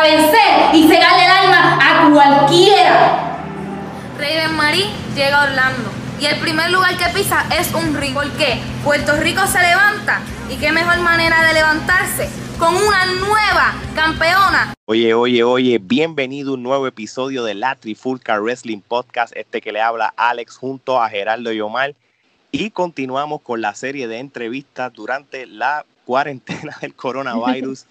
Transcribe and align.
para 0.00 0.16
vencer 0.16 0.74
y 0.74 0.88
cegarle 0.88 1.24
el 1.24 1.30
alma 1.30 1.78
a 1.82 2.10
cualquiera. 2.10 3.36
Raven 4.18 4.56
Marie 4.56 4.86
llega 5.14 5.42
a 5.42 5.44
Orlando 5.44 5.90
y 6.18 6.26
el 6.26 6.36
primer 6.36 6.70
lugar 6.70 6.96
que 6.96 7.06
pisa 7.14 7.44
es 7.58 7.72
un 7.74 7.94
ring. 7.94 8.14
¿Por 8.14 8.30
qué? 8.32 8.58
Puerto 8.84 9.16
Rico 9.16 9.46
se 9.46 9.60
levanta 9.60 10.20
y 10.48 10.56
qué 10.56 10.72
mejor 10.72 11.00
manera 11.00 11.44
de 11.44 11.54
levantarse 11.54 12.30
con 12.58 12.74
una 12.76 13.06
nueva 13.06 13.74
campeona. 13.94 14.74
Oye, 14.86 15.14
oye, 15.14 15.42
oye, 15.42 15.78
bienvenido 15.78 16.52
a 16.52 16.54
un 16.54 16.62
nuevo 16.62 16.86
episodio 16.86 17.44
de 17.44 17.54
la 17.54 17.74
Trifulca 17.74 18.38
Wrestling 18.38 18.80
Podcast, 18.80 19.36
este 19.36 19.60
que 19.60 19.72
le 19.72 19.80
habla 19.80 20.12
Alex 20.16 20.56
junto 20.56 21.00
a 21.00 21.08
Gerardo 21.08 21.52
y 21.52 21.60
Omar. 21.60 21.94
Y 22.52 22.70
continuamos 22.70 23.42
con 23.42 23.60
la 23.60 23.74
serie 23.74 24.08
de 24.08 24.18
entrevistas 24.18 24.92
durante 24.92 25.46
la 25.46 25.84
cuarentena 26.04 26.76
del 26.80 26.94
coronavirus. 26.94 27.86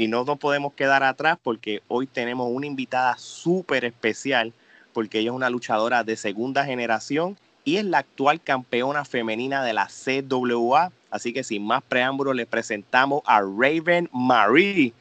Y 0.00 0.08
no 0.08 0.24
nos 0.24 0.38
podemos 0.38 0.72
quedar 0.72 1.02
atrás 1.02 1.36
porque 1.42 1.82
hoy 1.86 2.06
tenemos 2.06 2.48
una 2.50 2.64
invitada 2.64 3.18
súper 3.18 3.84
especial 3.84 4.54
porque 4.94 5.18
ella 5.18 5.28
es 5.28 5.36
una 5.36 5.50
luchadora 5.50 6.04
de 6.04 6.16
segunda 6.16 6.64
generación 6.64 7.36
y 7.64 7.76
es 7.76 7.84
la 7.84 7.98
actual 7.98 8.40
campeona 8.40 9.04
femenina 9.04 9.62
de 9.62 9.74
la 9.74 9.88
CWA. 9.88 10.90
Así 11.10 11.34
que 11.34 11.44
sin 11.44 11.66
más 11.66 11.82
preámbulos, 11.82 12.34
le 12.34 12.46
presentamos 12.46 13.20
a 13.26 13.42
Raven 13.42 14.08
Marie. 14.10 14.94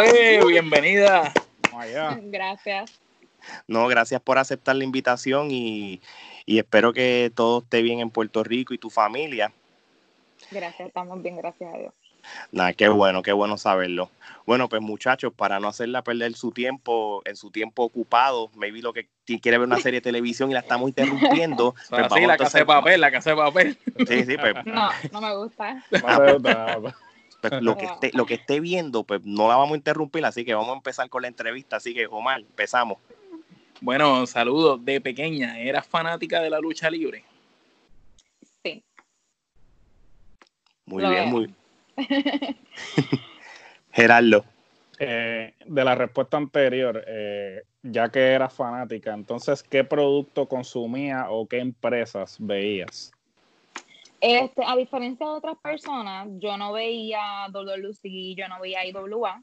eh, 0.00 0.44
bienvenida. 0.46 1.32
Gracias. 2.22 3.00
No, 3.66 3.88
gracias 3.88 4.20
por 4.20 4.38
aceptar 4.38 4.76
la 4.76 4.84
invitación 4.84 5.50
y, 5.50 6.00
y 6.46 6.58
espero 6.58 6.92
que 6.92 7.32
todo 7.34 7.62
esté 7.62 7.82
bien 7.82 7.98
en 7.98 8.10
Puerto 8.10 8.44
Rico 8.44 8.74
y 8.74 8.78
tu 8.78 8.90
familia. 8.90 9.52
Gracias, 10.52 10.86
estamos 10.86 11.20
bien, 11.20 11.36
gracias 11.36 11.74
a 11.74 11.78
Dios. 11.78 11.92
Nada, 12.52 12.72
qué 12.72 12.88
bueno, 12.88 13.22
qué 13.22 13.32
bueno 13.32 13.56
saberlo. 13.58 14.10
Bueno, 14.48 14.66
pues 14.70 14.80
muchachos, 14.80 15.30
para 15.34 15.60
no 15.60 15.68
hacerla 15.68 16.02
perder 16.02 16.32
su 16.32 16.52
tiempo, 16.52 17.20
en 17.26 17.36
su 17.36 17.50
tiempo 17.50 17.82
ocupado, 17.82 18.50
maybe 18.54 18.80
lo 18.80 18.94
que 18.94 19.06
quiere 19.26 19.58
ver 19.58 19.66
una 19.66 19.76
serie 19.76 20.00
de 20.00 20.04
televisión 20.04 20.50
y 20.50 20.54
la 20.54 20.60
estamos 20.60 20.88
interrumpiendo. 20.88 21.74
pues 21.90 22.06
sí, 22.14 22.20
la 22.24 22.38
casa 22.38 22.56
de 22.56 22.64
papel, 22.64 22.98
la 22.98 23.10
casa 23.10 23.28
de 23.28 23.36
papel. 23.36 23.78
Sí, 24.08 24.24
sí, 24.24 24.38
pues. 24.38 24.54
No, 24.64 24.88
no 25.12 25.20
me 25.20 25.36
gusta. 25.36 25.84
Ah, 26.02 26.18
pues, 26.80 26.94
pues, 27.42 27.62
lo, 27.62 27.76
que 27.76 27.84
esté, 27.84 28.10
lo 28.14 28.24
que 28.24 28.34
esté 28.34 28.60
viendo, 28.60 29.04
pues 29.04 29.20
no 29.22 29.48
la 29.48 29.56
vamos 29.56 29.74
a 29.74 29.76
interrumpir, 29.76 30.24
así 30.24 30.46
que 30.46 30.54
vamos 30.54 30.70
a 30.70 30.76
empezar 30.76 31.10
con 31.10 31.20
la 31.20 31.28
entrevista. 31.28 31.76
Así 31.76 31.92
que, 31.92 32.06
Omar, 32.06 32.40
empezamos. 32.40 32.96
Bueno, 33.82 34.26
saludos. 34.26 34.82
De 34.82 34.98
pequeña, 35.02 35.58
¿eras 35.58 35.86
fanática 35.86 36.40
de 36.40 36.48
la 36.48 36.58
lucha 36.58 36.88
libre? 36.88 37.22
Sí. 38.62 38.82
Muy 40.86 41.06
bien, 41.06 41.28
muy 41.28 41.54
Gerardo. 43.92 44.44
Eh, 45.00 45.54
de 45.64 45.84
la 45.84 45.94
respuesta 45.94 46.36
anterior, 46.36 47.04
eh, 47.06 47.62
ya 47.84 48.08
que 48.08 48.18
eras 48.18 48.52
fanática, 48.52 49.14
entonces, 49.14 49.62
¿qué 49.62 49.84
producto 49.84 50.48
consumía 50.48 51.30
o 51.30 51.46
qué 51.46 51.60
empresas 51.60 52.36
veías? 52.40 53.12
Este, 54.20 54.62
a 54.66 54.74
diferencia 54.74 55.24
de 55.24 55.32
otras 55.32 55.56
personas, 55.58 56.26
yo 56.38 56.56
no 56.56 56.72
veía 56.72 57.46
WC, 57.52 58.34
yo 58.34 58.48
no 58.48 58.60
veía 58.60 58.84
IWA. 58.86 59.40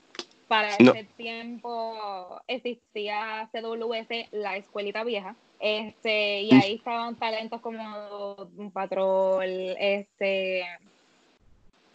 Para 0.50 0.76
ese 0.76 1.08
tiempo 1.16 2.42
existía 2.48 3.50
CWS, 3.52 4.28
la 4.32 4.58
escuelita 4.58 5.06
vieja. 5.06 5.36
Este, 5.60 6.42
y 6.42 6.54
ahí 6.54 6.76
estaban 6.76 7.16
talentos 7.16 7.62
como 7.62 8.36
un 8.58 8.72
patrol, 8.72 9.46
este, 9.80 10.66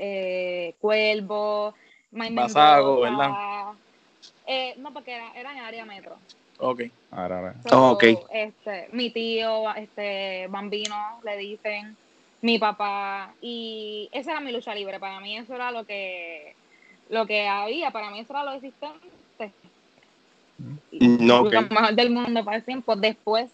eh, 0.01 0.75
Cuervo, 0.81 1.75
Basago, 2.11 3.01
¿verdad? 3.01 3.75
Eh, 4.47 4.75
no, 4.79 4.93
porque 4.93 5.15
era, 5.15 5.33
era, 5.35 5.53
en 5.53 5.59
área 5.59 5.85
metro. 5.85 6.17
Ok. 6.59 6.83
So, 7.69 7.91
okay. 7.93 8.19
Este, 8.33 8.89
mi 8.93 9.11
tío, 9.11 9.73
este, 9.75 10.47
Bambino, 10.49 11.21
le 11.23 11.37
dicen, 11.37 11.97
mi 12.41 12.59
papá, 12.59 13.35
y 13.41 14.09
esa 14.13 14.33
era 14.33 14.41
mi 14.41 14.53
lucha 14.53 14.75
libre. 14.75 14.99
Para 14.99 15.21
mí 15.21 15.37
eso 15.37 15.55
era 15.55 15.71
lo 15.71 15.85
que, 15.85 16.55
lo 17.09 17.27
que 17.27 17.47
había, 17.47 17.91
para 17.91 18.11
mí 18.11 18.21
eso 18.21 18.33
era 18.33 18.45
lo 18.45 18.53
existente. 18.53 19.53
No, 20.93 21.43
okay. 21.43 21.61
Lo 21.61 21.69
mejor 21.69 21.95
del 21.95 22.11
mundo 22.11 22.45
para 22.45 22.57
el 22.57 22.65
tiempo. 22.65 22.97
Después, 22.97 23.51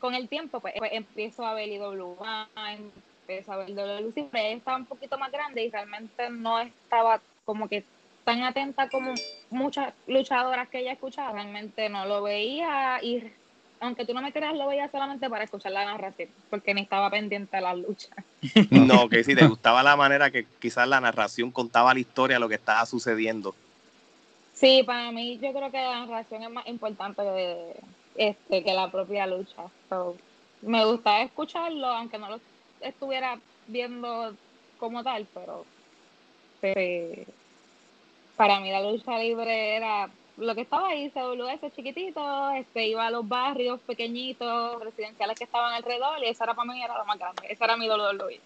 con 0.00 0.14
el 0.14 0.28
tiempo, 0.28 0.60
pues, 0.60 0.74
pues 0.78 0.92
empiezo 0.92 1.44
a 1.44 1.54
ver 1.54 1.68
IWA, 1.68 2.48
empiezo 3.30 3.52
a 3.52 3.56
ver 3.58 3.74
WC, 3.74 4.28
pero 4.30 4.56
estaba 4.56 4.76
un 4.76 4.86
poquito 4.86 5.16
más 5.18 5.30
grande 5.30 5.64
y 5.64 5.70
realmente 5.70 6.30
no 6.30 6.60
estaba 6.60 7.20
como 7.44 7.68
que 7.68 7.84
tan 8.24 8.42
atenta 8.42 8.88
como 8.88 9.14
muchas 9.50 9.94
luchadoras 10.06 10.68
que 10.68 10.80
ella 10.80 10.92
escuchaba, 10.92 11.32
realmente 11.32 11.88
no 11.88 12.06
lo 12.06 12.22
veía 12.22 12.98
y 13.02 13.32
aunque 13.80 14.04
tú 14.04 14.12
no 14.12 14.20
me 14.20 14.32
creas, 14.32 14.54
lo 14.54 14.66
veía 14.66 14.90
solamente 14.90 15.30
para 15.30 15.44
escuchar 15.44 15.72
la 15.72 15.86
narración, 15.86 16.28
porque 16.50 16.74
ni 16.74 16.82
estaba 16.82 17.08
pendiente 17.08 17.56
de 17.56 17.62
la 17.62 17.74
lucha. 17.74 18.08
No, 18.70 19.08
que 19.08 19.24
si 19.24 19.34
te 19.34 19.46
gustaba 19.46 19.82
la 19.82 19.96
manera 19.96 20.30
que 20.30 20.46
quizás 20.58 20.86
la 20.86 21.00
narración 21.00 21.50
contaba 21.50 21.94
la 21.94 22.00
historia, 22.00 22.38
lo 22.38 22.48
que 22.48 22.56
estaba 22.56 22.84
sucediendo. 22.84 23.54
Sí, 24.52 24.82
para 24.84 25.10
mí 25.12 25.38
yo 25.38 25.52
creo 25.54 25.70
que 25.70 25.78
la 25.78 26.04
narración 26.04 26.42
es 26.42 26.50
más 26.50 26.66
importante 26.66 27.22
que, 27.22 27.80
este, 28.16 28.62
que 28.62 28.74
la 28.74 28.90
propia 28.90 29.26
lucha. 29.26 29.62
So, 29.88 30.16
me 30.60 30.84
gustaba 30.84 31.22
escucharlo, 31.22 31.86
aunque 31.86 32.18
no 32.18 32.28
lo 32.28 32.36
estuviera 32.80 33.38
viendo 33.66 34.34
como 34.78 35.02
tal, 35.02 35.26
pero, 35.34 35.64
pero 36.60 37.24
para 38.36 38.60
mí 38.60 38.70
la 38.70 38.80
lucha 38.80 39.18
libre 39.18 39.76
era 39.76 40.08
lo 40.36 40.54
que 40.54 40.62
estaba 40.62 40.88
ahí, 40.88 41.10
CWS 41.10 41.72
chiquitito, 41.76 42.50
este, 42.52 42.88
iba 42.88 43.06
a 43.06 43.10
los 43.10 43.28
barrios 43.28 43.80
pequeñitos, 43.80 44.82
residenciales 44.82 45.38
que 45.38 45.44
estaban 45.44 45.74
alrededor, 45.74 46.18
y 46.22 46.28
eso 46.28 46.44
era 46.44 46.54
para 46.54 46.72
mí 46.72 46.82
era 46.82 46.96
lo 46.96 47.04
más 47.04 47.18
grande, 47.18 47.42
esa 47.50 47.64
era 47.64 47.76
mi 47.76 47.88
WWE. 47.88 48.40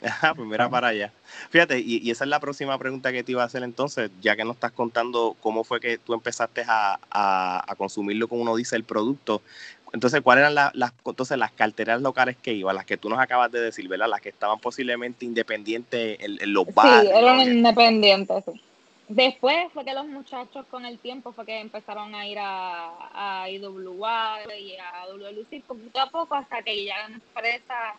Ajá, 0.00 0.32
pues 0.34 0.46
mira 0.46 0.68
para 0.70 0.88
allá. 0.88 1.12
Fíjate, 1.50 1.80
y, 1.80 2.08
esa 2.10 2.24
es 2.24 2.30
la 2.30 2.38
próxima 2.38 2.78
pregunta 2.78 3.10
que 3.10 3.24
te 3.24 3.32
iba 3.32 3.42
a 3.42 3.46
hacer 3.46 3.62
entonces, 3.64 4.10
ya 4.20 4.36
que 4.36 4.44
nos 4.44 4.54
estás 4.54 4.70
contando 4.70 5.36
cómo 5.40 5.64
fue 5.64 5.80
que 5.80 5.98
tú 5.98 6.14
empezaste 6.14 6.62
a, 6.68 7.00
a, 7.10 7.64
a 7.66 7.74
consumirlo, 7.74 8.28
como 8.28 8.42
uno 8.42 8.54
dice, 8.54 8.76
el 8.76 8.84
producto. 8.84 9.42
Entonces, 9.92 10.20
¿cuáles 10.20 10.42
eran 10.42 10.54
la, 10.54 10.70
las, 10.74 10.92
entonces, 11.04 11.38
las 11.38 11.52
carteras 11.52 12.02
locales 12.02 12.36
que 12.36 12.52
iban? 12.52 12.76
Las 12.76 12.84
que 12.84 12.96
tú 12.96 13.08
nos 13.08 13.18
acabas 13.18 13.50
de 13.50 13.60
decir, 13.60 13.88
¿verdad? 13.88 14.08
Las 14.08 14.20
que 14.20 14.28
estaban 14.28 14.58
posiblemente 14.58 15.24
independientes 15.24 16.18
en, 16.20 16.36
en 16.40 16.52
los 16.52 16.72
barrios. 16.74 17.12
Sí, 17.12 17.18
eran 17.18 17.40
independientes, 17.40 18.44
sí. 18.44 18.60
Después 19.08 19.72
fue 19.72 19.86
que 19.86 19.94
los 19.94 20.06
muchachos 20.06 20.66
con 20.70 20.84
el 20.84 20.98
tiempo 20.98 21.32
fue 21.32 21.46
que 21.46 21.60
empezaron 21.60 22.14
a 22.14 22.26
ir 22.26 22.38
a, 22.38 23.40
a 23.42 23.48
IWA 23.48 24.40
y 24.60 24.76
a 24.76 25.06
WLC 25.10 25.64
poquito 25.64 25.98
a 25.98 26.10
poco 26.10 26.34
hasta 26.34 26.60
que 26.60 26.84
ya 26.84 27.08
la 27.08 27.14
empresa 27.14 27.94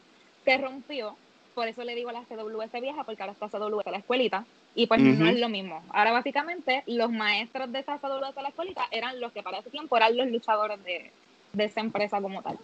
se 0.46 0.58
rompió. 0.60 1.16
Por 1.56 1.68
eso 1.68 1.84
le 1.84 1.96
digo 1.96 2.10
a 2.10 2.14
la 2.14 2.26
CWS 2.26 2.80
vieja, 2.80 3.04
porque 3.04 3.24
ahora 3.24 3.34
está 3.34 3.50
CWS 3.50 3.88
la 3.92 3.98
escuelita. 3.98 4.46
Y 4.76 4.86
pues 4.86 5.02
no 5.02 5.28
es 5.28 5.40
lo 5.40 5.50
mismo. 5.50 5.84
Ahora 5.90 6.12
básicamente 6.12 6.84
los 6.86 7.12
maestros 7.12 7.72
de 7.72 7.80
esa 7.80 7.98
de 7.98 8.42
la 8.44 8.50
escuelita 8.50 8.84
eran 8.92 9.20
los 9.20 9.32
que 9.32 9.42
para 9.42 9.58
ese 9.58 9.72
tiempo 9.72 9.98
eran 9.98 10.16
los 10.16 10.28
luchadores 10.28 10.82
de, 10.84 11.12
de 11.54 11.66
esa 11.66 11.82
empresa 11.82 12.22
como 12.22 12.42
tal. 12.42 12.58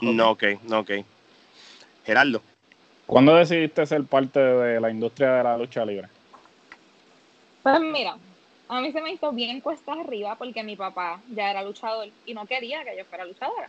No, 0.00 0.30
ok, 0.30 0.44
no, 0.68 0.80
ok. 0.80 0.90
Gerardo. 2.04 2.42
¿Cuándo 3.06 3.34
decidiste 3.36 3.86
ser 3.86 4.04
parte 4.04 4.40
de 4.40 4.80
la 4.80 4.90
industria 4.90 5.34
de 5.34 5.44
la 5.44 5.56
lucha 5.56 5.84
libre? 5.84 6.08
Pues 7.62 7.80
mira, 7.80 8.16
a 8.68 8.80
mí 8.80 8.92
se 8.92 9.00
me 9.00 9.12
hizo 9.12 9.32
bien 9.32 9.60
cuesta 9.60 9.92
arriba 9.92 10.34
porque 10.36 10.62
mi 10.62 10.76
papá 10.76 11.20
ya 11.32 11.50
era 11.50 11.62
luchador 11.62 12.08
y 12.24 12.34
no 12.34 12.46
quería 12.46 12.84
que 12.84 12.96
yo 12.96 13.04
fuera 13.04 13.24
luchadora. 13.24 13.68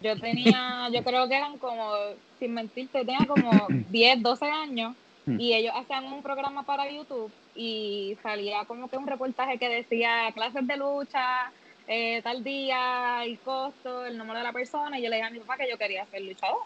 Yo 0.00 0.18
tenía, 0.18 0.88
yo 0.92 1.02
creo 1.04 1.28
que 1.28 1.36
eran 1.36 1.58
como, 1.58 1.92
sin 2.40 2.54
mentirte, 2.54 3.04
tenía 3.04 3.26
como 3.26 3.50
10, 3.90 4.22
12 4.22 4.46
años 4.46 4.94
y 5.26 5.52
ellos 5.52 5.72
hacían 5.76 6.04
un 6.12 6.22
programa 6.22 6.64
para 6.64 6.90
YouTube 6.90 7.30
y 7.54 8.16
salía 8.22 8.64
como 8.64 8.88
que 8.88 8.96
un 8.96 9.06
reportaje 9.06 9.58
que 9.58 9.68
decía 9.68 10.32
clases 10.34 10.66
de 10.66 10.76
lucha, 10.76 11.52
eh, 11.94 12.22
tal 12.22 12.42
día, 12.42 13.22
el 13.22 13.38
costo, 13.40 14.06
el 14.06 14.16
número 14.16 14.38
de 14.38 14.44
la 14.44 14.52
persona 14.52 14.98
y 14.98 15.02
yo 15.02 15.10
le 15.10 15.16
dije 15.16 15.28
a 15.28 15.30
mi 15.30 15.40
papá 15.40 15.58
que 15.58 15.68
yo 15.68 15.76
quería 15.76 16.06
ser 16.06 16.22
luchador. 16.22 16.62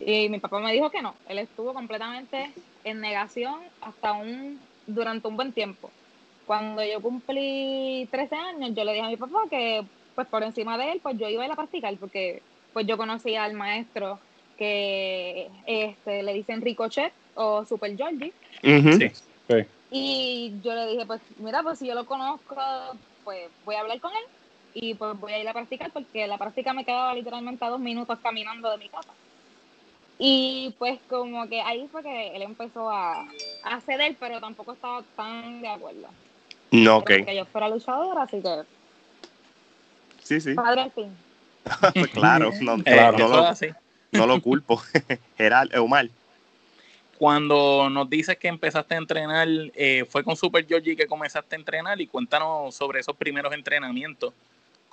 Y 0.00 0.28
mi 0.28 0.40
papá 0.40 0.58
me 0.58 0.72
dijo 0.72 0.90
que 0.90 1.02
no, 1.02 1.14
él 1.28 1.38
estuvo 1.38 1.72
completamente 1.72 2.50
en 2.82 3.00
negación 3.00 3.60
hasta 3.80 4.12
un, 4.12 4.60
durante 4.88 5.28
un 5.28 5.36
buen 5.36 5.52
tiempo. 5.52 5.90
Cuando 6.46 6.84
yo 6.84 7.00
cumplí 7.00 8.08
13 8.10 8.34
años, 8.34 8.74
yo 8.74 8.82
le 8.82 8.92
dije 8.92 9.04
a 9.04 9.08
mi 9.08 9.16
papá 9.16 9.44
que 9.48 9.84
pues 10.16 10.26
por 10.26 10.42
encima 10.42 10.76
de 10.78 10.92
él, 10.92 11.00
pues 11.00 11.16
yo 11.16 11.28
iba 11.28 11.44
a 11.44 11.46
ir 11.46 11.52
a 11.52 11.56
practicar 11.56 11.96
porque 11.98 12.42
pues 12.72 12.86
yo 12.88 12.96
conocía 12.96 13.44
al 13.44 13.54
maestro 13.54 14.18
que 14.58 15.48
este, 15.66 16.24
le 16.24 16.32
dicen 16.34 16.60
Ricochet 16.60 17.12
o 17.36 17.64
Super 17.64 17.96
Georgie. 17.96 18.32
Sí. 19.48 19.64
y 19.92 20.54
yo 20.64 20.74
le 20.74 20.88
dije, 20.88 21.06
pues 21.06 21.20
mira, 21.38 21.62
pues 21.62 21.78
si 21.78 21.86
yo 21.86 21.94
lo 21.94 22.04
conozco, 22.04 22.56
pues 23.22 23.48
voy 23.64 23.76
a 23.76 23.80
hablar 23.80 24.00
con 24.00 24.10
él 24.10 24.24
y 24.78 24.92
pues 24.92 25.18
voy 25.18 25.32
a 25.32 25.38
ir 25.38 25.48
a 25.48 25.54
practicar 25.54 25.90
porque 25.90 26.26
la 26.26 26.36
práctica 26.36 26.74
me 26.74 26.84
quedaba 26.84 27.14
literalmente 27.14 27.64
a 27.64 27.70
dos 27.70 27.80
minutos 27.80 28.18
caminando 28.22 28.70
de 28.70 28.76
mi 28.76 28.90
casa. 28.90 29.10
Y 30.18 30.74
pues 30.78 31.00
como 31.08 31.48
que 31.48 31.62
ahí 31.62 31.88
fue 31.90 32.02
que 32.02 32.36
él 32.36 32.42
empezó 32.42 32.90
a, 32.90 33.26
a 33.64 33.80
ceder, 33.80 34.16
pero 34.20 34.38
tampoco 34.38 34.74
estaba 34.74 35.02
tan 35.16 35.62
de 35.62 35.68
acuerdo. 35.68 36.08
No, 36.70 36.98
ok. 36.98 37.10
Que 37.24 37.36
yo 37.36 37.46
fuera 37.46 37.70
luchadora, 37.70 38.24
así 38.24 38.42
que 38.42 38.64
Sí, 40.22 40.42
sí. 40.42 40.52
padre 40.54 40.82
al 40.82 40.92
fin. 40.92 41.16
claro, 42.12 42.50
no, 42.60 42.74
Eh, 42.76 42.82
Claro. 42.84 43.18
no 43.18 43.28
lo, 43.28 43.36
así. 43.38 43.68
no 44.12 44.26
lo 44.26 44.42
culpo. 44.42 44.82
Gerardo, 45.38 45.82
Omar. 45.82 46.10
Cuando 47.16 47.88
nos 47.88 48.10
dices 48.10 48.36
que 48.36 48.48
empezaste 48.48 48.94
a 48.94 48.98
entrenar, 48.98 49.48
eh, 49.74 50.04
fue 50.06 50.22
con 50.22 50.36
Super 50.36 50.66
Georgie 50.66 50.96
que 50.96 51.06
comenzaste 51.06 51.56
a 51.56 51.58
entrenar 51.58 51.98
y 51.98 52.06
cuéntanos 52.06 52.74
sobre 52.74 53.00
esos 53.00 53.16
primeros 53.16 53.54
entrenamientos. 53.54 54.34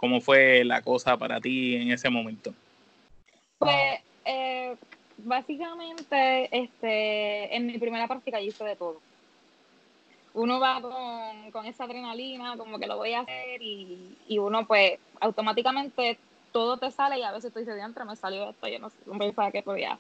¿Cómo 0.03 0.19
fue 0.19 0.65
la 0.65 0.81
cosa 0.81 1.15
para 1.15 1.39
ti 1.39 1.77
en 1.77 1.89
ese 1.89 2.09
momento? 2.09 2.53
Pues 3.57 4.01
eh, 4.25 4.75
básicamente 5.19 6.49
este, 6.51 7.55
en 7.55 7.65
mi 7.65 7.77
primera 7.77 8.05
práctica 8.05 8.41
yo 8.41 8.47
hice 8.47 8.65
de 8.65 8.75
todo. 8.75 8.99
Uno 10.33 10.59
va 10.59 10.81
con, 10.81 11.51
con 11.53 11.65
esa 11.65 11.85
adrenalina, 11.85 12.57
como 12.57 12.79
que 12.79 12.87
lo 12.87 12.97
voy 12.97 13.13
a 13.13 13.21
hacer 13.21 13.61
y, 13.61 14.17
y 14.27 14.39
uno 14.39 14.67
pues 14.67 14.99
automáticamente 15.21 16.17
todo 16.51 16.75
te 16.75 16.91
sale 16.91 17.19
y 17.19 17.23
a 17.23 17.31
veces 17.31 17.53
tú 17.53 17.59
dices, 17.59 17.75
diantre, 17.75 18.03
me 18.03 18.17
salió 18.17 18.49
esto, 18.49 18.67
yo 18.67 18.79
no, 18.79 18.91
no 19.05 19.17
pensaba 19.17 19.51
que 19.51 19.63
podía. 19.63 19.97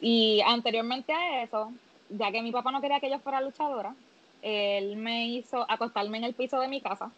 Y 0.00 0.42
anteriormente 0.44 1.12
a 1.12 1.44
eso, 1.44 1.72
ya 2.08 2.32
que 2.32 2.42
mi 2.42 2.50
papá 2.50 2.72
no 2.72 2.80
quería 2.80 2.98
que 2.98 3.08
yo 3.08 3.20
fuera 3.20 3.40
luchadora, 3.40 3.94
él 4.42 4.96
me 4.96 5.28
hizo 5.28 5.64
acostarme 5.70 6.18
en 6.18 6.24
el 6.24 6.34
piso 6.34 6.58
de 6.58 6.66
mi 6.66 6.80
casa 6.80 7.12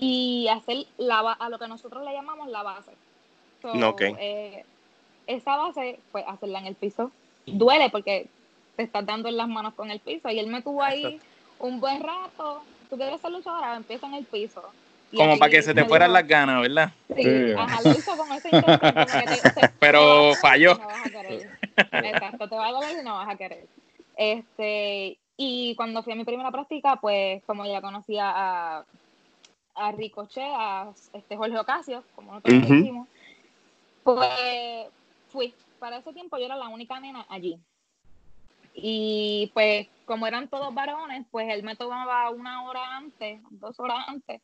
y 0.00 0.48
hacer 0.48 0.76
la, 0.96 1.20
a 1.20 1.48
lo 1.48 1.58
que 1.58 1.68
nosotros 1.68 2.04
le 2.04 2.12
llamamos 2.12 2.48
la 2.48 2.62
base. 2.62 2.92
So, 3.62 3.72
Ok. 3.88 4.02
eh, 4.02 4.64
esa 5.26 5.56
base, 5.56 6.00
pues 6.10 6.24
hacerla 6.26 6.60
en 6.60 6.66
el 6.66 6.76
piso, 6.76 7.10
duele 7.46 7.90
porque 7.90 8.30
te 8.76 8.84
estás 8.84 9.04
dando 9.04 9.28
en 9.28 9.36
las 9.36 9.48
manos 9.48 9.74
con 9.74 9.90
el 9.90 10.00
piso 10.00 10.30
y 10.30 10.38
él 10.38 10.46
me 10.46 10.62
tuvo 10.62 10.82
ahí 10.82 11.20
un 11.58 11.80
buen 11.80 12.02
rato. 12.02 12.62
Tú 12.88 12.96
quieres 12.96 13.20
ser 13.20 13.30
luchadora, 13.30 13.76
empieza 13.76 14.06
en 14.06 14.14
el 14.14 14.26
piso. 14.26 14.62
Y 15.10 15.16
Como 15.16 15.38
para 15.38 15.50
que 15.50 15.62
se 15.62 15.74
te 15.74 15.84
fueran 15.84 16.12
las 16.12 16.26
ganas, 16.26 16.60
¿verdad? 16.62 16.90
Sí, 17.16 17.22
Sí. 17.22 17.52
ajá, 17.56 17.80
lo 17.82 17.94
hizo 17.94 18.16
con 18.16 18.28
que 18.30 18.40
te- 18.40 18.50
te- 18.50 19.72
Pero 19.80 20.30
te 20.30 20.36
falló. 20.36 20.74
no 20.76 20.86
vas 20.86 21.06
a 21.06 21.10
querer. 21.10 21.42
Exacto, 21.92 22.48
te 22.48 22.56
va 22.56 22.68
a 22.68 22.72
doler 22.72 22.98
y 23.00 23.04
no 23.04 23.14
vas 23.14 23.28
a 23.28 23.36
querer. 23.36 23.68
Este, 24.16 25.18
y 25.36 25.74
cuando 25.76 26.02
fui 26.02 26.12
a 26.12 26.16
mi 26.16 26.24
primera 26.24 26.50
práctica, 26.50 26.98
pues 27.00 27.42
como 27.46 27.64
ya 27.66 27.80
conocía 27.80 28.30
a, 28.34 28.84
a 29.78 29.92
Ricochet, 29.92 30.42
a 30.44 30.92
este 31.12 31.36
Jorge 31.36 31.58
Ocasio, 31.58 32.04
como 32.14 32.32
nosotros 32.32 32.54
le 32.60 32.66
Ujú. 32.66 32.74
decimos, 32.74 33.08
pues 34.02 34.88
fui. 35.28 35.54
Para 35.78 35.98
ese 35.98 36.12
tiempo 36.12 36.36
yo 36.38 36.46
era 36.46 36.56
la 36.56 36.68
única 36.68 36.98
nena 36.98 37.24
allí. 37.28 37.58
Y 38.74 39.50
pues 39.54 39.86
como 40.04 40.26
eran 40.26 40.48
todos 40.48 40.74
varones, 40.74 41.26
pues 41.30 41.48
él 41.52 41.62
me 41.62 41.76
tomaba 41.76 42.30
una 42.30 42.64
hora 42.64 42.96
antes, 42.96 43.40
dos 43.50 43.78
horas 43.78 44.04
antes, 44.08 44.40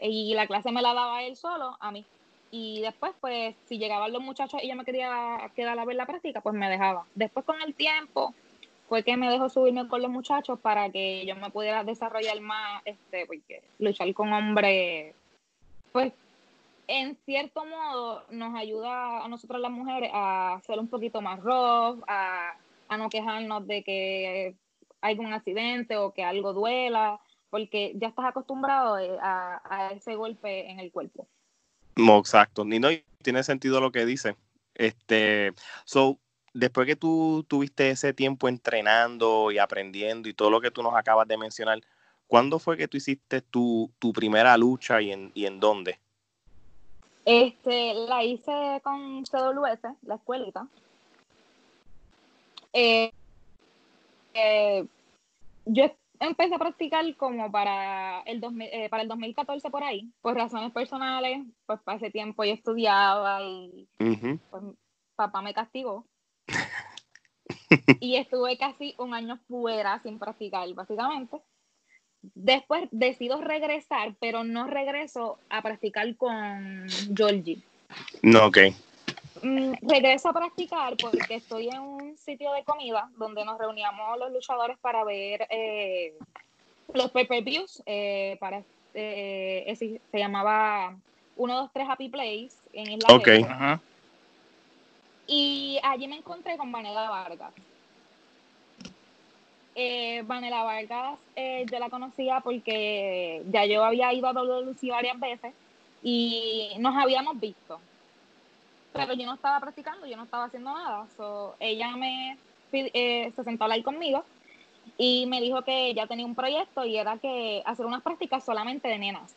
y 0.00 0.34
la 0.34 0.46
clase 0.46 0.70
me 0.70 0.82
la 0.82 0.94
daba 0.94 1.22
él 1.22 1.36
solo 1.36 1.76
a 1.80 1.90
mí. 1.90 2.04
Y 2.50 2.80
después, 2.80 3.12
pues, 3.20 3.56
si 3.66 3.78
llegaban 3.78 4.12
los 4.12 4.22
muchachos 4.22 4.62
y 4.62 4.68
yo 4.68 4.76
me 4.76 4.84
quería 4.84 5.50
quedar 5.56 5.78
a 5.78 5.84
ver 5.84 5.96
la 5.96 6.06
práctica, 6.06 6.40
pues 6.40 6.54
me 6.54 6.70
dejaba. 6.70 7.06
Después, 7.14 7.44
con 7.44 7.60
el 7.60 7.74
tiempo, 7.74 8.34
fue 8.88 9.02
que 9.02 9.16
me 9.16 9.30
dejó 9.30 9.48
subirme 9.48 9.88
con 9.88 10.02
los 10.02 10.10
muchachos 10.10 10.58
para 10.60 10.90
que 10.90 11.26
yo 11.26 11.34
me 11.36 11.50
pudiera 11.50 11.84
desarrollar 11.84 12.40
más, 12.40 12.82
este, 12.84 13.26
luchar 13.78 14.12
con 14.14 14.32
hombres, 14.32 15.14
pues, 15.92 16.12
en 16.88 17.16
cierto 17.24 17.64
modo, 17.64 18.22
nos 18.30 18.54
ayuda 18.54 19.24
a 19.24 19.28
nosotros 19.28 19.60
las 19.60 19.70
mujeres 19.70 20.10
a 20.12 20.60
ser 20.64 20.78
un 20.78 20.88
poquito 20.88 21.20
más 21.20 21.40
rough, 21.40 22.02
a, 22.06 22.56
no 22.96 23.10
quejarnos 23.10 23.66
de 23.66 23.82
que 23.82 24.54
hay 25.00 25.18
un 25.18 25.32
accidente 25.32 25.96
o 25.96 26.12
que 26.12 26.22
algo 26.22 26.52
duela, 26.52 27.20
porque 27.50 27.92
ya 27.96 28.08
estás 28.08 28.26
acostumbrado 28.26 28.98
eh, 28.98 29.16
a, 29.20 29.90
ese 29.94 30.14
golpe 30.14 30.70
en 30.70 30.78
el 30.78 30.92
cuerpo. 30.92 31.26
Exacto. 31.96 32.64
Ni 32.64 32.80
tiene 33.22 33.42
sentido 33.42 33.80
lo 33.80 33.90
que 33.90 34.06
dice. 34.06 34.36
Este, 34.74 35.54
so, 35.84 36.18
después 36.56 36.86
que 36.86 36.96
tú 36.96 37.44
tuviste 37.48 37.90
ese 37.90 38.14
tiempo 38.14 38.48
entrenando 38.48 39.50
y 39.50 39.58
aprendiendo 39.58 40.28
y 40.28 40.34
todo 40.34 40.50
lo 40.50 40.60
que 40.60 40.70
tú 40.70 40.82
nos 40.82 40.94
acabas 40.94 41.28
de 41.28 41.36
mencionar, 41.36 41.80
¿cuándo 42.26 42.58
fue 42.58 42.76
que 42.76 42.88
tú 42.88 42.96
hiciste 42.96 43.42
tu, 43.42 43.90
tu 43.98 44.12
primera 44.12 44.56
lucha 44.56 45.00
y 45.02 45.12
en, 45.12 45.30
y 45.34 45.46
en 45.46 45.60
dónde? 45.60 45.98
Este, 47.24 47.94
la 47.94 48.24
hice 48.24 48.80
con 48.82 49.24
CWS, 49.24 49.96
la 50.02 50.14
escuelita. 50.14 50.66
Eh, 52.72 53.12
eh, 54.32 54.86
yo 55.66 55.90
empecé 56.20 56.54
a 56.54 56.58
practicar 56.58 57.04
como 57.16 57.50
para 57.50 58.20
el, 58.22 58.40
2000, 58.40 58.68
eh, 58.72 58.88
para 58.88 59.02
el 59.02 59.08
2014 59.08 59.70
por 59.70 59.82
ahí, 59.82 60.10
por 60.22 60.34
razones 60.34 60.72
personales, 60.72 61.44
pues 61.66 61.80
para 61.80 61.98
ese 61.98 62.10
tiempo 62.10 62.44
yo 62.44 62.52
estudiaba 62.52 63.42
y 63.42 63.88
pues 63.98 64.62
papá 65.16 65.42
me 65.42 65.52
castigó. 65.52 66.06
Y 68.00 68.16
estuve 68.16 68.56
casi 68.58 68.94
un 68.98 69.14
año 69.14 69.38
fuera 69.48 70.00
sin 70.02 70.18
practicar, 70.18 70.68
básicamente. 70.74 71.38
Después 72.34 72.88
decido 72.90 73.40
regresar, 73.40 74.14
pero 74.20 74.42
no 74.42 74.66
regreso 74.66 75.38
a 75.48 75.62
practicar 75.62 76.16
con 76.16 76.86
Georgie. 77.14 77.58
No, 78.22 78.46
ok. 78.46 78.58
Mm, 79.42 79.74
regreso 79.82 80.30
a 80.30 80.32
practicar 80.32 80.96
porque 80.96 81.34
estoy 81.36 81.68
en 81.68 81.80
un 81.80 82.16
sitio 82.16 82.52
de 82.52 82.64
comida 82.64 83.08
donde 83.16 83.44
nos 83.44 83.58
reuníamos 83.58 84.18
los 84.18 84.32
luchadores 84.32 84.78
para 84.78 85.04
ver 85.04 85.46
eh, 85.50 86.14
los 86.94 87.10
pay-per-views. 87.12 87.82
eh, 87.86 88.36
para, 88.40 88.62
eh, 88.94 89.64
ese- 89.66 90.00
se 90.10 90.18
llamaba 90.18 90.96
1, 91.36 91.54
2, 91.56 91.70
3 91.72 91.86
Happy 91.88 92.08
Place 92.08 92.56
en 92.72 92.90
Isla 92.92 93.14
Ok. 93.14 93.28
Ajá. 93.48 93.80
Y 95.26 95.78
allí 95.82 96.06
me 96.08 96.16
encontré 96.16 96.56
con 96.56 96.70
Vanela 96.70 97.10
Vargas. 97.10 97.52
Eh, 99.74 100.22
Vanela 100.22 100.62
Vargas 100.62 101.18
eh, 101.34 101.66
yo 101.70 101.78
la 101.78 101.90
conocía 101.90 102.40
porque 102.40 103.42
ya 103.50 103.66
yo 103.66 103.84
había 103.84 104.12
ido 104.14 104.26
a 104.26 104.32
WLC 104.32 104.88
varias 104.90 105.20
veces 105.20 105.52
y 106.02 106.70
nos 106.78 106.96
habíamos 106.96 107.38
visto. 107.38 107.78
Pero 108.92 109.12
yo 109.12 109.26
no 109.26 109.34
estaba 109.34 109.60
practicando, 109.60 110.06
yo 110.06 110.16
no 110.16 110.24
estaba 110.24 110.44
haciendo 110.44 110.72
nada. 110.72 111.06
So, 111.16 111.56
ella 111.60 111.94
me 111.96 112.38
eh, 112.72 113.32
se 113.34 113.44
sentó 113.44 113.64
a 113.64 113.66
hablar 113.66 113.82
conmigo 113.82 114.24
y 114.98 115.26
me 115.26 115.40
dijo 115.40 115.62
que 115.62 115.88
ella 115.88 116.06
tenía 116.06 116.26
un 116.26 116.34
proyecto 116.34 116.84
y 116.84 116.96
era 116.96 117.18
que 117.18 117.62
hacer 117.66 117.86
unas 117.86 118.02
prácticas 118.02 118.44
solamente 118.44 118.88
de 118.88 118.98
nenas. 118.98 119.34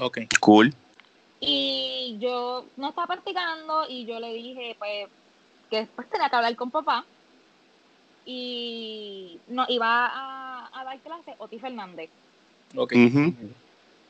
Ok. 0.00 0.20
Cool. 0.40 0.74
Y 1.44 2.18
yo 2.20 2.66
no 2.76 2.90
estaba 2.90 3.08
practicando 3.08 3.88
y 3.88 4.06
yo 4.06 4.20
le 4.20 4.32
dije, 4.32 4.76
pues, 4.78 5.08
que 5.68 5.78
después 5.78 6.08
tenía 6.08 6.30
que 6.30 6.36
hablar 6.36 6.54
con 6.54 6.70
papá. 6.70 7.04
Y 8.24 9.40
no 9.48 9.66
iba 9.68 10.06
a, 10.06 10.70
a 10.72 10.84
dar 10.84 11.00
clase 11.00 11.34
Oti 11.38 11.58
Fernández. 11.58 12.10
Ok. 12.76 12.94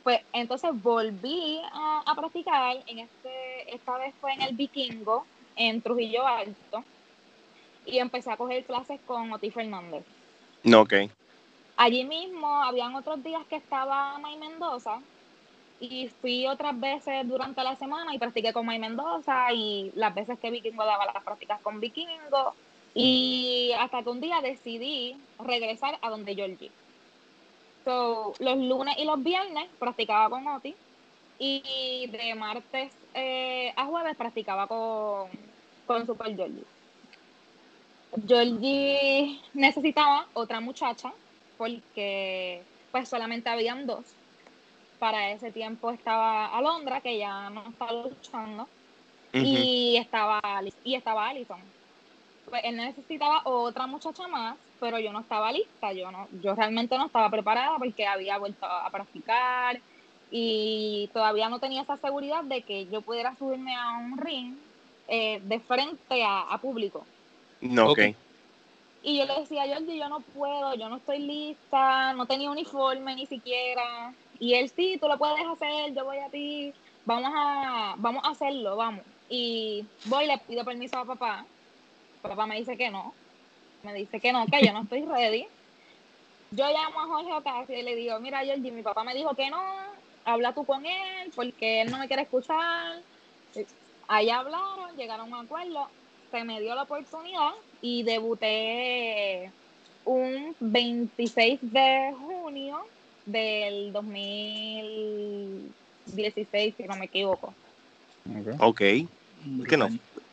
Pues 0.02 0.20
entonces 0.34 0.70
volví 0.82 1.58
a, 1.72 2.02
a 2.04 2.14
practicar, 2.14 2.76
en 2.86 2.98
este, 2.98 3.74
esta 3.74 3.96
vez 3.96 4.14
fue 4.20 4.34
en 4.34 4.42
el 4.42 4.54
Vikingo, 4.54 5.24
en 5.56 5.80
Trujillo 5.80 6.26
Alto, 6.26 6.84
y 7.86 7.96
empecé 7.96 8.30
a 8.30 8.36
coger 8.36 8.64
clases 8.64 9.00
con 9.06 9.32
Oti 9.32 9.50
Fernández. 9.50 10.04
No, 10.64 10.82
ok. 10.82 10.92
Allí 11.78 12.04
mismo 12.04 12.62
habían 12.62 12.94
otros 12.94 13.24
días 13.24 13.46
que 13.46 13.56
estaba 13.56 14.18
May 14.18 14.36
Mendoza 14.36 15.00
y 15.82 16.06
fui 16.20 16.46
otras 16.46 16.78
veces 16.78 17.26
durante 17.26 17.60
la 17.64 17.74
semana 17.74 18.14
y 18.14 18.18
practiqué 18.18 18.52
con 18.52 18.64
May 18.64 18.78
Mendoza 18.78 19.52
y 19.52 19.90
las 19.96 20.14
veces 20.14 20.38
que 20.38 20.52
Vikingo 20.52 20.84
daba 20.84 21.06
las 21.06 21.24
prácticas 21.24 21.60
con 21.60 21.80
Vikingo 21.80 22.54
y 22.94 23.72
hasta 23.76 24.00
que 24.04 24.08
un 24.08 24.20
día 24.20 24.40
decidí 24.40 25.16
regresar 25.40 25.98
a 26.00 26.08
donde 26.08 26.36
Georgie. 26.36 26.70
So, 27.84 28.32
los 28.38 28.58
lunes 28.58 28.96
y 28.96 29.04
los 29.04 29.20
viernes 29.24 29.68
practicaba 29.80 30.30
con 30.30 30.46
Oti 30.46 30.76
y 31.40 32.06
de 32.12 32.32
martes 32.36 32.92
eh, 33.14 33.72
a 33.74 33.84
jueves 33.86 34.16
practicaba 34.16 34.68
con, 34.68 35.30
con 35.84 36.06
Super 36.06 36.36
Georgie. 36.36 36.64
Georgie 38.24 39.40
necesitaba 39.52 40.28
otra 40.34 40.60
muchacha 40.60 41.12
porque 41.58 42.62
pues 42.92 43.08
solamente 43.08 43.50
habían 43.50 43.84
dos. 43.84 44.04
Para 45.02 45.32
ese 45.32 45.50
tiempo 45.50 45.90
estaba 45.90 46.56
Alondra, 46.56 47.00
que 47.00 47.18
ya 47.18 47.50
no 47.50 47.64
estaba 47.68 47.92
luchando, 47.92 48.68
y 49.32 49.96
estaba 49.96 50.40
y 50.84 50.94
estaba 50.94 51.28
Alison. 51.28 51.58
Pues 52.48 52.62
él 52.62 52.76
necesitaba 52.76 53.42
otra 53.44 53.88
muchacha 53.88 54.28
más, 54.28 54.56
pero 54.78 55.00
yo 55.00 55.12
no 55.12 55.18
estaba 55.18 55.50
lista, 55.50 55.92
yo 55.92 56.12
no, 56.12 56.28
yo 56.40 56.54
realmente 56.54 56.96
no 56.96 57.06
estaba 57.06 57.28
preparada 57.30 57.78
porque 57.78 58.06
había 58.06 58.38
vuelto 58.38 58.64
a 58.64 58.88
practicar 58.90 59.80
y 60.30 61.10
todavía 61.12 61.48
no 61.48 61.58
tenía 61.58 61.82
esa 61.82 61.96
seguridad 61.96 62.44
de 62.44 62.62
que 62.62 62.86
yo 62.86 63.02
pudiera 63.02 63.34
subirme 63.34 63.74
a 63.74 63.98
un 63.98 64.18
ring 64.18 64.54
eh, 65.08 65.40
de 65.42 65.58
frente 65.58 66.22
a, 66.22 66.42
a 66.42 66.58
público. 66.58 67.04
No, 67.60 67.90
ok. 67.90 67.98
Y 69.02 69.18
yo 69.18 69.24
le 69.24 69.40
decía, 69.40 69.64
Jordi, 69.66 69.98
yo 69.98 70.08
no 70.08 70.20
puedo, 70.20 70.76
yo 70.76 70.88
no 70.88 70.98
estoy 70.98 71.18
lista, 71.18 72.12
no 72.12 72.26
tenía 72.26 72.52
uniforme 72.52 73.16
ni 73.16 73.26
siquiera. 73.26 74.14
Y 74.42 74.54
él, 74.54 74.68
sí, 74.74 74.98
tú 75.00 75.06
lo 75.06 75.16
puedes 75.18 75.46
hacer, 75.46 75.94
yo 75.94 76.04
voy 76.04 76.18
a 76.18 76.28
ti, 76.28 76.74
vamos 77.04 77.30
a, 77.32 77.94
vamos 77.96 78.24
a 78.24 78.30
hacerlo, 78.30 78.74
vamos. 78.74 79.04
Y 79.28 79.86
voy, 80.06 80.26
le 80.26 80.36
pido 80.36 80.64
permiso 80.64 80.98
a 80.98 81.04
papá. 81.04 81.46
Papá 82.22 82.44
me 82.44 82.56
dice 82.56 82.76
que 82.76 82.90
no. 82.90 83.14
Me 83.84 83.94
dice 83.94 84.18
que 84.18 84.32
no, 84.32 84.44
que 84.46 84.66
yo 84.66 84.72
no 84.72 84.80
estoy 84.82 85.04
ready. 85.04 85.46
Yo 86.50 86.66
llamo 86.66 87.02
a 87.02 87.06
Jorge 87.06 87.32
Ocasio 87.32 87.78
y 87.78 87.82
le 87.84 87.94
digo, 87.94 88.18
mira, 88.18 88.44
Jordi, 88.44 88.72
mi 88.72 88.82
papá 88.82 89.04
me 89.04 89.14
dijo 89.14 89.32
que 89.36 89.48
no, 89.48 89.62
habla 90.24 90.52
tú 90.52 90.64
con 90.64 90.84
él, 90.86 91.30
porque 91.36 91.82
él 91.82 91.92
no 91.92 91.98
me 91.98 92.08
quiere 92.08 92.22
escuchar. 92.22 92.98
Ahí 94.08 94.28
hablaron, 94.28 94.96
llegaron 94.96 95.32
a 95.32 95.38
un 95.38 95.44
acuerdo, 95.46 95.88
se 96.32 96.42
me 96.42 96.60
dio 96.60 96.74
la 96.74 96.82
oportunidad 96.82 97.52
y 97.80 98.02
debuté 98.02 99.52
un 100.04 100.56
26 100.58 101.60
de 101.62 102.12
junio 102.18 102.84
del 103.26 103.92
2016, 103.92 106.74
si 106.76 106.82
no 106.84 106.96
me 106.96 107.06
equivoco. 107.06 107.54
Ok. 108.58 108.80
Que 109.68 109.76
no, 109.76 109.88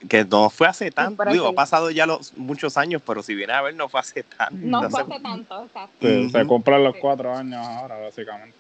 que 0.08 0.24
no 0.24 0.50
fue 0.52 0.68
hace 0.68 0.92
tanto. 0.92 1.26
Digo, 1.26 1.48
sí. 1.48 1.52
ha 1.52 1.56
pasado 1.56 1.90
ya 1.90 2.06
los 2.06 2.38
muchos 2.38 2.78
años, 2.78 3.02
pero 3.06 3.24
si 3.24 3.34
viene 3.34 3.54
a 3.54 3.62
ver, 3.62 3.76
no 3.76 3.90
fue 3.90 4.00
hace 4.00 4.24
tanto. 4.24 4.56
No 4.56 4.80
hace- 4.80 4.90
fue 4.90 5.02
hace 5.02 5.20
tanto, 5.24 5.64
exacto. 5.66 6.08
Se, 6.32 6.46
cumplen 6.46 6.84
los 6.84 6.94
Sí. 6.94 7.00
cuatro 7.02 7.36
años 7.36 7.66
ahora, 7.66 7.98
básicamente. 8.00 8.58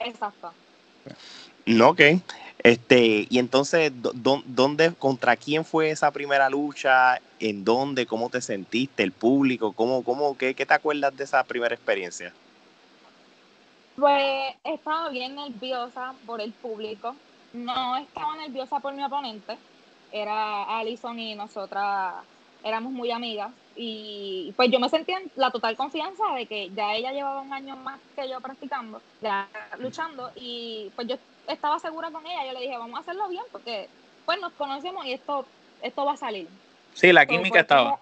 Exacto. 0.00 0.52
No, 1.66 1.90
ok. 1.90 2.00
Este, 2.58 3.26
y 3.28 3.38
entonces, 3.38 3.92
¿dó- 3.94 4.12
dó- 4.14 4.42
¿dónde, 4.46 4.92
contra 4.94 5.36
quién 5.36 5.64
fue 5.64 5.90
esa 5.90 6.10
primera 6.10 6.50
lucha? 6.50 7.20
¿En 7.38 7.64
dónde? 7.64 8.06
¿Cómo 8.06 8.30
te 8.30 8.40
sentiste? 8.40 9.02
¿El 9.02 9.12
público? 9.12 9.72
¿Cómo, 9.74 10.02
cómo, 10.02 10.36
qué, 10.36 10.54
qué 10.54 10.66
te 10.66 10.74
acuerdas 10.74 11.16
de 11.16 11.24
esa 11.24 11.44
primera 11.44 11.74
experiencia? 11.74 12.32
Pues 13.96 14.54
estaba 14.64 15.08
bien 15.08 15.36
nerviosa 15.36 16.14
por 16.26 16.40
el 16.40 16.52
público. 16.52 17.14
No 17.52 17.96
estaba 17.96 18.36
nerviosa 18.36 18.80
por 18.80 18.92
mi 18.94 19.04
oponente. 19.04 19.56
Era 20.10 20.78
Alison 20.78 21.18
y 21.18 21.34
nosotras 21.34 22.14
éramos 22.64 22.92
muy 22.92 23.10
amigas. 23.10 23.52
Y 23.76 24.52
pues 24.56 24.70
yo 24.70 24.80
me 24.80 24.88
sentía 24.88 25.18
en 25.18 25.30
la 25.36 25.50
total 25.50 25.76
confianza 25.76 26.24
de 26.34 26.46
que 26.46 26.70
ya 26.70 26.94
ella 26.94 27.12
llevaba 27.12 27.40
un 27.40 27.52
año 27.52 27.76
más 27.76 28.00
que 28.16 28.28
yo 28.28 28.40
practicando, 28.40 29.00
ya 29.20 29.48
luchando. 29.78 30.30
Y 30.34 30.90
pues 30.96 31.06
yo 31.08 31.16
estaba 31.46 31.78
segura 31.78 32.10
con 32.10 32.26
ella. 32.26 32.46
Yo 32.46 32.52
le 32.52 32.60
dije, 32.60 32.76
vamos 32.76 32.98
a 32.98 33.02
hacerlo 33.02 33.28
bien 33.28 33.44
porque 33.52 33.88
pues 34.24 34.40
nos 34.40 34.52
conocemos 34.54 35.04
y 35.06 35.12
esto, 35.12 35.46
esto 35.82 36.04
va 36.04 36.12
a 36.12 36.16
salir. 36.16 36.48
Sí, 36.94 37.12
la 37.12 37.26
química 37.26 37.60
estaba. 37.60 38.00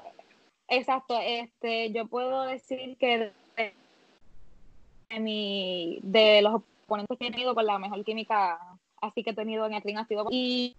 exacto, 0.68 1.18
este, 1.20 1.90
yo 1.92 2.06
puedo 2.06 2.42
decir 2.42 2.96
que 2.98 3.32
de, 5.12 5.20
mi, 5.20 5.98
de 6.02 6.42
los 6.42 6.62
oponentes 6.86 7.18
que 7.18 7.26
he 7.26 7.30
tenido 7.30 7.54
con 7.54 7.66
la 7.66 7.78
mejor 7.78 8.04
química 8.04 8.58
así 9.02 9.22
que 9.22 9.30
he 9.30 9.34
tenido 9.34 9.66
en 9.66 9.74
el 9.74 9.82
ring 9.82 9.98
ha 9.98 10.06
y 10.30 10.76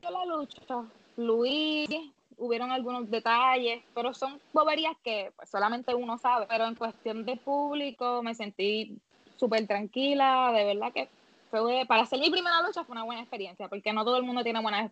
dio 0.00 0.10
la 0.10 0.24
lucha, 0.24 0.84
fluí, 1.14 2.12
hubieron 2.36 2.72
algunos 2.72 3.08
detalles, 3.08 3.82
pero 3.94 4.12
son 4.12 4.40
boberías 4.52 4.96
que 5.04 5.32
pues, 5.36 5.48
solamente 5.48 5.94
uno 5.94 6.18
sabe, 6.18 6.46
pero 6.48 6.66
en 6.66 6.74
cuestión 6.74 7.24
de 7.24 7.36
público 7.36 8.20
me 8.22 8.34
sentí 8.34 8.98
súper 9.36 9.66
tranquila, 9.66 10.50
de 10.52 10.64
verdad 10.64 10.92
que 10.92 11.08
fue, 11.50 11.84
para 11.86 12.02
hacer 12.02 12.18
mi 12.18 12.30
primera 12.30 12.60
lucha 12.62 12.84
fue 12.84 12.94
una 12.94 13.04
buena 13.04 13.22
experiencia, 13.22 13.68
porque 13.68 13.92
no 13.92 14.04
todo 14.04 14.16
el 14.16 14.24
mundo 14.24 14.42
tiene 14.42 14.60
buenas 14.60 14.90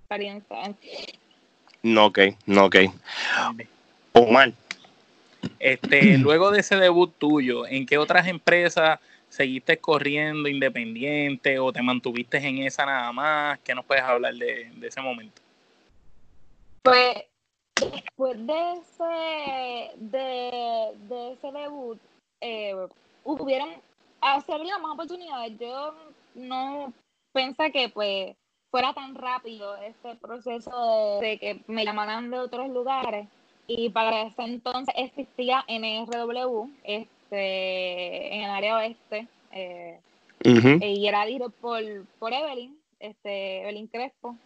experiencias. 0.00 0.74
No, 1.84 2.06
ok, 2.06 2.18
no, 2.46 2.64
ok. 2.64 2.76
Omar, 4.12 4.52
Este, 5.58 6.18
luego 6.18 6.50
de 6.50 6.60
ese 6.60 6.76
debut 6.76 7.12
tuyo, 7.18 7.66
¿en 7.66 7.86
qué 7.86 7.98
otras 7.98 8.26
empresas 8.26 9.00
seguiste 9.28 9.78
corriendo 9.78 10.48
independiente 10.48 11.58
o 11.58 11.72
te 11.72 11.82
mantuviste 11.82 12.38
en 12.38 12.58
esa 12.58 12.86
nada 12.86 13.12
más? 13.12 13.58
¿Qué 13.60 13.74
nos 13.74 13.84
puedes 13.84 14.04
hablar 14.04 14.34
de, 14.34 14.70
de 14.74 14.86
ese 14.86 15.00
momento? 15.00 15.42
Pues 16.82 17.24
después 17.78 18.46
de 18.46 18.72
ese, 18.72 19.90
de, 19.96 20.92
de 21.08 21.32
ese 21.32 21.52
debut, 21.52 21.98
eh, 22.40 22.74
hubieron, 23.24 23.70
se 24.44 24.52
abrieron 24.52 24.82
más 24.82 24.92
oportunidades. 24.92 25.58
Yo 25.58 25.94
no 26.34 26.92
pensé 27.32 27.70
que 27.70 27.88
pues 27.88 28.36
fuera 28.70 28.92
tan 28.94 29.14
rápido 29.14 29.76
este 29.76 30.14
proceso 30.16 31.20
de, 31.20 31.28
de 31.28 31.38
que 31.38 31.60
me 31.66 31.84
llamaran 31.84 32.30
de 32.30 32.38
otros 32.38 32.68
lugares. 32.68 33.28
Y 33.70 33.90
para 33.90 34.22
ese 34.22 34.42
entonces 34.42 34.94
existía 34.96 35.62
NRW, 35.68 36.70
este, 36.84 38.34
en 38.34 38.44
el 38.44 38.50
área 38.50 38.76
oeste, 38.78 39.28
eh, 39.52 40.00
y 40.42 41.06
era 41.06 41.26
dirigido 41.26 41.50
por, 41.50 41.82
por 42.18 42.32
Evelyn, 42.32 42.78
este, 42.98 43.60
Evelyn 43.60 43.86
Crespo. 43.88 44.36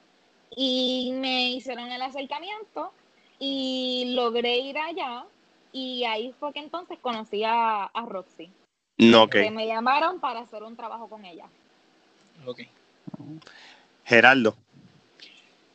Y 0.56 1.12
me 1.14 1.50
hicieron 1.50 1.92
el 1.92 2.02
acercamiento 2.02 2.92
y 3.38 4.12
logré 4.16 4.58
ir 4.58 4.76
allá. 4.76 5.24
Y 5.72 6.04
ahí 6.04 6.34
fue 6.40 6.52
que 6.52 6.58
entonces 6.58 6.98
conocí 7.00 7.44
a, 7.44 7.84
a 7.84 8.06
Roxy. 8.06 8.50
no. 8.98 9.28
Que 9.28 9.52
me 9.52 9.68
llamaron 9.68 10.18
para 10.18 10.40
hacer 10.40 10.64
un 10.64 10.76
trabajo 10.76 11.08
con 11.08 11.24
ella. 11.24 11.46
Ok. 12.44 12.62
Gerardo, 14.04 14.56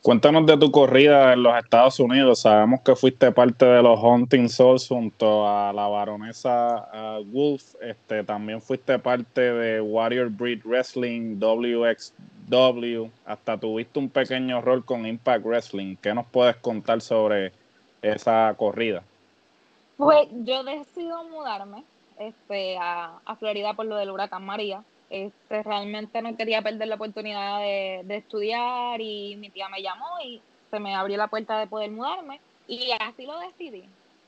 Cuéntanos 0.02 0.46
de 0.46 0.56
tu 0.56 0.70
corrida 0.70 1.32
en 1.32 1.42
los 1.42 1.56
Estados 1.58 1.98
Unidos. 1.98 2.40
Sabemos 2.40 2.80
que 2.82 2.94
fuiste 2.94 3.32
parte 3.32 3.66
de 3.66 3.82
los 3.82 3.98
Hunting 4.00 4.48
Souls 4.48 4.86
junto 4.86 5.46
a 5.46 5.72
la 5.72 5.88
baronesa 5.88 6.88
ah, 6.92 7.18
Wolf. 7.26 7.74
Este, 7.80 8.22
también 8.22 8.62
fuiste 8.62 8.96
parte 9.00 9.40
de 9.40 9.80
Warrior 9.80 10.30
Breed 10.30 10.60
Wrestling, 10.64 11.40
WXW. 11.40 13.08
Hasta 13.26 13.58
tuviste 13.58 13.98
un 13.98 14.08
pequeño 14.08 14.60
rol 14.60 14.84
con 14.84 15.04
Impact 15.04 15.44
Wrestling. 15.44 15.96
¿Qué 15.96 16.14
nos 16.14 16.26
puedes 16.26 16.56
contar 16.56 17.00
sobre 17.00 17.52
esa 18.00 18.54
corrida? 18.56 19.02
Pues 19.96 20.28
yo 20.44 20.62
decido 20.62 21.24
mudarme 21.24 21.82
este, 22.20 22.78
a, 22.78 23.18
a 23.24 23.34
Florida 23.34 23.74
por 23.74 23.86
lo 23.86 23.96
del 23.96 24.10
huracán 24.10 24.46
María. 24.46 24.84
Este, 25.10 25.62
realmente 25.62 26.20
no 26.20 26.36
quería 26.36 26.60
perder 26.60 26.88
la 26.88 26.96
oportunidad 26.96 27.60
de, 27.60 28.02
de 28.04 28.16
estudiar 28.16 29.00
y 29.00 29.36
mi 29.36 29.48
tía 29.48 29.68
me 29.68 29.82
llamó 29.82 30.20
y 30.22 30.42
se 30.70 30.78
me 30.80 30.94
abrió 30.94 31.16
la 31.16 31.28
puerta 31.28 31.58
de 31.58 31.66
poder 31.66 31.90
mudarme 31.90 32.40
y 32.66 32.90
así 33.00 33.24
lo 33.24 33.38
decidí. 33.38 33.84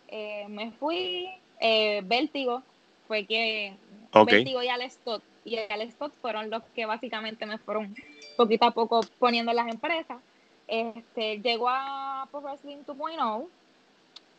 Eh, 0.08 0.46
me 0.48 0.72
fui, 0.72 1.28
eh, 1.60 2.00
Vértigo 2.04 2.62
fue 3.06 3.26
que 3.26 3.76
ok. 4.12 4.30
Vértigo 4.30 4.62
y 4.62 4.68
Alex 4.68 4.94
Stott 4.94 5.22
y 5.44 5.58
Alex 5.58 5.94
Stott 5.94 6.14
fueron 6.20 6.50
los 6.50 6.62
que 6.74 6.86
básicamente 6.86 7.46
me 7.46 7.58
fueron 7.58 7.94
poquito 8.36 8.64
a 8.64 8.70
poco 8.72 9.00
poniendo 9.18 9.52
en 9.52 9.56
las 9.56 9.68
empresas. 9.68 10.18
Este, 10.66 11.38
llegó 11.40 11.68
a 11.68 12.26
Pro 12.30 12.40
Wrestling 12.40 12.78
2.0 12.86 13.46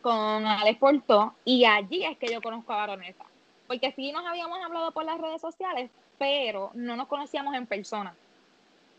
con 0.00 0.46
Alex 0.46 0.78
Porto 0.78 1.34
y 1.44 1.64
allí 1.64 2.04
es 2.04 2.18
que 2.18 2.32
yo 2.32 2.42
conozco 2.42 2.72
a 2.72 2.78
Baronesa. 2.78 3.24
Porque 3.66 3.92
sí 3.92 4.12
nos 4.12 4.26
habíamos 4.26 4.58
hablado 4.64 4.92
por 4.92 5.04
las 5.04 5.20
redes 5.20 5.40
sociales, 5.40 5.90
pero 6.22 6.70
no 6.74 6.94
nos 6.94 7.08
conocíamos 7.08 7.52
en 7.56 7.66
persona. 7.66 8.14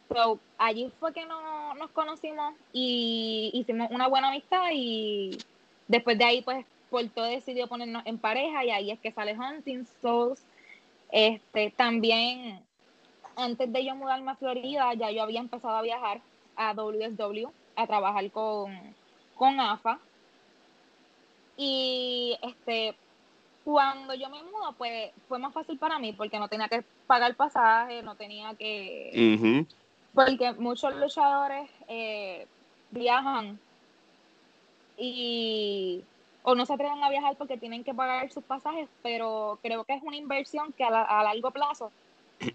So, 0.10 0.42
allí 0.58 0.92
fue 1.00 1.14
que 1.14 1.26
no, 1.26 1.74
nos 1.76 1.90
conocimos 1.92 2.54
y 2.74 3.50
hicimos 3.54 3.90
una 3.92 4.08
buena 4.08 4.28
amistad 4.28 4.72
y 4.74 5.38
después 5.88 6.18
de 6.18 6.26
ahí 6.26 6.42
pues 6.42 6.66
Porto 6.90 7.24
decidió 7.24 7.68
ponernos 7.68 8.06
en 8.06 8.18
pareja 8.18 8.66
y 8.66 8.72
ahí 8.72 8.92
es 8.92 9.00
que 9.00 9.14
sale 9.14 9.38
Hunting 9.40 9.86
Souls. 10.02 10.44
Este, 11.14 11.72
también 11.72 12.60
antes 13.38 13.72
de 13.72 13.86
yo 13.86 13.96
mudarme 13.96 14.32
a 14.32 14.36
Florida 14.36 14.94
ya 14.94 15.10
yo 15.10 15.24
había 15.24 15.40
empezado 15.40 15.78
a 15.78 15.82
viajar 15.82 16.20
a 16.58 16.74
WSW 16.74 17.48
a 17.78 17.88
trabajar 17.88 18.30
con, 18.32 18.78
con 19.38 19.62
AFA 19.62 19.98
y 21.56 22.38
este 22.42 22.96
cuando 23.64 24.14
yo 24.14 24.30
me 24.30 24.44
mudo, 24.44 24.74
pues 24.78 25.12
fue 25.28 25.40
más 25.40 25.54
fácil 25.54 25.78
para 25.78 26.00
mí 26.00 26.14
porque 26.14 26.40
no 26.40 26.48
tenía 26.48 26.68
que 26.68 26.84
pagar 27.08 27.36
pasaje, 27.36 28.04
no 28.04 28.16
tenía 28.16 28.54
que... 28.56 29.66
Porque 30.14 30.54
muchos 30.54 30.96
luchadores 30.96 31.70
eh, 31.88 32.46
viajan 32.92 33.60
y 34.98 36.04
o 36.44 36.56
no 36.56 36.66
se 36.66 36.74
atreven 36.74 37.04
a 37.04 37.10
viajar 37.10 37.36
porque 37.38 37.58
tienen 37.58 37.84
que 37.84 37.94
pagar 37.94 38.30
sus 38.32 38.44
pasajes, 38.44 38.90
pero 39.02 39.58
creo 39.64 39.86
que 39.86 39.94
es 39.94 40.04
una 40.04 40.18
inversión 40.18 40.74
que 40.74 40.84
a, 40.84 41.24
largo 41.24 41.52
plazo 41.52 41.92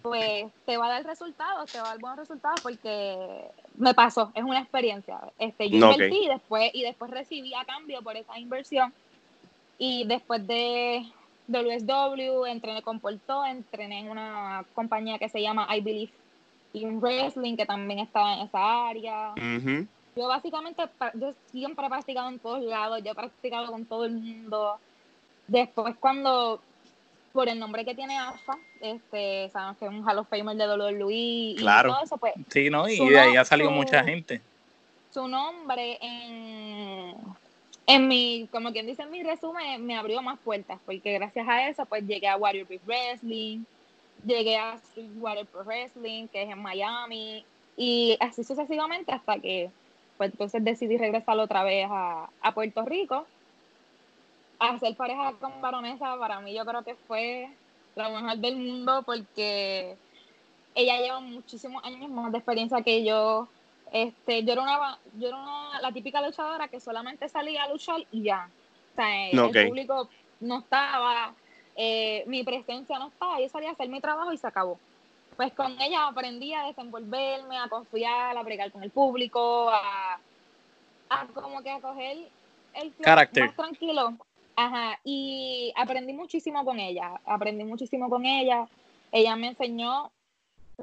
pues 0.03 0.45
te 0.67 0.77
va 0.77 0.87
a 0.87 0.91
dar 0.91 1.05
resultados, 1.05 1.73
te 1.73 1.81
va 1.81 1.87
a 1.87 1.89
dar 1.93 1.99
buenos 1.99 2.19
resultados 2.19 2.61
porque 2.61 3.51
me 3.77 3.95
pasó, 3.95 4.31
es 4.35 4.45
una 4.45 4.61
experiencia. 4.61 5.19
Este, 5.39 5.71
yo 5.71 5.91
invertí 5.91 6.25
y 6.25 6.29
después, 6.29 6.71
y 6.75 6.83
después 6.83 7.11
recibí 7.11 7.55
a 7.55 7.65
cambio 7.65 8.03
por 8.03 8.17
esa 8.17 8.39
inversión 8.39 8.93
y 9.79 10.05
después 10.05 10.47
de 10.47 11.07
WSW 11.47 12.45
entrené 12.47 12.83
con 12.83 13.01
Porto, 13.01 13.45
entrené 13.47 14.01
en 14.01 14.11
una 14.11 14.65
compañía 14.75 15.19
que 15.19 15.29
se 15.29 15.41
llama 15.41 15.67
I 15.75 15.81
Believe 15.81 16.13
in 16.75 17.01
Wrestling, 17.01 17.57
que 17.57 17.65
también 17.65 18.01
estaba 18.01 18.35
en 18.35 18.41
esa 18.41 18.89
área. 18.89 19.35
Yo 20.17 20.27
básicamente, 20.27 20.83
yo 21.15 21.33
siempre 21.53 21.87
he 21.87 21.89
practicado 21.89 22.29
en 22.29 22.39
todos 22.41 22.63
lados, 22.63 23.01
yo 23.05 23.13
he 23.13 23.15
practicado 23.15 23.71
con 23.71 23.85
todo 23.85 24.05
el 24.05 24.13
mundo. 24.13 24.79
Después 25.47 25.95
cuando, 26.01 26.61
por 27.33 27.49
el 27.49 27.59
nombre 27.59 27.85
que 27.85 27.95
tiene 27.95 28.19
AFA, 28.19 28.59
este, 28.81 29.49
sabemos 29.51 29.79
que 29.79 29.85
es 29.87 29.91
un 29.91 30.07
Hall 30.07 30.19
of 30.19 30.29
Famer 30.29 30.57
de 30.57 30.69
WWE 30.69 31.15
y 31.15 31.57
todo 31.57 32.03
eso, 32.03 32.19
pues... 32.19 32.35
Sí, 32.49 32.69
¿no? 32.69 32.89
Y 32.89 33.09
de 33.09 33.21
ahí 33.21 33.37
ha 33.37 33.45
salido 33.45 33.71
mucha 33.71 34.03
gente. 34.03 34.43
Su 35.11 35.27
nombre 35.29 35.99
en 36.03 37.15
en 37.89 38.07
mi, 38.07 38.47
como 38.53 38.71
quien 38.71 38.87
dice 38.87 39.03
en 39.03 39.11
mi 39.11 39.23
resumen, 39.23 39.85
me 39.85 39.97
abrió 39.97 40.21
más 40.21 40.39
puertas, 40.41 40.79
porque 40.85 41.15
gracias 41.15 41.49
a 41.49 41.69
eso, 41.69 41.87
pues 41.87 42.07
llegué 42.07 42.29
a 42.29 42.37
Warrior 42.37 42.69
Beef 42.69 42.87
Wrestling, 42.87 43.65
llegué 44.27 44.59
a 44.59 44.79
Water 45.17 45.47
Pro 45.47 45.65
Wrestling, 45.65 46.29
que 46.29 46.43
es 46.43 46.51
en 46.51 46.61
Miami, 46.61 47.47
y 47.79 48.19
así 48.21 48.45
sucesivamente 48.45 49.11
hasta 49.11 49.39
que, 49.39 49.71
pues 50.19 50.33
entonces 50.33 50.63
decidí 50.63 50.99
regresar 50.99 51.39
otra 51.39 51.65
vez 51.65 51.87
a, 51.91 52.29
a 52.43 52.53
Puerto 52.53 52.85
Rico. 52.85 53.27
A 54.59 54.75
hacer 54.75 54.95
pareja 54.95 55.33
con 55.41 55.59
Baronesa, 55.63 56.19
para 56.19 56.41
mí 56.41 56.53
yo 56.53 56.67
creo 56.67 56.83
que 56.83 56.95
fue 56.95 57.49
lo 57.97 58.11
mejor 58.11 58.37
del 58.37 58.57
mundo, 58.57 59.03
porque 59.07 59.97
ella 60.75 60.99
lleva 60.99 61.21
muchísimos 61.21 61.83
años 61.85 62.11
más 62.11 62.33
de 62.33 62.39
experiencia 62.39 62.83
que 62.83 63.03
yo 63.03 63.49
este, 63.93 64.45
yo 64.45 64.53
era 64.53 64.63
una, 64.63 64.99
yo 65.19 65.29
era 65.29 65.81
la 65.81 65.93
típica 65.93 66.21
luchadora 66.21 66.69
que 66.69 66.81
solamente 66.81 67.29
salía 67.29 67.65
a 67.65 67.69
luchar 67.69 68.05
y 68.11 68.23
ya. 68.23 68.49
O 68.93 68.97
sea, 68.97 69.29
el 69.29 69.69
público 69.69 70.09
no 70.41 70.59
estaba, 70.59 71.35
eh, 71.77 72.25
mi 72.27 72.43
presencia 72.45 72.99
no 72.99 73.09
estaba, 73.09 73.41
yo 73.41 73.49
salía 73.49 73.71
a 73.71 73.73
hacer 73.73 73.89
mi 73.89 74.01
trabajo 74.01 74.33
y 74.33 74.37
se 74.37 74.47
acabó. 74.47 74.79
Pues 75.37 75.53
con 75.53 75.81
ella 75.81 76.09
aprendí 76.09 76.53
a 76.53 76.65
desenvolverme, 76.65 77.57
a 77.57 77.69
confiar, 77.69 78.37
a 78.37 78.43
bregar 78.43 78.73
con 78.73 78.83
el 78.83 78.91
público, 78.91 79.71
a, 79.71 80.19
a 81.11 81.27
como 81.29 81.63
que 81.63 81.71
a 81.71 81.81
coger 81.81 82.29
el 82.75 82.95
carácter 82.97 83.47
más 83.47 83.55
tranquilo. 83.55 84.15
Ajá, 84.57 84.99
y 85.05 85.73
aprendí 85.77 86.13
muchísimo 86.13 86.65
con 86.65 86.81
ella, 86.81 87.21
aprendí 87.25 87.63
muchísimo 87.63 88.11
con 88.11 88.27
ella. 88.27 88.69
Ella 89.13 89.37
me 89.37 89.49
enseñó 89.49 90.11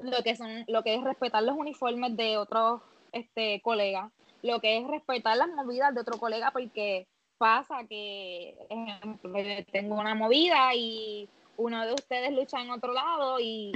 lo 0.01 0.23
que 0.23 0.37
son, 0.37 0.63
lo 0.67 0.81
que 0.83 0.95
es 0.95 1.03
respetar 1.03 1.43
los 1.43 1.57
uniformes 1.57 2.15
de 2.15 2.37
otros 2.37 2.81
este 3.15 3.62
colega, 3.62 4.12
lo 4.43 4.60
que 4.60 4.78
es 4.78 4.88
respetar 4.88 5.38
las 5.38 5.47
movidas 5.49 5.93
de 5.95 6.01
otro 6.01 6.19
colega, 6.19 6.51
porque 6.51 7.08
pasa 7.38 7.86
que, 7.88 8.56
ejemplo, 8.69 9.32
tengo 9.71 9.95
una 9.95 10.15
movida 10.15 10.73
y 10.75 11.28
uno 11.58 11.86
de 11.86 11.93
ustedes 11.93 12.32
lucha 12.32 12.62
en 12.62 12.69
otro 12.71 12.93
lado 12.93 13.39
y 13.39 13.71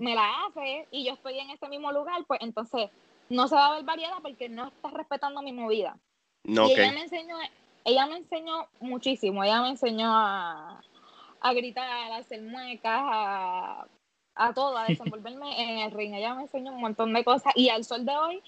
me 0.00 0.14
la 0.14 0.46
hace 0.46 0.86
y 0.90 1.04
yo 1.04 1.14
estoy 1.14 1.38
en 1.38 1.50
ese 1.50 1.68
mismo 1.68 1.92
lugar, 1.92 2.24
pues 2.26 2.40
entonces 2.42 2.90
no 3.28 3.48
se 3.48 3.56
va 3.56 3.66
a 3.66 3.74
ver 3.74 3.84
variedad 3.84 4.16
porque 4.22 4.48
no 4.48 4.68
estás 4.68 4.92
respetando 4.92 5.42
mi 5.42 5.52
movida. 5.52 5.98
y 6.44 6.72
ella 6.72 6.92
me 6.92 7.02
enseñó, 7.02 7.36
ella 7.84 8.06
me 8.06 8.18
enseñó 8.18 8.68
muchísimo, 8.80 9.42
ella 9.42 9.62
me 9.62 9.70
enseñó 9.70 10.08
a, 10.12 10.80
a 11.40 11.52
gritar, 11.52 12.12
a 12.12 12.16
hacer 12.16 12.42
muecas, 12.42 13.00
a, 13.02 13.86
a 14.34 14.54
todo, 14.54 14.76
a 14.76 14.86
desenvolverme 14.86 15.62
en 15.62 15.78
el 15.80 15.90
ring. 15.90 16.14
Ella 16.14 16.34
me 16.34 16.42
enseñó 16.42 16.72
un 16.72 16.80
montón 16.80 17.12
de 17.12 17.24
cosas 17.24 17.52
y 17.56 17.68
al 17.68 17.84
sol 17.84 18.04
de 18.04 18.16
hoy 18.16 18.42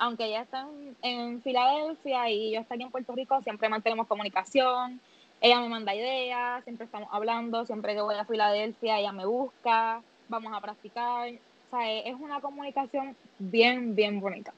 aunque 0.00 0.24
ella 0.24 0.42
está 0.42 0.66
en, 1.02 1.42
Filadelfia 1.42 2.30
y 2.30 2.52
yo 2.52 2.60
estoy 2.60 2.76
aquí 2.76 2.84
en 2.84 2.90
Puerto 2.90 3.14
Rico, 3.14 3.40
siempre 3.42 3.68
mantenemos 3.68 4.06
comunicación. 4.06 4.98
Ella 5.42 5.60
me 5.60 5.68
manda 5.68 5.94
ideas, 5.94 6.64
siempre 6.64 6.86
estamos 6.86 7.08
hablando, 7.12 7.66
siempre 7.66 7.94
que 7.94 8.00
voy 8.00 8.14
a 8.14 8.24
Filadelfia 8.24 8.98
ella 8.98 9.12
me 9.12 9.26
busca, 9.26 10.02
vamos 10.28 10.52
a 10.54 10.60
practicar. 10.60 11.28
O 11.28 11.70
sea, 11.70 11.92
es 11.92 12.14
una 12.18 12.40
comunicación 12.40 13.14
bien, 13.38 13.94
bien 13.94 14.20
bonita. 14.20 14.54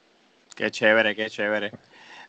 Qué 0.55 0.71
chévere, 0.71 1.13
qué 1.13 1.29
chévere. 1.29 1.71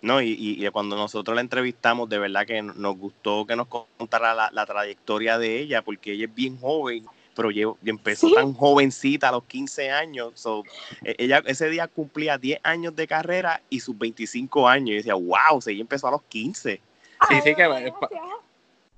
No, 0.03 0.21
y, 0.21 0.37
y, 0.37 0.69
cuando 0.71 0.97
nosotros 0.97 1.37
la 1.37 1.41
entrevistamos, 1.41 2.09
de 2.09 2.19
verdad 2.19 2.45
que 2.45 2.63
nos 2.63 2.99
gustó 2.99 3.47
que 3.47 3.55
nos 3.55 3.69
contara 3.69 4.35
la, 4.35 4.51
la 4.53 4.67
trayectoria 4.67 5.39
de 5.39 5.61
ella, 5.61 5.83
porque 5.83 6.13
ella 6.13 6.25
es 6.25 6.35
bien 6.35 6.59
joven 6.59 7.07
pero 7.35 7.51
yo, 7.51 7.77
empezó 7.85 8.31
tan 8.33 8.55
jovencita 8.55 9.29
a 9.29 9.33
los 9.33 9.45
15 9.45 9.91
años. 9.91 10.33
So, 10.35 10.65
e, 11.03 11.15
ella 11.19 11.43
ese 11.47 11.69
día 11.69 11.89
cumplía 11.89 12.39
10 12.39 12.61
años 12.63 12.95
de 12.95 13.07
carrera 13.07 13.61
y 13.69 13.81
sus 13.81 13.97
25 13.99 14.69
años. 14.69 14.91
Y 14.91 14.95
decía, 14.95 15.15
wow, 15.15 15.61
ella 15.67 15.81
empezó 15.81 16.09
a 16.09 16.13
los 16.13 16.23
15. 16.23 16.81
sí, 17.29 17.35
sí, 17.43 17.55
que 17.55 17.93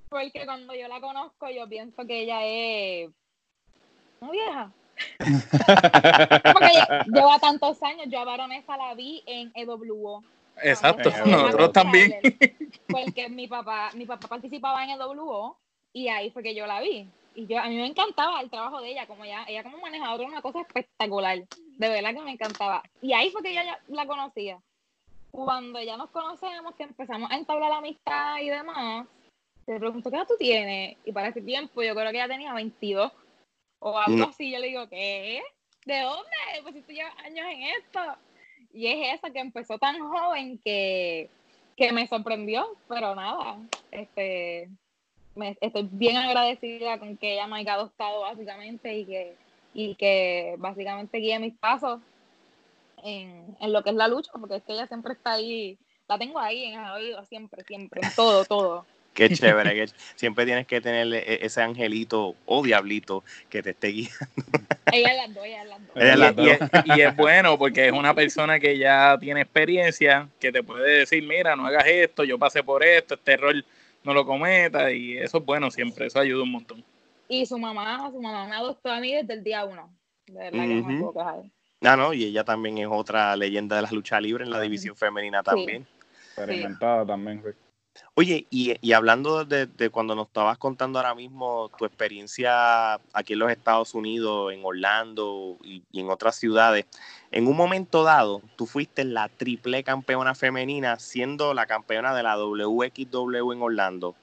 Porque 0.09 0.45
cuando 0.45 0.73
yo 0.75 0.87
la 0.87 1.01
conozco, 1.01 1.49
yo 1.49 1.67
pienso 1.67 2.05
que 2.05 2.21
ella 2.21 2.45
es 2.45 3.09
muy 4.19 4.37
vieja. 4.37 4.71
Porque 5.19 6.71
lleva 7.07 7.39
tantos 7.39 7.81
años. 7.83 8.07
Yo 8.09 8.19
a 8.19 8.25
Baronesa 8.25 8.77
la 8.77 8.93
vi 8.95 9.23
en 9.25 9.51
EWO. 9.55 10.23
Exacto, 10.63 11.11
nosotros 11.25 11.71
también. 11.71 12.19
Porque 12.87 13.29
mi 13.29 13.47
papá, 13.47 13.91
mi 13.93 14.05
papá 14.05 14.27
participaba 14.27 14.83
en 14.83 14.91
EWO 14.91 15.55
y 15.93 16.07
ahí 16.07 16.31
fue 16.31 16.41
que 16.41 16.55
yo 16.55 16.65
la 16.65 16.81
vi 16.81 17.07
y 17.37 17.45
yo 17.45 17.59
a 17.59 17.67
mí 17.67 17.75
me 17.75 17.85
encantaba 17.85 18.41
el 18.41 18.49
trabajo 18.49 18.81
de 18.81 18.89
ella, 18.89 19.05
como 19.05 19.23
ella, 19.23 19.45
ella 19.47 19.61
como 19.61 19.77
manejadora 19.77 20.27
una 20.27 20.41
cosa 20.41 20.61
espectacular, 20.61 21.37
de 21.37 21.87
verdad 21.87 22.15
que 22.15 22.21
me 22.21 22.31
encantaba. 22.31 22.81
Y 22.99 23.13
ahí 23.13 23.29
fue 23.29 23.43
que 23.43 23.53
yo 23.53 23.61
ya 23.61 23.79
la 23.89 24.07
conocía. 24.07 24.59
Cuando 25.29 25.79
ya 25.79 25.97
nos 25.97 26.09
conocemos, 26.09 26.73
que 26.73 26.81
empezamos 26.81 27.29
a 27.29 27.35
entablar 27.35 27.69
la 27.69 27.77
amistad 27.77 28.39
y 28.41 28.49
demás, 28.49 29.05
te 29.67 29.77
pregunto, 29.77 30.09
¿qué 30.09 30.17
edad 30.17 30.25
tú 30.27 30.33
tienes? 30.39 30.97
Y 31.05 31.11
para 31.11 31.27
ese 31.27 31.43
tiempo 31.43 31.83
yo 31.83 31.93
creo 31.93 32.09
que 32.09 32.17
ella 32.17 32.27
tenía 32.27 32.55
22 32.55 33.11
o 33.81 33.99
algo 33.99 34.23
así. 34.23 34.51
Yo 34.51 34.57
le 34.57 34.69
digo, 34.69 34.89
¿qué? 34.89 35.43
¿De 35.85 36.01
dónde? 36.01 36.31
Pues 36.63 36.73
si 36.73 36.81
tú 36.81 36.91
llevas 36.91 37.15
años 37.19 37.45
en 37.51 37.61
esto. 37.61 37.99
Y 38.73 38.87
es 38.87 39.13
esa 39.13 39.29
que 39.29 39.39
empezó 39.41 39.77
tan 39.77 39.99
joven 39.99 40.57
que, 40.65 41.29
que 41.75 41.91
me 41.91 42.07
sorprendió, 42.07 42.67
pero 42.87 43.13
nada, 43.13 43.59
este, 43.91 44.69
estoy 45.61 45.87
bien 45.91 46.17
agradecida 46.17 46.97
con 46.99 47.17
que 47.17 47.33
ella 47.33 47.47
me 47.47 47.57
haya 47.57 47.73
adoptado 47.73 48.21
básicamente 48.21 48.97
y 48.97 49.05
que, 49.05 49.35
y 49.73 49.95
que 49.95 50.55
básicamente 50.57 51.17
guíe 51.17 51.39
mis 51.39 51.53
pasos 51.53 51.99
en, 53.03 53.55
lo 53.61 53.83
que 53.83 53.91
es 53.91 53.95
la 53.95 54.07
lucha, 54.07 54.31
porque 54.39 54.57
es 54.57 54.63
que 54.63 54.73
ella 54.73 54.87
siempre 54.87 55.13
está 55.13 55.33
ahí, 55.33 55.77
la 56.07 56.17
tengo 56.17 56.39
ahí 56.39 56.65
en 56.65 56.79
el 56.79 56.91
oído, 56.91 57.23
siempre, 57.25 57.63
siempre, 57.63 58.01
en 58.03 58.13
todo, 58.15 58.45
todo. 58.45 58.85
Qué 59.13 59.31
chévere, 59.31 59.73
que 59.73 59.91
siempre 60.15 60.45
tienes 60.45 60.67
que 60.67 60.79
tener 60.79 61.11
e, 61.11 61.43
ese 61.43 61.59
angelito 61.61 62.35
o 62.45 62.61
diablito 62.61 63.23
que 63.49 63.63
te 63.63 63.71
esté 63.71 63.87
guiando. 63.87 64.15
Ella 64.91 65.11
es 65.11 65.17
las 65.17 65.33
dos, 65.33 65.45
ella 65.45 65.63
es 66.13 66.19
las 66.19 66.35
dos. 66.35 66.47
Y, 66.85 67.01
es, 67.01 67.15
bueno 67.15 67.57
porque 67.57 67.87
es 67.87 67.93
una 67.93 68.13
persona 68.13 68.59
que 68.59 68.77
ya 68.77 69.17
tiene 69.19 69.41
experiencia, 69.41 70.29
que 70.39 70.51
te 70.51 70.61
puede 70.61 70.99
decir, 70.99 71.23
mira, 71.23 71.55
no 71.55 71.65
hagas 71.65 71.87
esto, 71.87 72.23
yo 72.23 72.37
pasé 72.37 72.61
por 72.63 72.83
esto, 72.83 73.15
este 73.15 73.33
error 73.33 73.55
no 74.07 74.13
lo 74.13 74.25
cometa 74.25 74.89
y 74.91 75.17
eso 75.17 75.39
es 75.39 75.45
bueno 75.45 75.69
siempre, 75.69 76.07
eso 76.07 76.19
ayuda 76.19 76.43
un 76.43 76.51
montón. 76.53 76.83
Y 77.27 77.45
su 77.45 77.59
mamá, 77.59 78.09
su 78.09 78.21
mamá 78.21 78.47
me 78.47 78.55
adoptó 78.55 78.89
a 78.89 79.01
mí 79.01 79.13
desde 79.13 79.33
el 79.33 79.43
día 79.43 79.65
uno, 79.65 79.93
de 80.25 80.33
verdad 80.33 80.63
que 80.63 80.75
no 80.75 80.87
me 80.87 80.99
puedo 80.99 81.13
quejar. 81.13 81.43
Ah, 81.81 81.97
no, 81.97 82.13
y 82.13 82.23
ella 82.23 82.45
también 82.45 82.77
es 82.77 82.87
otra 82.89 83.35
leyenda 83.35 83.75
de 83.75 83.81
la 83.81 83.91
lucha 83.91 84.19
libre 84.21 84.45
en 84.45 84.49
la 84.49 84.61
división 84.61 84.95
femenina 84.95 85.43
también. 85.43 85.85
Experimentada 86.37 87.05
también, 87.05 87.43
Oye, 88.15 88.47
y, 88.49 88.75
y 88.81 88.93
hablando 88.93 89.45
de, 89.45 89.67
de 89.67 89.89
cuando 89.89 90.15
nos 90.15 90.27
estabas 90.27 90.57
contando 90.57 90.97
ahora 90.97 91.13
mismo 91.13 91.69
tu 91.77 91.85
experiencia 91.85 92.95
aquí 93.13 93.33
en 93.33 93.39
los 93.39 93.51
Estados 93.51 93.93
Unidos, 93.93 94.51
en 94.53 94.65
Orlando 94.65 95.57
y, 95.63 95.83
y 95.91 95.99
en 95.99 96.09
otras 96.09 96.35
ciudades, 96.35 96.85
en 97.31 97.47
un 97.47 97.55
momento 97.55 98.03
dado, 98.03 98.41
tú 98.55 98.65
fuiste 98.65 99.03
la 99.03 99.29
triple 99.29 99.83
campeona 99.83 100.33
femenina, 100.33 100.97
siendo 100.97 101.53
la 101.53 101.67
campeona 101.67 102.15
de 102.15 102.23
la 102.23 102.37
WXW 102.37 103.51
en 103.51 103.61
Orlando, 103.61 104.15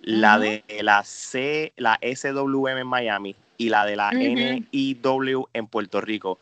la 0.00 0.38
de 0.38 0.64
la 0.82 1.04
C, 1.04 1.72
la 1.76 1.98
SWM 2.00 2.80
en 2.80 2.86
Miami 2.86 3.36
y 3.58 3.68
la 3.68 3.84
de 3.84 3.96
la 3.96 4.12
Ujú. 4.12 4.20
NIW 4.20 5.48
en 5.52 5.66
Puerto 5.66 6.00
Rico. 6.00 6.38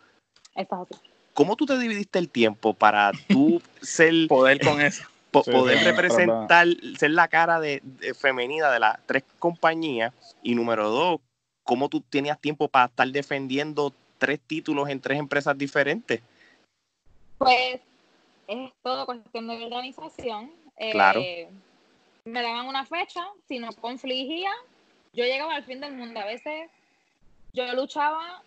Así. 0.54 0.94
¿Cómo 1.32 1.56
tú 1.56 1.66
te 1.66 1.76
dividiste 1.78 2.20
el 2.20 2.30
tiempo 2.30 2.74
para 2.74 3.12
tú 3.28 3.60
ser 3.82 4.28
Poder 4.28 4.60
con 4.60 4.80
eso. 4.80 5.04
Po- 5.34 5.42
Sí, 5.44 5.50
poder 5.50 5.78
sí, 5.78 5.84
representar, 5.84 6.68
ser 6.96 7.10
la 7.10 7.26
cara 7.28 7.58
de, 7.58 7.80
de 7.82 8.14
femenina 8.14 8.70
de 8.70 8.78
las 8.78 9.04
tres 9.06 9.24
compañías? 9.38 10.12
Y 10.42 10.54
número 10.54 10.88
dos, 10.88 11.20
¿cómo 11.64 11.88
tú 11.88 12.00
tenías 12.00 12.40
tiempo 12.40 12.68
para 12.68 12.86
estar 12.86 13.08
defendiendo 13.08 13.92
tres 14.18 14.40
títulos 14.40 14.88
en 14.88 15.00
tres 15.00 15.18
empresas 15.18 15.58
diferentes? 15.58 16.22
Pues 17.38 17.80
es 18.46 18.72
todo 18.82 19.06
cuestión 19.06 19.48
de 19.48 19.64
organización. 19.64 20.52
Eh, 20.76 20.92
Claro. 20.92 21.20
Me 22.26 22.40
daban 22.40 22.66
una 22.66 22.86
fecha, 22.86 23.26
si 23.46 23.58
no 23.58 23.70
confligía, 23.72 24.50
yo 25.12 25.24
llegaba 25.24 25.56
al 25.56 25.64
fin 25.64 25.80
del 25.80 25.92
mundo. 25.94 26.20
A 26.20 26.24
veces 26.24 26.70
yo 27.52 27.70
luchaba 27.74 28.42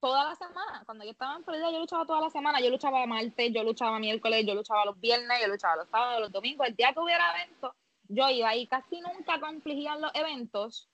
toda 0.00 0.24
la 0.24 0.34
semana. 0.34 0.82
Cuando 0.84 1.04
yo 1.04 1.10
estaba 1.10 1.36
en 1.36 1.44
Florida, 1.44 1.70
yo 1.70 1.78
luchaba 1.78 2.06
toda 2.06 2.20
la 2.20 2.30
semana. 2.30 2.60
Yo 2.60 2.70
luchaba 2.70 3.06
martes, 3.06 3.52
yo 3.52 3.62
luchaba 3.62 3.98
miércoles, 3.98 4.44
yo 4.46 4.54
luchaba 4.54 4.84
los 4.84 4.98
viernes, 5.00 5.40
yo 5.40 5.48
luchaba 5.48 5.76
los 5.76 5.88
sábados, 5.88 6.20
los 6.20 6.32
domingos. 6.32 6.66
El 6.66 6.76
día 6.76 6.92
que 6.92 7.00
hubiera 7.00 7.24
eventos, 7.36 7.72
yo 8.08 8.28
iba 8.28 8.54
y 8.56 8.66
casi 8.66 9.00
nunca 9.00 9.38
confligían 9.40 10.00
los 10.00 10.10
eventos. 10.14 10.88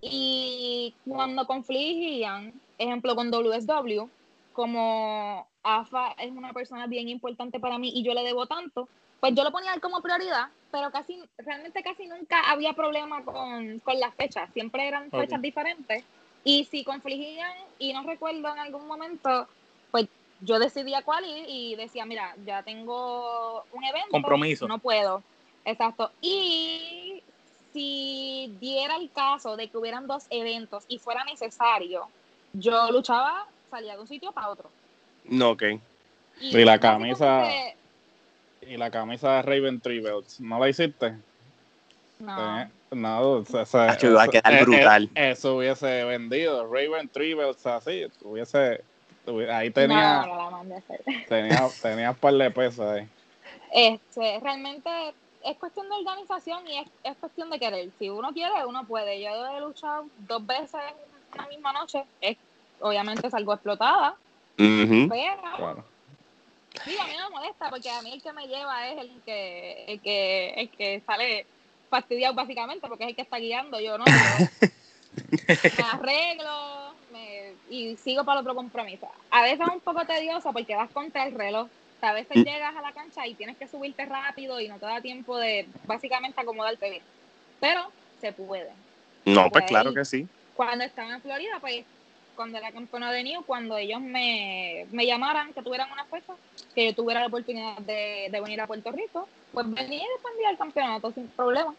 Y 0.00 0.94
cuando 1.06 1.46
confligían, 1.46 2.60
ejemplo 2.78 3.14
con 3.14 3.30
WSW, 3.30 4.08
como 4.52 5.46
AFA 5.62 6.12
es 6.18 6.30
una 6.30 6.52
persona 6.52 6.86
bien 6.86 7.08
importante 7.08 7.60
para 7.60 7.78
mí 7.78 7.92
y 7.94 8.02
yo 8.02 8.14
le 8.14 8.22
debo 8.22 8.46
tanto, 8.46 8.88
pues 9.20 9.34
yo 9.34 9.44
lo 9.44 9.52
ponía 9.52 9.78
como 9.80 10.00
prioridad, 10.00 10.48
pero 10.70 10.90
casi, 10.90 11.22
realmente 11.38 11.82
casi 11.82 12.06
nunca 12.06 12.50
había 12.50 12.72
problema 12.72 13.24
con, 13.24 13.78
con 13.80 13.98
las 13.98 14.14
fechas, 14.14 14.50
siempre 14.52 14.86
eran 14.86 15.10
fechas 15.10 15.40
diferentes. 15.40 16.04
Y 16.48 16.64
si 16.66 16.84
confligían 16.84 17.52
y 17.80 17.92
no 17.92 18.04
recuerdo 18.04 18.38
en 18.52 18.58
algún 18.60 18.86
momento, 18.86 19.48
pues 19.90 20.06
yo 20.40 20.60
decidía 20.60 21.02
cuál 21.02 21.24
ir 21.24 21.44
y 21.48 21.74
decía, 21.74 22.06
mira, 22.06 22.36
ya 22.44 22.62
tengo 22.62 23.64
un 23.72 23.82
evento. 23.82 24.10
Compromiso. 24.12 24.68
No 24.68 24.78
puedo. 24.78 25.24
Exacto. 25.64 26.12
Y 26.20 27.20
si 27.72 28.54
diera 28.60 28.94
el 28.94 29.10
caso 29.10 29.56
de 29.56 29.66
que 29.68 29.76
hubieran 29.76 30.06
dos 30.06 30.26
eventos 30.30 30.84
y 30.86 30.98
fuera 31.00 31.24
necesario, 31.24 32.06
yo 32.52 32.92
luchaba, 32.92 33.48
salía 33.68 33.96
de 33.96 34.02
un 34.02 34.06
sitio 34.06 34.30
para 34.30 34.50
otro. 34.50 34.70
No, 35.24 35.50
ok. 35.50 35.64
Y 36.40 36.64
la 36.64 36.78
camisa- 36.78 37.42
Y 38.60 38.76
la 38.76 38.90
camisa 38.92 39.32
de 39.36 39.42
Raven 39.42 39.80
Three 39.80 40.00
Belts, 40.00 40.38
¿no 40.40 40.60
la 40.60 40.68
hiciste? 40.68 41.16
No. 42.20 42.60
Eh, 42.62 42.68
no, 42.90 43.30
o 43.30 43.44
sea, 43.44 43.62
o 43.62 43.66
sea, 43.66 43.98
iba 44.02 44.20
a 44.20 44.24
eso- 44.24 44.30
quedar 44.32 44.52
eh, 44.54 44.58
eh, 44.60 44.64
brutal. 44.64 45.10
eso 45.14 45.56
hubiese 45.56 46.04
vendido. 46.04 46.64
Raven 46.72 47.08
Three 47.08 47.34
Belts 47.34 47.66
así, 47.66 48.06
hubiese. 48.22 48.82
tuvi- 49.26 49.50
Ahí 49.50 49.70
tenía, 49.70 50.20
No, 50.22 50.26
no 50.26 50.36
la 50.36 50.50
mandé 50.50 50.74
a 50.76 50.78
hacer. 50.78 51.00
tenía, 51.28 51.68
tenía 51.82 52.10
un 52.10 52.16
par 52.16 52.34
de 52.34 52.50
pesos 52.50 52.80
ahí. 52.88 53.08
Este, 53.72 54.38
realmente 54.40 54.88
es 55.44 55.56
cuestión 55.58 55.88
de 55.88 55.96
organización 55.96 56.66
y 56.68 56.78
es, 56.78 56.88
es 57.02 57.16
cuestión 57.16 57.50
de 57.50 57.58
querer. 57.58 57.90
Si 57.98 58.08
uno 58.08 58.32
quiere, 58.32 58.64
uno 58.66 58.86
puede. 58.86 59.20
Yo 59.20 59.30
he 59.46 59.60
luchado 59.60 60.06
dos 60.18 60.46
veces 60.46 60.74
en 60.74 61.38
una 61.40 61.48
misma 61.48 61.72
noche. 61.72 62.04
Es, 62.20 62.36
obviamente 62.80 63.28
salgo 63.30 63.52
explotada, 63.54 64.14
Ujú. 64.58 65.08
pero 65.08 65.40
Claro. 65.56 65.84
digo, 66.86 67.02
a 67.02 67.06
mí 67.06 67.12
no 67.18 67.30
me 67.30 67.36
molesta 67.36 67.68
porque 67.70 67.90
a 67.90 68.02
mí 68.02 68.12
el 68.12 68.22
que 68.22 68.32
me 68.32 68.46
lleva 68.46 68.88
es 68.88 68.98
el 68.98 69.22
que, 69.24 69.84
el 69.88 70.00
que, 70.00 70.50
el 70.56 70.70
que 70.70 71.02
sale 71.06 71.46
fastidiado 71.88 72.34
básicamente 72.34 72.86
porque 72.88 73.04
es 73.04 73.10
el 73.10 73.16
que 73.16 73.22
está 73.22 73.38
guiando. 73.38 73.80
Yo 73.80 73.98
no. 73.98 74.04
Yo 74.04 74.10
me 75.76 75.82
arreglo 75.82 76.94
me- 77.10 77.54
y 77.70 77.96
sigo 77.96 78.24
para 78.24 78.40
el 78.40 78.46
otro 78.46 78.54
compromiso. 78.54 79.08
A 79.30 79.42
veces 79.42 79.60
es 79.60 79.74
un 79.74 79.80
poco 79.80 80.04
tedioso 80.06 80.52
porque 80.52 80.74
vas 80.76 80.90
contra 80.90 81.24
el 81.26 81.34
reloj. 81.34 81.68
A 82.02 82.12
veces 82.12 82.36
Mm. 82.36 82.44
llegas 82.44 82.76
a 82.76 82.82
la 82.82 82.92
cancha 82.92 83.26
y 83.26 83.34
tienes 83.34 83.56
que 83.56 83.66
subirte 83.66 84.04
rápido 84.04 84.60
y 84.60 84.68
no 84.68 84.78
te 84.78 84.86
da 84.86 85.00
tiempo 85.00 85.36
de 85.38 85.66
básicamente 85.86 86.40
acomodarte 86.40 86.90
bien. 86.90 87.02
Pero 87.58 87.90
se 88.20 88.32
puede. 88.32 88.72
No, 89.24 89.42
pues 89.50 89.52
Pues 89.52 89.64
claro 89.66 89.92
que 89.94 90.04
sí. 90.04 90.28
Cuando 90.54 90.84
estaba 90.84 91.14
en 91.14 91.22
Florida, 91.22 91.58
pues 91.60 91.84
cuando 92.36 92.58
era 92.58 92.70
campeona 92.70 93.10
de 93.10 93.24
New, 93.24 93.42
cuando 93.44 93.76
ellos 93.76 94.00
me, 94.00 94.86
me 94.92 95.06
llamaran 95.06 95.52
que 95.52 95.62
tuvieran 95.62 95.90
una 95.90 96.04
fecha, 96.04 96.34
que 96.74 96.86
yo 96.86 96.94
tuviera 96.94 97.20
la 97.20 97.26
oportunidad 97.26 97.78
de, 97.78 98.28
de 98.30 98.40
venir 98.40 98.60
a 98.60 98.66
Puerto 98.66 98.92
Rico, 98.92 99.28
pues 99.52 99.68
venía 99.68 100.04
y 100.04 100.16
defendía 100.16 100.50
el 100.50 100.58
campeonato 100.58 101.10
sin 101.12 101.26
problema. 101.28 101.74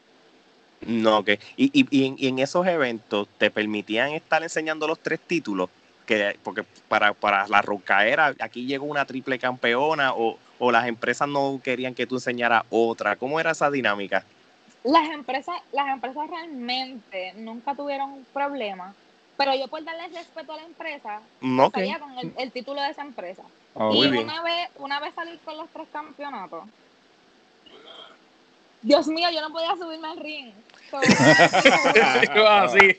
No, 0.81 1.19
ok. 1.19 1.29
Y, 1.55 1.71
y, 1.73 2.15
y 2.17 2.27
en 2.27 2.39
esos 2.39 2.67
eventos, 2.67 3.27
¿te 3.37 3.49
permitían 3.49 4.11
estar 4.11 4.43
enseñando 4.43 4.87
los 4.87 4.99
tres 4.99 5.19
títulos? 5.19 5.69
Que, 6.05 6.37
porque 6.43 6.63
para, 6.87 7.13
para 7.13 7.47
la 7.47 7.61
rocaera, 7.61 8.33
aquí 8.39 8.65
llegó 8.65 8.85
una 8.85 9.05
triple 9.05 9.39
campeona 9.39 10.13
o, 10.13 10.37
o 10.59 10.71
las 10.71 10.87
empresas 10.87 11.27
no 11.27 11.59
querían 11.63 11.95
que 11.95 12.07
tú 12.07 12.15
enseñaras 12.15 12.63
otra. 12.69 13.15
¿Cómo 13.15 13.39
era 13.39 13.51
esa 13.51 13.69
dinámica? 13.69 14.23
Las 14.83 15.09
empresas, 15.09 15.55
las 15.73 15.89
empresas 15.89 16.29
realmente 16.29 17.33
nunca 17.35 17.75
tuvieron 17.75 18.11
un 18.11 18.25
problema, 18.31 18.93
pero 19.37 19.55
yo 19.55 19.67
por 19.67 19.83
darle 19.83 20.07
respeto 20.07 20.53
a 20.53 20.57
la 20.57 20.63
empresa, 20.63 21.21
No, 21.41 21.67
ok. 21.67 21.75
salía 21.75 21.99
con 21.99 22.17
el, 22.17 22.33
el 22.37 22.51
título 22.51 22.81
de 22.81 22.89
esa 22.89 23.03
empresa. 23.03 23.43
Oh, 23.75 23.93
y 23.93 24.07
una 24.07 24.41
vez, 24.41 24.69
una 24.77 24.99
vez 24.99 25.13
salí 25.13 25.37
con 25.45 25.55
los 25.57 25.69
tres 25.69 25.87
campeonatos. 25.93 26.63
Dios 28.81 29.07
mío, 29.07 29.29
yo 29.31 29.41
no 29.41 29.51
podía 29.51 29.75
subirme 29.75 30.07
al 30.07 30.17
ring. 30.19 30.51
So, 30.89 30.99
Iba 32.31 32.63
así. 32.63 32.97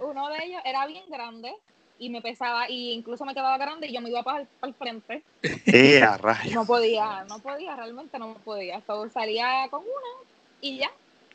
uno 0.00 0.28
de 0.28 0.44
ellos 0.44 0.62
era 0.64 0.86
bien 0.86 1.04
grande 1.08 1.54
y 1.98 2.08
me 2.10 2.20
pesaba, 2.20 2.68
y 2.68 2.92
incluso 2.92 3.24
me 3.24 3.34
quedaba 3.34 3.56
grande 3.58 3.86
y 3.88 3.92
yo 3.92 4.00
me 4.00 4.10
iba 4.10 4.22
para 4.22 4.40
el, 4.42 4.46
para 4.46 4.68
el 4.70 4.74
frente. 4.74 5.22
Eh. 5.42 6.02
No 6.52 6.66
podía, 6.66 7.24
no 7.28 7.38
podía, 7.40 7.74
realmente 7.76 8.18
no 8.18 8.34
podía. 8.34 8.80
So, 8.86 9.08
salía 9.10 9.66
con 9.70 9.80
una 9.80 10.28
y 10.60 10.78
ya. 10.78 10.90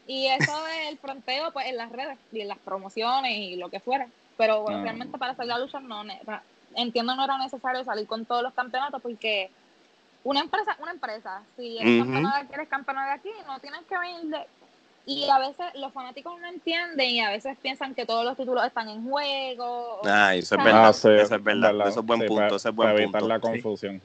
Y 0.08 0.28
eso 0.28 0.52
del 0.66 0.98
fronteo, 0.98 1.52
pues 1.52 1.68
en 1.68 1.78
las 1.78 1.92
redes 1.92 2.18
y 2.32 2.42
en 2.42 2.48
las 2.48 2.58
promociones 2.60 3.32
y 3.38 3.56
lo 3.56 3.70
que 3.70 3.80
fuera. 3.80 4.08
Pero 4.38 4.66
Ah. 4.68 4.82
realmente 4.82 5.18
para 5.18 5.34
hacer 5.34 5.46
la 5.46 5.60
lucha, 5.60 5.80
no, 5.80 6.04
entiendo 6.76 7.16
no 7.16 7.24
era 7.24 7.38
necesario 7.38 7.84
salir 7.84 8.08
con 8.08 8.26
todos 8.26 8.42
los 8.44 8.54
campeonatos 8.54 9.02
porque 9.02 9.50
una 10.24 10.40
empresa, 10.42 10.76
una 10.82 10.92
empresa, 10.92 11.42
si 11.56 11.78
eres 11.78 11.96
Ujú. 12.02 12.04
campeona 12.12 12.36
de 12.38 12.42
aquí, 12.44 12.54
eres 12.54 12.70
campeona 12.70 13.06
de 13.08 13.12
aquí, 13.14 13.30
no 13.48 13.60
tienes 13.60 13.82
que 13.88 13.98
venir 13.98 14.22
de... 14.26 14.46
Y 15.04 15.28
a 15.30 15.40
veces 15.40 15.66
los 15.76 15.92
fanáticos 15.94 16.40
no 16.40 16.48
entienden 16.48 17.10
y 17.10 17.22
a 17.22 17.32
veces 17.32 17.58
piensan 17.60 17.96
que 17.96 18.06
todos 18.06 18.24
los 18.24 18.38
títulos 18.38 18.64
están 18.66 18.88
en 18.88 19.04
juego. 19.10 20.00
o- 20.00 20.02
Ah, 20.06 20.36
eso 20.36 20.54
es 20.56 20.62
Ah, 20.62 20.64
verdad. 20.64 20.94
sí, 20.94 21.10
eso 21.10 21.36
es 21.36 21.44
verdad. 21.44 21.88
Eso 21.88 22.00
es 22.02 22.06
buen 22.06 22.22
Sí, 22.22 22.28
punto. 22.28 22.42
para- 22.44 22.56
Ese 22.56 22.70
es 22.70 22.76
buen 22.76 22.90
para 22.90 23.02
evitar 23.04 23.22
la 23.24 23.36
Sí. 23.36 23.42
confusión. 23.42 24.02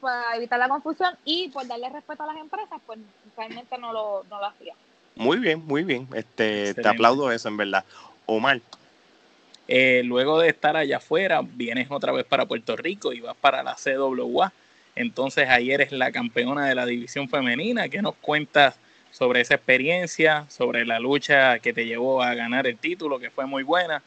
para 0.00 0.36
evitar 0.36 0.58
la 0.58 0.68
confusión 0.68 1.16
y 1.24 1.48
por 1.50 1.66
darle 1.66 1.88
respeto 1.88 2.22
a 2.24 2.26
las 2.26 2.36
empresas, 2.36 2.80
pues 2.84 2.98
realmente 3.36 3.78
no 3.78 3.92
lo, 3.92 4.24
no 4.28 4.38
lo 4.38 4.46
hacía. 4.46 4.74
Muy 5.16 5.38
bien, 5.38 5.64
muy 5.64 5.84
bien. 5.84 6.08
Este, 6.14 6.74
te 6.74 6.88
aplaudo 6.88 7.30
eso, 7.30 7.48
en 7.48 7.56
verdad. 7.56 7.84
Omar, 8.26 8.60
Eh, 9.66 10.02
luego 10.04 10.40
de 10.40 10.50
estar 10.50 10.76
allá 10.76 10.98
afuera, 10.98 11.40
vienes 11.42 11.90
otra 11.90 12.12
vez 12.12 12.26
para 12.26 12.44
Puerto 12.44 12.76
Rico 12.76 13.14
y 13.14 13.20
vas 13.20 13.36
para 13.36 13.62
la 13.62 13.76
CWA. 13.76 14.52
Entonces 14.94 15.48
ahí 15.48 15.70
eres 15.70 15.90
la 15.90 16.12
campeona 16.12 16.66
de 16.66 16.74
la 16.74 16.84
división 16.84 17.28
femenina. 17.28 17.88
¿Qué 17.88 18.02
nos 18.02 18.14
cuentas 18.16 18.78
sobre 19.10 19.40
esa 19.40 19.54
experiencia, 19.54 20.44
sobre 20.50 20.84
la 20.84 21.00
lucha 21.00 21.58
que 21.60 21.72
te 21.72 21.86
llevó 21.86 22.22
a 22.22 22.34
ganar 22.34 22.66
el 22.66 22.76
título, 22.76 23.18
que 23.18 23.30
fue 23.30 23.46
muy 23.46 23.62
buena? 23.62 24.02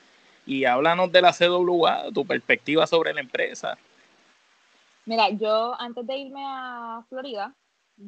Y 0.46 0.66
háblanos 0.66 1.12
de 1.12 1.22
la 1.22 1.34
CWA, 1.34 2.12
tu 2.14 2.26
perspectiva 2.26 2.86
sobre 2.86 3.14
la 3.14 3.22
empresa. 3.22 3.78
Mira, 5.06 5.30
yo 5.30 5.76
antes 5.80 6.06
de 6.06 6.18
irme 6.18 6.44
a 6.46 7.04
Florida, 7.10 7.54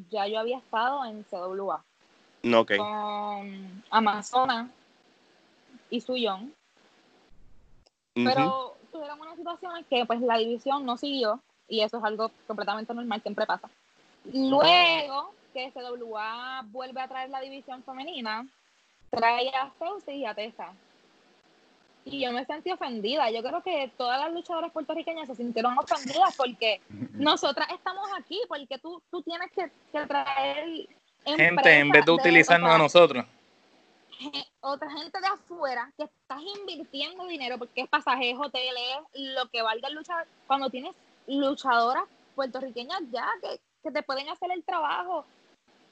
ya 0.09 0.27
yo 0.27 0.39
había 0.39 0.59
estado 0.59 1.03
en 1.05 1.23
CWA 1.23 1.83
no, 2.43 2.61
ok. 2.61 2.71
con 2.77 3.83
Amazona 3.89 4.69
y 5.89 6.01
Suyón, 6.01 6.53
Ujú. 8.15 8.25
pero 8.25 8.77
tuvieron 8.91 9.19
unas 9.21 9.37
situaciones 9.37 9.85
que 9.87 10.05
pues 10.05 10.21
la 10.21 10.37
división 10.37 10.85
no 10.85 10.97
siguió 10.97 11.41
y 11.67 11.81
eso 11.81 11.97
es 11.97 12.03
algo 12.03 12.31
completamente 12.47 12.93
normal, 12.93 13.21
siempre 13.21 13.45
pasa. 13.45 13.69
Luego 14.33 15.33
que 15.53 15.71
CWA 15.71 16.63
vuelve 16.67 17.01
a 17.01 17.07
traer 17.07 17.29
la 17.29 17.41
división 17.41 17.83
femenina, 17.83 18.45
trae 19.09 19.49
a 19.49 19.71
Celsi 19.79 20.19
y 20.19 20.25
a 20.25 20.33
Tessa. 20.33 20.73
y 22.05 22.21
yo 22.21 22.31
me 22.31 22.45
sentí 22.45 22.71
ofendida. 22.71 23.29
Yo 23.29 23.43
creo 23.43 23.61
que 23.61 23.91
todas 23.97 24.19
las 24.19 24.31
luchadoras 24.33 24.71
puertorriqueñas 24.71 25.27
se 25.27 25.35
sintieron 25.35 25.77
ofendidas 25.77 26.35
porque 26.35 26.81
nosotras 27.13 27.67
estamos 27.71 28.07
aquí, 28.17 28.39
porque 28.47 28.77
tú, 28.79 29.01
tú 29.11 29.21
tienes 29.21 29.51
que, 29.51 29.71
que 29.91 30.05
traer 30.07 30.87
gente 31.25 31.79
en 31.79 31.89
vez 31.89 32.05
de 32.05 32.11
utilizarnos 32.11 32.71
a 32.71 32.77
nosotros. 32.77 33.25
Otra 34.61 34.91
gente 34.91 35.19
de 35.21 35.27
afuera 35.27 35.91
que 35.97 36.03
estás 36.03 36.41
invirtiendo 36.59 37.25
dinero 37.25 37.57
porque 37.57 37.81
es 37.81 37.87
pasajes, 37.87 38.35
hoteles, 38.37 38.97
lo 39.13 39.47
que 39.49 39.61
valga 39.61 39.87
el 39.87 39.95
luchar. 39.95 40.27
Cuando 40.47 40.69
tienes 40.69 40.93
luchadoras 41.27 42.03
puertorriqueñas 42.35 43.01
ya 43.11 43.27
que, 43.41 43.59
que 43.83 43.91
te 43.91 44.03
pueden 44.03 44.29
hacer 44.29 44.51
el 44.51 44.63
trabajo 44.63 45.25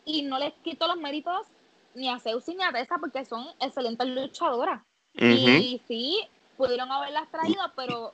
y 0.06 0.24
no 0.24 0.40
les 0.40 0.54
quito 0.64 0.88
los 0.88 0.98
méritos 0.98 1.48
ni 1.94 2.10
a 2.10 2.20
Zeus 2.20 2.48
ni 2.48 2.64
a 2.64 2.72
Tessa 2.72 2.98
porque 3.00 3.26
son 3.26 3.46
excelentes 3.60 4.08
luchadoras. 4.08 4.82
Y 5.14 5.82
sí, 5.88 6.28
pudieron 6.56 6.92
haberlas 6.92 7.30
traído, 7.32 7.62
pero 7.76 8.14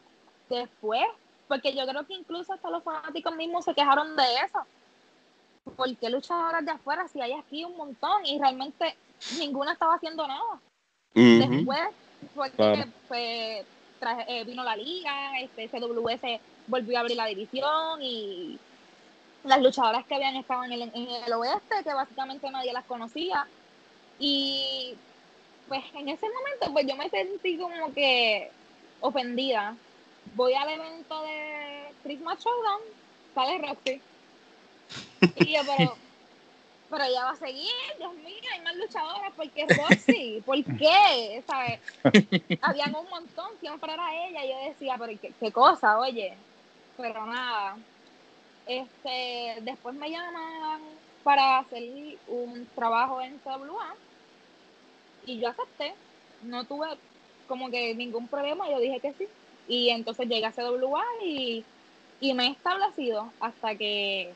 después, 0.49 1.03
porque 1.47 1.75
yo 1.75 1.85
creo 1.85 2.05
que 2.07 2.13
incluso 2.13 2.53
hasta 2.53 2.69
los 2.69 2.83
fanáticos 2.83 3.35
mismos 3.35 3.65
se 3.65 3.73
quejaron 3.73 4.15
de 4.15 4.23
eso. 4.45 4.59
¿Por 5.75 5.95
qué 5.97 6.09
luchadoras 6.09 6.65
de 6.65 6.71
afuera 6.71 7.07
si 7.07 7.21
hay 7.21 7.33
aquí 7.33 7.63
un 7.63 7.77
montón 7.77 8.25
y 8.25 8.39
realmente 8.39 8.95
ninguna 9.39 9.73
estaba 9.73 9.95
haciendo 9.95 10.27
nada? 10.27 10.59
Después, 11.13 11.81
porque 12.35 12.87
pues, 13.07 13.65
eh, 14.27 14.43
vino 14.45 14.63
la 14.63 14.75
liga, 14.75 15.39
este 15.39 15.69
CWS 15.69 16.41
volvió 16.67 16.97
a 16.97 17.01
abrir 17.01 17.17
la 17.17 17.27
división 17.27 18.01
y 18.01 18.59
las 19.43 19.61
luchadoras 19.61 20.05
que 20.05 20.15
habían 20.15 20.35
estado 20.35 20.63
en 20.65 20.73
el, 20.73 20.81
en 20.81 21.07
el 21.25 21.33
oeste, 21.33 21.83
que 21.83 21.93
básicamente 21.93 22.49
nadie 22.49 22.73
las 22.73 22.85
conocía. 22.85 23.47
Y 24.19 24.95
pues 25.67 25.83
en 25.95 26.09
ese 26.09 26.27
momento 26.29 26.73
pues 26.73 26.85
yo 26.87 26.95
me 26.95 27.09
sentí 27.09 27.57
como 27.57 27.93
que 27.93 28.51
ofendida. 28.99 29.75
Voy 30.35 30.53
al 30.53 30.69
evento 30.69 31.21
de 31.23 31.93
Christmas 32.03 32.39
Showdown, 32.43 32.81
sale 33.33 33.57
Roxy. 33.59 34.01
Y 35.35 35.53
yo, 35.53 35.61
pero, 35.65 35.95
pero 36.89 37.03
ella 37.03 37.25
va 37.25 37.31
a 37.31 37.35
seguir, 37.35 37.71
Dios 37.97 38.13
mío, 38.15 38.49
hay 38.53 38.61
más 38.61 38.75
luchadoras, 38.75 39.33
¿por 39.33 39.49
qué 39.49 39.65
Roxy? 39.67 40.43
¿Por 40.45 40.63
qué? 40.63 41.43
¿Sabes? 41.47 41.79
Habían 42.61 42.95
un 42.95 43.09
montón, 43.09 43.51
siempre 43.59 43.93
era 43.93 44.27
ella. 44.27 44.45
Y 44.45 44.49
yo 44.49 44.69
decía, 44.69 44.95
pero 44.99 45.19
¿qué, 45.19 45.33
qué 45.39 45.51
cosa, 45.51 45.97
oye? 45.99 46.33
Pero 46.97 47.25
nada. 47.25 47.77
Este, 48.67 49.57
después 49.61 49.95
me 49.95 50.09
llaman 50.09 50.81
para 51.23 51.59
hacer 51.59 51.83
un 52.27 52.67
trabajo 52.75 53.21
en 53.21 53.39
CWA 53.39 53.95
y 55.25 55.39
yo 55.39 55.49
acepté, 55.49 55.93
no 56.43 56.65
tuve 56.65 56.87
como 57.47 57.69
que 57.69 57.95
ningún 57.95 58.27
problema, 58.27 58.69
yo 58.69 58.79
dije 58.79 58.99
que 58.99 59.13
sí. 59.13 59.27
Y 59.67 59.89
entonces 59.89 60.27
llegué 60.27 60.45
a 60.45 60.51
CWA 60.51 61.03
y, 61.23 61.63
y 62.19 62.33
me 62.33 62.47
he 62.47 62.51
establecido 62.51 63.31
hasta 63.39 63.75
que 63.75 64.33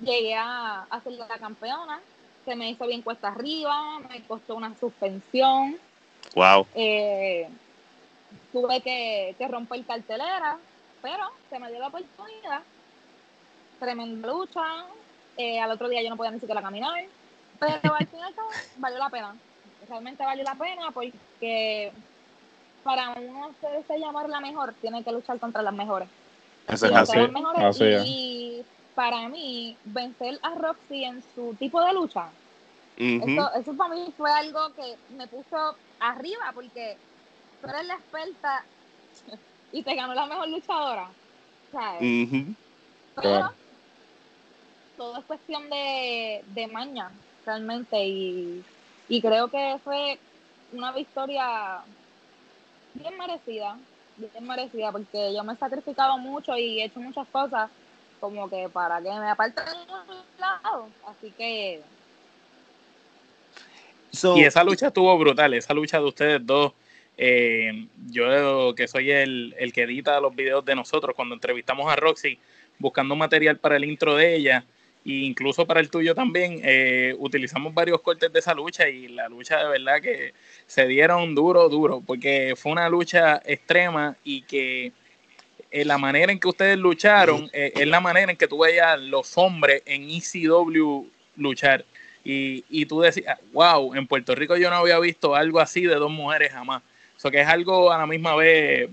llegué 0.00 0.34
a, 0.34 0.82
a 0.82 1.00
ser 1.00 1.12
la 1.12 1.26
campeona. 1.26 2.00
Se 2.44 2.54
me 2.56 2.70
hizo 2.70 2.86
bien 2.86 3.02
cuesta 3.02 3.28
arriba, 3.28 4.00
me 4.08 4.22
costó 4.22 4.56
una 4.56 4.74
suspensión. 4.78 5.76
Wow. 6.34 6.66
Eh, 6.74 7.48
tuve 8.52 8.80
que, 8.80 9.34
que 9.38 9.48
romper 9.48 9.84
cartelera, 9.84 10.58
pero 11.02 11.24
se 11.48 11.58
me 11.58 11.70
dio 11.70 11.80
la 11.80 11.88
oportunidad. 11.88 12.62
Tremenda 13.78 14.28
lucha. 14.28 14.86
Eh, 15.36 15.60
al 15.60 15.70
otro 15.70 15.88
día 15.88 16.02
yo 16.02 16.10
no 16.10 16.16
podía 16.16 16.32
ni 16.32 16.40
siquiera 16.40 16.62
caminar. 16.62 17.04
Pero 17.58 17.94
al 17.94 18.06
final 18.06 18.34
valió 18.78 18.98
la 18.98 19.10
pena 19.10 19.34
realmente 19.90 20.24
vale 20.24 20.42
la 20.42 20.54
pena 20.54 20.90
porque 20.92 21.92
para 22.82 23.10
uno 23.10 23.50
se 23.60 23.98
llamar 23.98 24.28
la 24.28 24.40
mejor, 24.40 24.74
tiene 24.80 25.04
que 25.04 25.12
luchar 25.12 25.38
contra 25.38 25.60
las 25.62 25.74
mejores. 25.74 26.08
Eso 26.68 26.86
es 26.86 26.92
así. 26.92 27.84
y, 28.04 28.64
para 28.94 29.28
mí, 29.28 29.80
vencer 29.84 30.38
a 30.42 30.54
Roxy 30.54 31.04
en 31.04 31.22
su 31.22 31.56
tipo 31.58 31.82
de 31.84 31.92
lucha, 31.94 32.36
eso, 33.18 33.52
eso 33.54 33.76
para 33.76 33.94
mí 33.94 34.14
fue 34.16 34.32
algo 34.32 34.74
que 34.74 35.00
me 35.08 35.28
puso 35.28 35.56
arriba 35.98 36.52
porque 36.54 37.02
tú 37.60 37.68
eres 37.68 37.86
la 37.86 37.94
experta 37.96 38.70
y 39.72 39.84
te 39.84 39.96
ganó 39.96 40.14
la 40.14 40.26
mejor 40.26 40.48
luchadora. 40.48 41.16
Pero 43.14 43.50
todo 44.96 45.18
es 45.18 45.24
cuestión 45.26 45.68
de, 45.70 46.42
de 46.46 46.68
maña, 46.68 47.22
realmente, 47.44 48.06
y 48.06 48.66
y 49.08 49.20
creo 49.22 49.50
que 49.50 49.80
fue 49.82 50.24
una 50.70 50.92
victoria 50.92 51.84
bien 52.92 53.16
merecida, 53.18 53.84
bien 54.16 54.44
merecida, 54.46 54.92
porque 54.92 55.34
yo 55.34 55.44
me 55.44 55.54
he 55.54 55.56
sacrificado 55.56 56.18
mucho 56.18 56.56
y 56.56 56.80
he 56.80 56.84
hecho 56.86 57.00
muchas 57.00 57.28
cosas 57.30 57.70
como 58.20 58.48
que 58.48 58.68
para 58.68 58.98
que 58.98 59.10
me 59.10 59.28
aparten 59.28 59.64
de 59.64 59.92
un 60.12 60.38
lado. 60.38 60.88
Así 61.06 61.32
que... 61.36 61.80
y 64.36 64.44
esa 64.44 64.62
lucha 64.62 64.88
estuvo 64.88 65.16
brutal, 65.18 65.54
esa 65.54 65.74
lucha 65.74 65.98
de 65.98 66.04
ustedes 66.04 66.46
dos. 66.46 66.72
Eh, 67.22 67.86
yo 68.10 68.74
que 68.74 68.88
soy 68.88 69.10
el, 69.10 69.54
el 69.58 69.72
que 69.72 69.82
edita 69.82 70.20
los 70.20 70.34
videos 70.34 70.64
de 70.64 70.74
nosotros, 70.74 71.14
cuando 71.14 71.34
entrevistamos 71.34 71.90
a 71.90 71.96
Roxy 71.96 72.38
buscando 72.78 73.14
material 73.14 73.58
para 73.58 73.76
el 73.76 73.84
intro 73.84 74.16
de 74.16 74.34
ella, 74.34 74.64
e 75.04 75.12
incluso 75.12 75.66
para 75.66 75.80
el 75.80 75.90
tuyo 75.90 76.14
también, 76.14 76.60
eh, 76.64 77.14
utilizamos 77.18 77.72
varios 77.74 78.00
cortes 78.00 78.32
de 78.32 78.38
esa 78.38 78.54
lucha 78.54 78.88
y 78.88 79.08
la 79.08 79.28
lucha 79.28 79.58
de 79.58 79.68
verdad 79.68 80.00
que 80.00 80.32
se 80.66 80.86
dieron 80.86 81.34
duro, 81.34 81.68
duro, 81.68 82.02
porque 82.06 82.54
fue 82.56 82.72
una 82.72 82.88
lucha 82.88 83.40
extrema 83.44 84.16
y 84.24 84.42
que 84.42 84.92
eh, 85.70 85.84
la 85.84 85.98
manera 85.98 86.32
en 86.32 86.40
que 86.40 86.48
ustedes 86.48 86.78
lucharon 86.78 87.48
eh, 87.52 87.72
es 87.74 87.86
la 87.86 88.00
manera 88.00 88.30
en 88.32 88.36
que 88.36 88.48
tú 88.48 88.58
veías 88.58 88.98
los 89.00 89.36
hombres 89.38 89.82
en 89.86 90.08
ECW 90.10 91.06
luchar. 91.36 91.84
Y, 92.22 92.64
y 92.68 92.84
tú 92.86 93.00
decías, 93.00 93.38
wow, 93.52 93.94
en 93.94 94.06
Puerto 94.06 94.34
Rico 94.34 94.56
yo 94.56 94.68
no 94.68 94.76
había 94.76 94.98
visto 94.98 95.34
algo 95.34 95.58
así 95.58 95.82
de 95.82 95.94
dos 95.94 96.10
mujeres 96.10 96.52
jamás. 96.52 96.82
Eso 97.16 97.30
que 97.30 97.40
es 97.40 97.48
algo 97.48 97.90
a 97.90 97.98
la 97.98 98.06
misma 98.06 98.34
vez 98.34 98.90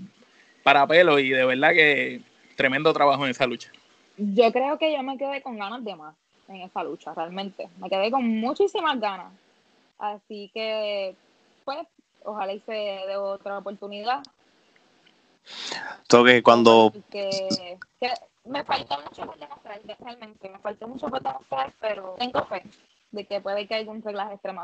para 0.62 0.86
pelo 0.86 1.18
y 1.18 1.30
de 1.30 1.44
verdad 1.44 1.72
que 1.72 2.20
tremendo 2.56 2.92
trabajo 2.92 3.24
en 3.24 3.30
esa 3.30 3.46
lucha 3.46 3.70
yo 4.18 4.52
creo 4.52 4.78
que 4.78 4.92
yo 4.92 5.02
me 5.02 5.16
quedé 5.16 5.40
con 5.42 5.58
ganas 5.58 5.84
de 5.84 5.94
más 5.94 6.14
en 6.48 6.56
esa 6.56 6.82
lucha, 6.82 7.14
realmente. 7.14 7.68
Me 7.78 7.88
quedé 7.88 8.10
con 8.10 8.26
muchísimas 8.26 8.98
ganas. 9.00 9.32
Así 9.98 10.50
que, 10.52 11.14
pues, 11.64 11.86
ojalá 12.24 12.52
hice 12.52 12.72
de 12.72 13.16
otra 13.16 13.58
oportunidad. 13.58 14.22
Que 16.24 16.42
cuando... 16.42 16.92
me 18.44 18.64
falta 18.64 18.98
mucho 18.98 19.26
por 19.26 19.38
demostrar, 19.38 19.80
realmente. 20.00 20.48
Me 20.48 20.58
falta 20.58 20.86
mucho 20.86 21.08
por 21.08 21.22
demostrar, 21.22 21.72
pero 21.80 22.16
tengo 22.18 22.44
fe 22.46 22.62
de 23.10 23.24
que 23.24 23.40
puede 23.40 23.66
que 23.66 23.74
haya 23.74 23.90
un 23.90 24.02
reglaje 24.02 24.34
extremo. 24.34 24.62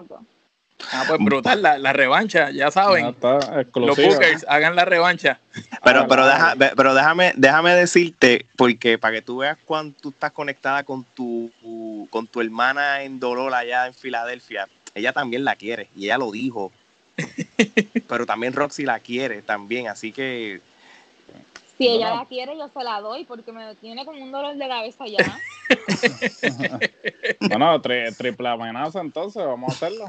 Ah, 0.92 1.05
pues 1.07 1.20
brutal, 1.20 1.62
la, 1.62 1.92
revancha, 1.92 2.51
ya 2.51 2.70
saben. 2.70 3.14
los 3.75 3.97
Bookers 3.97 4.44
hagan 4.49 4.75
la 4.75 4.85
revancha. 4.85 5.40
Pero, 5.85 6.07
pero, 6.09 6.25
pero 6.77 6.94
déjame, 6.94 7.33
déjame 7.37 7.75
decirte, 7.75 8.47
porque 8.57 8.99
para 8.99 9.14
que 9.14 9.23
tú 9.23 9.38
veas 9.38 9.57
cuando 9.64 9.97
tú 10.01 10.11
estás 10.11 10.33
conectada 10.33 10.83
con 10.83 11.05
tu, 11.05 11.51
con 12.11 12.27
tu 12.27 12.40
hermana 12.40 13.03
en 13.03 13.20
dolor 13.20 13.55
allá 13.55 13.87
en 13.87 13.94
Filadelfia, 13.94 14.68
ella 14.94 15.12
también 15.12 15.44
la 15.44 15.57
quiere, 15.57 15.88
y 15.97 16.07
ella 16.07 16.18
lo 16.18 16.31
dijo. 16.31 16.73
pero 18.09 18.27
también 18.27 18.53
Roxy 18.53 18.85
la 18.85 18.99
quiere 18.99 19.42
también, 19.42 19.87
así 19.87 20.11
que 20.11 20.61
si 21.77 21.89
ella 21.89 22.15
la 22.15 22.25
quiere, 22.27 22.57
yo 22.57 22.69
se 22.69 22.85
la 22.85 23.01
doy 23.01 23.25
porque 23.25 23.53
me 23.53 23.75
tiene 23.77 24.05
como 24.05 24.23
un 24.23 24.31
dolor 24.31 24.55
de 24.57 24.69
cabeza 24.69 25.05
ya. 25.07 25.41
bueno, 27.41 27.81
triple 27.81 28.49
amenaza 28.49 29.01
entonces, 29.01 29.45
vamos 29.45 29.71
a 29.71 29.73
hacerlo. 29.75 30.05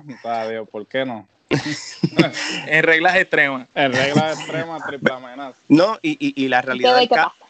Dios, 0.50 0.70
¿por 0.70 0.86
qué 0.86 1.06
no? 1.06 1.28
en 2.68 2.84
reglas 2.84 3.16
extremas. 3.16 3.68
En 3.74 3.94
reglas 3.94 4.40
extremas, 4.40 4.86
triple 4.86 5.14
amenaza. 5.14 5.58
No, 5.68 5.98
y, 6.02 6.12
y, 6.20 6.44
y 6.44 6.48
la 6.48 6.62
realidad 6.62 6.98
del 6.98 7.10
caso 7.10 7.45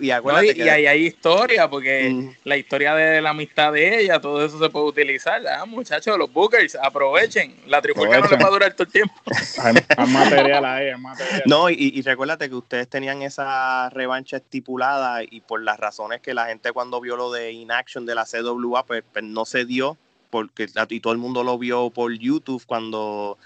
y, 0.00 0.10
ahí 0.10 0.86
hay 0.86 1.06
historia, 1.06 1.68
porque 1.68 2.34
la 2.44 2.56
historia 2.56 2.94
de 2.94 3.20
la 3.20 3.30
amistad 3.30 3.72
de 3.72 4.00
ella, 4.00 4.20
todo 4.20 4.44
eso 4.44 4.58
se 4.58 4.68
puede 4.70 4.86
utilizar. 4.86 5.46
Ah, 5.46 5.64
muchachos, 5.66 6.18
los 6.18 6.32
bookers, 6.32 6.76
aprovechen. 6.76 7.54
La 7.66 7.80
trifulca 7.80 8.20
no 8.20 8.28
les 8.28 8.40
va 8.40 8.46
a 8.46 8.50
durar 8.50 8.72
todo 8.74 8.84
el 8.84 8.92
tiempo. 8.92 9.14
hay, 9.62 10.06
material 10.08 10.64
ahí, 10.64 10.88
hay 10.88 11.00
material. 11.00 11.42
No, 11.46 11.70
y, 11.70 11.76
y 11.78 12.02
recuérdate 12.02 12.48
que 12.48 12.54
ustedes 12.54 12.88
tenían 12.88 13.22
esa 13.22 13.90
revancha 13.90 14.38
estipulada 14.38 15.22
y 15.22 15.40
por 15.40 15.62
las 15.62 15.78
razones 15.78 16.20
que 16.20 16.34
la 16.34 16.46
gente 16.46 16.72
cuando 16.72 17.00
vio 17.00 17.16
lo 17.16 17.32
de 17.32 17.52
Inaction 17.52 18.06
de 18.06 18.14
la 18.14 18.24
CWA, 18.24 18.84
pues, 18.84 19.04
pues 19.12 19.24
no 19.24 19.44
se 19.44 19.64
dio 19.64 19.96
porque 20.30 20.68
y 20.90 21.00
todo 21.00 21.12
el 21.12 21.18
mundo 21.18 21.42
lo 21.42 21.58
vio 21.58 21.90
por 21.90 22.12
YouTube 22.12 22.62
cuando 22.66 23.38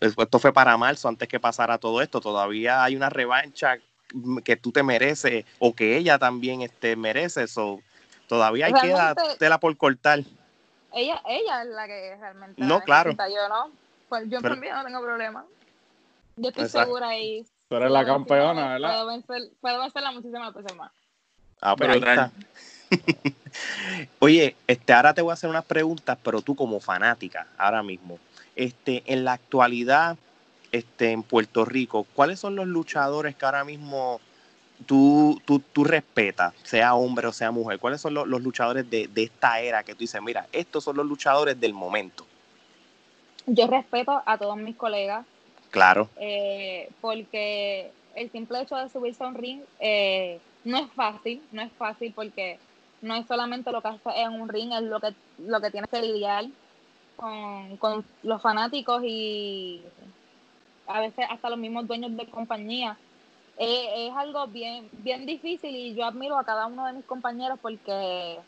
esto 0.00 0.38
fue 0.38 0.52
para 0.52 0.76
marzo 0.76 1.08
antes 1.08 1.28
que 1.28 1.38
pasara 1.40 1.78
todo 1.78 2.02
esto 2.02 2.20
todavía 2.20 2.82
hay 2.82 2.96
una 2.96 3.08
revancha 3.08 3.78
que 4.44 4.56
tú 4.56 4.72
te 4.72 4.82
mereces 4.82 5.44
o 5.58 5.74
que 5.74 5.96
ella 5.96 6.18
también 6.18 6.62
este, 6.62 6.96
merece. 6.96 7.44
eso 7.44 7.80
todavía 8.26 8.66
hay 8.66 8.72
queda 8.74 9.14
tela 9.38 9.58
por 9.58 9.76
cortar. 9.76 10.20
Ella, 10.92 11.22
ella 11.28 11.62
es 11.62 11.68
la 11.68 11.86
que 11.86 12.16
realmente. 12.18 12.62
No, 12.62 12.80
claro. 12.80 13.12
Yo 13.12 13.48
no. 13.48 13.70
Pues 14.08 14.28
yo 14.30 14.40
también 14.40 14.74
no 14.74 14.84
tengo 14.84 15.02
problema. 15.02 15.44
Yo 16.36 16.48
estoy 16.48 16.64
Exacto. 16.64 16.86
segura 16.86 17.08
ahí. 17.08 17.44
Tú 17.68 17.76
eres 17.76 17.90
la 17.90 18.04
campeona, 18.06 18.68
¿verdad? 18.68 18.88
Puedo, 18.90 19.06
vencer, 19.06 19.42
puedo 19.60 19.80
vencerla 19.80 20.12
muchísimas 20.12 20.54
veces 20.54 20.74
más. 20.76 20.90
Ah, 21.60 21.76
pero 21.76 21.92
ahí 21.92 22.00
Brutal. 22.00 22.32
está. 22.32 22.48
Oye, 24.20 24.56
este, 24.66 24.92
ahora 24.92 25.12
te 25.12 25.20
voy 25.20 25.30
a 25.30 25.34
hacer 25.34 25.50
unas 25.50 25.64
preguntas, 25.64 26.16
pero 26.22 26.40
tú 26.40 26.54
como 26.54 26.80
fanática, 26.80 27.46
ahora 27.58 27.82
mismo, 27.82 28.18
este, 28.56 29.02
en 29.06 29.24
la 29.24 29.34
actualidad, 29.34 30.16
este, 30.72 31.12
en 31.12 31.22
Puerto 31.22 31.64
Rico, 31.64 32.06
¿cuáles 32.14 32.40
son 32.40 32.56
los 32.56 32.66
luchadores 32.66 33.36
que 33.36 33.44
ahora 33.44 33.64
mismo 33.64 34.20
tú, 34.86 35.40
tú, 35.44 35.60
tú 35.72 35.84
respetas, 35.84 36.54
sea 36.62 36.94
hombre 36.94 37.26
o 37.26 37.32
sea 37.32 37.50
mujer? 37.50 37.78
¿Cuáles 37.78 38.00
son 38.00 38.14
los, 38.14 38.26
los 38.26 38.42
luchadores 38.42 38.88
de, 38.88 39.08
de 39.08 39.24
esta 39.24 39.60
era 39.60 39.82
que 39.82 39.94
tú 39.94 40.00
dices, 40.00 40.20
mira, 40.22 40.46
estos 40.52 40.84
son 40.84 40.96
los 40.96 41.06
luchadores 41.06 41.58
del 41.58 41.74
momento? 41.74 42.26
Yo 43.46 43.66
respeto 43.66 44.22
a 44.26 44.36
todos 44.36 44.56
mis 44.56 44.76
colegas 44.76 45.24
Claro, 45.70 46.08
eh, 46.16 46.88
porque 47.00 47.90
el 48.14 48.30
simple 48.30 48.62
hecho 48.62 48.76
de 48.76 48.88
subirse 48.88 49.22
a 49.22 49.28
un 49.28 49.34
ring 49.34 49.60
eh, 49.80 50.40
no 50.64 50.78
es 50.78 50.90
fácil, 50.92 51.42
no 51.52 51.62
es 51.62 51.72
fácil 51.72 52.12
porque 52.14 52.58
no 53.02 53.14
es 53.14 53.26
solamente 53.26 53.70
lo 53.70 53.82
que 53.82 53.88
hace 53.88 54.20
en 54.20 54.40
un 54.40 54.48
ring, 54.48 54.72
es 54.72 54.82
lo 54.82 54.98
que, 55.00 55.14
lo 55.38 55.60
que 55.60 55.70
tienes 55.70 55.90
que 55.90 56.00
lidiar 56.00 56.46
con, 57.16 57.76
con 57.76 58.04
los 58.22 58.40
fanáticos 58.40 59.02
y 59.04 59.82
a 60.88 61.00
veces 61.00 61.26
hasta 61.30 61.50
los 61.50 61.58
mismos 61.58 61.86
dueños 61.86 62.16
de 62.16 62.26
compañía. 62.26 62.96
Eh, 63.58 64.08
es 64.08 64.16
algo 64.16 64.46
bien, 64.46 64.88
bien 64.92 65.26
difícil 65.26 65.74
y 65.74 65.94
yo 65.94 66.04
admiro 66.04 66.38
a 66.38 66.44
cada 66.44 66.66
uno 66.66 66.86
de 66.86 66.92
mis 66.92 67.04
compañeros 67.04 67.58
porque 67.60 68.38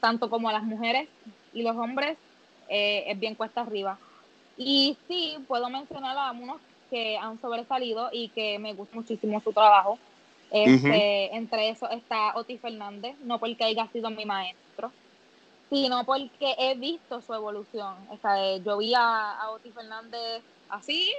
tanto 0.00 0.28
como 0.28 0.48
a 0.48 0.52
las 0.52 0.64
mujeres 0.64 1.08
y 1.52 1.62
los 1.62 1.76
hombres 1.76 2.18
eh, 2.68 3.04
es 3.06 3.18
bien 3.18 3.34
cuesta 3.34 3.62
arriba. 3.62 3.98
Y 4.56 4.96
sí, 5.06 5.36
puedo 5.46 5.70
mencionar 5.70 6.18
a 6.18 6.32
unos 6.32 6.60
que 6.90 7.16
han 7.16 7.40
sobresalido 7.40 8.08
y 8.12 8.28
que 8.30 8.58
me 8.58 8.74
gusta 8.74 8.96
muchísimo 8.96 9.40
su 9.40 9.52
trabajo. 9.52 9.98
Este, 10.50 11.36
Entre 11.36 11.68
esos 11.68 11.90
está 11.92 12.34
Oti 12.34 12.56
Fernández, 12.58 13.14
no 13.22 13.38
porque 13.38 13.64
haya 13.64 13.86
sido 13.88 14.10
mi 14.10 14.24
maestro, 14.24 14.90
sino 15.68 16.04
porque 16.04 16.54
he 16.58 16.74
visto 16.74 17.20
su 17.20 17.34
evolución. 17.34 17.94
O 18.10 18.16
sea, 18.16 18.42
eh, 18.42 18.60
yo 18.64 18.78
vi 18.78 18.94
a, 18.94 19.38
a 19.38 19.50
Oti 19.50 19.70
Fernández 19.70 20.42
así 20.70 21.12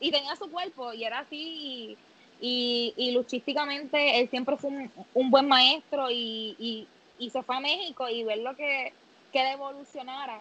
y 0.00 0.10
tenía 0.10 0.36
su 0.36 0.50
cuerpo 0.50 0.92
y 0.92 1.04
era 1.04 1.20
así 1.20 1.36
y, 1.36 1.96
y, 2.40 2.94
y 2.96 3.12
luchísticamente 3.12 4.20
él 4.20 4.28
siempre 4.28 4.56
fue 4.56 4.70
un, 4.70 4.90
un 5.14 5.30
buen 5.30 5.48
maestro 5.48 6.10
y, 6.10 6.56
y, 6.58 6.86
y 7.18 7.30
se 7.30 7.42
fue 7.42 7.56
a 7.56 7.60
México 7.60 8.08
y 8.08 8.24
ver 8.24 8.38
lo 8.38 8.54
que, 8.56 8.92
que 9.32 9.40
él 9.40 9.54
evolucionara 9.54 10.40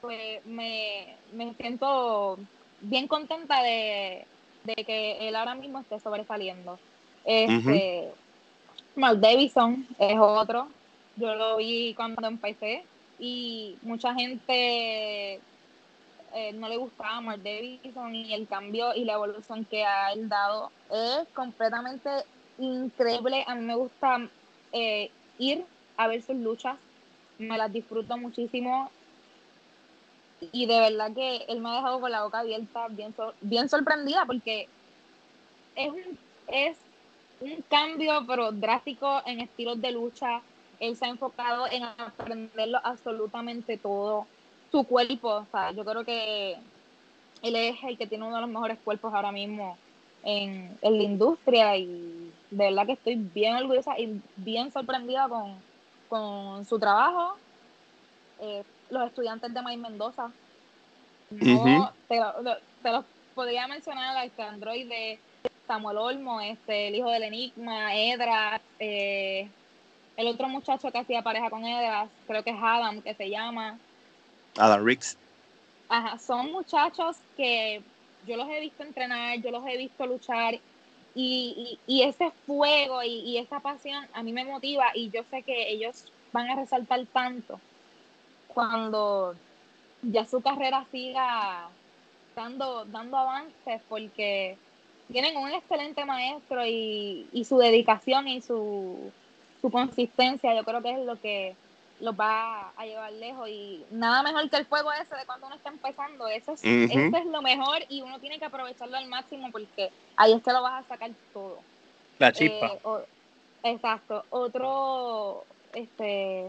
pues 0.00 0.44
me, 0.44 1.16
me 1.32 1.54
siento 1.54 2.38
bien 2.82 3.08
contenta 3.08 3.62
de, 3.62 4.26
de 4.64 4.84
que 4.84 5.26
él 5.26 5.34
ahora 5.34 5.54
mismo 5.54 5.80
esté 5.80 5.98
sobresaliendo. 5.98 6.78
Este, 7.24 8.10
Mark 8.96 9.18
Davison 9.18 9.86
es 9.98 10.18
otro. 10.18 10.68
Yo 11.16 11.34
lo 11.34 11.56
vi 11.56 11.94
cuando 11.94 12.26
empecé 12.26 12.84
y 13.18 13.76
mucha 13.80 14.14
gente 14.14 15.40
eh, 16.34 16.52
no 16.52 16.68
le 16.68 16.76
gustaba 16.76 17.20
Mark 17.20 17.42
Davison 17.42 18.14
y 18.14 18.34
el 18.34 18.46
cambio 18.48 18.94
y 18.94 19.04
la 19.04 19.14
evolución 19.14 19.64
que 19.64 19.84
ha 19.84 20.12
dado 20.16 20.70
es 20.90 21.28
completamente 21.32 22.10
increíble. 22.58 23.44
A 23.46 23.54
mí 23.54 23.64
me 23.64 23.76
gusta 23.76 24.28
eh, 24.72 25.10
ir 25.38 25.64
a 25.96 26.08
ver 26.08 26.22
sus 26.22 26.36
luchas, 26.36 26.76
me 27.38 27.56
las 27.56 27.72
disfruto 27.72 28.16
muchísimo 28.16 28.90
y 30.52 30.66
de 30.66 30.80
verdad 30.80 31.12
que 31.14 31.44
él 31.48 31.60
me 31.60 31.70
ha 31.70 31.74
dejado 31.76 32.00
con 32.00 32.10
la 32.10 32.24
boca 32.24 32.40
abierta, 32.40 32.88
bien, 32.88 33.14
bien 33.40 33.68
sorprendida, 33.68 34.24
porque 34.26 34.68
es 35.74 35.88
un, 35.88 36.18
es 36.48 36.76
un 37.40 37.62
cambio, 37.62 38.24
pero 38.26 38.52
drástico 38.52 39.22
en 39.26 39.40
estilos 39.40 39.80
de 39.80 39.92
lucha. 39.92 40.42
Él 40.80 40.96
se 40.96 41.06
ha 41.06 41.08
enfocado 41.08 41.66
en 41.70 41.84
aprenderlo 41.84 42.78
absolutamente 42.82 43.78
todo. 43.78 44.26
Su 44.74 44.84
cuerpo, 44.88 45.28
o 45.28 45.46
sea, 45.52 45.70
yo 45.70 45.84
creo 45.84 46.04
que 46.04 46.54
él 47.42 47.54
es 47.54 47.76
el 47.84 47.96
que 47.96 48.08
tiene 48.08 48.24
uno 48.26 48.34
de 48.34 48.40
los 48.40 48.50
mejores 48.50 48.76
cuerpos 48.82 49.14
ahora 49.14 49.30
mismo 49.30 49.78
en, 50.24 50.76
en 50.82 50.98
la 50.98 51.02
industria 51.04 51.76
y 51.76 52.32
de 52.50 52.64
verdad 52.64 52.84
que 52.84 52.94
estoy 52.94 53.14
bien 53.14 53.54
orgullosa 53.54 53.96
y 53.96 54.20
bien 54.34 54.72
sorprendida 54.72 55.28
con, 55.28 55.62
con 56.08 56.64
su 56.64 56.80
trabajo. 56.80 57.38
Eh, 58.40 58.64
los 58.90 59.06
estudiantes 59.06 59.54
de 59.54 59.62
May 59.62 59.76
Mendoza. 59.76 60.32
No, 61.30 61.84
Ujú. 61.84 61.88
te, 62.08 62.18
lo- 62.18 62.42
lo- 62.42 62.58
te 62.82 62.90
los 62.90 63.04
podría 63.32 63.68
mencionar 63.68 64.26
este 64.26 64.42
androide, 64.42 65.20
Samuel 65.68 65.98
Olmo, 65.98 66.40
este, 66.40 66.88
el 66.88 66.96
hijo 66.96 67.10
del 67.10 67.22
Enigma, 67.22 67.94
Edras, 67.94 68.60
eh, 68.80 69.52
el 70.16 70.26
otro 70.26 70.48
muchacho 70.48 70.90
que 70.90 70.98
hacía 70.98 71.22
pareja 71.22 71.48
con 71.48 71.64
Edras, 71.64 72.10
creo 72.26 72.42
que 72.42 72.50
es 72.50 72.56
Adam, 72.60 73.02
que 73.02 73.14
se 73.14 73.30
llama. 73.30 73.78
Adam 74.56 74.84
Riggs. 74.84 75.16
Ajá, 75.88 76.18
son 76.18 76.52
muchachos 76.52 77.16
que 77.36 77.82
yo 78.26 78.36
los 78.36 78.48
he 78.48 78.60
visto 78.60 78.82
entrenar, 78.82 79.38
yo 79.40 79.50
los 79.50 79.66
he 79.66 79.76
visto 79.76 80.06
luchar 80.06 80.54
y, 80.54 80.60
y, 81.16 81.78
y 81.86 82.02
ese 82.02 82.30
fuego 82.46 83.02
y, 83.02 83.20
y 83.20 83.38
esa 83.38 83.60
pasión 83.60 84.06
a 84.12 84.22
mí 84.22 84.32
me 84.32 84.44
motiva 84.44 84.86
y 84.94 85.10
yo 85.10 85.22
sé 85.30 85.42
que 85.42 85.70
ellos 85.70 86.04
van 86.32 86.50
a 86.50 86.56
resaltar 86.56 87.04
tanto 87.12 87.60
cuando 88.48 89.34
ya 90.02 90.26
su 90.26 90.40
carrera 90.40 90.86
siga 90.90 91.68
dando, 92.34 92.84
dando 92.86 93.16
avances 93.16 93.82
porque 93.88 94.56
tienen 95.10 95.36
un 95.36 95.50
excelente 95.50 96.04
maestro 96.04 96.64
y, 96.66 97.28
y 97.32 97.44
su 97.44 97.58
dedicación 97.58 98.26
y 98.28 98.40
su, 98.40 99.12
su 99.60 99.70
consistencia 99.70 100.54
yo 100.54 100.64
creo 100.64 100.82
que 100.82 100.92
es 100.92 101.06
lo 101.06 101.20
que 101.20 101.54
los 102.04 102.14
va 102.18 102.70
a 102.76 102.84
llevar 102.86 103.12
lejos 103.12 103.48
y 103.48 103.84
nada 103.90 104.22
mejor 104.22 104.48
que 104.50 104.56
el 104.58 104.66
fuego 104.66 104.92
ese 104.92 105.14
de 105.16 105.24
cuando 105.26 105.46
uno 105.46 105.56
está 105.56 105.70
empezando, 105.70 106.28
eso 106.28 106.52
es, 106.52 106.62
eso 106.62 107.16
es 107.16 107.26
lo 107.26 107.40
mejor 107.42 107.78
y 107.88 108.02
uno 108.02 108.18
tiene 108.20 108.38
que 108.38 108.44
aprovecharlo 108.44 108.96
al 108.96 109.06
máximo 109.08 109.50
porque 109.50 109.90
ahí 110.16 110.32
es 110.32 110.42
que 110.42 110.52
lo 110.52 110.62
vas 110.62 110.84
a 110.84 110.88
sacar 110.88 111.10
todo. 111.32 111.58
La 112.18 112.30
chispa. 112.32 112.66
Eh, 112.66 112.78
o- 112.84 113.02
exacto. 113.62 114.24
Otro, 114.30 115.44
este, 115.72 116.48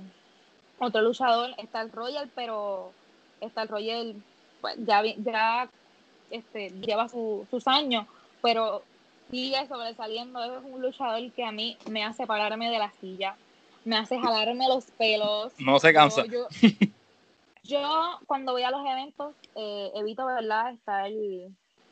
otro 0.80 1.02
luchador 1.02 1.52
está 1.58 1.82
el 1.82 1.92
Royal, 1.92 2.30
pero 2.36 2.92
está 3.42 3.64
el 3.64 3.68
Royal, 3.70 4.16
pues 4.62 4.76
ya, 4.86 5.02
ya 5.18 5.70
este, 6.30 6.70
lleva 6.72 7.08
su- 7.08 7.48
sus 7.50 7.68
años, 7.68 8.06
pero 8.42 8.84
sigue 9.32 9.66
sobresaliendo. 9.68 10.44
Es 10.44 10.64
un 10.66 10.82
luchador 10.82 11.32
que 11.32 11.44
a 11.46 11.52
mí 11.52 11.78
me 11.90 12.04
hace 12.04 12.28
pararme 12.28 12.70
de 12.70 12.78
la 12.80 12.92
silla, 13.00 13.36
me 13.86 13.98
hace 13.98 14.20
jalarme 14.20 14.68
los 14.68 14.86
pelos. 14.92 15.54
no 15.60 15.80
se 15.80 15.94
cansa. 15.94 16.26
Yo, 16.26 16.32
yo, 16.32 16.48
yo, 17.64 18.20
cuando 18.28 18.52
voy 18.52 18.64
a 18.64 18.72
los 18.72 18.86
eventos 18.86 19.36
eh, 19.56 19.92
evito, 19.96 20.26
¿verdad? 20.26 20.74
Estar 20.74 21.10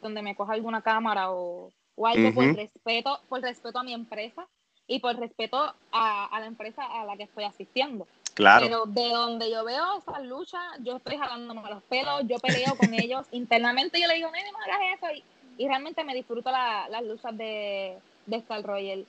donde 0.01 0.21
me 0.21 0.35
coja 0.35 0.53
alguna 0.53 0.81
cámara 0.81 1.31
o, 1.31 1.71
o 1.95 2.07
algo 2.07 2.33
por 2.33 2.55
respeto, 2.55 3.19
por 3.29 3.41
respeto 3.41 3.79
a 3.79 3.83
mi 3.83 3.93
empresa 3.93 4.47
y 4.85 4.99
por 4.99 5.15
respeto 5.15 5.57
a, 5.91 6.25
a 6.25 6.39
la 6.39 6.45
empresa 6.45 6.83
a 6.83 7.05
la 7.05 7.15
que 7.15 7.23
estoy 7.23 7.45
asistiendo. 7.45 8.05
Claro. 8.33 8.65
Pero 8.65 8.85
de 8.87 9.09
donde 9.09 9.51
yo 9.51 9.63
veo 9.63 9.99
esas 9.99 10.23
luchas, 10.23 10.61
yo 10.79 10.97
estoy 10.97 11.17
jalándome 11.17 11.61
los 11.69 11.83
pelos, 11.83 12.23
yo 12.27 12.37
peleo 12.39 12.75
con 12.75 12.93
ellos 12.93 13.25
internamente, 13.31 14.01
yo 14.01 14.07
le 14.07 14.15
digo, 14.15 14.29
nene, 14.31 14.51
no 14.51 14.57
hagas 14.57 14.79
eso. 14.97 15.13
Y, 15.13 15.63
y 15.63 15.67
realmente 15.67 16.03
me 16.03 16.15
disfruto 16.15 16.51
la- 16.51 16.89
las 16.89 17.03
luchas 17.03 17.37
de, 17.37 17.97
de 18.25 18.37
Star 18.37 18.63
Royal. 18.63 19.05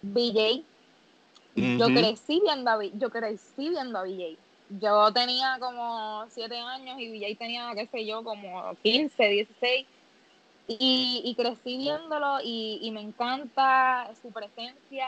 BJ, 0.00 0.64
yo 1.54 1.86
crecí 1.86 2.40
viendo 2.40 2.70
a 2.70 2.84
yo 2.84 3.10
crecí 3.10 3.68
viendo 3.68 3.98
a 3.98 4.02
BJ. 4.02 4.36
Yo 4.80 5.12
tenía 5.12 5.58
como 5.60 6.24
7 6.28 6.56
años 6.56 6.98
y 6.98 7.10
BJ 7.10 7.38
tenía, 7.38 7.72
qué 7.74 7.86
sé 7.86 8.06
yo, 8.06 8.24
como 8.24 8.74
15, 8.82 9.28
16. 9.28 9.86
Y, 10.68 11.22
y 11.24 11.34
crecí 11.34 11.76
viéndolo 11.76 12.38
y, 12.42 12.78
y 12.80 12.90
me 12.90 13.02
encanta 13.02 14.10
su 14.22 14.30
presencia, 14.30 15.06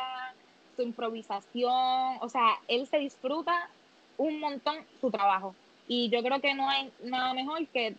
su 0.76 0.82
improvisación. 0.82 2.18
O 2.20 2.28
sea, 2.28 2.58
él 2.68 2.86
se 2.86 2.98
disfruta 2.98 3.70
un 4.18 4.40
montón 4.40 4.76
su 5.00 5.10
trabajo. 5.10 5.54
Y 5.88 6.08
yo 6.08 6.22
creo 6.22 6.40
que 6.40 6.54
no 6.54 6.68
hay 6.68 6.92
nada 7.02 7.34
mejor 7.34 7.66
que 7.68 7.94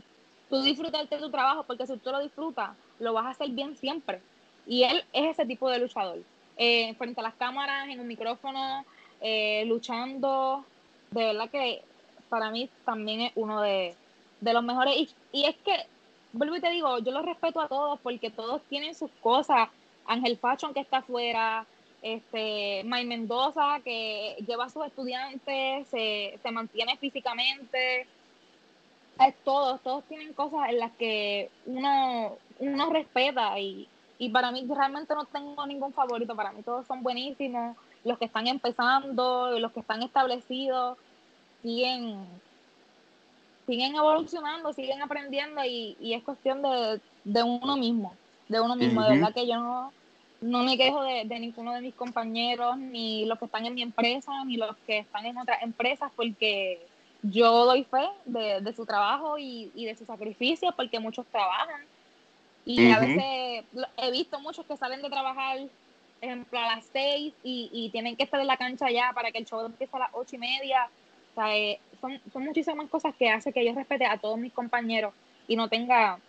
tú 0.49 0.61
disfrutarte 0.61 1.15
de 1.15 1.21
tu 1.21 1.31
trabajo, 1.31 1.63
porque 1.63 1.87
si 1.87 1.97
tú 1.97 2.11
lo 2.11 2.21
disfrutas, 2.21 2.71
lo 2.99 3.13
vas 3.13 3.25
a 3.25 3.29
hacer 3.29 3.49
bien 3.49 3.75
siempre. 3.75 4.21
Y 4.67 4.83
él 4.83 5.03
es 5.13 5.31
ese 5.31 5.45
tipo 5.45 5.69
de 5.69 5.79
luchador. 5.79 6.19
Eh, 6.57 6.93
frente 6.97 7.19
a 7.19 7.23
las 7.23 7.35
cámaras, 7.35 7.89
en 7.89 7.99
un 7.99 8.07
micrófono, 8.07 8.85
eh, 9.21 9.63
luchando. 9.65 10.65
De 11.11 11.25
verdad 11.25 11.49
que 11.49 11.81
para 12.29 12.49
mí 12.51 12.69
también 12.85 13.21
es 13.21 13.31
uno 13.35 13.61
de, 13.61 13.95
de 14.41 14.53
los 14.53 14.63
mejores. 14.63 14.95
Y, 14.95 15.09
y 15.31 15.45
es 15.45 15.55
que, 15.57 15.75
vuelvo 16.33 16.55
y 16.55 16.61
te 16.61 16.69
digo, 16.69 16.99
yo 16.99 17.11
los 17.11 17.25
respeto 17.25 17.59
a 17.61 17.67
todos 17.67 17.99
porque 18.01 18.29
todos 18.29 18.61
tienen 18.69 18.95
sus 18.95 19.11
cosas. 19.21 19.69
Ángel 20.05 20.37
Fashion 20.37 20.73
que 20.73 20.81
está 20.81 20.97
afuera, 20.97 21.65
este, 22.01 22.83
May 22.85 23.05
Mendoza 23.05 23.79
que 23.83 24.35
lleva 24.45 24.65
a 24.65 24.69
sus 24.69 24.85
estudiantes, 24.85 25.87
se, 25.87 26.37
se 26.41 26.51
mantiene 26.51 26.97
físicamente. 26.97 28.07
Es 29.19 29.35
todos, 29.43 29.81
todos 29.81 30.03
tienen 30.05 30.33
cosas 30.33 30.69
en 30.69 30.79
las 30.79 30.91
que 30.93 31.49
uno 31.65 32.37
uno 32.59 32.89
respeta 32.89 33.59
y, 33.59 33.87
y 34.17 34.29
para 34.29 34.51
mí 34.51 34.65
realmente 34.67 35.13
no 35.13 35.25
tengo 35.25 35.65
ningún 35.65 35.93
favorito, 35.93 36.35
para 36.35 36.51
mí 36.51 36.61
todos 36.63 36.85
son 36.87 37.03
buenísimos, 37.03 37.75
los 38.03 38.17
que 38.17 38.25
están 38.25 38.47
empezando, 38.47 39.59
los 39.59 39.71
que 39.71 39.79
están 39.81 40.03
establecidos, 40.03 40.97
siguen, 41.61 42.25
siguen 43.65 43.95
evolucionando, 43.95 44.71
siguen 44.73 45.01
aprendiendo 45.01 45.63
y, 45.65 45.97
y 45.99 46.13
es 46.13 46.23
cuestión 46.23 46.61
de, 46.61 47.01
de 47.23 47.43
uno 47.43 47.75
mismo, 47.77 48.15
de 48.47 48.61
uno 48.61 48.75
mismo, 48.75 49.03
de 49.03 49.15
verdad 49.15 49.33
que 49.33 49.47
yo 49.47 49.55
no, 49.59 49.91
no 50.41 50.63
me 50.63 50.77
quejo 50.77 51.03
de, 51.03 51.25
de 51.25 51.39
ninguno 51.39 51.73
de 51.73 51.81
mis 51.81 51.95
compañeros, 51.95 52.77
ni 52.77 53.25
los 53.25 53.39
que 53.39 53.45
están 53.45 53.65
en 53.65 53.73
mi 53.73 53.81
empresa, 53.81 54.43
ni 54.45 54.57
los 54.57 54.75
que 54.85 54.99
están 54.99 55.25
en 55.25 55.37
otras 55.37 55.61
empresas, 55.63 56.11
porque 56.15 56.85
yo 57.23 57.65
doy 57.65 57.83
fe 57.85 58.07
de, 58.25 58.61
de 58.61 58.73
su 58.73 58.85
trabajo 58.85 59.39
y, 59.39 59.71
y 59.73 59.85
de 59.85 59.95
su 59.95 60.05
sacrificio, 60.05 60.71
porque 60.75 60.99
muchos 60.99 61.25
trabajan. 61.27 61.81
Y 62.65 62.91
a 62.91 62.99
veces 62.99 63.63
he 63.97 64.11
visto 64.11 64.39
muchos 64.39 64.65
que 64.65 64.75
salen 64.75 65.01
de 65.01 65.09
trabajar, 65.09 65.59
ejemplo, 66.19 66.59
a 66.59 66.75
las 66.75 66.85
seis 66.91 67.33
y, 67.43 67.69
y 67.71 67.89
tienen 67.91 68.15
que 68.15 68.23
estar 68.23 68.39
en 68.39 68.47
la 68.47 68.57
cancha 68.57 68.89
ya 68.89 69.11
para 69.13 69.31
que 69.31 69.37
el 69.37 69.45
show 69.45 69.63
empiece 69.63 69.95
a 69.95 69.99
las 69.99 70.09
ocho 70.13 70.35
y 70.35 70.39
media. 70.39 70.89
O 71.31 71.35
sea, 71.35 71.55
eh, 71.55 71.79
son, 72.01 72.19
son 72.33 72.43
muchísimas 72.43 72.89
cosas 72.89 73.13
que 73.15 73.29
hace 73.29 73.53
que 73.53 73.63
yo 73.63 73.73
respete 73.73 74.05
a 74.05 74.17
todos 74.17 74.37
mis 74.39 74.51
compañeros 74.51 75.13
y 75.47 75.55
no 75.55 75.69
tenga 75.69 76.19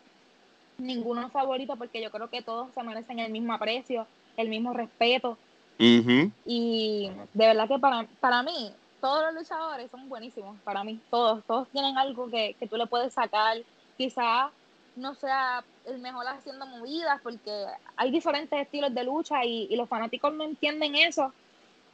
ninguno 0.78 1.30
favorito 1.30 1.76
porque 1.76 2.02
yo 2.02 2.10
creo 2.10 2.28
que 2.28 2.42
todos 2.42 2.68
se 2.74 2.82
merecen 2.82 3.18
el 3.18 3.32
mismo 3.32 3.54
aprecio, 3.54 4.06
el 4.36 4.48
mismo 4.48 4.72
respeto. 4.72 5.38
Y 5.78 7.10
de 7.34 7.46
verdad 7.46 7.68
que 7.68 7.78
para, 7.78 8.06
para 8.20 8.42
mí 8.42 8.72
todos 9.00 9.24
los 9.24 9.42
luchadores 9.42 9.90
son 9.90 10.08
buenísimos, 10.08 10.58
para 10.64 10.84
mí 10.84 11.00
todos, 11.10 11.44
todos 11.44 11.68
tienen 11.68 11.96
algo 11.98 12.30
que, 12.30 12.56
que 12.58 12.66
tú 12.66 12.76
le 12.76 12.86
puedes 12.86 13.12
sacar, 13.12 13.58
quizás 13.96 14.50
no 14.96 15.14
sea 15.14 15.62
el 15.86 15.98
mejor 16.00 16.26
haciendo 16.26 16.66
movidas 16.66 17.20
porque 17.22 17.66
hay 17.96 18.10
diferentes 18.10 18.60
estilos 18.60 18.92
de 18.94 19.04
lucha 19.04 19.44
y, 19.44 19.68
y 19.70 19.76
los 19.76 19.88
fanáticos 19.88 20.32
no 20.34 20.44
entienden 20.44 20.94
eso 20.96 21.32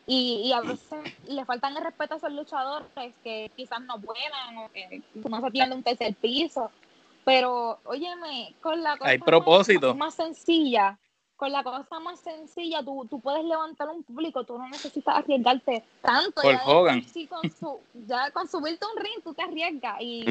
y, 0.06 0.42
y 0.44 0.52
a 0.52 0.60
veces 0.60 0.98
le 1.28 1.44
faltan 1.44 1.76
el 1.76 1.84
respeto 1.84 2.14
a 2.14 2.16
esos 2.16 2.32
luchadores 2.32 2.88
que 3.22 3.50
quizás 3.56 3.80
no 3.82 3.98
vuelan 3.98 4.58
o 4.58 4.70
que 4.72 5.02
no 5.14 5.40
se 5.40 5.50
tienen 5.50 5.74
un 5.78 5.82
tercer 5.82 6.14
piso. 6.14 6.70
Pero, 7.24 7.78
óyeme, 7.84 8.52
con 8.60 8.82
la 8.82 8.96
cosa 8.96 9.10
Hay 9.10 9.18
más- 9.18 9.26
propósito. 9.26 9.94
Más, 9.94 10.14
sencilla, 10.14 10.98
con 11.42 11.50
la 11.50 11.64
cosa 11.64 11.98
más 11.98 12.20
sencilla, 12.20 12.84
tú, 12.84 13.04
tú 13.10 13.18
puedes 13.18 13.44
levantar 13.44 13.88
un 13.88 14.04
público, 14.04 14.44
tú 14.44 14.56
no 14.56 14.68
necesitas 14.68 15.16
arriesgarte 15.16 15.82
tanto. 16.00 16.40
Hulk 16.40 16.52
ya 16.52 16.64
Hogan. 16.64 17.00
por 17.02 17.10
sí 17.10 17.26
con 17.26 17.50
su, 17.50 17.80
ya 18.06 18.30
con 18.30 18.46
subirte 18.46 18.84
a 18.84 18.88
un 18.96 19.02
ring, 19.02 19.24
tú 19.24 19.34
te 19.34 19.42
arriesgas. 19.42 19.96
Y, 20.00 20.22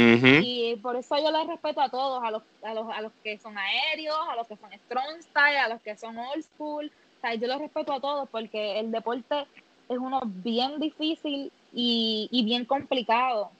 y 0.41 0.75
por 0.77 0.95
eso 0.95 1.17
yo 1.21 1.29
les 1.29 1.47
respeto 1.47 1.81
a 1.81 1.89
todos, 1.89 2.23
a 2.23 2.31
los, 2.31 2.43
a 2.63 2.73
los, 2.73 2.89
a 2.89 3.01
los 3.01 3.11
que 3.25 3.37
son 3.39 3.57
aéreos, 3.57 4.15
a 4.29 4.37
los 4.37 4.47
que 4.47 4.55
son 4.55 4.71
strong 4.71 5.21
style, 5.21 5.57
a 5.57 5.67
los 5.67 5.81
que 5.81 5.97
son 5.97 6.17
old 6.17 6.45
school. 6.45 6.85
O 7.17 7.19
sea, 7.19 7.35
yo 7.35 7.45
los 7.49 7.59
respeto 7.59 7.91
a 7.91 7.99
todos 7.99 8.29
porque 8.29 8.79
el 8.79 8.89
deporte 8.89 9.47
es 9.89 9.97
uno 9.97 10.21
bien 10.23 10.79
difícil 10.79 11.51
y, 11.73 12.29
y 12.31 12.45
bien 12.45 12.63
complicado. 12.63 13.51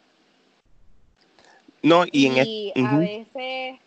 No, 1.84 2.06
y 2.10 2.28
en 2.28 2.47
Y 2.47 2.72
es- 2.74 2.86
a 2.86 2.97
veces 2.97 3.80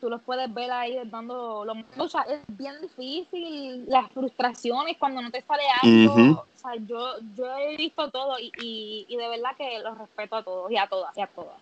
tú 0.00 0.08
los 0.10 0.22
puedes 0.22 0.52
ver 0.52 0.70
ahí 0.70 0.98
dando 1.04 1.64
los 1.64 1.76
lucha, 1.96 2.22
es 2.22 2.40
bien 2.48 2.74
difícil, 2.80 3.84
las 3.86 4.10
frustraciones 4.12 4.96
cuando 4.98 5.20
no 5.22 5.30
te 5.30 5.42
sale 5.42 5.62
algo. 5.82 6.14
O 6.14 6.58
sea, 6.58 6.74
yo, 6.86 7.14
yo 7.36 7.56
he 7.58 7.76
visto 7.76 8.10
todo 8.10 8.38
y, 8.38 8.50
y, 8.60 9.06
y 9.08 9.16
de 9.16 9.28
verdad 9.28 9.50
que 9.56 9.78
los 9.80 9.96
respeto 9.98 10.36
a 10.36 10.42
todos 10.42 10.70
y 10.70 10.76
a 10.76 10.86
todas 10.86 11.16
y 11.16 11.20
a 11.20 11.26
todas. 11.26 11.56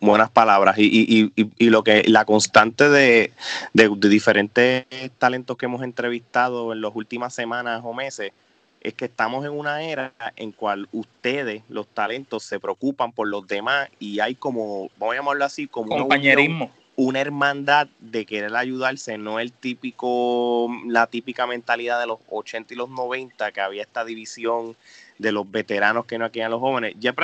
buenas 0.00 0.30
palabras 0.30 0.76
y, 0.78 0.84
y, 0.84 1.32
y, 1.40 1.50
y 1.58 1.70
lo 1.70 1.84
que 1.84 2.02
la 2.08 2.24
constante 2.24 2.88
de, 2.88 3.32
de, 3.72 3.88
de 3.88 4.08
diferentes 4.08 4.84
talentos 5.18 5.56
que 5.56 5.66
hemos 5.66 5.82
entrevistado 5.82 6.72
en 6.72 6.80
las 6.80 6.90
últimas 6.94 7.34
semanas 7.34 7.82
o 7.84 7.94
meses 7.94 8.32
es 8.80 8.94
que 8.94 9.04
estamos 9.04 9.44
en 9.44 9.52
una 9.52 9.80
era 9.84 10.12
en 10.34 10.50
cual 10.50 10.88
ustedes, 10.90 11.62
los 11.68 11.86
talentos, 11.86 12.42
se 12.42 12.58
preocupan 12.58 13.12
por 13.12 13.28
los 13.28 13.46
demás 13.46 13.88
y 14.00 14.18
hay 14.18 14.34
como, 14.34 14.90
vamos 14.98 15.14
a 15.14 15.18
llamarlo 15.18 15.44
así, 15.44 15.68
como 15.68 15.94
una 15.94 16.02
unión, 16.02 16.08
Compañerismo. 16.08 16.70
Una 16.96 17.20
hermandad 17.20 17.88
de 18.00 18.26
querer 18.26 18.54
ayudarse, 18.54 19.16
no 19.16 19.40
el 19.40 19.52
típico, 19.52 20.68
la 20.86 21.06
típica 21.06 21.46
mentalidad 21.46 21.98
de 22.00 22.06
los 22.06 22.18
80 22.28 22.74
y 22.74 22.76
los 22.76 22.90
90, 22.90 23.50
que 23.52 23.60
había 23.60 23.82
esta 23.82 24.04
división 24.04 24.76
de 25.18 25.32
los 25.32 25.50
veteranos 25.50 26.04
que 26.04 26.18
no 26.18 26.30
querían 26.30 26.50
los 26.50 26.60
jóvenes. 26.60 26.94
Ya, 26.98 27.14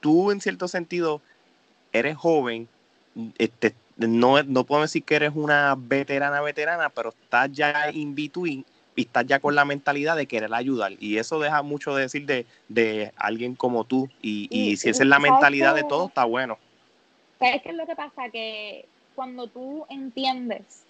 tú 0.00 0.30
en 0.30 0.40
cierto 0.40 0.68
sentido 0.68 1.20
eres 1.92 2.16
joven, 2.16 2.68
este, 3.38 3.74
no, 3.96 4.42
no 4.42 4.64
puedo 4.64 4.82
decir 4.82 5.04
que 5.04 5.16
eres 5.16 5.32
una 5.34 5.74
veterana 5.78 6.40
veterana, 6.40 6.90
pero 6.90 7.10
estás 7.10 7.50
ya 7.52 7.90
in 7.92 8.14
between 8.14 8.64
y 8.94 9.02
estás 9.02 9.26
ya 9.26 9.40
con 9.40 9.54
la 9.54 9.64
mentalidad 9.64 10.16
de 10.16 10.26
querer 10.26 10.52
ayudar. 10.52 10.92
Y 10.98 11.18
eso 11.18 11.38
deja 11.38 11.62
mucho 11.62 11.94
de 11.94 12.02
decir 12.02 12.26
de, 12.26 12.46
de 12.68 13.12
alguien 13.16 13.54
como 13.54 13.84
tú. 13.84 14.08
Y, 14.20 14.48
y 14.50 14.72
Y- 14.72 14.76
si 14.76 14.90
esa 14.90 15.02
es 15.02 15.08
la 15.08 15.16
¿sabes 15.16 15.30
mentalidad 15.32 15.74
de 15.74 15.84
todos, 15.84 16.08
está 16.08 16.24
bueno. 16.24 16.58
¿Sabes 17.38 17.62
qué 17.62 17.68
es 17.70 17.74
lo 17.76 17.86
que 17.86 17.96
pasa? 17.96 18.30
Que 18.30 18.88
cuando 19.14 19.48
tú 19.48 19.86
entiendes 19.88 20.84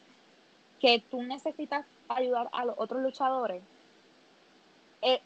que 0.81 1.05
tú 1.11 1.23
necesitas 1.23 1.87
ayudar 2.09 2.49
a 2.53 2.65
los 2.65 2.75
otros 2.79 3.03
luchadores, 3.03 3.63
eh, 5.03 5.21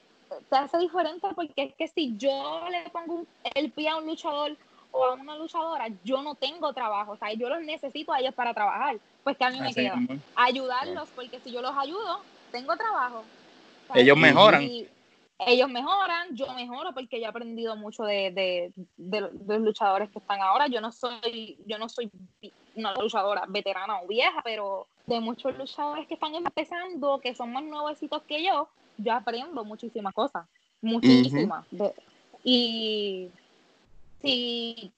te 0.48 0.56
hace 0.56 0.78
diferente 0.78 1.28
porque 1.34 1.52
es 1.56 1.74
que 1.76 1.88
si 1.88 2.16
yo 2.16 2.62
le 2.70 2.88
pongo 2.90 3.14
un- 3.14 3.28
el 3.54 3.72
pie 3.72 3.88
a 3.88 3.96
un 3.96 4.06
luchador 4.06 4.56
o 4.92 5.04
a 5.04 5.14
una 5.14 5.36
luchadora, 5.36 5.88
yo 6.04 6.22
no 6.22 6.34
tengo 6.36 6.72
trabajo, 6.72 7.12
o 7.12 7.16
sea, 7.16 7.32
yo 7.32 7.48
los 7.48 7.60
necesito 7.62 8.12
a 8.12 8.20
ellos 8.20 8.34
para 8.34 8.54
trabajar, 8.54 8.98
pues 9.22 9.36
que 9.36 9.44
a 9.44 9.50
mí 9.50 9.60
me 9.60 9.72
queda 9.74 9.98
ayudarlos, 10.36 11.10
porque 11.14 11.40
si 11.40 11.52
yo 11.52 11.62
los 11.62 11.76
ayudo, 11.76 12.24
tengo 12.50 12.76
trabajo. 12.76 13.20
O 13.20 13.92
sea, 13.92 14.02
Ellos 14.02 14.16
mejoran. 14.16 14.62
y 14.62 14.88
ellos 15.46 15.68
mejoran, 15.70 16.34
yo 16.36 16.52
mejoro 16.54 16.92
porque 16.92 17.18
yo 17.18 17.26
he 17.26 17.28
aprendido 17.28 17.74
mucho 17.76 18.02
de, 18.04 18.30
de, 18.30 18.72
de- 18.96 19.28
de 19.32 19.54
los 19.54 19.60
luchadores 19.62 20.10
que 20.10 20.18
están 20.18 20.40
ahora. 20.42 20.66
Yo 20.68 20.80
no 20.80 20.92
soy, 20.92 21.58
yo 21.66 21.78
no 21.78 21.88
soy 21.88 22.10
una 22.74 22.92
luchadora 22.94 23.44
veterana 23.48 24.00
o 24.02 24.06
vieja, 24.06 24.40
pero 24.44 24.86
de 25.06 25.18
muchos 25.20 25.56
luchadores 25.56 26.06
que 26.06 26.14
están 26.14 26.34
empezando, 26.34 27.20
que 27.20 27.34
son 27.34 27.52
más 27.52 27.64
nuevecitos 27.64 28.22
que 28.24 28.44
yo, 28.44 28.68
yo 28.98 29.12
aprendo 29.12 29.64
muchísimas 29.64 30.12
cosas, 30.14 30.46
muchísimas. 30.82 31.64
De- 31.70 31.94
y 32.44 33.30
si 34.22 34.92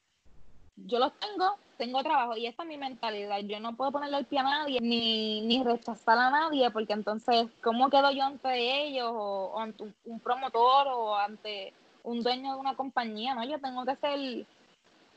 yo 0.76 0.98
los 0.98 1.12
tengo, 1.18 1.56
tengo 1.82 2.00
trabajo 2.04 2.36
y 2.36 2.46
esta 2.46 2.62
es 2.62 2.68
mi 2.68 2.76
mentalidad. 2.76 3.40
Yo 3.40 3.58
no 3.58 3.74
puedo 3.74 3.90
ponerle 3.90 4.18
el 4.18 4.24
pie 4.24 4.38
a 4.38 4.44
nadie 4.44 4.78
ni, 4.80 5.40
ni 5.40 5.64
rechazar 5.64 6.16
a 6.16 6.30
nadie 6.30 6.70
porque 6.70 6.92
entonces, 6.92 7.48
¿cómo 7.60 7.90
quedo 7.90 8.12
yo 8.12 8.22
ante 8.22 8.84
ellos 8.86 9.10
o, 9.12 9.50
o 9.52 9.58
ante 9.58 9.82
un, 9.82 9.94
un 10.04 10.20
promotor 10.20 10.86
o 10.86 11.16
ante 11.16 11.72
un 12.04 12.22
dueño 12.22 12.54
de 12.54 12.60
una 12.60 12.76
compañía? 12.76 13.34
No, 13.34 13.42
yo 13.42 13.58
tengo 13.58 13.84
que 13.84 13.96
ser 13.96 14.46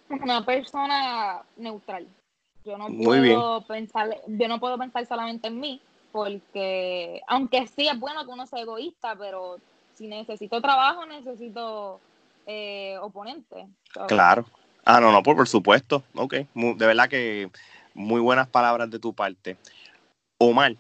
una 0.09 0.43
persona 0.43 1.43
neutral. 1.55 2.07
Yo 2.63 2.79
no 2.79 2.89
Muy 2.89 3.19
bien. 3.19 3.35
puedo 3.35 3.61
pensar, 3.61 4.17
yo 4.25 4.47
no 4.47 4.59
puedo 4.59 4.79
pensar 4.79 5.05
solamente 5.05 5.49
en 5.49 5.59
mí 5.59 5.79
porque, 6.11 7.21
aunque 7.27 7.67
sí 7.67 7.87
es 7.87 7.99
bueno 7.99 8.25
que 8.25 8.31
uno 8.31 8.47
sea 8.47 8.61
egoísta, 8.61 9.15
pero 9.15 9.57
si 9.93 10.07
necesito 10.07 10.59
trabajo, 10.61 11.05
necesito 11.05 11.99
eh, 12.47 12.97
oponente. 13.01 13.67
Claro. 14.07 14.45
Ah, 14.85 15.01
no, 15.01 15.11
no, 15.11 15.23
por, 15.23 15.35
por 15.35 15.47
supuesto. 15.47 16.03
Ok. 16.13 16.35
Mu- 16.53 16.77
de 16.77 16.85
verdad 16.85 17.09
que 17.09 17.49
muy 17.93 18.21
buenas 18.21 18.47
palabras 18.47 18.89
de 18.89 18.99
tu 18.99 19.13
parte. 19.13 19.57
Omar, 20.37 20.75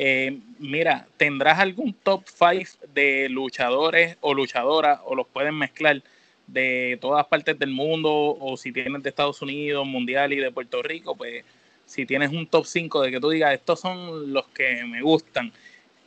Eh, 0.00 0.38
mira, 0.60 1.08
¿tendrás 1.16 1.58
algún 1.58 1.92
top 1.92 2.22
5 2.26 2.86
de 2.94 3.28
luchadores 3.28 4.16
o 4.20 4.32
luchadoras 4.32 5.00
o 5.04 5.14
los 5.16 5.26
pueden 5.26 5.56
mezclar 5.56 6.02
de 6.46 6.96
todas 7.00 7.26
partes 7.26 7.58
del 7.58 7.70
mundo 7.70 8.10
o 8.40 8.56
si 8.56 8.72
tienes 8.72 9.02
de 9.02 9.08
Estados 9.08 9.42
Unidos, 9.42 9.84
Mundial 9.86 10.32
y 10.32 10.36
de 10.36 10.52
Puerto 10.52 10.82
Rico? 10.82 11.16
Pues 11.16 11.44
si 11.84 12.06
tienes 12.06 12.30
un 12.30 12.46
top 12.46 12.64
5 12.66 13.02
de 13.02 13.10
que 13.10 13.18
tú 13.20 13.28
digas, 13.30 13.52
estos 13.54 13.80
son 13.80 14.32
los 14.32 14.46
que 14.48 14.84
me 14.84 15.02
gustan. 15.02 15.52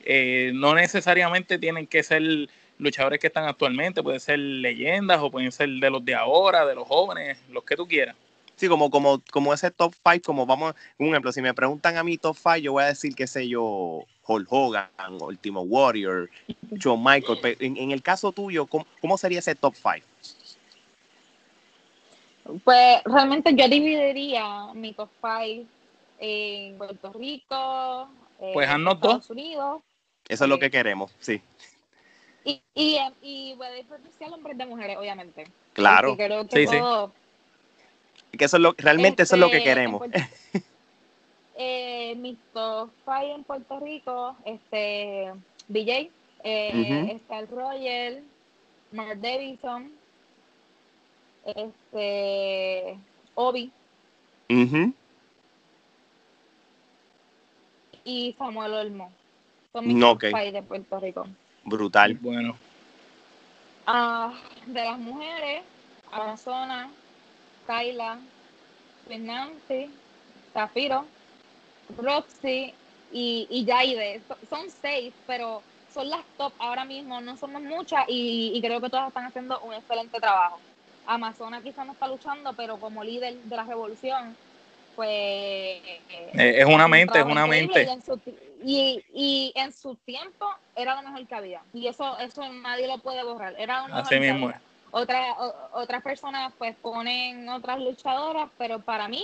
Eh, 0.05 0.51
no 0.55 0.73
necesariamente 0.73 1.59
tienen 1.59 1.85
que 1.85 2.01
ser 2.01 2.23
luchadores 2.81 3.19
que 3.19 3.27
están 3.27 3.45
actualmente, 3.45 4.01
pueden 4.01 4.19
ser 4.19 4.39
leyendas 4.39 5.19
o 5.21 5.29
pueden 5.29 5.51
ser 5.51 5.69
de 5.69 5.89
los 5.89 6.03
de 6.03 6.15
ahora, 6.15 6.65
de 6.65 6.75
los 6.75 6.87
jóvenes, 6.87 7.37
los 7.49 7.63
que 7.63 7.75
tú 7.75 7.87
quieras. 7.87 8.15
Sí, 8.55 8.67
como, 8.67 8.89
como, 8.89 9.21
como 9.31 9.53
ese 9.53 9.71
top 9.71 9.93
5, 10.03 10.21
como 10.25 10.45
vamos, 10.45 10.75
un 10.97 11.09
ejemplo, 11.09 11.31
si 11.31 11.41
me 11.41 11.53
preguntan 11.53 11.97
a 11.97 12.03
mí 12.03 12.17
top 12.17 12.35
5, 12.35 12.57
yo 12.57 12.71
voy 12.73 12.83
a 12.83 12.87
decir, 12.87 13.15
qué 13.15 13.27
sé 13.27 13.47
yo, 13.47 14.03
Hulk 14.27 14.47
Hogan, 14.51 14.89
Ultimo 15.19 15.61
Warrior, 15.61 16.29
John 16.81 17.03
Michael. 17.03 17.39
Pero 17.41 17.57
en, 17.59 17.77
en 17.77 17.91
el 17.91 18.01
caso 18.01 18.31
tuyo, 18.31 18.65
¿cómo, 18.65 18.85
cómo 18.99 19.17
sería 19.17 19.39
ese 19.39 19.55
top 19.55 19.75
5? 19.75 20.05
Pues 22.63 23.03
realmente 23.05 23.53
yo 23.55 23.67
dividiría 23.67 24.73
mi 24.73 24.93
top 24.93 25.09
5 25.21 25.67
en 26.19 26.77
Puerto 26.77 27.13
Rico, 27.13 28.09
eh, 28.39 28.51
Pues 28.53 28.69
haznos 28.69 28.95
Estados 28.95 29.29
Unidos 29.29 29.81
Eso 30.27 30.43
es 30.43 30.49
lo 30.49 30.55
Ok. 30.55 30.61
que 30.61 30.71
queremos, 30.71 31.11
sí. 31.19 31.41
Y, 32.43 32.61
y, 32.73 32.99
y 33.21 33.53
voy 33.55 33.67
a 33.67 33.71
diferenciar 33.71 34.31
hombres 34.33 34.57
de 34.57 34.65
mujeres, 34.65 34.97
obviamente. 34.97 35.45
Claro. 35.73 36.15
Creo 36.15 36.47
que 36.47 36.57
Sí, 36.57 36.67
sí. 36.67 36.77
todo- 36.77 37.13
Que 38.37 38.45
eso 38.45 38.57
es 38.57 38.63
lo, 38.63 38.73
realmente 38.77 39.23
eso 39.23 39.35
es 39.35 39.39
lo 39.39 39.49
que 39.49 39.57
Este, 39.57 39.69
queremos. 39.69 40.01
eh, 41.55 42.15
mis 42.15 42.37
en 43.23 43.43
Puerto 43.43 43.79
Rico, 43.79 44.35
este, 44.45 45.33
BJ, 45.67 46.09
eh, 46.43 46.71
Ujú. 46.73 47.15
Star 47.17 47.49
Royal, 47.49 48.23
Mark 48.91 49.19
Davidson, 49.21 49.91
este, 51.45 52.97
Obi 53.35 53.71
Ujú. 54.49 54.93
y 58.03 58.35
Samuel 58.37 58.73
Olmo. 58.73 59.11
Son 59.73 59.87
mis 59.87 59.95
No, 59.95 60.07
top 60.09 60.15
ok. 60.17 60.23
five 60.31 60.51
de 60.51 60.63
Puerto 60.63 60.99
Rico. 60.99 61.27
Brutal. 61.63 62.17
Bueno, 62.19 62.57
Ah, 63.85 64.33
de 64.67 64.83
las 64.85 64.99
mujeres, 64.99 65.63
Amazona, 66.11 66.91
Kyla, 67.65 68.19
Queen 69.07 69.25
Nancy, 69.25 69.91
Zafiro, 70.53 71.05
Roxy 71.97 72.73
y, 73.11 73.47
y 73.49 73.65
Jaide. 73.65 74.23
So- 74.27 74.37
Son 74.49 74.69
seis, 74.69 75.13
pero 75.25 75.63
son 75.87 76.09
las 76.09 76.25
top 76.37 76.53
ahora 76.59 76.85
mismo, 76.85 77.19
no 77.21 77.37
somos 77.37 77.61
muchas 77.61 78.05
y, 78.07 78.51
y 78.55 78.61
creo 78.61 78.79
que 78.81 78.89
todas 78.89 79.07
están 79.09 79.25
haciendo 79.25 79.59
un 79.61 79.73
excelente 79.73 80.19
trabajo. 80.19 80.61
Amazona 81.05 81.61
quizá 81.61 81.83
no 81.83 81.93
está 81.93 82.07
luchando, 82.07 82.55
pero 82.55 82.79
como 82.79 83.03
líder 83.03 83.43
de 83.43 83.55
la 83.55 83.63
revolución, 83.65 84.37
pues... 85.01 85.09
Eh, 85.09 86.29
es 86.59 86.65
una 86.65 86.87
mente, 86.87 87.17
es 87.17 87.25
una 87.25 87.47
mente. 87.47 87.83
Y 87.83 87.89
en, 87.89 88.01
su, 88.03 88.21
y, 88.63 89.03
y 89.15 89.51
en 89.55 89.73
su 89.73 89.95
tiempo 89.95 90.47
era 90.75 90.93
lo 91.01 91.09
mejor 91.09 91.25
que 91.27 91.33
había. 91.35 91.63
Y 91.73 91.87
eso, 91.87 92.19
eso 92.19 92.47
nadie 92.53 92.87
lo 92.87 92.99
puede 92.99 93.23
borrar. 93.23 93.55
Era 93.57 93.81
lo 93.81 93.87
mejor 93.87 94.01
Así 94.03 94.15
que 94.15 94.19
mismo 94.19 94.47
había. 94.47 94.61
Otra, 94.91 95.33
o- 95.39 95.79
otras 95.81 96.03
personas 96.03 96.53
pues 96.59 96.75
ponen 96.77 97.49
otras 97.49 97.79
luchadoras, 97.79 98.49
pero 98.59 98.79
para 98.79 99.07
mí 99.07 99.23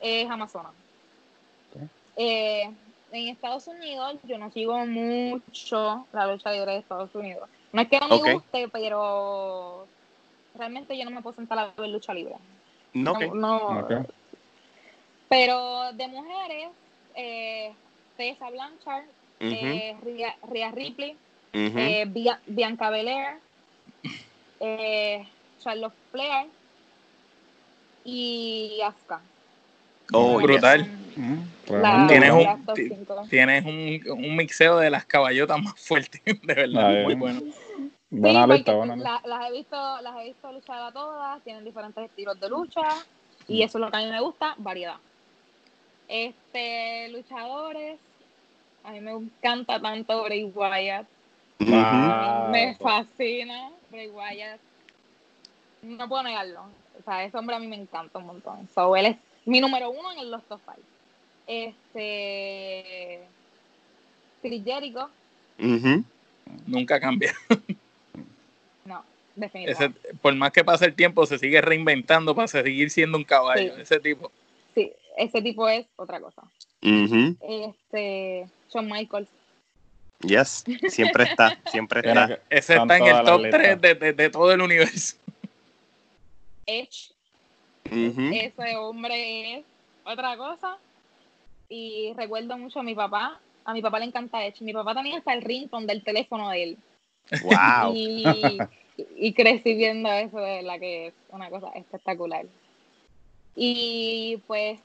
es 0.00 0.30
Amazona. 0.30 0.68
Ok. 0.68 1.82
Eh, 2.16 2.70
en 3.10 3.28
Estados 3.28 3.66
Unidos 3.66 4.18
yo 4.22 4.38
no 4.38 4.52
sigo 4.52 4.76
mucho 4.86 6.06
la 6.12 6.26
lucha 6.28 6.52
libre 6.52 6.72
de 6.72 6.78
Estados 6.78 7.12
Unidos. 7.14 7.48
No 7.72 7.82
es 7.82 7.88
que 7.88 7.98
no 7.98 8.06
me 8.08 8.16
guste, 8.34 8.68
pero 8.68 9.88
realmente 10.54 10.96
yo 10.96 11.04
no 11.06 11.10
me 11.10 11.22
puedo 11.22 11.34
sentar 11.34 11.58
a 11.58 11.72
ver 11.76 11.88
lucha 11.88 12.14
libre. 12.14 12.36
No. 12.94 13.18
No. 13.34 14.06
Pero 15.28 15.92
de 15.92 16.08
mujeres, 16.08 16.68
eh, 17.14 17.74
Tessa 18.16 18.50
Blanchard, 18.50 19.04
Ujú, 19.40 19.54
eh, 19.54 19.96
Rhea, 20.02 20.36
Rhea 20.42 20.70
Ripley, 20.72 21.16
eh, 21.52 22.04
Bia- 22.06 22.40
Bianca 22.46 22.90
Belair, 22.90 23.40
eh, 24.60 25.28
Charlotte 25.58 25.94
Flair 26.10 26.48
y 28.04 28.80
Asuka. 28.84 29.22
Oh, 30.12 30.38
brutal. 30.40 30.86
Mm, 31.16 31.42
la-. 31.66 32.06
Tienes 32.08 32.32
un-. 32.32 33.28
Tienes 33.28 33.64
un, 33.64 34.00
un 34.18 34.36
mixeo 34.36 34.78
de 34.78 34.90
las 34.90 35.04
caballotas 35.04 35.62
más 35.62 35.78
fuertes, 35.80 36.20
de 36.42 36.54
verdad. 36.54 37.02
Muy 37.04 37.14
bueno. 37.14 37.40
Buena 38.10 38.56
Sí, 38.56 38.62
buena 38.72 38.96
lista. 38.96 39.20
la- 39.22 39.22
las 39.24 39.48
he 39.48 39.52
visto, 39.52 40.00
las 40.00 40.16
he 40.16 40.24
visto 40.24 40.50
luchar 40.50 40.82
a 40.82 40.92
todas, 40.92 41.44
tienen 41.44 41.62
diferentes 41.64 42.02
estilos 42.04 42.40
de 42.40 42.48
lucha 42.48 42.82
y 43.46 43.62
eso 43.62 43.78
es 43.78 43.84
lo 43.84 43.90
que 43.90 43.96
a 43.98 44.00
mí 44.00 44.10
me 44.10 44.20
gusta, 44.20 44.54
variedad. 44.56 44.96
Este, 46.08 47.08
luchadores, 47.10 47.98
a 48.82 48.92
mí 48.92 49.00
me 49.00 49.12
encanta 49.12 49.80
tanto 49.80 50.24
Bray 50.24 50.44
Wyatt, 50.44 51.06
me 51.58 52.76
fascina 52.80 53.70
Bray 53.90 54.08
Wyatt, 54.08 54.60
no 55.82 56.08
puedo 56.08 56.22
negarlo, 56.22 56.62
o 56.98 57.02
sea, 57.04 57.24
ese 57.24 57.36
hombre 57.36 57.56
a 57.56 57.58
mí 57.58 57.66
me 57.66 57.76
encanta 57.76 58.18
un 58.18 58.26
montón, 58.26 58.68
so, 58.74 58.96
él 58.96 59.06
es 59.06 59.16
mi 59.44 59.60
número 59.60 59.90
uno 59.90 60.12
en 60.12 60.30
los 60.30 60.42
top 60.44 60.60
five. 60.64 60.86
Este, 61.46 63.20
Chris 64.42 64.62
Jericho. 64.62 65.08
Nunca 66.66 67.00
cambia. 67.00 67.32
no, 68.84 68.98
Ese, 69.00 69.40
definitivamente. 69.40 70.00
por 70.20 70.34
más 70.34 70.52
que 70.52 70.64
pase 70.64 70.84
el 70.84 70.94
tiempo, 70.94 71.24
se 71.24 71.38
sigue 71.38 71.62
reinventando 71.62 72.34
para 72.34 72.48
seguir 72.48 72.90
siendo 72.90 73.16
un 73.16 73.24
caballo. 73.24 73.74
Sí. 73.76 73.80
Ese 73.80 74.00
tipo. 74.00 74.30
Sí, 74.74 74.92
ese 75.18 75.42
tipo 75.42 75.68
es 75.68 75.86
otra 75.96 76.20
cosa. 76.20 76.42
Este, 76.80 78.48
Shawn 78.72 78.86
Michaels. 78.90 79.28
Yes, 80.20 80.64
siempre 80.88 81.24
está, 81.24 81.58
siempre 81.70 82.00
está. 82.00 82.40
Ese 82.50 82.74
está 82.76 82.96
en 82.96 83.06
el 83.06 83.24
top 83.24 83.40
listas. 83.42 83.60
3 83.60 83.80
de, 83.80 83.94
de- 83.94 84.12
de 84.12 84.30
todo 84.30 84.52
el 84.52 84.60
universo. 84.60 85.16
Edge, 86.66 87.12
ese 87.90 88.76
hombre 88.76 89.58
es 89.58 89.64
otra 90.04 90.36
cosa. 90.36 90.76
Y 91.68 92.12
recuerdo 92.16 92.56
mucho 92.58 92.80
a 92.80 92.82
mi 92.82 92.94
papá. 92.94 93.40
A 93.64 93.72
mi 93.74 93.82
papá 93.82 93.98
le 93.98 94.06
encanta 94.06 94.44
Edge. 94.44 94.62
Mi 94.62 94.72
papá 94.72 94.94
tenía 94.94 95.18
hasta 95.18 95.32
el 95.34 95.42
ringtone 95.42 95.86
del 95.86 96.02
teléfono 96.02 96.50
de 96.50 96.62
él. 96.62 96.78
Wow. 97.42 97.94
Y, 97.94 98.24
y 99.16 99.32
crecí 99.34 99.74
viendo 99.74 100.10
eso, 100.10 100.38
de 100.38 100.62
la 100.62 100.78
que 100.78 101.08
es 101.08 101.14
una 101.30 101.48
cosa 101.50 101.68
espectacular. 101.74 102.46
Y 103.54 104.38
pues, 104.46 104.80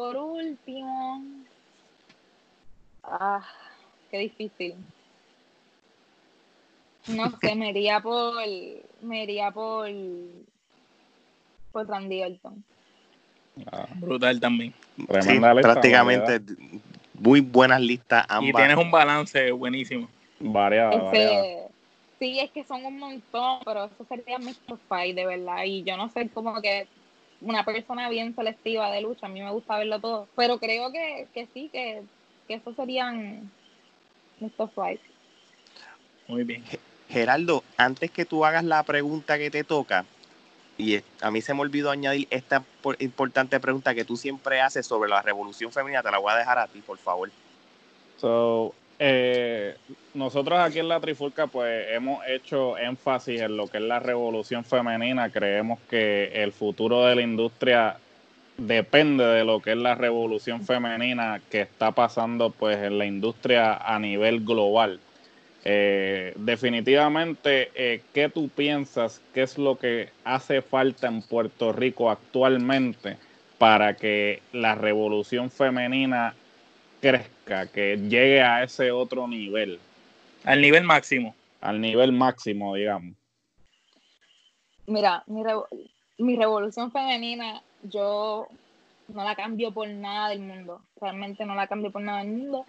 por 0.00 0.16
último, 0.16 1.22
ah, 3.04 3.46
qué 4.10 4.16
difícil. 4.16 4.74
No 7.08 7.30
sé, 7.38 7.54
me 7.54 7.68
iría 7.68 8.00
por, 8.00 8.36
me 9.02 9.24
iría 9.24 9.50
por, 9.50 9.90
por 11.70 11.86
Randy 11.86 12.22
Orton. 12.22 12.64
Ah, 13.70 13.86
Brutal 13.96 14.40
también. 14.40 14.72
Sí, 14.96 15.32
lista. 15.32 15.52
prácticamente 15.60 16.40
muy 17.12 17.40
buenas 17.40 17.82
listas 17.82 18.24
Y 18.24 18.48
ambas. 18.48 18.56
tienes 18.56 18.82
un 18.82 18.90
balance 18.90 19.50
buenísimo. 19.52 20.08
Variada, 20.38 20.96
variada. 20.96 21.44
Este, 21.44 21.72
sí, 22.18 22.40
es 22.40 22.50
que 22.52 22.64
son 22.64 22.86
un 22.86 22.98
montón, 22.98 23.60
pero 23.66 23.84
eso 23.84 24.06
sería 24.08 24.38
mi 24.38 24.54
top 24.66 24.80
five, 24.88 25.12
de 25.12 25.26
verdad. 25.26 25.64
Y 25.66 25.82
yo 25.82 25.98
no 25.98 26.08
soy 26.08 26.26
como 26.30 26.58
que 26.62 26.88
una 27.40 27.64
persona 27.64 28.08
bien 28.08 28.34
selectiva 28.34 28.90
de 28.90 29.00
lucha, 29.00 29.26
a 29.26 29.30
mí 29.30 29.40
me 29.40 29.50
gusta 29.50 29.78
verlo 29.78 30.00
todo. 30.00 30.28
Pero 30.36 30.58
creo 30.58 30.92
que, 30.92 31.28
que 31.32 31.46
sí, 31.52 31.70
que, 31.72 32.02
que 32.46 32.54
esos 32.54 32.76
serían 32.76 33.50
mis 34.38 34.52
top 34.56 34.70
five. 34.74 35.00
Muy 36.28 36.44
bien. 36.44 36.64
Geraldo, 37.08 37.64
antes 37.76 38.10
que 38.10 38.24
tú 38.24 38.44
hagas 38.44 38.64
la 38.64 38.82
pregunta 38.82 39.36
que 39.36 39.50
te 39.50 39.64
toca, 39.64 40.04
y 40.78 41.00
a 41.20 41.30
mí 41.30 41.42
se 41.42 41.52
me 41.54 41.60
olvidó 41.60 41.90
añadir 41.90 42.26
esta 42.30 42.62
por- 42.82 43.00
importante 43.02 43.58
pregunta 43.60 43.94
que 43.94 44.04
tú 44.04 44.16
siempre 44.16 44.60
haces 44.60 44.86
sobre 44.86 45.10
la 45.10 45.20
revolución 45.20 45.72
femenina, 45.72 46.02
te 46.02 46.10
la 46.10 46.18
voy 46.18 46.32
a 46.32 46.36
dejar 46.36 46.58
a 46.58 46.68
ti, 46.68 46.80
por 46.80 46.98
favor. 46.98 47.30
So, 48.18 48.74
eh, 49.02 49.76
nosotros 50.12 50.58
aquí 50.60 50.78
en 50.78 50.88
la 50.88 51.00
Trifulca 51.00 51.46
pues 51.46 51.86
hemos 51.90 52.22
hecho 52.28 52.76
énfasis 52.76 53.40
en 53.40 53.56
lo 53.56 53.66
que 53.66 53.78
es 53.78 53.84
la 53.84 53.98
revolución 53.98 54.62
femenina. 54.62 55.30
Creemos 55.30 55.80
que 55.88 56.30
el 56.34 56.52
futuro 56.52 57.06
de 57.06 57.14
la 57.16 57.22
industria 57.22 57.96
depende 58.58 59.24
de 59.24 59.42
lo 59.42 59.60
que 59.60 59.70
es 59.70 59.78
la 59.78 59.94
revolución 59.94 60.62
femenina 60.66 61.40
que 61.50 61.62
está 61.62 61.92
pasando 61.92 62.50
pues 62.50 62.76
en 62.76 62.98
la 62.98 63.06
industria 63.06 63.74
a 63.76 63.98
nivel 63.98 64.44
global. 64.44 65.00
Eh, 65.64 66.34
definitivamente, 66.36 67.70
eh, 67.74 68.02
¿qué 68.12 68.28
tú 68.28 68.50
piensas? 68.50 69.22
¿Qué 69.32 69.42
es 69.42 69.56
lo 69.56 69.78
que 69.78 70.10
hace 70.24 70.60
falta 70.60 71.08
en 71.08 71.22
Puerto 71.22 71.72
Rico 71.72 72.10
actualmente 72.10 73.16
para 73.56 73.96
que 73.96 74.42
la 74.52 74.74
revolución 74.74 75.50
femenina 75.50 76.34
crezca, 77.00 77.39
que 77.72 77.96
llegue 77.96 78.40
a 78.42 78.62
ese 78.62 78.90
otro 78.92 79.26
nivel, 79.26 79.78
Al 80.44 80.60
nivel 80.60 80.84
máximo. 80.84 81.34
al 81.60 81.80
nivel 81.80 82.12
máximo, 82.12 82.74
digamos? 82.74 83.14
Mira, 84.86 85.22
mi, 85.26 85.42
revo- 85.42 85.66
mi 86.18 86.36
revolución 86.36 86.90
femenina, 86.90 87.62
yo 87.82 88.46
no 89.08 89.24
la 89.24 89.34
cambio 89.36 89.72
por 89.72 89.88
nada 89.88 90.30
del 90.30 90.40
mundo. 90.40 90.82
Realmente 91.00 91.44
no 91.44 91.54
la 91.54 91.66
cambio 91.66 91.90
por 91.90 92.02
nada 92.02 92.20
del 92.22 92.28
mundo. 92.32 92.64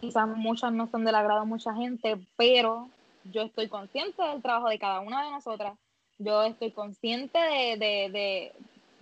Quizás 0.00 0.28
muchas 0.28 0.72
no 0.72 0.86
son 0.86 1.04
del 1.04 1.14
agrado 1.16 1.40
de 1.40 1.46
mucha 1.46 1.74
gente, 1.74 2.16
pero 2.36 2.88
yo 3.24 3.42
estoy 3.42 3.68
consciente 3.68 4.22
del 4.22 4.40
trabajo 4.42 4.68
de 4.68 4.78
cada 4.78 5.00
una 5.00 5.24
de 5.24 5.30
nosotras. 5.32 5.76
Yo 6.18 6.44
estoy 6.44 6.70
consciente 6.70 7.38
de, 7.38 7.76
de, 7.76 8.10
de, 8.10 8.52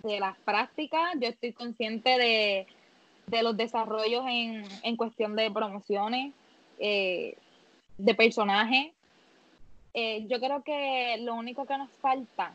de 0.03 0.19
las 0.19 0.37
prácticas, 0.39 1.13
yo 1.19 1.27
estoy 1.29 1.53
consciente 1.53 2.17
de, 2.17 2.67
de 3.29 3.43
los 3.43 3.55
desarrollos 3.55 4.25
en, 4.27 4.63
en 4.83 4.95
cuestión 4.95 5.35
de 5.35 5.51
promociones, 5.51 6.33
eh, 6.79 7.35
de 7.97 8.15
personajes. 8.15 8.91
Eh, 9.93 10.25
yo 10.27 10.39
creo 10.39 10.63
que 10.63 11.17
lo 11.21 11.35
único 11.35 11.65
que 11.65 11.77
nos 11.77 11.89
falta 12.01 12.53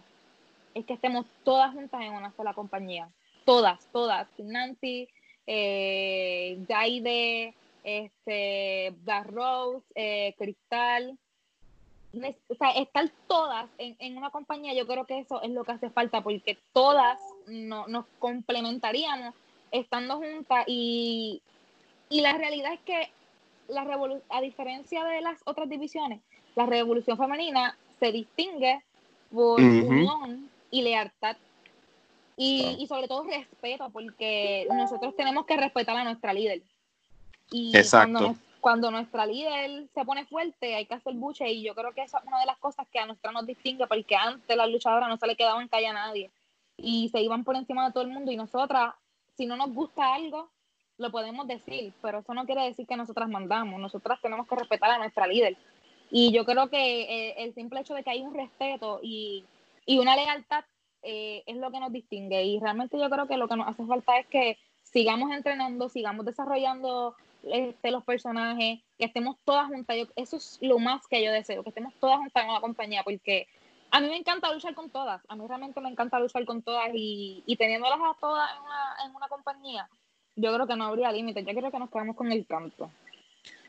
es 0.75 0.85
que 0.85 0.95
estemos 0.95 1.27
todas 1.45 1.72
juntas 1.72 2.01
en 2.03 2.12
una 2.12 2.33
sola 2.33 2.55
compañía. 2.55 3.09
Todas, 3.45 3.87
todas. 3.93 4.27
Nancy, 4.39 5.09
eh, 5.47 6.59
Jaide, 6.68 7.55
este, 7.85 8.95
eh, 9.95 10.35
Cristal, 10.39 11.18
o 12.49 12.55
sea, 12.55 12.70
estar 12.70 13.11
todas 13.29 13.68
en, 13.79 13.97
en 13.99 14.16
una 14.16 14.31
compañía, 14.31 14.72
yo 14.72 14.87
creo 14.87 15.05
que 15.05 15.18
eso 15.18 15.43
es 15.43 15.51
lo 15.51 15.64
que 15.64 15.72
hace 15.72 15.91
falta, 15.91 16.22
porque 16.22 16.59
todas 16.72 17.20
no, 17.47 17.87
nos 17.89 18.07
complementaríamos 18.18 19.35
estando 19.75 20.16
juntas 20.18 20.64
y, 20.66 21.43
y 22.09 22.20
la 22.20 22.33
realidad 22.33 22.72
es 22.72 22.81
que 22.81 23.11
la 23.68 23.85
revolu- 23.85 24.22
a 24.31 24.41
diferencia 24.41 25.05
de 25.05 25.20
las 25.20 25.41
otras 25.45 25.68
divisiones, 25.68 26.20
la 26.55 26.66
revolución 26.66 27.16
femenina 27.18 27.77
se 27.99 28.12
distingue 28.12 28.83
por 29.33 29.61
unión 29.61 30.51
y 30.70 30.83
lealtad. 30.83 31.37
Y, 32.37 32.77
y 32.81 32.87
sobre 32.89 33.07
todo 33.07 33.22
respeto, 33.25 33.91
porque 33.91 34.66
nosotros 34.75 35.14
tenemos 35.16 35.47
que 35.47 35.57
respetar 35.57 35.97
a 35.97 36.05
nuestra 36.05 36.33
líder. 36.33 36.62
Y 37.51 37.77
Exacto. 37.77 38.12
Cuando, 38.12 38.29
nos- 38.29 38.39
cuando 38.61 38.91
nuestra 38.91 39.27
líder 39.27 39.87
se 39.95 40.05
pone 40.05 40.25
fuerte, 40.27 40.75
hay 40.75 40.87
que 40.87 40.95
hacer 40.95 41.14
buche. 41.14 41.49
Y 41.51 41.62
yo 41.62 41.75
creo 41.75 41.93
que 41.93 42.03
esa 42.03 42.18
es 42.18 42.25
una 42.25 42.41
de 42.41 42.47
las 42.47 42.59
cosas 42.59 42.87
que 42.93 42.99
a 42.99 43.07
nosotros 43.07 43.33
nos 43.35 43.47
distingue, 43.47 43.87
porque 43.87 44.16
antes 44.16 44.57
las 44.57 44.68
luchadoras 44.68 45.09
no 45.09 45.16
se 45.16 45.27
le 45.29 45.37
quedaban 45.37 45.68
calle 45.68 45.87
a 45.87 45.93
nadie. 45.93 46.31
Y 46.77 47.09
se 47.11 47.20
iban 47.20 47.45
por 47.45 47.55
encima 47.55 47.87
de 47.87 47.93
todo 47.93 48.03
el 48.03 48.11
mundo. 48.11 48.33
Y 48.33 48.37
nosotras, 48.37 48.95
si 49.37 49.47
no 49.47 49.57
nos 49.57 49.72
gusta 49.72 50.14
algo, 50.14 50.51
lo 50.99 51.11
podemos 51.11 51.47
decir, 51.47 51.93
pero 52.01 52.20
eso 52.20 52.35
no 52.35 52.47
quiere 52.47 52.62
decir 52.64 52.87
que 52.87 52.97
nosotras 52.97 53.28
mandamos. 53.28 53.80
Nosotras 53.80 54.20
tenemos 54.22 54.47
que 54.47 54.55
respetar 54.57 54.91
a 54.91 54.99
nuestra 54.99 55.26
líder. 55.26 55.57
Y 56.11 56.32
yo 56.32 56.45
creo 56.45 56.68
que 56.70 57.03
eh, 57.03 57.35
el 57.39 57.55
simple 57.55 57.80
hecho 57.80 57.95
de 57.95 58.05
que 58.05 58.11
hay 58.11 58.20
un 58.22 58.35
respeto 58.35 59.01
y, 59.03 59.45
y 59.87 59.99
una 59.99 60.14
lealtad 60.14 60.64
eh, 61.03 61.43
es 61.47 61.57
lo 61.57 61.70
que 61.72 61.80
nos 61.80 61.93
distingue. 61.93 62.45
Y 62.45 62.61
realmente 62.61 62.99
yo 62.99 63.11
creo 63.11 63.26
que 63.26 63.37
lo 63.37 63.49
que 63.49 63.57
nos 63.57 63.66
hace 63.68 63.85
falta 63.85 64.18
es 64.18 64.26
que 64.28 64.57
sigamos 64.82 65.32
entrenando, 65.32 65.89
sigamos 65.89 66.24
desarrollando 66.24 67.16
este, 67.43 67.91
los 67.91 68.05
personajes, 68.05 68.80
que 68.97 69.05
estemos 69.05 69.37
todas 69.45 69.66
juntas. 69.66 69.97
Yo- 69.97 70.07
eso 70.14 70.37
es 70.37 70.59
lo 70.62 70.78
más 70.78 71.07
que 71.09 71.24
yo 71.24 71.32
deseo, 71.32 71.62
que 71.64 71.70
estemos 71.70 71.93
todas 71.95 72.18
juntas 72.18 72.45
en 72.45 72.51
una 72.51 72.61
compañía, 72.61 73.03
porque 73.03 73.49
a 73.95 74.01
mí 74.01 74.09
me 74.09 74.16
encanta 74.16 74.53
luchar 74.53 74.74
con 74.74 74.90
todas. 74.90 75.22
A 75.28 75.36
mí 75.36 75.47
realmente 75.47 75.80
me 75.80 75.88
encanta 75.88 76.18
luchar 76.18 76.45
con 76.45 76.62
todas 76.62 76.90
y, 76.92 77.45
y 77.47 77.55
teniéndolas 77.55 78.01
a 78.01 78.16
todas 78.20 78.51
en 78.51 78.62
una, 78.64 78.97
en 79.07 79.14
una 79.14 79.28
compañía, 79.28 79.88
yo 80.34 80.53
creo 80.53 80.66
que 80.66 80.74
no 80.74 80.86
habría 80.86 81.12
límites. 81.12 81.47
Yo 81.47 81.55
creo 81.55 81.70
que 81.70 81.78
nos 81.78 81.90
quedamos 81.90 82.16
con 82.16 82.32
el 82.32 82.45
canto. 82.45 82.90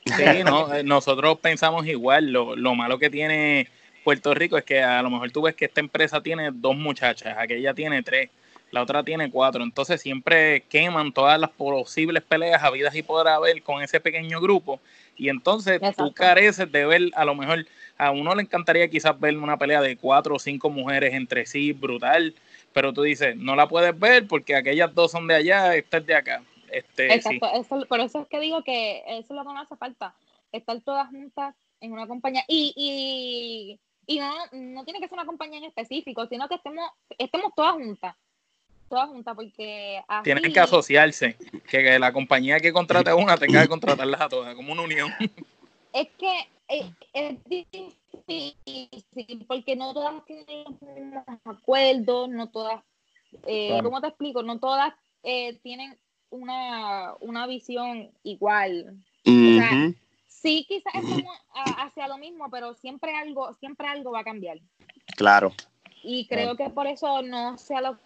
Sí, 0.04 0.44
no, 0.44 0.74
eh, 0.74 0.84
nosotros 0.84 1.38
pensamos 1.38 1.86
igual. 1.86 2.32
Lo, 2.32 2.56
lo 2.56 2.74
malo 2.74 2.98
que 2.98 3.12
tiene 3.12 3.68
Puerto 4.04 4.34
Rico 4.34 4.58
es 4.58 4.64
que 4.64 4.82
a 4.82 5.04
lo 5.04 5.12
mejor 5.12 5.30
tú 5.30 5.44
ves 5.44 5.56
que 5.56 5.66
esta 5.66 5.80
empresa 5.80 6.20
tiene 6.20 6.50
dos 6.52 6.76
muchachas, 6.76 7.38
aquella 7.38 7.76
tiene 7.76 8.02
tres, 8.02 8.32
la 8.72 8.82
otra 8.82 9.04
tiene 9.04 9.30
cuatro. 9.30 9.64
Entonces 9.64 10.02
siempre 10.02 10.62
queman 10.62 11.12
todas 11.12 11.40
las 11.40 11.52
posibles 11.52 12.24
peleas 12.24 12.64
habidas 12.64 12.96
y 12.96 13.04
por 13.04 13.28
haber 13.28 13.62
con 13.62 13.84
ese 13.84 14.00
pequeño 14.00 14.42
grupo. 14.42 14.80
Y 15.18 15.30
entonces 15.30 15.80
tú 15.80 15.86
Exacto. 15.86 16.14
careces 16.16 16.72
de 16.72 16.84
ver, 16.84 17.02
a 17.14 17.26
lo 17.26 17.36
mejor 17.36 17.68
a 17.98 18.12
uno 18.12 18.36
le 18.36 18.42
encantaría 18.42 18.90
quizás 18.90 19.20
ver 19.20 19.38
una 19.38 19.58
pelea 19.58 19.82
de 19.82 19.98
cuatro 19.98 20.36
o 20.36 20.40
cinco 20.40 20.70
mujeres 20.70 21.14
entre 21.14 21.46
sí, 21.46 21.72
brutal. 21.74 22.36
Pero 22.74 22.92
tú 22.94 23.04
dices, 23.04 23.36
no 23.38 23.56
la 23.56 23.68
puedes 23.68 23.98
ver 23.98 24.28
porque 24.28 24.56
aquellas 24.56 24.94
dos 24.94 25.12
son 25.12 25.28
de 25.28 25.36
allá, 25.36 25.76
esta 25.76 25.98
es 25.98 26.06
de 26.06 26.16
acá. 26.16 26.44
Este, 26.70 27.08
sí. 27.08 27.16
Exacto, 27.16 27.50
eso, 27.54 27.88
por 27.88 28.00
eso 28.02 28.22
es 28.22 28.28
que 28.28 28.40
digo 28.40 28.64
que 28.64 29.02
eso 29.08 29.34
es 29.34 29.38
lo 29.38 29.44
que 29.44 29.54
nos 29.54 29.66
hace 29.66 29.78
falta, 29.78 30.14
estar 30.52 30.80
todas 30.82 31.08
juntas 31.10 31.56
en 31.80 31.94
una 31.94 32.06
compañía 32.08 32.44
y, 32.48 32.74
y, 32.76 34.14
y 34.14 34.20
no, 34.20 34.34
no 34.52 34.84
tiene 34.84 35.00
que 35.00 35.08
ser 35.08 35.14
una 35.14 35.26
compañía 35.26 35.60
en 35.60 35.66
específico, 35.66 36.28
sino 36.28 36.50
que 36.50 36.56
estemos, 36.56 36.90
estemos 37.18 37.54
todas 37.56 37.76
juntas, 37.76 38.16
todas 38.90 39.08
juntas, 39.08 39.36
porque 39.36 40.02
así, 40.08 40.24
Tienen 40.24 40.52
que 40.52 40.60
asociarse, 40.60 41.38
que, 41.70 41.84
que 41.84 42.00
la 42.00 42.12
compañía 42.12 42.60
que 42.60 42.74
contrate 42.74 43.10
a 43.10 43.16
una 43.16 43.38
tenga 43.38 43.62
que 43.62 43.70
contratarlas 43.70 44.20
a 44.20 44.30
todas, 44.30 44.54
como 44.56 44.74
una 44.74 44.82
unión. 44.82 45.14
es 45.94 46.10
que 46.18 46.50
es, 46.68 46.86
es 47.14 47.44
difícil, 47.46 49.46
porque 49.48 49.76
no 49.76 49.94
todas 49.94 50.24
tienen 50.26 50.64
los 50.64 50.82
mismos 50.82 51.24
acuerdos, 51.44 52.30
no 52.30 52.50
todas, 52.50 52.84
eh, 53.46 53.68
Claro. 53.70 53.84
¿cómo 53.84 54.02
te 54.02 54.08
explico? 54.08 54.44
No 54.44 54.60
todas 54.60 54.94
eh, 55.24 55.58
tienen 55.64 55.98
una, 56.30 57.14
una 57.20 57.48
visión 57.48 58.12
igual. 58.24 58.98
sea. 59.24 59.92
Sí, 60.28 60.66
quizás 60.68 60.94
estamos 60.96 61.38
hacia 61.54 62.08
lo 62.08 62.18
mismo, 62.18 62.50
pero 62.52 62.74
siempre 62.76 63.16
algo, 63.16 63.54
siempre 63.56 63.88
algo 63.88 64.12
va 64.12 64.20
a 64.20 64.24
cambiar. 64.24 64.60
Claro. 65.18 65.52
Y 66.04 66.28
creo 66.28 66.56
que 66.56 66.70
por 66.70 66.86
eso 66.86 67.24
no 67.24 67.58
se 67.58 67.76
ha 67.76 67.82
logrado 67.82 68.00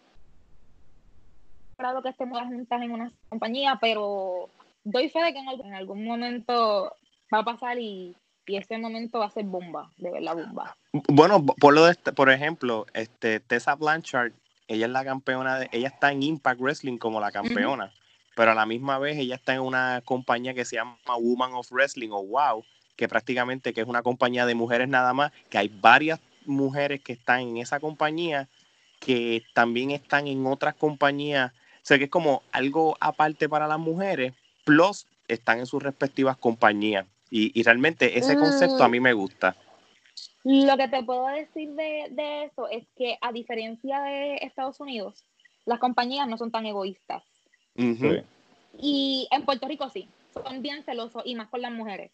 que 2.01 2.09
estemos 2.09 2.39
juntas 2.43 2.81
en 2.81 2.91
una 2.91 3.11
compañía, 3.27 3.77
pero 3.81 4.49
doy 4.85 5.09
fe 5.09 5.21
de 5.21 5.33
que 5.33 5.39
en 5.39 5.49
algún, 5.49 5.65
en 5.67 5.73
algún 5.73 6.05
momento 6.05 6.93
va 7.33 7.39
a 7.39 7.43
pasar 7.43 7.77
y, 7.77 8.15
y 8.49 8.57
ese 8.57 8.77
momento 8.79 9.19
va 9.19 9.27
a 9.27 9.31
ser 9.31 9.45
bomba, 9.45 9.91
de 9.97 10.11
verdad 10.11 10.35
bomba. 10.35 10.75
Bueno, 11.07 11.45
por 11.45 11.73
lo 11.73 11.85
de 11.85 11.91
este- 11.91 12.11
por 12.11 12.31
ejemplo, 12.31 12.87
este 12.93 13.39
Tessa 13.39 13.75
Blanchard, 13.75 14.33
ella 14.67 14.87
es 14.87 14.91
la 14.91 15.05
campeona 15.05 15.59
de, 15.59 15.69
ella 15.71 15.89
está 15.89 16.11
en 16.11 16.23
Impact 16.23 16.59
Wrestling 16.59 16.97
como 16.97 17.19
la 17.19 17.31
campeona, 17.31 17.93
pero 18.35 18.51
a 18.51 18.55
la 18.55 18.65
misma 18.65 18.97
vez 18.97 19.17
ella 19.17 19.35
está 19.35 19.53
en 19.53 19.61
una 19.61 20.01
compañía 20.03 20.53
que 20.53 20.65
se 20.65 20.77
llama 20.77 20.97
Woman 21.05 21.53
of 21.53 21.71
Wrestling 21.71 22.09
o 22.11 22.25
Wow, 22.25 22.63
que 22.95 23.07
prácticamente 23.07 23.71
que 23.71 23.81
es 23.81 23.87
una 23.87 24.01
compañía 24.01 24.45
de 24.45 24.55
mujeres 24.55 24.89
nada 24.89 25.13
más, 25.13 25.31
que 25.49 25.59
hay 25.59 25.67
varias 25.67 26.19
mujeres 26.45 27.01
que 27.01 27.13
están 27.13 27.41
en 27.41 27.57
esa 27.57 27.79
compañía 27.79 28.49
que 28.99 29.43
también 29.53 29.91
están 29.91 30.27
en 30.27 30.45
otras 30.47 30.73
compañías, 30.73 31.51
o 31.53 31.83
sea 31.83 31.97
que 31.97 32.05
es 32.05 32.09
como 32.09 32.41
algo 32.51 32.97
aparte 32.99 33.47
para 33.47 33.67
las 33.67 33.79
mujeres, 33.79 34.33
plus 34.65 35.05
están 35.27 35.59
en 35.59 35.65
sus 35.67 35.81
respectivas 35.83 36.35
compañías. 36.35 37.05
Y, 37.29 37.59
y 37.59 37.63
realmente 37.63 38.17
ese 38.17 38.35
concepto 38.35 38.83
a 38.83 38.89
mí 38.89 38.99
me 38.99 39.13
gusta. 39.13 39.55
Lo 40.43 40.77
que 40.77 40.87
te 40.87 41.03
puedo 41.03 41.27
decir 41.27 41.69
de, 41.71 42.07
de 42.11 42.45
eso 42.45 42.67
es 42.69 42.87
que 42.95 43.17
a 43.21 43.31
diferencia 43.31 44.01
de 44.01 44.37
Estados 44.37 44.79
Unidos, 44.79 45.23
las 45.65 45.79
compañías 45.79 46.27
no 46.27 46.37
son 46.37 46.51
tan 46.51 46.65
egoístas. 46.65 47.23
Ujú. 47.75 48.13
Sí. 48.13 48.21
Y 48.81 49.27
en 49.31 49.45
Puerto 49.45 49.67
Rico 49.67 49.89
sí, 49.89 50.07
son 50.33 50.61
bien 50.61 50.83
celosos 50.83 51.23
y 51.25 51.35
más 51.35 51.49
con 51.49 51.61
las 51.61 51.71
mujeres. 51.71 52.11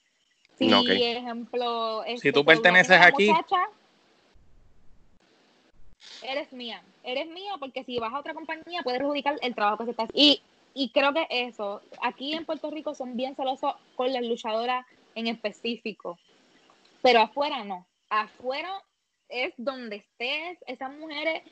Si, 0.58 0.72
Ok. 0.74 0.90
ejemplo, 0.90 2.04
este, 2.06 2.32
tú 2.32 2.40
te 2.40 2.46
perteneces 2.46 2.98
aquí. 3.00 3.30
muchacha, 3.30 3.68
eres 6.22 6.52
mía, 6.54 6.82
eres 7.04 7.28
mía 7.28 7.54
porque 7.60 7.84
si 7.84 8.00
vas 8.00 8.14
a 8.14 8.20
otra 8.20 8.34
compañía 8.34 8.82
puedes 8.84 9.00
perjudicar 9.00 9.38
el 9.42 9.54
trabajo 9.54 9.80
que 9.80 9.86
se 9.86 9.92
está 9.92 10.04
haciendo. 10.04 10.22
Y, 10.22 10.42
y 10.74 10.90
creo 10.90 11.14
que 11.14 11.28
eso, 11.30 11.82
aquí 12.02 12.34
en 12.34 12.46
Puerto 12.46 12.72
Rico 12.72 12.96
son 12.96 13.16
bien 13.16 13.36
celosos 13.36 13.76
con 13.96 14.12
las 14.12 14.24
luchadoras 14.24 14.86
en 15.16 15.28
específico, 15.28 16.20
pero 17.02 17.22
afuera 17.22 17.64
no. 17.64 17.88
Afuera 18.10 18.72
es 19.30 19.54
donde 19.58 19.98
estés, 19.98 20.60
esas 20.68 20.92
mujeres, 20.98 21.44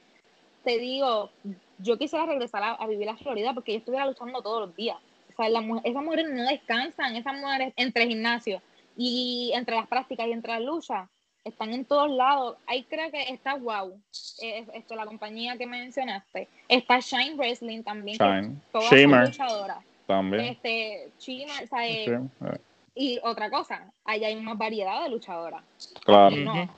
te 0.63 0.77
digo, 0.77 1.31
yo 1.79 1.97
quisiera 1.97 2.25
regresar 2.25 2.63
a, 2.63 2.73
a 2.73 2.87
vivir 2.87 3.09
a 3.09 3.17
Florida 3.17 3.53
porque 3.53 3.73
yo 3.73 3.79
estuviera 3.79 4.05
luchando 4.05 4.41
todos 4.41 4.67
los 4.67 4.75
días. 4.75 4.97
O 5.31 5.35
sea, 5.35 5.49
la 5.49 5.81
esas 5.83 6.03
mujeres 6.03 6.29
no 6.29 6.43
descansan, 6.43 7.15
esas 7.15 7.33
mujeres 7.39 7.73
entre 7.75 8.07
gimnasios 8.07 8.61
y 8.95 9.51
entre 9.55 9.75
las 9.75 9.87
prácticas 9.87 10.27
y 10.27 10.31
entre 10.31 10.53
las 10.53 10.61
luchas, 10.61 11.09
están 11.43 11.73
en 11.73 11.85
todos 11.85 12.09
lados. 12.09 12.57
Ahí 12.67 12.83
creo 12.83 13.11
que 13.11 13.21
está 13.29 13.55
Wow, 13.55 13.99
eh, 14.41 14.65
esto, 14.73 14.95
la 14.95 15.05
compañía 15.05 15.57
que 15.57 15.65
mencionaste. 15.65 16.47
Está 16.67 16.99
Shine 16.99 17.35
Wrestling 17.35 17.83
también, 17.83 18.17
Shine. 18.17 18.61
todas 18.71 19.29
luchadoras. 19.29 19.83
también. 20.05 20.45
Este, 20.45 21.07
o 21.07 21.67
sea, 21.67 21.87
eh, 21.87 22.05
Sí, 22.05 22.11
eh, 22.45 22.59
y 22.95 23.19
otra 23.23 23.49
cosa, 23.49 23.91
allá 24.05 24.27
hay 24.27 24.35
más 24.35 24.57
variedad 24.57 25.03
de 25.03 25.09
luchadoras. 25.09 25.63
claro. 26.03 26.27
Aquí 26.27 26.43
no. 26.43 26.69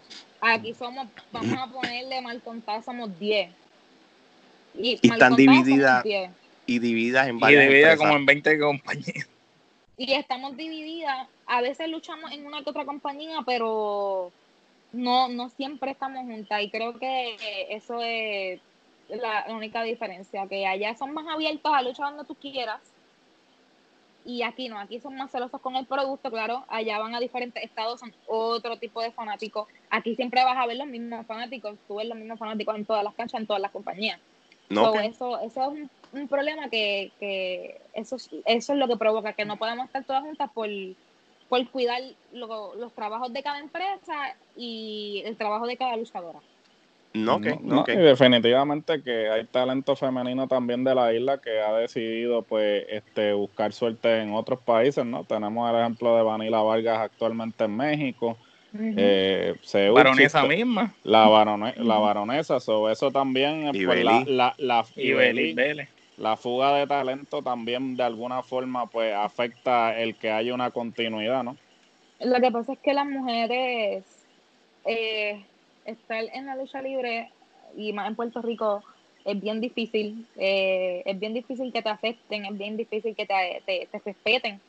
Aquí 0.42 0.74
somos, 0.74 1.08
vamos 1.32 1.58
a 1.60 1.68
ponerle 1.68 2.22
mal 2.22 2.42
contadas, 2.42 2.86
somos 2.86 3.18
10. 3.20 3.50
Y, 4.76 5.00
Y 5.02 5.12
están 5.12 5.36
divididas. 5.36 5.92
somos 5.92 6.04
10. 6.04 6.32
y 6.68 6.80
divididas 6.80 7.28
en 7.28 7.38
Y 7.38 7.40
varias 7.40 7.62
dividida 7.64 7.92
empresas. 7.94 8.08
como 8.08 8.18
en 8.20 8.26
20 8.26 8.60
compañías. 8.60 9.30
Y 9.98 10.12
estamos 10.14 10.58
divididas. 10.58 11.28
A 11.48 11.62
veces 11.62 11.88
luchamos 11.90 12.32
en 12.32 12.46
una 12.46 12.64
que 12.64 12.70
otra 12.70 12.86
compañía, 12.86 13.40
pero 13.46 14.32
no, 14.92 15.30
no 15.30 15.50
siempre 15.50 15.92
estamos 15.92 16.26
juntas. 16.26 16.62
Y 16.62 16.70
creo 16.70 17.00
que 17.00 17.38
eso 17.70 18.02
es 18.02 18.60
la 19.10 19.46
única 19.50 19.84
diferencia. 19.84 20.48
Que 20.48 20.68
allá 20.68 20.96
son 20.96 21.14
más 21.14 21.26
abiertos 21.28 21.72
a 21.74 21.82
luchar 21.82 22.10
donde 22.10 22.26
tú 22.26 22.36
quieras. 22.36 22.82
Y 24.28 24.42
aquí 24.42 24.70
no, 24.70 24.80
aquí 24.80 25.00
son 25.00 25.16
más 25.16 25.32
celosos 25.32 25.62
con 25.62 25.76
el 25.76 25.86
producto, 25.86 26.32
claro. 26.32 26.66
Allá 26.68 26.98
van 26.98 27.14
a 27.14 27.20
diferentes 27.20 27.64
estados, 27.64 28.00
son 28.00 28.12
otro 28.26 28.80
tipo 28.80 29.00
de 29.02 29.12
fanáticos. 29.12 29.68
Aquí 29.92 30.16
siempre 30.16 30.44
vas 30.44 30.58
a 30.58 30.66
ver 30.66 30.78
los 30.78 30.88
mismos 30.88 31.28
fanáticos. 31.28 31.78
Tú 31.88 31.98
ves 31.98 32.08
los 32.08 32.18
mismos 32.18 32.40
fanáticos 32.40 32.76
en 32.76 32.88
todas 32.88 33.04
las 33.04 33.14
canchas, 33.14 33.40
en 33.42 33.46
todas 33.48 33.62
las 33.62 33.72
compañías. 33.72 34.20
No, 34.70 34.86
So, 34.94 35.00
eso, 35.00 35.40
eso 35.42 35.62
es 35.62 35.68
un, 35.68 35.92
un 36.12 36.28
problema 36.28 36.70
que, 36.72 37.14
que 37.20 37.78
eso, 37.94 38.16
es- 38.16 38.30
eso 38.46 38.74
es 38.74 38.80
lo 38.80 38.88
que 38.88 38.98
provoca 38.98 39.34
que 39.34 39.46
no 39.46 39.58
podamos 39.58 39.86
estar 39.86 40.04
todas 40.06 40.24
juntas 40.24 40.50
por, 40.56 40.70
por 41.48 41.70
cuidar 41.70 42.02
lo- 42.32 42.74
los 42.76 42.96
trabajos 42.96 43.32
de 43.32 43.44
cada 43.44 43.60
empresa 43.60 44.36
y 44.56 45.22
el 45.26 45.38
trabajo 45.38 45.68
de 45.68 45.78
cada 45.78 45.98
luchadora. 45.98 46.42
No, 47.16 47.36
ok, 47.36 47.48
No, 47.62 47.82
ok. 47.82 47.90
Y 47.90 47.98
definitivamente 47.98 49.02
que 49.02 49.30
hay 49.30 49.46
talento 49.46 49.96
femenino 49.96 50.48
también 50.48 50.84
de 50.84 50.94
la 50.94 51.14
isla 51.14 51.40
que 51.40 51.60
ha 51.62 51.74
decidido 51.74 52.42
pues 52.42 52.86
este 52.90 53.34
buscar 53.34 53.72
suerte 53.72 54.22
en 54.22 54.34
otros 54.34 54.60
países, 54.60 55.06
¿no? 55.06 55.24
Tenemos 55.24 55.70
el 55.70 55.80
ejemplo 55.80 56.16
de 56.18 56.24
Vanila 56.24 56.62
Vargas 56.62 57.00
actualmente 57.00 57.64
en 57.64 57.78
México, 57.78 58.38
eh, 58.74 59.56
Seuchi, 59.62 59.96
Baronesa 59.96 60.44
misma. 60.44 60.94
la, 61.04 61.28
barone- 61.30 61.76
la 61.78 61.98
baronesa, 61.98 62.60
so, 62.60 62.90
eso 62.90 63.12
también, 63.12 63.72
Y 63.74 63.86
pues, 63.86 64.04
la, 64.04 64.24
la, 64.28 64.56
la, 64.58 64.86
Y 64.98 65.14
la 66.18 66.38
fuga 66.38 66.76
de 66.76 66.88
talento 66.88 67.42
también 67.42 67.96
de 67.96 68.04
alguna 68.04 68.42
forma 68.44 68.88
pues 68.88 69.14
afecta 69.14 69.98
el 70.00 70.16
que 70.16 70.32
haya 70.32 70.54
una 70.54 70.72
continuidad, 70.72 71.44
¿no? 71.44 71.56
Lo 72.20 72.40
que 72.40 72.52
pasa 72.52 72.74
es 72.74 72.80
que 72.80 72.94
las 72.94 73.06
mujeres 73.06 74.06
eh, 74.86 75.46
estar 75.86 76.24
en 76.34 76.46
la 76.46 76.56
lucha 76.56 76.82
libre 76.82 77.32
y 77.78 77.94
más 77.94 78.08
en 78.08 78.16
Puerto 78.16 78.42
Rico 78.42 78.84
es 79.24 79.40
bien 79.42 79.60
difícil. 79.62 80.26
eh, 80.38 81.02
es 81.06 81.20
bien 81.20 81.34
difícil 81.34 81.72
que 81.74 81.82
te 81.82 81.90
acepten, 81.90 82.46
es 82.46 82.58
bien 82.58 82.78
difícil 82.78 83.16
que 83.16 83.26
te, 83.26 83.62
te, 83.66 83.88
te 83.92 84.00
respeten. 84.00 84.60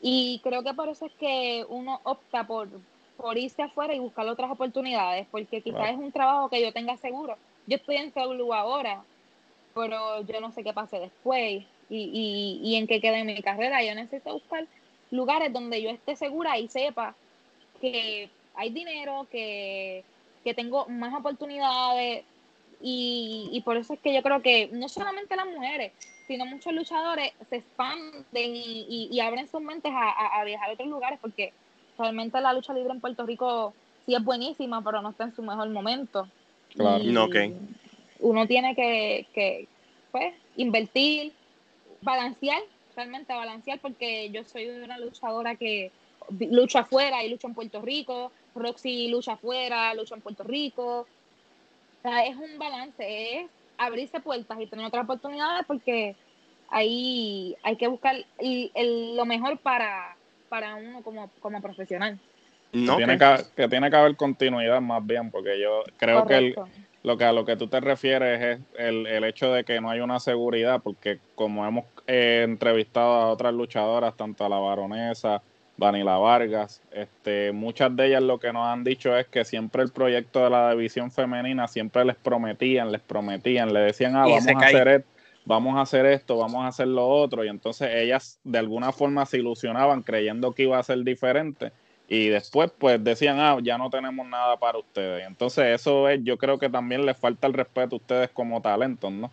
Y 0.00 0.40
creo 0.42 0.62
que 0.62 0.72
por 0.74 0.88
eso 0.88 1.06
es 1.06 1.12
que 1.12 1.64
uno 1.68 2.00
opta 2.04 2.46
por, 2.46 2.68
por 3.16 3.36
irse 3.36 3.62
afuera 3.62 3.94
y 3.94 3.98
buscar 3.98 4.26
otras 4.28 4.50
oportunidades, 4.50 5.26
porque 5.30 5.60
quizás 5.60 5.90
es 5.90 5.98
un 5.98 6.12
trabajo 6.12 6.48
que 6.48 6.62
yo 6.62 6.72
tenga 6.72 6.96
seguro. 6.96 7.36
Yo 7.66 7.76
estoy 7.76 7.96
en 7.96 8.10
CW 8.10 8.52
ahora, 8.54 9.02
pero 9.74 10.22
yo 10.22 10.40
no 10.40 10.52
sé 10.52 10.64
qué 10.64 10.72
pase 10.72 10.98
después 10.98 11.62
y, 11.90 11.96
y, 11.98 12.60
y 12.62 12.76
en 12.76 12.86
qué 12.86 13.00
quede 13.00 13.24
mi 13.24 13.42
carrera. 13.42 13.84
Yo 13.84 13.94
necesito 13.94 14.32
buscar 14.32 14.66
lugares 15.10 15.52
donde 15.52 15.82
yo 15.82 15.90
esté 15.90 16.16
segura 16.16 16.58
y 16.58 16.68
sepa 16.68 17.14
que 17.80 18.30
hay 18.54 18.70
dinero, 18.70 19.26
que, 19.30 20.02
que 20.44 20.54
tengo 20.54 20.86
más 20.88 21.14
oportunidades 21.14 22.24
y, 22.82 23.48
y 23.52 23.60
por 23.62 23.76
eso 23.76 23.94
es 23.94 24.00
que 24.00 24.14
yo 24.14 24.22
creo 24.22 24.40
que 24.42 24.68
no 24.72 24.88
solamente 24.88 25.36
las 25.36 25.46
mujeres, 25.46 25.92
sino 26.26 26.46
muchos 26.46 26.72
luchadores 26.72 27.32
se 27.48 27.56
expanden 27.56 28.56
y, 28.56 28.86
y- 28.88 29.08
y 29.10 29.20
abren 29.20 29.48
sus 29.48 29.60
mentes 29.60 29.92
a, 29.92 30.10
a- 30.10 30.40
a 30.40 30.44
viajar 30.44 30.70
a 30.70 30.72
otros 30.72 30.88
lugares 30.88 31.18
porque 31.20 31.52
realmente 31.98 32.40
la 32.40 32.52
lucha 32.52 32.72
libre 32.72 32.92
en 32.92 33.00
Puerto 33.00 33.26
Rico 33.26 33.74
sí 34.06 34.14
es 34.14 34.24
buenísima, 34.24 34.82
pero 34.82 35.02
no 35.02 35.10
está 35.10 35.24
en 35.24 35.34
su 35.34 35.42
mejor 35.42 35.68
momento. 35.70 36.28
Claro. 36.70 37.02
Y 37.04 37.16
Ok. 37.16 37.36
Uno 38.20 38.46
tiene 38.46 38.74
que, 38.74 39.26
que 39.34 39.66
pues, 40.12 40.34
invertir, 40.56 41.32
balancear, 42.02 42.60
realmente 42.94 43.32
balancear, 43.34 43.78
porque 43.80 44.30
yo 44.30 44.44
soy 44.44 44.68
una 44.68 44.98
luchadora 44.98 45.56
que 45.56 45.90
lucho 46.28 46.78
afuera 46.78 47.24
y 47.24 47.30
lucho 47.30 47.46
en 47.48 47.54
Puerto 47.54 47.80
Rico, 47.80 48.30
Roxy 48.54 49.08
lucha 49.08 49.32
afuera, 49.34 49.94
lucha 49.94 50.14
en 50.14 50.22
Puerto 50.22 50.44
Rico. 50.44 51.00
O 51.00 52.02
sea, 52.02 52.24
es 52.26 52.36
un 52.36 52.58
balance, 52.58 52.96
es 53.42 53.50
abrirse 53.78 54.20
puertas 54.20 54.58
y 54.60 54.66
tener 54.66 54.86
otras 54.86 55.04
oportunidades 55.04 55.64
porque 55.66 56.16
ahí 56.68 57.54
hay 57.62 57.76
que 57.76 57.88
buscar 57.88 58.16
el- 58.38 58.70
el- 58.74 59.16
lo 59.16 59.24
mejor 59.24 59.58
para, 59.60 60.16
para 60.48 60.74
uno 60.76 61.02
como, 61.02 61.30
como 61.40 61.60
profesional. 61.60 62.18
No, 62.72 62.96
tiene 62.96 63.14
ok. 63.14 63.18
que, 63.20 63.44
que 63.62 63.68
tiene 63.68 63.90
que 63.90 63.96
haber 63.96 64.16
continuidad 64.16 64.80
más 64.80 65.04
bien, 65.04 65.30
porque 65.30 65.60
yo 65.60 65.82
creo 65.96 66.24
que 66.26 66.36
el- 66.36 66.54
lo 67.02 67.16
que 67.16 67.24
a 67.24 67.32
lo 67.32 67.44
que 67.44 67.56
tú 67.56 67.66
te 67.68 67.80
refieres 67.80 68.40
es 68.40 68.60
el, 68.78 69.06
el 69.06 69.24
hecho 69.24 69.52
de 69.52 69.64
que 69.64 69.80
no 69.80 69.90
hay 69.90 70.00
una 70.00 70.20
seguridad, 70.20 70.80
porque 70.82 71.20
como 71.34 71.66
hemos 71.66 71.86
eh, 72.06 72.42
entrevistado 72.44 73.12
a 73.12 73.30
otras 73.30 73.54
luchadoras, 73.54 74.16
tanto 74.16 74.44
a 74.44 74.48
la 74.48 74.58
baronesa, 74.58 75.42
Vanila 75.80 76.18
Vargas, 76.18 76.82
este, 76.92 77.52
muchas 77.52 77.96
de 77.96 78.08
ellas 78.08 78.22
lo 78.22 78.38
que 78.38 78.52
nos 78.52 78.66
han 78.66 78.84
dicho 78.84 79.16
es 79.16 79.26
que 79.28 79.46
siempre 79.46 79.82
el 79.82 79.90
proyecto 79.90 80.44
de 80.44 80.50
la 80.50 80.72
división 80.72 81.10
femenina 81.10 81.66
siempre 81.68 82.04
les 82.04 82.16
prometían, 82.16 82.92
les 82.92 83.00
prometían, 83.00 83.72
le 83.72 83.80
decían, 83.80 84.14
ah, 84.14 84.26
vamos 84.26 84.46
a 84.46 84.52
cae. 84.52 84.66
hacer 84.66 84.88
esto, 84.88 85.08
vamos 85.46 85.76
a 85.76 85.80
hacer 85.80 86.04
esto, 86.04 86.36
vamos 86.36 86.64
a 86.64 86.68
hacer 86.68 86.86
lo 86.86 87.08
otro, 87.08 87.46
y 87.46 87.48
entonces 87.48 87.88
ellas 87.94 88.38
de 88.44 88.58
alguna 88.58 88.92
forma 88.92 89.24
se 89.24 89.38
ilusionaban 89.38 90.02
creyendo 90.02 90.52
que 90.52 90.64
iba 90.64 90.78
a 90.78 90.82
ser 90.82 91.02
diferente 91.02 91.72
y 92.10 92.28
después 92.28 92.70
pues 92.76 93.02
decían, 93.02 93.40
ah, 93.40 93.56
ya 93.62 93.78
no 93.78 93.88
tenemos 93.88 94.26
nada 94.28 94.58
para 94.58 94.78
ustedes. 94.78 95.26
Entonces 95.26 95.80
eso 95.80 96.10
es, 96.10 96.20
yo 96.24 96.36
creo 96.36 96.58
que 96.58 96.68
también 96.68 97.06
les 97.06 97.16
falta 97.16 97.46
el 97.46 97.54
respeto 97.54 97.96
a 97.96 97.98
ustedes 97.98 98.30
como 98.30 98.60
talentos, 98.60 99.10
¿no? 99.10 99.30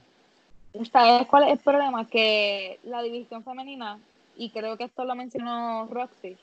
¿Sabes 0.93 1.27
cuál 1.27 1.43
es 1.43 1.49
el 1.53 1.57
problema? 1.57 2.07
Que 2.07 2.79
la 2.83 3.01
división 3.01 3.43
femenina, 3.43 3.99
y 4.37 4.49
creo 4.51 4.77
que 4.77 4.85
esto 4.85 5.03
lo 5.05 5.15
mencionó 5.15 5.87
Roxy, 5.91 6.37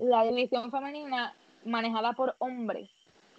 la 0.00 0.24
división 0.24 0.70
femenina 0.70 1.34
manejada 1.64 2.12
por 2.12 2.34
hombres 2.38 2.88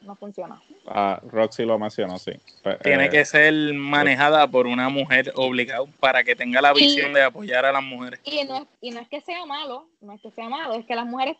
no 0.01 0.15
funciona. 0.15 0.61
Ah, 0.87 1.19
Roxy 1.27 1.65
lo 1.65 1.79
mencionó, 1.79 2.17
sí. 2.19 2.31
Pe- 2.63 2.77
Tiene 2.77 3.05
eh, 3.05 3.09
que 3.09 3.25
ser 3.25 3.53
manejada 3.73 4.47
por 4.47 4.67
una 4.67 4.89
mujer 4.89 5.31
obligada 5.35 5.83
para 5.99 6.23
que 6.23 6.35
tenga 6.35 6.61
la 6.61 6.71
visión 6.73 7.11
Y- 7.11 7.13
de 7.15 7.23
apoyar 7.23 7.65
a 7.65 7.71
las 7.71 7.83
mujeres. 7.83 8.19
Y 8.23 8.43
no, 8.45 8.57
es, 8.57 8.63
y 8.81 8.91
no 8.91 8.99
es 8.99 9.07
que 9.09 9.21
sea 9.21 9.45
malo, 9.45 9.87
no 10.01 10.13
es 10.13 10.21
que 10.21 10.29
sea 10.31 10.49
malo, 10.49 10.73
es 10.75 10.85
que 10.85 10.95
las 10.95 11.05
mujeres 11.05 11.35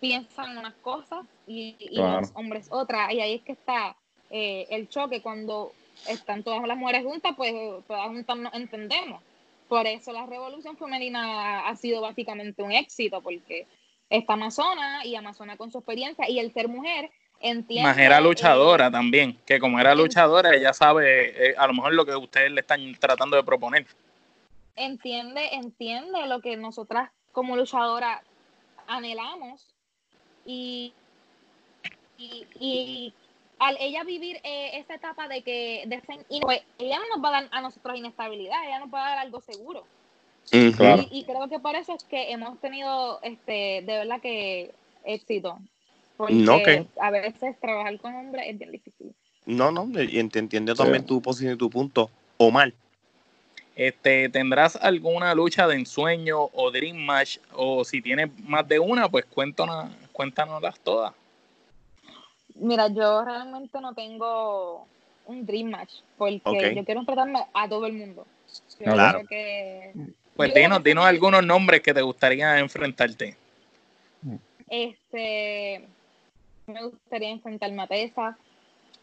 piensan 0.00 0.56
unas 0.56 0.74
cosas 0.76 1.26
y, 1.46 1.76
y 1.78 1.96
Claro. 1.96 2.20
los 2.22 2.30
hombres 2.34 2.68
otras. 2.70 3.12
Y 3.12 3.20
ahí 3.20 3.34
es 3.34 3.42
que 3.42 3.52
está 3.52 3.94
eh, 4.30 4.66
el 4.70 4.88
choque. 4.88 5.20
Cuando 5.20 5.72
están 6.08 6.42
todas 6.42 6.66
las 6.66 6.76
mujeres 6.78 7.04
juntas, 7.04 7.34
pues 7.36 7.52
todas 7.86 8.06
juntas 8.06 8.36
nos 8.38 8.54
entendemos. 8.54 9.20
Por 9.68 9.86
eso 9.86 10.12
la 10.12 10.26
revolución 10.26 10.76
femenina 10.76 11.68
ha 11.68 11.76
sido 11.76 12.00
básicamente 12.00 12.62
un 12.62 12.72
éxito, 12.72 13.20
porque 13.20 13.66
está 14.08 14.32
Amazona 14.32 15.04
y 15.04 15.14
Amazona 15.14 15.56
con 15.56 15.70
su 15.70 15.78
experiencia 15.78 16.28
y 16.28 16.38
el 16.38 16.52
ser 16.52 16.68
mujer 16.68 17.10
entiende. 17.40 17.88
Más 17.88 17.98
era 17.98 18.18
eh, 18.18 18.22
luchadora 18.22 18.90
también, 18.90 19.38
que 19.46 19.58
como 19.58 19.78
era 19.78 19.94
luchadora, 19.94 20.54
ella 20.54 20.72
sabe 20.72 21.50
eh, 21.50 21.54
a 21.56 21.66
lo 21.66 21.74
mejor 21.74 21.92
lo 21.92 22.06
que 22.06 22.16
ustedes 22.16 22.50
le 22.50 22.60
están 22.62 22.94
tratando 22.98 23.36
de 23.36 23.44
proponer. 23.44 23.86
entiende, 24.74 25.54
entiende 25.54 26.26
lo 26.26 26.40
que 26.40 26.56
nosotras 26.56 27.10
como 27.32 27.56
luchadoras 27.56 28.22
anhelamos 28.86 29.74
y, 30.46 30.94
y, 32.16 32.46
y 32.58 33.14
al 33.58 33.76
ella 33.80 34.04
vivir 34.04 34.36
eh, 34.44 34.78
esa 34.78 34.94
etapa 34.94 35.28
de 35.28 35.42
que 35.42 35.84
de 35.86 36.02
pues, 36.40 36.62
ella 36.78 36.98
no 36.98 37.16
nos 37.16 37.24
va 37.24 37.28
a 37.36 37.42
dar 37.42 37.48
a 37.52 37.60
nosotros 37.60 37.96
inestabilidad, 37.96 38.56
ella 38.66 38.78
nos 38.80 38.92
va 38.92 39.06
a 39.06 39.10
dar 39.10 39.18
algo 39.18 39.40
seguro. 39.40 39.84
Claro. 40.76 41.04
Y, 41.10 41.20
y 41.20 41.24
creo 41.24 41.48
que 41.48 41.58
por 41.58 41.74
eso 41.74 41.94
es 41.94 42.04
que 42.04 42.30
hemos 42.30 42.58
tenido 42.60 43.20
este 43.22 43.82
de 43.82 43.98
verdad 43.98 44.20
que 44.20 44.72
éxito. 45.04 45.58
Porque 46.16 46.86
a 47.00 47.10
veces 47.10 47.60
trabajar 47.60 47.96
con 48.00 48.14
hombres 48.14 48.46
es 48.48 48.58
bien 48.58 48.72
difícil. 48.72 49.14
No, 49.46 49.70
no, 49.70 49.84
y 49.84 50.18
ent- 50.18 50.36
entiendo 50.36 50.74
Sí. 50.74 50.82
también 50.82 51.06
tu 51.06 51.22
posición 51.22 51.54
y 51.54 51.56
tu 51.58 51.70
punto. 51.70 52.10
Omar, 52.38 52.72
Este, 53.76 54.28
¿Tendrás 54.28 54.74
alguna 54.74 55.32
lucha 55.34 55.68
de 55.68 55.76
ensueño 55.76 56.50
o 56.52 56.70
dream 56.72 56.96
match? 56.96 57.38
O 57.52 57.84
si 57.84 58.02
tienes 58.02 58.28
más 58.40 58.66
de 58.66 58.80
una, 58.80 59.08
pues 59.08 59.24
cuéntanos, 59.26 59.90
cuéntanoslas 60.12 60.80
todas. 60.80 61.14
Mira, 62.60 62.88
yo 62.88 63.24
realmente 63.24 63.80
no 63.80 63.94
tengo 63.94 64.86
un 65.26 65.46
dream 65.46 65.70
match 65.70 65.92
porque 66.16 66.74
yo 66.74 66.84
quiero 66.84 67.00
enfrentarme 67.00 67.44
a 67.52 67.68
todo 67.68 67.86
el 67.86 67.92
mundo. 67.92 68.26
Yo 68.80 68.92
Claro. 68.92 69.22
que 69.28 69.92
Pues 70.34 70.50
Yo 70.50 70.60
dinos, 70.60 70.78
que 70.78 70.90
dinos 70.90 71.04
algunos 71.04 71.44
nombres 71.44 71.80
que 71.80 71.92
te 71.92 72.02
gustaría 72.02 72.58
enfrentarte. 72.58 73.36
este 74.68 75.86
me 76.66 76.84
gustaría 76.84 77.30
enfrentarme 77.30 77.82
a 77.82 77.86
Tessa, 77.86 78.38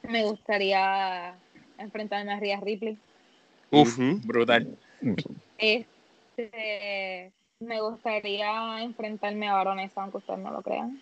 me 0.03 0.23
gustaría 0.23 1.35
enfrentarme 1.77 2.33
a 2.33 2.39
Rhea 2.39 2.59
Ripley, 2.61 2.97
Uf, 3.71 3.97
brutal. 4.23 4.77
este 5.57 7.31
me 7.59 7.81
gustaría 7.81 8.81
enfrentarme 8.83 9.47
a 9.49 9.53
Baronesa, 9.55 10.03
aunque 10.03 10.17
ustedes 10.17 10.39
no 10.39 10.51
lo 10.51 10.61
crean. 10.61 11.01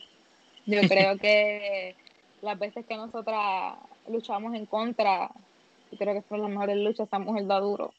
Yo 0.65 0.81
creo 0.87 1.17
que 1.17 1.95
las 2.43 2.59
veces 2.59 2.85
que 2.85 2.95
nosotras 2.97 3.75
luchamos 4.09 4.53
en 4.53 4.65
contra, 4.65 5.29
yo 5.91 5.97
creo 5.97 6.13
que 6.13 6.21
fueron 6.23 6.47
las 6.47 6.51
mejores 6.51 6.77
luchas, 6.77 7.07
esa 7.07 7.17
mujer 7.19 7.47
da 7.47 7.59
duro. 7.59 7.93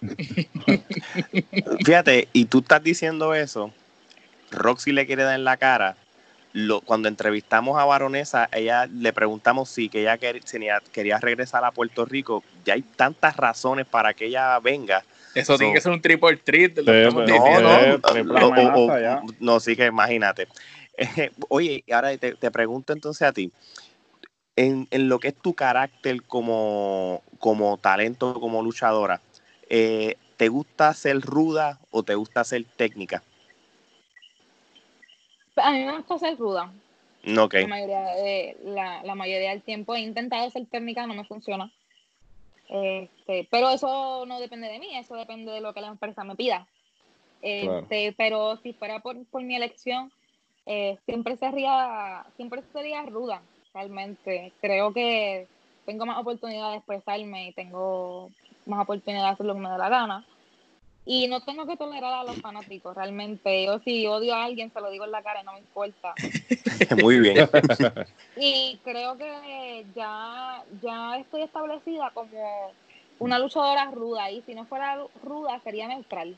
fíjate, 1.84 2.28
y 2.32 2.46
tú 2.46 2.58
estás 2.60 2.82
diciendo 2.82 3.34
eso, 3.34 3.70
Roxy 4.50 4.92
le 4.92 5.06
quiere 5.06 5.22
dar 5.24 5.34
en 5.34 5.44
la 5.44 5.56
cara. 5.56 5.96
Lo, 6.52 6.80
cuando 6.82 7.08
entrevistamos 7.08 7.78
a 7.80 7.84
Baronesa, 7.84 8.48
ella 8.52 8.86
le 8.86 9.12
preguntamos 9.12 9.68
si 9.68 9.88
que 9.88 10.02
ella 10.02 10.16
quer- 10.18 10.42
tenía- 10.44 10.80
quería 10.92 11.18
regresar 11.18 11.64
a 11.64 11.72
Puerto 11.72 12.04
Rico. 12.04 12.44
Ya 12.64 12.74
hay 12.74 12.82
tantas 12.82 13.36
razones 13.36 13.86
para 13.86 14.14
que 14.14 14.26
ella 14.26 14.58
venga. 14.60 15.02
Eso 15.34 15.54
So- 15.54 15.58
tiene 15.58 15.74
que 15.74 15.80
ser 15.80 15.90
un 15.90 16.00
triple 16.00 16.36
treat. 16.36 16.76
lo 16.78 16.84
Sí, 16.84 16.90
estamos 16.98 17.24
sí. 17.26 17.32
No, 17.32 17.44
diciendo. 17.44 18.00
no, 19.26 19.34
no, 19.40 19.60
sí 19.60 19.74
que 19.74 19.86
imagínate. 19.86 20.46
Oye, 21.48 21.84
ahora 21.92 22.16
te, 22.16 22.34
te 22.34 22.50
pregunto 22.50 22.92
entonces 22.92 23.26
a 23.26 23.32
ti, 23.32 23.50
en, 24.56 24.86
en 24.90 25.08
lo 25.08 25.18
que 25.18 25.28
es 25.28 25.34
tu 25.34 25.54
carácter 25.54 26.22
como, 26.22 27.22
como 27.38 27.76
talento, 27.78 28.40
como 28.40 28.62
luchadora, 28.62 29.20
eh, 29.68 30.16
¿te 30.36 30.48
gusta 30.48 30.92
ser 30.94 31.20
ruda 31.20 31.78
o 31.90 32.02
te 32.02 32.14
gusta 32.14 32.44
ser 32.44 32.64
técnica? 32.76 33.22
A 35.56 35.72
mí 35.72 35.84
me 35.84 35.96
gusta 35.96 36.18
ser 36.18 36.36
ruda. 36.36 36.72
No, 37.22 37.44
ok. 37.44 37.54
La 37.54 37.66
mayoría, 37.66 38.00
de, 38.00 38.56
la, 38.64 39.02
la 39.02 39.14
mayoría 39.14 39.50
del 39.50 39.62
tiempo 39.62 39.94
he 39.94 40.00
intentado 40.00 40.50
ser 40.50 40.66
técnica, 40.66 41.06
no 41.06 41.14
me 41.14 41.24
funciona. 41.24 41.70
Este, 42.68 43.46
pero 43.50 43.70
eso 43.70 44.24
no 44.26 44.40
depende 44.40 44.68
de 44.68 44.78
mí, 44.78 44.96
eso 44.96 45.14
depende 45.14 45.52
de 45.52 45.60
lo 45.60 45.72
que 45.74 45.80
la 45.80 45.88
empresa 45.88 46.24
me 46.24 46.36
pida. 46.36 46.66
Este, 47.40 48.14
Pero 48.16 48.56
si 48.56 48.72
fuera 48.72 49.00
por, 49.00 49.24
por 49.26 49.42
mi 49.42 49.54
elección, 49.54 50.10
eh, 50.66 50.98
siempre 51.06 51.36
sería, 51.36 52.24
siempre 52.36 52.62
sería 52.72 53.02
ruda, 53.02 53.42
realmente. 53.72 54.52
Creo 54.60 54.92
que 54.92 55.46
tengo 55.84 56.06
más 56.06 56.18
oportunidad 56.18 56.70
de 56.70 56.76
expresarme 56.76 57.48
y 57.48 57.52
tengo 57.52 58.30
más 58.66 58.82
oportunidad 58.82 59.24
de 59.24 59.30
hacer 59.30 59.46
lo 59.46 59.54
que 59.54 59.60
me 59.60 59.68
da 59.68 59.78
la 59.78 59.88
gana. 59.88 60.24
Y 61.06 61.28
no 61.28 61.42
tengo 61.42 61.66
que 61.66 61.76
tolerar 61.76 62.14
a 62.14 62.24
los 62.24 62.40
fanáticos, 62.40 62.94
realmente. 62.96 63.66
Yo 63.66 63.78
si 63.80 64.06
odio 64.06 64.34
a 64.34 64.44
alguien, 64.44 64.72
se 64.72 64.80
lo 64.80 64.90
digo 64.90 65.04
en 65.04 65.10
la 65.10 65.22
cara 65.22 65.42
y 65.42 65.44
no 65.44 65.52
me 65.52 65.58
importa. 65.58 66.14
Muy 67.02 67.20
bien. 67.20 67.48
Y 68.36 68.80
creo 68.82 69.16
que 69.16 69.84
ya, 69.94 70.64
ya 70.82 71.18
estoy 71.18 71.42
establecida 71.42 72.10
como 72.14 72.72
una 73.18 73.38
luchadora 73.38 73.90
ruda. 73.90 74.30
Y 74.30 74.42
si 74.42 74.54
no 74.54 74.64
fuera 74.64 74.98
ruda, 75.22 75.60
sería 75.62 75.88
neutral. 75.88 76.36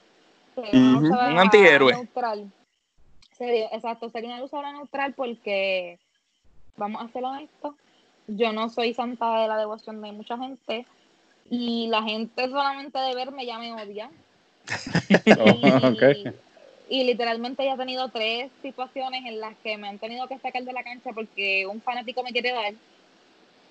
Sería 0.55 0.81
Un 0.81 1.39
antihéroe. 1.39 1.93
Neutral. 1.93 2.51
Sería, 3.37 3.67
exacto, 3.73 4.09
sería 4.09 4.31
una 4.31 4.41
luchadora 4.41 4.73
neutral 4.73 5.15
porque, 5.15 5.99
vamos 6.77 7.03
a 7.03 7.13
ser 7.13 7.25
honestos, 7.25 7.75
yo 8.27 8.53
no 8.53 8.69
soy 8.69 8.95
santa 8.95 9.43
de 9.43 9.49
la 9.49 9.59
devoción 9.59 10.01
de 10.01 10.13
mucha 10.13 10.39
gente. 10.39 10.87
Y 11.49 11.87
la 11.89 12.03
gente 12.03 12.49
solamente 12.49 12.99
de 12.99 13.15
verme 13.15 13.47
ya 13.47 13.59
me 13.59 13.73
odia. 13.73 14.11
Oh. 15.39 15.93
Y 16.89 17.03
literalmente 17.03 17.65
ya 17.65 17.75
he 17.75 17.77
tenido 17.77 18.09
tres 18.11 18.51
situaciones 18.63 19.25
en 19.27 19.41
las 19.41 19.57
que 19.57 19.77
me 19.77 19.89
han 19.89 19.99
tenido 19.99 20.29
que 20.29 20.39
sacar 20.39 20.63
de 20.63 20.73
la 20.73 20.85
cancha 20.85 21.11
porque 21.13 21.67
un 21.67 21.81
fanático 21.81 22.23
me 22.23 22.31
quiere 22.31 22.53
dar. 22.53 22.75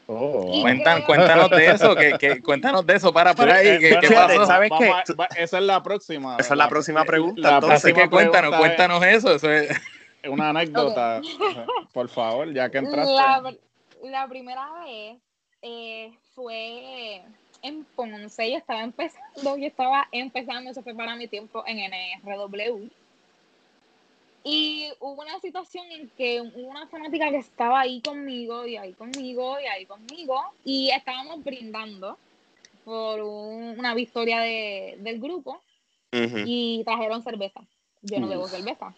Oh, 0.07 0.51
Y- 0.53 0.61
Cuentan, 0.61 0.95
creo- 0.97 1.05
cuéntanos 1.07 1.49
de 1.49 1.65
eso, 1.67 1.95
que, 1.95 2.13
que- 2.19 2.41
cuéntanos 2.41 2.85
de 2.85 2.95
eso, 2.95 3.11
para 3.11 3.33
por 3.33 3.49
ahí, 3.49 3.79
¿qué, 3.79 3.97
qué 4.01 4.07
fíjate, 4.07 4.35
pasó? 4.35 4.45
¿sabes 4.45 4.71
qué? 4.77 4.89
A- 4.89 5.03
va- 5.19 5.27
esa 5.35 5.57
es 5.57 5.63
la 5.63 5.81
próxima. 5.81 6.37
Esa 6.39 6.53
es 6.53 6.57
la 6.57 6.69
próxima 6.69 7.03
pregunta, 7.05 7.41
La 7.41 7.55
entonces. 7.55 7.83
Así 7.83 7.93
que 7.93 8.09
cuéntanos, 8.09 8.53
es 8.53 8.59
cuéntanos 8.59 9.03
eso. 9.05 9.33
eso 9.35 9.51
es- 9.51 9.69
Una 10.29 10.49
anécdota, 10.49 11.21
por 11.93 12.09
favor, 12.09 12.51
ya 12.53 12.69
que 12.69 12.79
entraste. 12.79 13.13
La, 13.13 13.53
la 14.03 14.27
primera 14.27 14.67
vez 14.83 15.17
eh, 15.61 16.11
fue 16.35 17.21
en 17.61 17.83
Ponce, 17.95 18.51
yo 18.51 18.57
estaba 18.57 18.83
empezando, 18.83 19.57
yo 19.57 19.65
estaba 19.67 20.07
empezando, 20.11 20.69
eso 20.71 20.83
fue 20.83 20.93
para 20.95 21.15
mi 21.15 21.27
tiempo 21.27 21.63
en 21.65 21.79
NRW. 21.79 22.89
Y 24.47 24.91
hubo 24.99 25.23
una 25.23 25.39
situación 25.39 25.91
en 25.91 26.07
que 26.11 26.39
una 26.39 26.85
fanática 26.85 27.31
que 27.31 27.37
estaba 27.37 27.79
ahí 27.79 27.99
conmigo, 27.99 28.67
y 28.67 28.77
ahí 28.77 28.93
conmigo, 28.93 29.59
y 29.59 29.65
ahí 29.65 29.87
conmigo, 29.87 30.39
y 30.63 30.91
estábamos 30.91 31.43
brindando 31.43 32.19
por 32.83 33.21
un- 33.21 33.79
una 33.79 33.95
victoria 33.95 34.39
de- 34.41 34.97
del 34.99 35.19
grupo 35.19 35.63
y 36.47 36.83
trajeron 36.85 37.23
cerveza. 37.23 37.61
Yo 38.03 38.19
no 38.19 38.27
bebo 38.27 38.47
cerveza. 38.47 38.93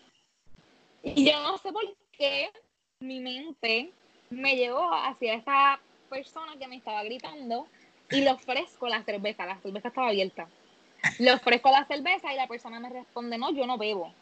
Y 1.02 1.32
yo 1.32 1.41
no 1.41 1.58
sé 1.60 1.72
por 1.72 1.84
qué 2.12 2.52
mi 3.00 3.22
mente 3.22 3.93
me 4.30 4.58
llevó 4.58 4.93
hacia 4.93 5.36
esa 5.36 5.80
persona 6.10 6.58
que 6.60 6.68
me 6.68 6.76
estaba 6.76 7.04
gritando 7.04 7.68
y 8.12 8.20
le 8.20 8.32
ofrezco 8.32 8.89
la 8.89 9.02
cerveza. 9.04 9.45
La 9.45 9.62
cerveza 9.62 9.88
estaba 9.88 10.10
abierta. 10.10 10.50
Le 11.20 11.32
ofrezco 11.32 11.72
la 11.72 11.86
cerveza 11.86 12.34
y 12.34 12.36
la 12.36 12.48
persona 12.48 12.82
me 12.82 12.89
responde, 12.89 13.38
no, 13.38 13.52
yo 13.54 13.66
no 13.66 13.78
bebo. 13.78 14.14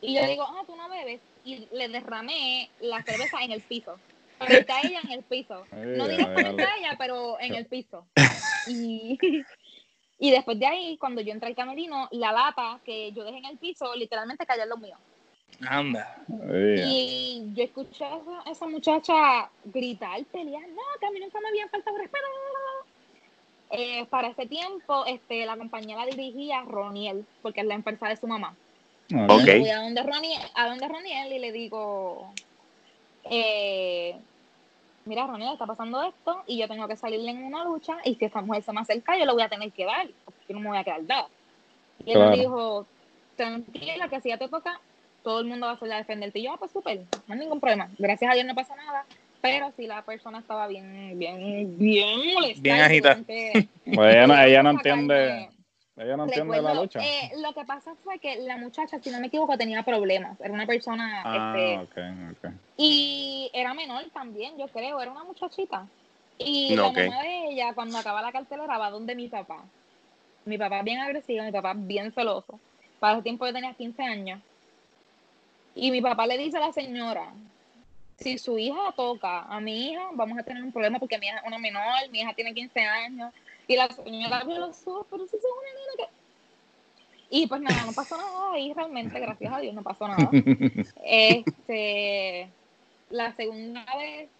Y 0.00 0.14
yo 0.14 0.26
digo, 0.26 0.44
ah, 0.44 0.62
tú 0.66 0.76
no 0.76 0.88
bebes. 0.88 1.20
Y 1.44 1.68
le 1.72 1.88
derramé 1.88 2.70
la 2.80 3.02
cerveza 3.02 3.42
en 3.42 3.52
el 3.52 3.60
piso. 3.60 3.98
Frente 4.38 4.72
a 4.72 4.80
ella 4.82 5.00
en 5.02 5.12
el 5.12 5.22
piso. 5.22 5.64
No 5.72 6.08
directamente 6.08 6.62
a 6.62 6.76
ella, 6.78 6.96
pero 6.98 7.40
en 7.40 7.54
el 7.54 7.66
piso. 7.66 8.06
Y, 8.68 9.16
y 10.18 10.30
después 10.32 10.58
de 10.58 10.66
ahí, 10.66 10.96
cuando 10.98 11.20
yo 11.20 11.32
entré 11.32 11.48
al 11.48 11.54
camerino, 11.54 12.08
la 12.10 12.32
lata 12.32 12.80
que 12.84 13.12
yo 13.12 13.22
dejé 13.22 13.38
en 13.38 13.44
el 13.44 13.58
piso, 13.58 13.94
literalmente 13.94 14.44
cayó 14.44 14.64
en 14.64 14.68
lo 14.68 14.76
mío. 14.76 14.96
Anda. 15.60 16.24
Y 16.28 17.52
yo 17.54 17.62
escuché 17.62 18.04
a 18.04 18.16
esa, 18.16 18.50
esa 18.50 18.66
muchacha 18.66 19.50
gritar, 19.64 20.22
pelear, 20.26 20.68
no, 20.68 20.82
que 21.00 21.06
a 21.06 21.10
mí 21.10 21.20
nunca 21.20 21.40
me 21.40 21.48
habían 21.48 21.70
faltado 21.70 21.96
respeto. 21.96 22.26
Eh, 23.70 24.06
para 24.06 24.28
ese 24.28 24.46
tiempo, 24.46 25.04
este, 25.06 25.44
la 25.46 25.56
compañía 25.56 25.96
la 25.96 26.06
dirigía 26.06 26.62
Roniel, 26.62 27.26
porque 27.42 27.60
es 27.60 27.66
la 27.66 27.74
empresa 27.74 28.08
de 28.08 28.16
su 28.16 28.26
mamá. 28.26 28.54
Ok. 29.14 29.44
Yo 29.46 29.58
voy 29.60 29.70
a 29.70 29.76
donde 29.80 30.02
Roniel, 30.02 30.42
a 30.54 30.68
donde 30.68 30.88
Roniel 30.88 31.32
y 31.32 31.38
le 31.38 31.52
digo, 31.52 32.32
eh, 33.30 34.16
mira 35.04 35.26
Roniel, 35.26 35.52
está 35.52 35.66
pasando 35.66 36.02
esto 36.02 36.42
y 36.46 36.58
yo 36.58 36.68
tengo 36.68 36.88
que 36.88 36.96
salirle 36.96 37.30
en 37.30 37.44
una 37.44 37.64
lucha 37.64 37.98
y 38.04 38.16
si 38.16 38.24
esta 38.24 38.42
mujer 38.42 38.62
se 38.62 38.72
me 38.72 38.80
acerca, 38.80 39.16
yo 39.16 39.24
le 39.24 39.32
voy 39.32 39.42
a 39.42 39.48
tener 39.48 39.72
que 39.72 39.84
dar, 39.84 40.08
porque 40.24 40.40
yo 40.48 40.54
no 40.54 40.60
me 40.60 40.68
voy 40.68 40.78
a 40.78 40.84
quedar 40.84 41.06
dada. 41.06 41.28
Y 42.04 42.10
él 42.10 42.16
Claro. 42.18 42.30
me 42.30 42.36
dijo, 42.38 42.86
tranquila, 43.36 44.08
que 44.08 44.20
si 44.20 44.28
ya 44.28 44.38
te 44.38 44.48
toca, 44.48 44.80
todo 45.22 45.40
el 45.40 45.46
mundo 45.46 45.66
va 45.66 45.72
a 45.72 45.78
salir 45.78 45.94
a 45.94 45.98
defenderte. 45.98 46.38
Y 46.38 46.44
yo, 46.44 46.52
ah, 46.52 46.56
pues 46.58 46.70
súper, 46.72 47.00
no 47.26 47.34
hay 47.34 47.38
ningún 47.40 47.60
problema. 47.60 47.88
Gracias 47.98 48.30
a 48.30 48.34
Dios 48.34 48.46
no 48.46 48.54
pasa 48.54 48.76
nada. 48.76 49.06
Pero 49.40 49.72
sí, 49.76 49.86
la 49.86 50.02
persona 50.02 50.40
estaba 50.40 50.66
bien, 50.66 51.16
bien, 51.18 51.78
bien 51.78 52.34
molesta. 52.34 52.60
Bien 52.60 53.24
que- 53.24 53.68
Pues 53.94 54.16
ella 54.16 54.62
no, 54.62 54.70
entiende, 54.70 55.50
ella 55.96 56.16
no 56.16 56.24
entiende 56.24 56.60
la 56.60 56.74
lucha. 56.74 57.00
eh, 57.00 57.32
lo 57.38 57.52
que 57.54 57.64
pasa 57.64 57.94
fue 58.04 58.18
que 58.18 58.36
la 58.40 58.56
muchacha, 58.58 58.98
si 58.98 59.10
no 59.10 59.20
me 59.20 59.28
equivoco, 59.28 59.56
tenía 59.56 59.82
problemas. 59.82 60.38
Era 60.40 60.52
una 60.52 60.66
persona, 60.66 61.22
Ah, 61.24 61.54
este, 61.54 61.78
y 62.76 63.50
era 63.54 63.72
menor 63.74 64.04
también, 64.12 64.56
yo 64.58 64.68
creo, 64.68 65.00
era 65.00 65.10
una 65.10 65.24
muchachita. 65.24 65.86
Y 66.38 66.74
No, 66.74 66.92
la 66.92 67.08
mamá 67.08 67.22
de 67.22 67.48
ella, 67.50 67.72
cuando 67.74 67.96
acaba 67.98 68.20
la 68.20 68.32
cartelera, 68.32 68.76
va 68.78 68.90
donde 68.90 69.14
mi 69.14 69.28
papá. 69.28 69.64
Mi 70.44 70.58
papá 70.58 70.82
bien 70.82 70.98
agresivo, 71.00 71.44
mi 71.44 71.52
papá 71.52 71.72
bien 71.74 72.12
celoso. 72.12 72.60
Para 73.00 73.14
ese 73.14 73.22
tiempo 73.22 73.46
yo 73.46 73.52
tenía 73.52 73.72
15 73.74 74.02
años. 74.02 74.40
Y 75.74 75.90
mi 75.90 76.00
papá 76.00 76.26
le 76.26 76.38
dice 76.38 76.58
a 76.58 76.60
la 76.60 76.72
señora, 76.72 77.32
si 78.18 78.38
su 78.38 78.58
hija 78.58 78.92
toca 78.96 79.40
a 79.42 79.60
mi 79.60 79.90
hija, 79.90 80.08
vamos 80.12 80.38
a 80.38 80.42
tener 80.42 80.62
un 80.62 80.72
problema 80.72 80.98
porque 80.98 81.18
mi 81.18 81.26
hija 81.26 81.38
es 81.38 81.46
una 81.46 81.58
menor, 81.58 82.08
mi 82.10 82.20
hija 82.20 82.32
tiene 82.34 82.54
15 82.54 82.80
años. 82.80 83.32
Y 83.68 83.76
la 83.76 83.88
señora 83.88 84.44
vio 84.44 84.58
los 84.58 84.86
ojos, 84.86 85.06
pero 85.10 85.26
si 85.26 85.36
es 85.36 85.42
una 85.42 85.68
nena 85.68 86.10
que... 86.10 86.16
Y 87.28 87.46
pues 87.48 87.60
nada, 87.60 87.84
no 87.84 87.92
pasó 87.92 88.16
nada 88.16 88.58
y 88.58 88.72
realmente, 88.72 89.18
gracias 89.18 89.52
a 89.52 89.58
Dios, 89.58 89.74
no 89.74 89.82
pasó 89.82 90.06
nada. 90.06 90.30
Este, 91.02 92.48
la 93.10 93.34
segunda 93.34 93.84
vez, 93.96 94.30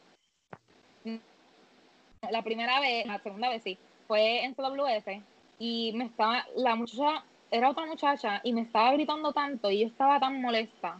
la 2.30 2.42
primera 2.42 2.80
vez, 2.80 3.06
la 3.06 3.18
segunda 3.18 3.48
vez 3.48 3.62
sí, 3.64 3.76
fue 4.06 4.44
en 4.44 4.54
CWS 4.54 5.20
y 5.58 5.92
me 5.94 6.04
estaba, 6.04 6.46
la 6.54 6.76
muchacha, 6.76 7.24
era 7.50 7.70
otra 7.70 7.86
muchacha 7.86 8.40
y 8.44 8.52
me 8.52 8.60
estaba 8.62 8.92
gritando 8.92 9.32
tanto 9.32 9.70
y 9.70 9.80
yo 9.80 9.86
estaba 9.88 10.20
tan 10.20 10.40
molesta. 10.40 10.98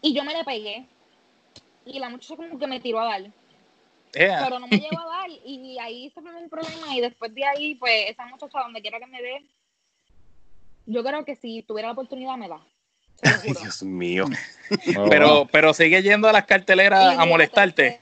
Y 0.00 0.14
yo 0.14 0.24
me 0.24 0.34
le 0.34 0.44
pegué 0.44 0.86
y 1.84 1.98
la 1.98 2.08
muchacha 2.08 2.36
como 2.36 2.58
que 2.58 2.66
me 2.66 2.80
tiró 2.80 3.00
a 3.00 3.04
dar, 3.04 3.30
Pero 4.12 4.58
no 4.58 4.66
me 4.66 4.78
llegó 4.78 4.98
a 5.00 5.06
dar 5.06 5.30
y 5.30 5.78
ahí 5.78 6.10
se 6.10 6.20
fue 6.20 6.34
un 6.34 6.48
problema 6.48 6.94
y 6.96 7.00
después 7.00 7.34
de 7.34 7.44
ahí, 7.44 7.74
pues 7.76 8.10
esa 8.10 8.26
muchacha 8.26 8.60
donde 8.60 8.80
quiera 8.80 8.98
que 8.98 9.06
me 9.06 9.22
ve, 9.22 9.46
yo 10.86 11.04
creo 11.04 11.24
que 11.24 11.36
si 11.36 11.62
tuviera 11.62 11.88
la 11.88 11.92
oportunidad 11.92 12.36
me 12.36 12.48
da. 12.48 12.60
Ay. 13.22 13.52
Dios 13.52 13.82
mío. 13.82 14.26
Oh, 14.96 15.08
Pero, 15.08 15.46
pero 15.50 15.74
sigue 15.74 16.02
yendo 16.02 16.28
a 16.28 16.32
las 16.32 16.46
carteleras 16.46 17.18
a 17.18 17.24
molestarte. 17.24 18.00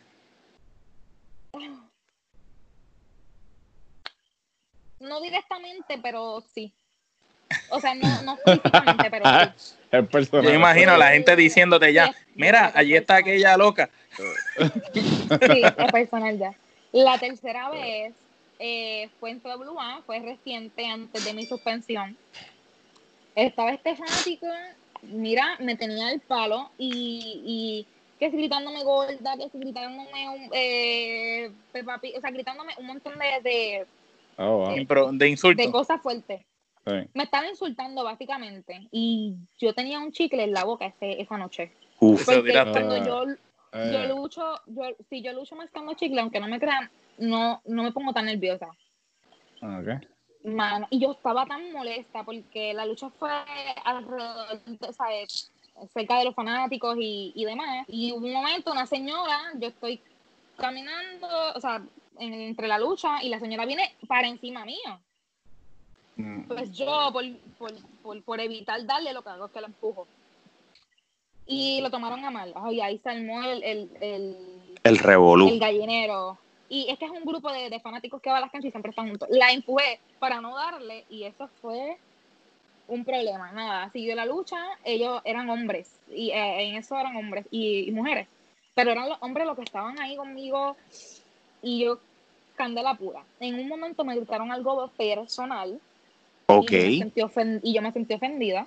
No 5.01 5.21
directamente, 5.21 5.99
pero 6.03 6.43
sí. 6.55 6.75
O 7.71 7.81
sea, 7.81 7.95
no, 7.95 8.23
no 8.23 8.37
físicamente, 8.37 9.11
pero 9.11 9.25
sí. 9.57 9.75
el 9.91 10.07
personaje. 10.07 10.49
Yo 10.49 10.55
imagino 10.55 10.93
a 10.93 10.99
la 10.99 11.11
gente 11.11 11.35
diciéndote 11.37 11.93
ya, 11.93 12.13
mira, 12.35 12.73
allí 12.75 12.95
está 12.95 13.17
aquella 13.17 13.57
loca. 13.57 13.91
Sí, 14.93 15.63
es 15.65 15.93
personal 15.93 16.39
ya. 16.39 16.55
La 16.93 17.19
tercera 17.19 17.71
vez 17.71 18.15
eh, 18.59 19.09
fue 19.21 19.31
en 19.31 19.41
WA, 19.45 20.03
fue 20.07 20.21
reciente, 20.21 20.87
antes 20.87 21.25
de 21.25 21.35
mi 21.35 21.47
suspensión. 21.47 22.17
Estaba 23.35 23.73
este 23.73 23.95
fanático, 23.95 24.47
mira, 25.03 25.57
me 25.61 25.77
tenía 25.77 26.11
el 26.11 26.21
palo 26.21 26.71
y, 26.77 27.43
y 27.45 27.87
que 28.19 28.31
si 28.31 28.37
gritándome 28.37 28.83
gorda, 28.83 29.37
que 29.37 29.49
si 29.51 29.59
gritándome 29.59 30.29
un, 30.29 30.51
eh, 30.53 31.51
Peppa 31.73 31.99
Pig, 31.99 32.17
o 32.17 32.21
sea, 32.21 32.31
gritándome 32.31 32.73
un 32.79 32.87
montón 32.87 33.15
de, 33.19 33.49
de, 33.49 33.87
Oh, 34.39 34.59
wow. 34.59 35.11
De 35.13 35.19
de 35.19 35.29
insultos. 35.29 35.67
cosas 35.73 36.01
fuertes. 36.01 36.41
Sí. 36.89 37.09
Me 37.15 37.25
estaba 37.25 37.47
insultando 37.49 38.03
básicamente 38.05 38.89
y 38.91 39.35
yo 39.59 39.75
tenía 39.75 39.99
un 39.99 40.13
chicle 40.13 40.45
en 40.45 40.53
la 40.53 40.65
boca 40.65 40.87
ese, 40.87 41.21
esa 41.21 41.37
noche. 41.37 41.73
Uf. 42.01 42.25
Porque 42.25 42.43
tiraste. 42.43 42.71
cuando 42.73 42.97
yo 43.05 43.25
yo 43.93 44.03
Eh, 44.03 44.09
lucho, 44.09 44.43
yo, 44.67 44.83
si 45.11 45.21
yo 45.23 45.33
lucho 45.35 45.55
mascando 45.55 45.93
chicle, 45.95 46.21
aunque 46.21 46.41
no 46.41 46.49
me 46.49 46.59
crean, 46.59 46.91
no, 47.19 47.61
no 47.67 47.83
me 47.83 47.93
pongo 47.93 48.13
tan 48.15 48.25
nerviosa. 48.25 48.69
ok. 49.61 50.03
Mano, 50.45 50.87
y 50.91 50.99
yo 51.01 51.13
estaba 51.13 51.45
tan 51.45 51.71
molesta 51.73 52.25
porque 52.25 52.73
la 52.73 52.87
lucha 52.87 53.11
fue 53.11 53.31
alrededor, 53.85 54.63
de- 54.65 54.93
¿sabes? 54.95 55.53
cerca 55.93 56.19
de 56.19 56.25
los 56.25 56.35
fanáticos 56.35 56.97
y, 56.99 57.33
y 57.37 57.45
demás. 57.45 57.85
Y 57.89 58.11
hubo 58.13 58.27
un 58.27 58.33
momento, 58.33 58.73
una 58.73 58.87
señora, 58.87 59.39
yo 59.61 59.69
estoy 59.69 60.01
caminando, 60.57 61.29
o 61.55 61.61
sea, 61.61 61.83
en- 62.19 62.33
entre 62.35 62.67
la 62.69 62.79
lucha 62.79 63.23
y 63.23 63.29
la 63.29 63.39
señora 63.39 63.67
viene 63.67 63.95
para 64.09 64.27
encima 64.29 64.65
mío. 64.65 65.01
Mm. 66.19 66.43
Pues 66.49 66.73
yo, 66.73 67.11
por, 67.13 67.25
por, 67.59 67.73
por, 68.03 68.23
por 68.25 68.41
evitar 68.41 68.85
darle 68.85 69.13
lo 69.13 69.23
que 69.23 69.31
hago 69.31 69.47
es 69.47 69.53
que 69.53 69.61
la 69.61 69.69
empujo. 69.69 70.07
y 71.47 71.81
lo 71.81 71.91
tomaron 71.91 72.25
a 72.25 72.31
mal. 72.31 72.53
Ay, 72.57 72.81
ahí 72.81 72.99
se 72.99 73.09
armó 73.09 73.43
el, 73.43 73.63
el, 73.63 73.91
el, 74.01 74.37
El 74.85 74.99
revolú. 74.99 75.49
el 75.49 75.59
gallinero. 75.59 76.39
Y 76.69 76.91
es 76.91 76.99
que 76.99 77.07
es 77.07 77.11
un 77.11 77.25
grupo 77.25 77.51
de, 77.51 77.71
de 77.71 77.81
fanáticos 77.81 78.21
que 78.21 78.29
va 78.31 78.37
a 78.37 78.41
las 78.41 78.51
canchas 78.51 78.69
y 78.69 78.73
siempre 78.73 78.91
están 78.91 79.09
juntos. 79.09 79.29
La 79.31 79.51
empujé 79.53 80.01
para 80.19 80.41
no 80.43 80.55
darle 80.55 81.07
y 81.09 81.23
eso 81.25 81.49
fue 81.63 81.97
un 82.89 83.05
problema. 83.05 83.53
Nada, 83.53 83.91
siguió 83.93 84.15
la 84.15 84.27
lucha. 84.27 84.59
Ellos 84.85 85.23
eran 85.25 85.49
hombres 85.49 85.91
y 86.11 86.31
eh, 86.31 86.69
en 86.69 86.75
eso 86.77 86.99
eran 86.99 87.17
hombres 87.17 87.47
y, 87.51 87.89
y 87.89 87.93
mujeres. 87.93 88.29
Pero 88.75 88.91
eran 88.91 89.09
los 89.09 89.19
hombres 89.23 89.47
los 89.47 89.57
que 89.57 89.65
estaban 89.65 89.99
ahí 90.01 90.17
conmigo 90.17 90.77
y 91.63 91.85
yo 91.85 91.99
candela 92.57 92.95
pura. 92.95 93.25
En 93.41 93.55
un 93.59 93.69
momento 93.69 94.05
me 94.05 94.17
gritaron 94.17 94.53
algo 94.53 94.89
personal 94.89 95.81
Ok. 96.51 96.71
y, 96.73 96.77
me 96.77 96.99
sentí 96.99 97.23
y 97.63 97.75
yo 97.75 97.83
me 97.83 97.93
sentí 97.93 98.15
ofendida. 98.15 98.67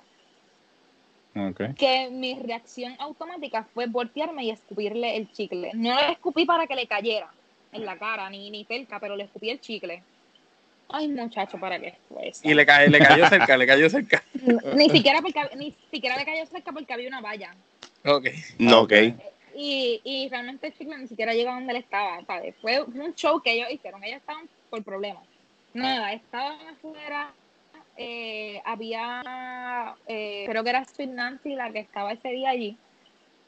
Ok. 1.34 1.74
que 1.78 2.10
mi 2.10 2.34
reacción 2.34 2.94
automática 2.98 3.66
fue 3.72 3.86
voltearme 3.86 4.44
y 4.44 4.50
escupirle 4.50 5.16
el 5.16 5.32
chicle. 5.32 5.70
No 5.74 5.94
le 5.94 6.12
escupí 6.12 6.44
para 6.44 6.66
que 6.66 6.74
le 6.74 6.86
cayera 6.86 7.32
en 7.72 7.86
la 7.86 7.96
cara, 7.96 8.28
ni, 8.28 8.50
ni 8.50 8.64
cerca, 8.64 9.00
pero 9.00 9.16
le 9.16 9.24
escupí 9.24 9.48
el 9.48 9.58
chicle. 9.58 10.02
Ay, 10.90 11.08
muchacho, 11.08 11.58
¿para 11.58 11.80
qué 11.80 11.94
fue 12.06 12.28
eso? 12.28 12.42
Y 12.44 12.52
le, 12.52 12.66
ca- 12.66 12.84
le 12.84 12.98
cayó 12.98 13.26
cerca, 13.28 13.56
le 13.56 13.66
cayó 13.66 13.88
cerca. 13.88 14.22
Ni 14.74 14.90
siquiera, 14.90 15.22
porque, 15.22 15.40
ni 15.56 15.74
siquiera 15.90 16.18
le 16.18 16.26
cayó 16.26 16.44
cerca 16.44 16.70
porque 16.70 16.92
había 16.92 17.08
una 17.08 17.22
valla. 17.22 17.54
Ok. 18.04 18.26
No, 18.58 18.82
ok. 18.82 18.92
Y, 19.56 20.02
y 20.04 20.28
realmente 20.28 20.66
el 20.66 20.74
chicle 20.74 20.98
ni 20.98 21.08
siquiera 21.08 21.32
llegó 21.32 21.50
a 21.50 21.54
donde 21.54 21.72
él 21.72 21.78
estaba, 21.78 22.22
¿sabes? 22.26 22.54
Fue 22.60 22.82
un 22.82 23.14
show 23.14 23.40
que 23.40 23.52
ellos 23.52 23.70
hicieron. 23.70 24.04
Ellos 24.04 24.18
estaban 24.18 24.46
por 24.68 24.82
problemas. 24.84 25.24
Nada, 25.72 26.12
estaban 26.12 26.58
afuera. 26.68 27.32
Eh, 27.96 28.60
había, 28.64 29.94
eh, 30.06 30.44
creo 30.48 30.64
que 30.64 30.70
era 30.70 30.84
Sweet 30.84 31.10
Nancy 31.10 31.54
la 31.54 31.70
que 31.70 31.80
estaba 31.80 32.12
ese 32.12 32.28
día 32.30 32.50
allí. 32.50 32.76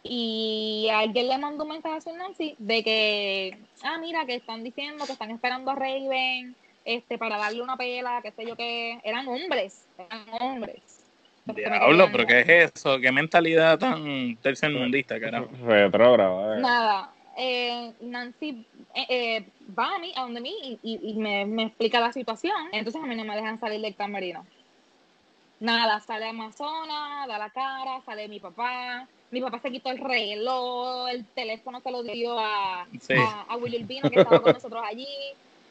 Y 0.02 0.88
alguien 0.92 1.28
le 1.28 1.38
mandó 1.38 1.64
un 1.64 1.70
mensaje 1.70 1.96
a 1.96 2.00
Sweet 2.00 2.16
Nancy 2.16 2.54
de 2.58 2.82
que, 2.84 3.58
ah, 3.82 3.98
mira, 3.98 4.26
que 4.26 4.34
están 4.34 4.62
diciendo 4.62 5.06
que 5.06 5.12
están 5.12 5.30
esperando 5.30 5.70
a 5.70 5.74
Raven 5.74 6.54
este, 6.84 7.16
para 7.16 7.38
darle 7.38 7.62
una 7.62 7.76
pela, 7.76 8.20
qué 8.22 8.30
sé 8.32 8.46
yo 8.46 8.56
qué. 8.56 9.00
Eran 9.02 9.26
hombres, 9.28 9.88
eran 9.98 10.26
hombres. 10.40 11.00
Diablo, 11.46 12.08
pero 12.10 12.26
¿qué 12.26 12.40
es 12.40 12.72
eso? 12.74 12.98
¿Qué 12.98 13.12
mentalidad 13.12 13.78
tan 13.78 14.36
tercermundista, 14.38 15.20
carajo? 15.20 15.48
Retrógrado. 15.62 16.54
eh. 16.54 16.60
Nada, 16.60 17.12
eh, 17.36 17.92
Nancy 18.00 18.64
eh, 18.94 19.06
eh, 19.08 19.48
va 19.78 19.96
a 19.96 19.98
mí, 19.98 20.12
a 20.16 20.22
donde 20.22 20.40
mí 20.40 20.54
y, 20.62 20.78
y- 20.82 21.10
y 21.10 21.14
me, 21.14 21.44
me 21.46 21.64
explica 21.64 22.00
la 22.00 22.12
situación. 22.12 22.54
Entonces 22.72 23.02
a 23.02 23.06
mí 23.06 23.14
no 23.16 23.24
me 23.24 23.36
dejan 23.36 23.58
salir 23.60 23.80
del 23.80 23.96
camerino. 23.96 24.46
Nada, 25.60 26.00
sale 26.00 26.26
Amazona, 26.26 27.26
da 27.26 27.38
la 27.38 27.50
cara, 27.50 28.00
sale 28.04 28.28
mi 28.28 28.40
papá. 28.40 29.08
Mi 29.30 29.40
papá 29.40 29.58
se 29.60 29.70
quitó 29.70 29.90
el 29.90 29.98
reloj, 29.98 31.08
el 31.10 31.26
teléfono 31.28 31.80
se 31.80 31.90
lo 31.90 32.02
dio 32.02 32.38
a, 32.38 32.86
Sí. 33.00 33.14
a, 33.16 33.42
a 33.48 33.56
Willy 33.56 33.82
Urbino 33.82 34.10
que 34.10 34.16
estaba 34.18 34.40
con 34.40 34.52
nosotros 34.52 34.82
allí. 34.86 35.06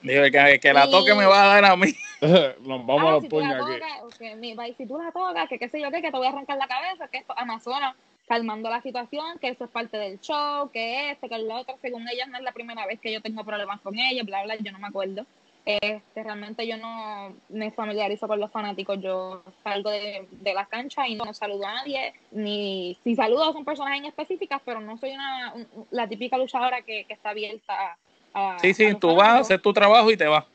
Digo, 0.02 0.24
que, 0.24 0.60
que 0.60 0.74
la 0.74 0.90
toque 0.90 1.14
me 1.14 1.26
va 1.26 1.44
a 1.44 1.48
dar 1.48 1.66
a 1.66 1.76
mí. 1.78 1.94
Nos 2.22 2.86
vamos 2.86 3.04
Ah, 3.04 3.08
a 3.08 3.12
los 3.12 3.22
si 3.22 3.30
puños 3.30 3.54
aquí. 3.54 3.74
tocas, 3.80 4.02
ok, 4.04 4.36
mi- 4.38 4.54
va, 4.56 4.68
y 4.68 4.74
si 4.76 4.86
tú 4.86 4.98
la 4.98 5.12
tocas, 5.12 5.48
que 5.48 5.60
qué 5.60 5.70
sé 5.70 5.80
yo 5.80 5.92
qué, 5.92 6.02
que 6.02 6.12
te 6.12 6.18
voy 6.18 6.28
a 6.28 6.32
arrancar 6.32 6.58
la 6.58 6.68
cabeza, 6.68 7.08
que 7.08 7.20
esto, 7.20 7.34
Amazona, 7.38 7.96
calmando 8.28 8.70
la 8.70 8.82
situación, 8.82 9.38
que 9.40 9.50
eso 9.50 9.66
es 9.66 9.70
parte 9.72 9.98
del 9.98 10.20
show, 10.20 10.70
que 10.72 11.12
este, 11.12 11.30
que 11.30 11.36
el 11.36 11.52
otro, 11.52 11.78
según 11.82 12.08
ellas 12.10 12.28
no 12.30 12.38
es 12.38 12.44
la 12.44 12.52
primera 12.52 12.86
vez 12.86 13.00
que 13.00 13.12
yo 13.12 13.22
tengo 13.22 13.44
problemas 13.44 13.82
con 13.82 13.98
ella, 13.98 14.24
bla, 14.24 14.44
bla, 14.44 14.56
yo 14.58 14.72
no 14.72 14.80
me 14.80 14.88
acuerdo. 14.88 15.26
Este, 15.66 16.24
realmente 16.24 16.68
yo 16.68 16.76
no 16.76 17.36
me 17.48 17.72
familiarizo 17.72 18.28
con 18.28 18.38
los 18.40 18.52
fanáticos, 18.52 19.00
yo 19.02 19.44
salgo 19.64 19.90
de, 19.92 20.28
de 20.30 20.54
la 20.54 20.66
cancha 20.66 21.08
y 21.08 21.16
no, 21.16 21.34
saludo 21.34 21.66
a 21.66 21.74
nadie, 21.76 22.14
ni 22.32 22.98
si 23.04 23.16
saludo 23.16 23.54
son 23.54 23.64
personas 23.64 23.98
en 23.98 24.06
específicas, 24.06 24.62
pero 24.66 24.82
no 24.82 24.98
soy 24.98 25.12
una 25.12 25.54
un- 25.54 25.88
la 25.92 26.08
típica 26.08 26.38
luchadora 26.38 26.82
que, 26.82 27.06
que 27.06 27.14
está 27.14 27.30
abierta 27.30 27.98
a... 28.34 28.58
Sí, 28.60 28.70
a 28.70 28.74
sí, 28.74 28.92
los 28.92 29.00
tú 29.00 29.08
vas 29.08 29.18
a 29.18 29.22
fanáticos. 29.22 29.42
hacer 29.48 29.62
tu 29.62 29.74
trabajo 29.74 30.12
y 30.12 30.18
te 30.18 30.26
vas. 30.28 30.46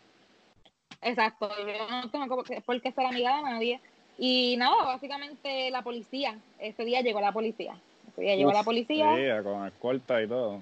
Exacto, 1.01 1.49
yo 1.66 1.89
no 1.89 2.11
tengo 2.11 2.45
por 2.66 2.81
qué 2.83 2.93
ser 2.93 3.07
amiga 3.07 3.37
de 3.37 3.43
nadie. 3.45 3.81
Y 4.19 4.57
nada, 4.59 4.85
básicamente 4.85 5.71
la 5.71 5.83
policía, 5.83 6.37
ese 6.59 6.85
día 6.85 7.01
llegó 7.03 7.21
la 7.21 7.33
policía. 7.33 7.77
Ese 8.11 8.23
día 8.23 8.35
llegó 8.37 8.53
la 8.53 8.61
Uf, 8.61 8.64
policía. 8.64 9.43
Con 9.45 9.66
escolta 9.66 10.21
y 10.23 10.27
todo. 10.27 10.61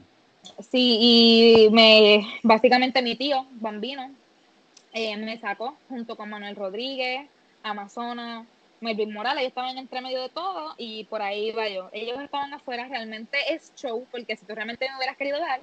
Sí, 0.71 0.99
y 1.01 1.71
me, 1.71 2.21
básicamente 2.43 3.03
mi 3.03 3.17
tío, 3.17 3.47
Bambino, 3.53 4.11
eh, 4.93 5.17
me 5.17 5.39
sacó 5.39 5.77
junto 5.89 6.17
con 6.17 6.29
Manuel 6.29 6.55
Rodríguez, 6.55 7.27
Amazona, 7.63 8.47
Melvin 8.81 9.13
Morales, 9.13 9.41
ellos 9.41 9.49
estaban 9.49 9.77
entre 9.79 10.01
medio 10.03 10.21
de 10.23 10.29
todo 10.29 10.75
y 10.77 11.05
por 11.05 11.23
ahí 11.23 11.49
iba 11.49 11.69
yo. 11.69 11.89
Ellos 11.93 12.21
estaban 12.21 12.53
afuera, 12.53 12.87
realmente 12.89 13.39
es 13.49 13.73
show, 13.75 14.07
porque 14.13 14.37
si 14.37 14.45
tú 14.47 14.55
realmente 14.55 14.87
me 14.89 14.97
hubieras 14.99 15.17
querido 15.17 15.41
dar, 15.41 15.61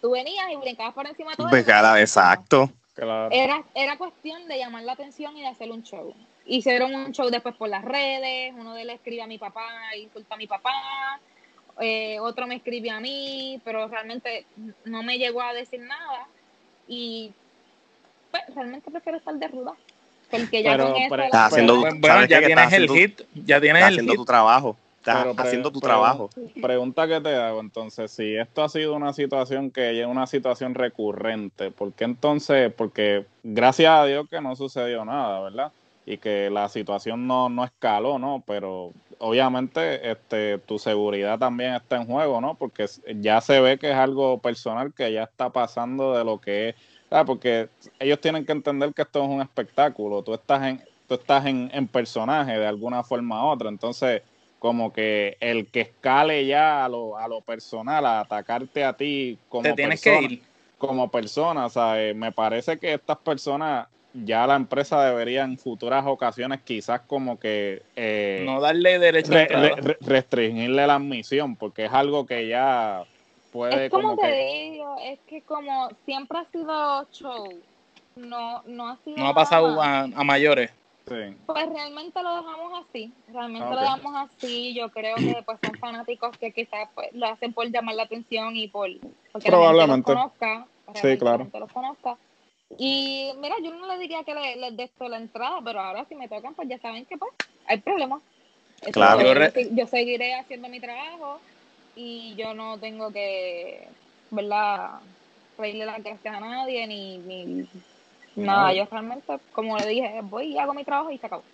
tú 0.00 0.10
venías 0.12 0.50
y 0.50 0.56
brincabas 0.56 0.94
por 0.94 1.06
encima 1.06 1.30
de 1.32 1.36
todo. 1.36 1.50
Pues 1.50 1.64
cada- 1.64 2.00
exacto. 2.00 2.70
Claro. 2.94 3.28
Era, 3.32 3.62
era 3.74 3.98
cuestión 3.98 4.46
de 4.48 4.56
llamar 4.56 4.84
la 4.84 4.92
atención 4.92 5.36
y 5.36 5.40
de 5.42 5.48
hacer 5.48 5.70
un 5.70 5.82
show. 5.82 6.14
Hicieron 6.46 6.94
un 6.94 7.12
show 7.12 7.30
después 7.30 7.54
por 7.56 7.68
las 7.68 7.84
redes, 7.84 8.52
uno 8.58 8.74
de 8.74 8.82
ellos 8.82 8.94
escribe 8.96 9.22
a 9.22 9.26
mi 9.26 9.38
papá, 9.38 9.66
insulta 9.96 10.34
a 10.34 10.38
mi 10.38 10.46
papá, 10.46 10.72
eh, 11.80 12.18
otro 12.20 12.46
me 12.46 12.56
escribe 12.56 12.90
a 12.90 13.00
mí, 13.00 13.60
pero 13.64 13.88
realmente 13.88 14.46
no 14.84 15.02
me 15.02 15.18
llegó 15.18 15.40
a 15.42 15.52
decir 15.54 15.80
nada 15.80 16.26
y 16.86 17.32
pues 18.30 18.42
realmente 18.54 18.90
prefiero 18.90 19.18
estar 19.18 19.34
de 19.34 19.48
ruda. 19.48 19.72
Porque 20.30 20.62
ya 20.62 20.72
Pero- 20.72 20.92
con 20.92 20.96
eso... 20.96 21.10
pero- 21.10 21.22
Estás 21.24 21.52
haciendo, 21.52 21.76
Bueno, 21.80 21.98
¿sabes 22.06 22.28
ya 22.28 22.38
tienes 22.38 22.56
el 22.58 22.84
haciendo- 22.84 22.94
hit. 22.94 23.20
Ya 23.34 23.60
tienes 23.60 23.82
el 23.82 23.88
haciendo 23.88 24.12
hit. 24.12 24.18
tu 24.18 24.24
trabajo. 24.24 24.76
Estás 24.98 25.26
haciendo 25.36 25.70
tu 25.70 25.80
trabajo. 25.80 26.30
Pregunta 26.62 27.06
que 27.06 27.20
te 27.20 27.34
hago 27.34 27.60
entonces, 27.60 28.10
si 28.10 28.36
esto 28.36 28.64
ha 28.64 28.68
sido 28.70 28.94
una 28.94 29.12
situación 29.12 29.70
que 29.70 30.00
es 30.00 30.06
una 30.06 30.26
situación 30.26 30.74
recurrente, 30.74 31.70
¿por 31.70 31.92
qué 31.92 32.04
entonces? 32.04 32.72
Porque 32.72 33.26
gracias 33.42 33.90
a 33.90 34.06
Dios 34.06 34.26
que 34.30 34.40
no 34.40 34.56
sucedió 34.56 35.04
nada, 35.04 35.40
¿verdad? 35.42 35.72
Y 36.06 36.18
que 36.18 36.50
la 36.50 36.68
situación 36.68 37.26
no, 37.26 37.48
no 37.48 37.64
escaló, 37.64 38.18
¿no? 38.18 38.42
Pero 38.46 38.92
obviamente 39.18 40.10
este, 40.10 40.58
tu 40.58 40.78
seguridad 40.78 41.38
también 41.38 41.74
está 41.74 41.96
en 41.96 42.06
juego, 42.06 42.40
¿no? 42.40 42.54
Porque 42.56 42.86
ya 43.20 43.40
se 43.40 43.60
ve 43.60 43.78
que 43.78 43.90
es 43.90 43.96
algo 43.96 44.38
personal 44.38 44.92
que 44.92 45.12
ya 45.12 45.22
está 45.24 45.50
pasando 45.50 46.14
de 46.16 46.24
lo 46.24 46.40
que 46.40 46.70
es, 46.70 46.74
¿sabes? 47.08 47.24
Porque 47.26 47.68
ellos 47.98 48.20
tienen 48.20 48.44
que 48.44 48.52
entender 48.52 48.92
que 48.92 49.02
esto 49.02 49.22
es 49.22 49.28
un 49.28 49.40
espectáculo, 49.40 50.22
tú 50.22 50.34
estás 50.34 50.62
en, 50.64 50.82
tú 51.08 51.14
estás 51.14 51.46
en, 51.46 51.70
en 51.72 51.88
personaje 51.88 52.58
de 52.58 52.66
alguna 52.66 53.02
forma 53.02 53.44
u 53.46 53.48
otra, 53.52 53.68
entonces 53.70 54.22
como 54.58 54.92
que 54.92 55.36
el 55.40 55.70
que 55.70 55.82
escale 55.82 56.46
ya 56.46 56.84
a 56.84 56.88
lo, 56.88 57.16
a 57.18 57.28
lo 57.28 57.40
personal, 57.42 58.04
a 58.06 58.20
atacarte 58.20 58.82
a 58.84 58.94
ti 58.94 59.38
como 59.48 59.62
Te 59.62 59.72
tienes 59.74 60.00
persona, 60.02 60.28
que 60.28 60.34
ir. 60.34 60.42
como 60.78 61.10
persona, 61.10 61.68
¿sabes? 61.68 62.14
Me 62.16 62.32
parece 62.32 62.78
que 62.78 62.94
estas 62.94 63.18
personas, 63.18 63.88
ya 64.14 64.46
la 64.46 64.54
empresa 64.56 65.04
debería 65.04 65.42
en 65.42 65.58
futuras 65.58 66.04
ocasiones 66.06 66.60
quizás 66.62 67.00
como 67.02 67.38
que 67.38 67.82
eh, 67.96 68.42
No 68.46 68.60
darle 68.60 68.98
derecho 68.98 69.32
a 69.32 69.34
re- 69.34 69.42
entrada. 69.42 69.68
re- 69.68 69.82
re- 69.82 69.96
restringirle 70.00 70.86
la 70.86 70.94
admisión, 70.94 71.56
porque 71.56 71.86
es 71.86 71.92
algo 71.92 72.24
que 72.24 72.46
ya 72.48 73.02
puede 73.52 73.86
Es 73.86 73.90
como 73.90 74.10
como 74.10 74.22
te 74.22 74.28
que... 74.28 74.70
digo, 74.70 74.96
es 75.02 75.18
que 75.26 75.42
como 75.42 75.88
siempre 76.04 76.38
ha 76.38 76.44
sido 76.52 77.06
show, 77.12 77.60
no, 78.16 78.62
no 78.66 78.88
ha 78.88 78.96
sido 79.04 79.16
No 79.16 79.28
ha 79.28 79.34
pasado 79.34 79.82
a, 79.82 80.02
a 80.02 80.24
mayores. 80.24 80.70
Sí. 81.06 81.36
Pues 81.44 81.68
realmente 81.68 82.22
lo 82.22 82.36
dejamos 82.36 82.84
así, 82.88 83.12
realmente 83.30 83.68
lo 83.68 83.78
dejamos 83.78 84.14
así, 84.16 84.72
yo 84.74 84.88
creo 84.88 85.16
que 85.16 85.42
pues 85.44 85.58
son 85.62 85.74
fanáticos 85.78 86.34
que 86.38 86.50
quizás 86.50 86.88
pues 86.94 87.08
lo 87.12 87.26
hacen 87.26 87.52
por 87.52 87.66
llamar 87.70 87.96
la 87.96 88.04
atención 88.04 88.56
y 88.56 88.68
por 88.68 88.88
porque 89.32 89.50
Probablemente. 89.50 90.14
la 90.14 90.20
gente 90.20 90.48
los 90.48 90.54
conozca, 90.54 90.66
Sí, 91.02 91.18
claro. 91.18 91.38
la 91.38 91.44
gente 91.44 91.60
los 91.60 91.72
conozca. 91.72 92.16
Y 92.78 93.32
mira, 93.40 93.54
yo 93.62 93.72
no 93.72 93.86
le 93.86 93.98
diría 93.98 94.24
que 94.24 94.34
le- 94.34 94.56
les 94.56 94.76
dé 94.76 94.84
esto 94.84 95.08
la 95.08 95.18
entrada, 95.18 95.60
pero 95.64 95.80
ahora 95.80 96.04
si 96.08 96.14
me 96.14 96.28
tocan, 96.28 96.54
pues 96.54 96.68
ya 96.68 96.78
saben 96.78 97.04
que 97.06 97.16
pues 97.16 97.32
hay 97.66 97.78
problemas. 97.80 98.22
Eso, 98.82 98.92
Claro. 98.92 99.22
Yo, 99.72 99.86
seguiré 99.86 100.34
haciendo 100.34 100.68
mi 100.68 100.80
trabajo 100.80 101.40
y 101.94 102.34
yo 102.36 102.54
no 102.54 102.78
tengo 102.78 103.12
que, 103.12 103.88
¿verdad? 104.30 105.00
Reírle 105.56 105.86
las 105.86 106.02
gracias 106.02 106.34
a 106.34 106.40
nadie 106.40 106.86
ni, 106.86 107.18
ni 107.18 107.68
nada. 108.36 108.72
Yo 108.72 108.86
realmente, 108.90 109.38
como 109.52 109.78
le 109.78 109.86
dije, 109.86 110.20
voy 110.22 110.54
y 110.54 110.58
hago 110.58 110.74
mi 110.74 110.84
trabajo 110.84 111.10
y 111.10 111.18
se 111.18 111.26
acabó. 111.26 111.44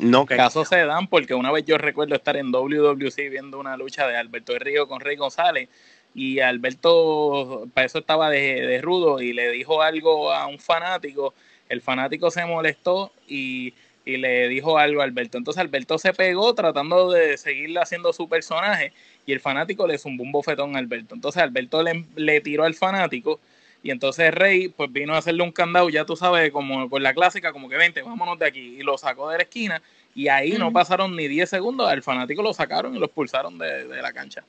No, 0.00 0.24
que 0.24 0.36
Casos 0.36 0.68
se 0.68 0.84
dan 0.86 1.06
porque 1.08 1.34
una 1.34 1.52
vez 1.52 1.64
yo 1.66 1.76
recuerdo 1.76 2.14
estar 2.14 2.36
en 2.36 2.50
WWC 2.50 3.28
viendo 3.28 3.58
una 3.58 3.76
lucha 3.76 4.06
de 4.06 4.16
Alberto 4.16 4.58
Río 4.58 4.88
con 4.88 5.00
Rey 5.00 5.16
González 5.16 5.68
y 6.14 6.40
Alberto 6.40 7.68
para 7.72 7.86
eso 7.86 7.98
estaba 7.98 8.30
de, 8.30 8.66
de 8.66 8.80
rudo 8.80 9.20
y 9.20 9.32
le 9.32 9.50
dijo 9.52 9.82
algo 9.82 10.32
a 10.32 10.46
un 10.46 10.58
fanático, 10.58 11.34
el 11.68 11.80
fanático 11.80 12.30
se 12.30 12.44
molestó 12.44 13.12
y, 13.28 13.74
y 14.04 14.16
le 14.16 14.48
dijo 14.48 14.78
algo 14.78 15.00
a 15.00 15.04
Alberto. 15.04 15.38
Entonces 15.38 15.60
Alberto 15.60 15.98
se 15.98 16.12
pegó 16.12 16.54
tratando 16.54 17.10
de 17.10 17.36
seguirle 17.36 17.80
haciendo 17.80 18.12
su 18.12 18.28
personaje 18.28 18.92
y 19.26 19.32
el 19.32 19.40
fanático 19.40 19.86
le 19.86 19.98
zumbó 19.98 20.24
un 20.24 20.32
bofetón 20.32 20.74
a 20.74 20.78
Alberto. 20.78 21.14
Entonces 21.14 21.42
Alberto 21.42 21.82
le, 21.82 22.04
le 22.16 22.40
tiró 22.40 22.64
al 22.64 22.74
fanático 22.74 23.40
y 23.82 23.90
entonces 23.90 24.34
Rey 24.34 24.68
pues 24.68 24.92
vino 24.92 25.14
a 25.14 25.18
hacerle 25.18 25.42
un 25.42 25.52
candado, 25.52 25.88
ya 25.88 26.04
tú 26.04 26.16
sabes, 26.16 26.50
como 26.50 26.90
con 26.90 27.02
la 27.02 27.14
clásica, 27.14 27.52
como 27.52 27.68
que 27.68 27.76
vente, 27.76 28.02
vámonos 28.02 28.38
de 28.38 28.46
aquí. 28.46 28.76
Y 28.78 28.82
lo 28.82 28.98
sacó 28.98 29.30
de 29.30 29.38
la 29.38 29.42
esquina 29.44 29.80
Y 30.14 30.28
ahí 30.28 30.52
no 30.52 30.72
pasaron 30.72 31.16
ni 31.16 31.28
10 31.28 31.48
segundos, 31.48 31.88
al 31.88 32.02
fanático 32.02 32.42
lo 32.42 32.52
sacaron 32.52 32.94
y 32.94 32.98
lo 32.98 33.06
expulsaron 33.06 33.58
de, 33.58 33.86
de 33.86 34.02
la 34.02 34.12
cancha. 34.12 34.44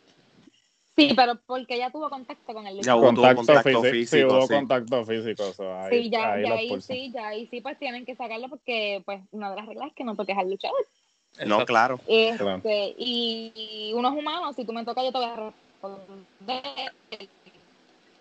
Sí, 1.01 1.13
pero 1.15 1.39
porque 1.47 1.75
ella 1.75 1.89
tuvo 1.89 2.09
contacto 2.09 2.53
con 2.53 2.67
el 2.67 2.75
Ya 2.77 2.95
luchador. 2.95 2.99
hubo 2.99 3.07
contacto, 3.07 3.35
contacto 3.37 3.81
físico, 3.83 3.91
físico, 3.91 4.29
sí, 4.29 4.35
hubo 4.37 4.47
sí. 4.47 4.53
contacto 4.53 5.05
físico. 5.05 5.53
so, 5.53 5.73
ahí, 5.79 6.03
Sí, 6.03 6.09
ya, 6.11 6.33
ahí 6.33 6.43
ya 6.43 6.53
ahí 6.53 6.81
sí, 6.81 7.11
ya 7.11 7.27
ahí 7.27 7.47
sí, 7.47 7.61
pues 7.61 7.79
tienen 7.79 8.05
que 8.05 8.15
sacarlo 8.15 8.49
porque, 8.49 9.01
pues, 9.05 9.21
una 9.31 9.49
de 9.49 9.55
las 9.55 9.65
reglas 9.65 9.87
es 9.87 9.95
que 9.95 10.03
no 10.03 10.15
toques 10.15 10.37
al 10.37 10.49
luchador. 10.49 10.77
No, 11.37 11.43
Exacto. 11.43 11.65
claro. 11.65 11.99
Este, 12.07 12.37
Claro. 12.37 12.61
y, 12.63 13.51
y 13.55 13.93
uno 13.93 14.09
es 14.09 14.15
humano, 14.15 14.53
si 14.53 14.65
tú 14.65 14.73
me 14.73 14.85
tocas 14.85 15.03
yo 15.03 15.11
te 15.11 15.17
voy 15.17 15.27
a 15.27 15.53
responder. 15.81 16.91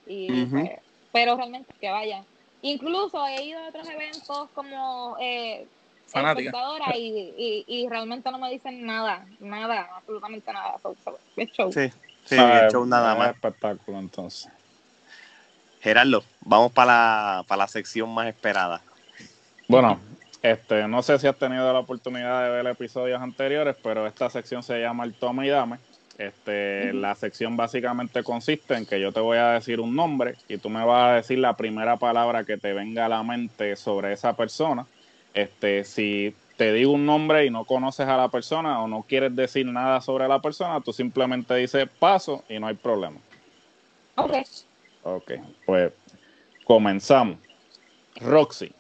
Y, 0.06 0.42
Ujú. 0.44 0.50
pues, 0.52 0.70
pero 1.12 1.36
realmente 1.36 1.72
que 1.78 1.90
vaya. 1.90 2.24
Incluso 2.62 3.26
he 3.26 3.44
ido 3.44 3.58
a 3.60 3.68
otros 3.68 3.88
eventos 3.88 4.50
como 4.52 5.16
eh, 5.20 5.68
Fanática. 6.06 6.50
espectadora 6.50 6.96
y, 6.96 7.34
y, 7.36 7.64
y 7.66 7.88
realmente 7.88 8.30
no 8.30 8.38
me 8.38 8.50
dicen 8.50 8.84
nada, 8.84 9.26
nada, 9.38 9.88
absolutamente 9.96 10.52
nada. 10.52 10.78
So, 10.78 10.96
so, 11.04 11.18
es 11.36 11.50
show. 11.52 11.70
Sí, 11.72 11.90
sí, 12.36 12.40
el 12.40 12.70
show 12.70 12.84
nada 12.86 13.14
más. 13.14 13.30
espectáculo, 13.30 13.98
entonces. 13.98 14.48
Gerardo, 15.80 16.22
vamos 16.40 16.72
para 16.72 16.92
la, 16.92 17.44
para 17.46 17.62
la 17.62 17.68
sección 17.68 18.12
más 18.12 18.28
esperada. 18.28 18.82
Bueno, 19.68 19.98
este, 20.42 20.88
no 20.88 21.02
sé 21.02 21.18
si 21.18 21.26
has 21.26 21.36
tenido 21.36 21.72
la 21.72 21.78
oportunidad 21.78 22.44
de 22.44 22.50
ver 22.50 22.66
episodios 22.66 23.20
anteriores, 23.20 23.76
pero 23.82 24.06
esta 24.06 24.30
sección 24.30 24.62
se 24.62 24.80
llama 24.80 25.04
el 25.04 25.14
toma 25.14 25.46
y 25.46 25.50
dame. 25.50 25.78
Este, 26.18 26.92
La 26.92 27.14
sección 27.14 27.56
básicamente 27.56 28.22
consiste 28.22 28.74
en 28.74 28.84
que 28.84 29.00
yo 29.00 29.10
te 29.10 29.20
voy 29.20 29.38
a 29.38 29.52
decir 29.52 29.80
un 29.80 29.96
nombre 29.96 30.34
y 30.48 30.58
tú 30.58 30.68
me 30.68 30.84
vas 30.84 31.10
a 31.10 31.14
decir 31.14 31.38
la 31.38 31.56
primera 31.56 31.96
palabra 31.96 32.44
que 32.44 32.58
te 32.58 32.74
venga 32.74 33.06
a 33.06 33.08
la 33.08 33.22
mente 33.22 33.74
sobre 33.76 34.12
esa 34.12 34.34
persona. 34.34 34.84
Este, 35.32 35.84
si 35.84 36.34
te 36.60 36.74
digo 36.74 36.92
un 36.92 37.06
nombre 37.06 37.46
y 37.46 37.50
no 37.50 37.64
conoces 37.64 38.06
a 38.06 38.18
la 38.18 38.28
persona 38.28 38.82
o 38.82 38.86
no 38.86 39.02
quieres 39.08 39.34
decir 39.34 39.64
nada 39.64 40.02
sobre 40.02 40.28
la 40.28 40.42
persona, 40.42 40.78
tú 40.82 40.92
simplemente 40.92 41.54
dices 41.54 41.88
paso 41.98 42.44
y 42.50 42.58
no 42.58 42.66
hay 42.66 42.74
problema. 42.74 43.16
Ok. 44.16 44.34
Ok, 45.04 45.32
pues 45.64 45.90
comenzamos. 46.66 47.38
Roxy. 48.16 48.70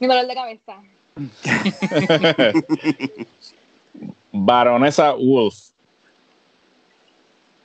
Mi 0.00 0.08
dolor 0.08 0.26
de 0.26 0.34
cabeza. 0.34 0.82
Baronesa 4.32 5.12
Wolf. 5.12 5.68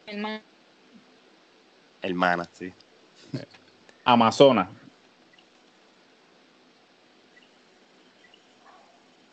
Hermano. 0.06 0.44
Hermana, 2.04 2.48
sí. 2.54 2.72
Amazona. 4.06 4.70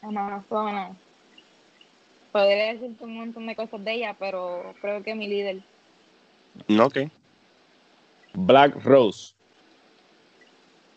Amazona. 0.08 0.96
Podría 2.32 2.74
decirte 2.74 3.04
un 3.04 3.16
montón 3.16 3.46
de 3.46 3.56
cosas 3.56 3.82
de 3.84 3.92
ella, 3.92 4.14
pero 4.18 4.74
creo 4.80 5.02
que 5.02 5.14
mi 5.14 5.26
líder. 5.26 5.62
No, 6.68 6.86
ok. 6.86 6.98
Black 8.34 8.76
Rose. 8.84 9.32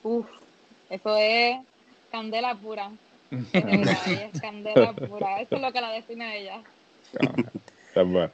Uf, 0.04 0.26
eso 0.90 1.18
es 1.18 1.58
candela 2.12 2.56
pura. 2.56 2.92
Es 3.54 4.42
candela 4.42 4.94
pura. 4.94 5.40
Eso 5.42 5.56
es 5.56 5.62
lo 5.62 5.72
que 5.72 5.82
la 5.82 5.92
define 5.92 6.26
a 6.26 6.36
ella. 6.36 6.64
Está 7.88 8.04
bueno. 8.04 8.32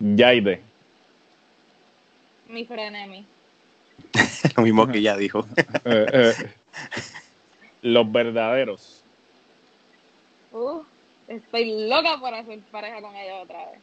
Yaide. 0.00 0.60
Mi 2.48 2.66
frenemy. 2.66 3.24
Lo 4.56 4.62
mismo 4.62 4.86
que 4.86 4.98
ella 4.98 5.16
dijo. 5.16 5.46
Eh, 5.84 6.06
eh. 6.12 6.32
Los 7.82 8.10
verdaderos. 8.10 9.03
Uf, 10.54 10.86
estoy 11.26 11.88
loca 11.88 12.16
por 12.20 12.32
hacer 12.32 12.60
pareja 12.70 13.02
con 13.02 13.16
ella 13.16 13.42
otra 13.42 13.58
vez. 13.72 13.80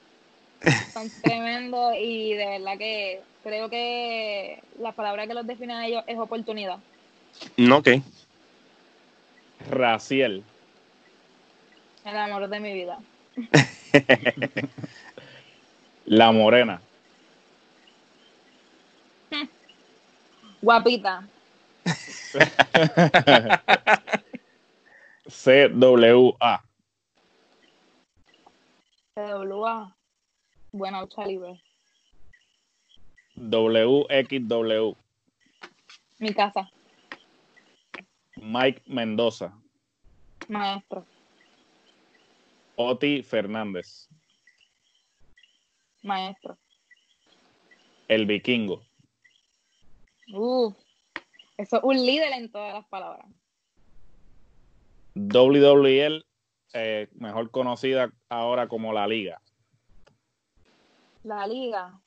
Son 0.94 1.10
tremendos 1.22 1.96
y 2.00 2.34
de 2.34 2.46
verdad 2.46 2.78
que 2.78 3.22
creo 3.44 3.70
que 3.70 4.64
la 4.80 4.94
palabra 4.94 5.28
que 5.28 5.34
los 5.34 5.46
define 5.46 5.74
a 5.74 5.86
ellos 5.86 6.04
es 6.08 6.18
oportunidad. 6.18 6.80
No, 7.58 7.80
ok. 7.80 7.90
Raciel. 9.70 10.46
El 12.06 12.18
amor 12.18 12.48
de 12.48 12.60
mi 12.62 12.74
vida. 12.74 12.98
La 16.06 16.32
Morena. 16.32 16.82
Guapita. 20.62 21.28
CWA. 25.32 26.62
CWA. 29.16 29.96
Buena 30.74 31.02
lucha 31.02 31.26
libre. 31.26 31.62
WXW. 33.36 34.96
Mi 36.20 36.34
casa. 36.34 36.70
Mike 38.36 38.82
Mendoza. 38.86 39.54
Maestro. 40.50 41.06
Oti 42.76 43.24
Fernández. 43.24 44.10
Maestro. 46.04 46.58
El 48.08 48.26
Vikingo. 48.26 48.82
Uf. 50.34 50.76
Eso 51.58 51.78
es 51.78 51.84
un 51.84 51.96
líder 52.06 52.34
en 52.34 52.52
todas 52.52 52.74
las 52.74 52.86
palabras. 52.88 53.26
WWL, 55.16 56.26
eh, 56.74 57.08
mejor 57.14 57.52
conocida 57.52 58.12
ahora 58.30 58.68
como 58.68 58.94
La 58.94 59.08
Liga. 59.08 59.42
La 61.24 61.46
liga. 61.46 62.00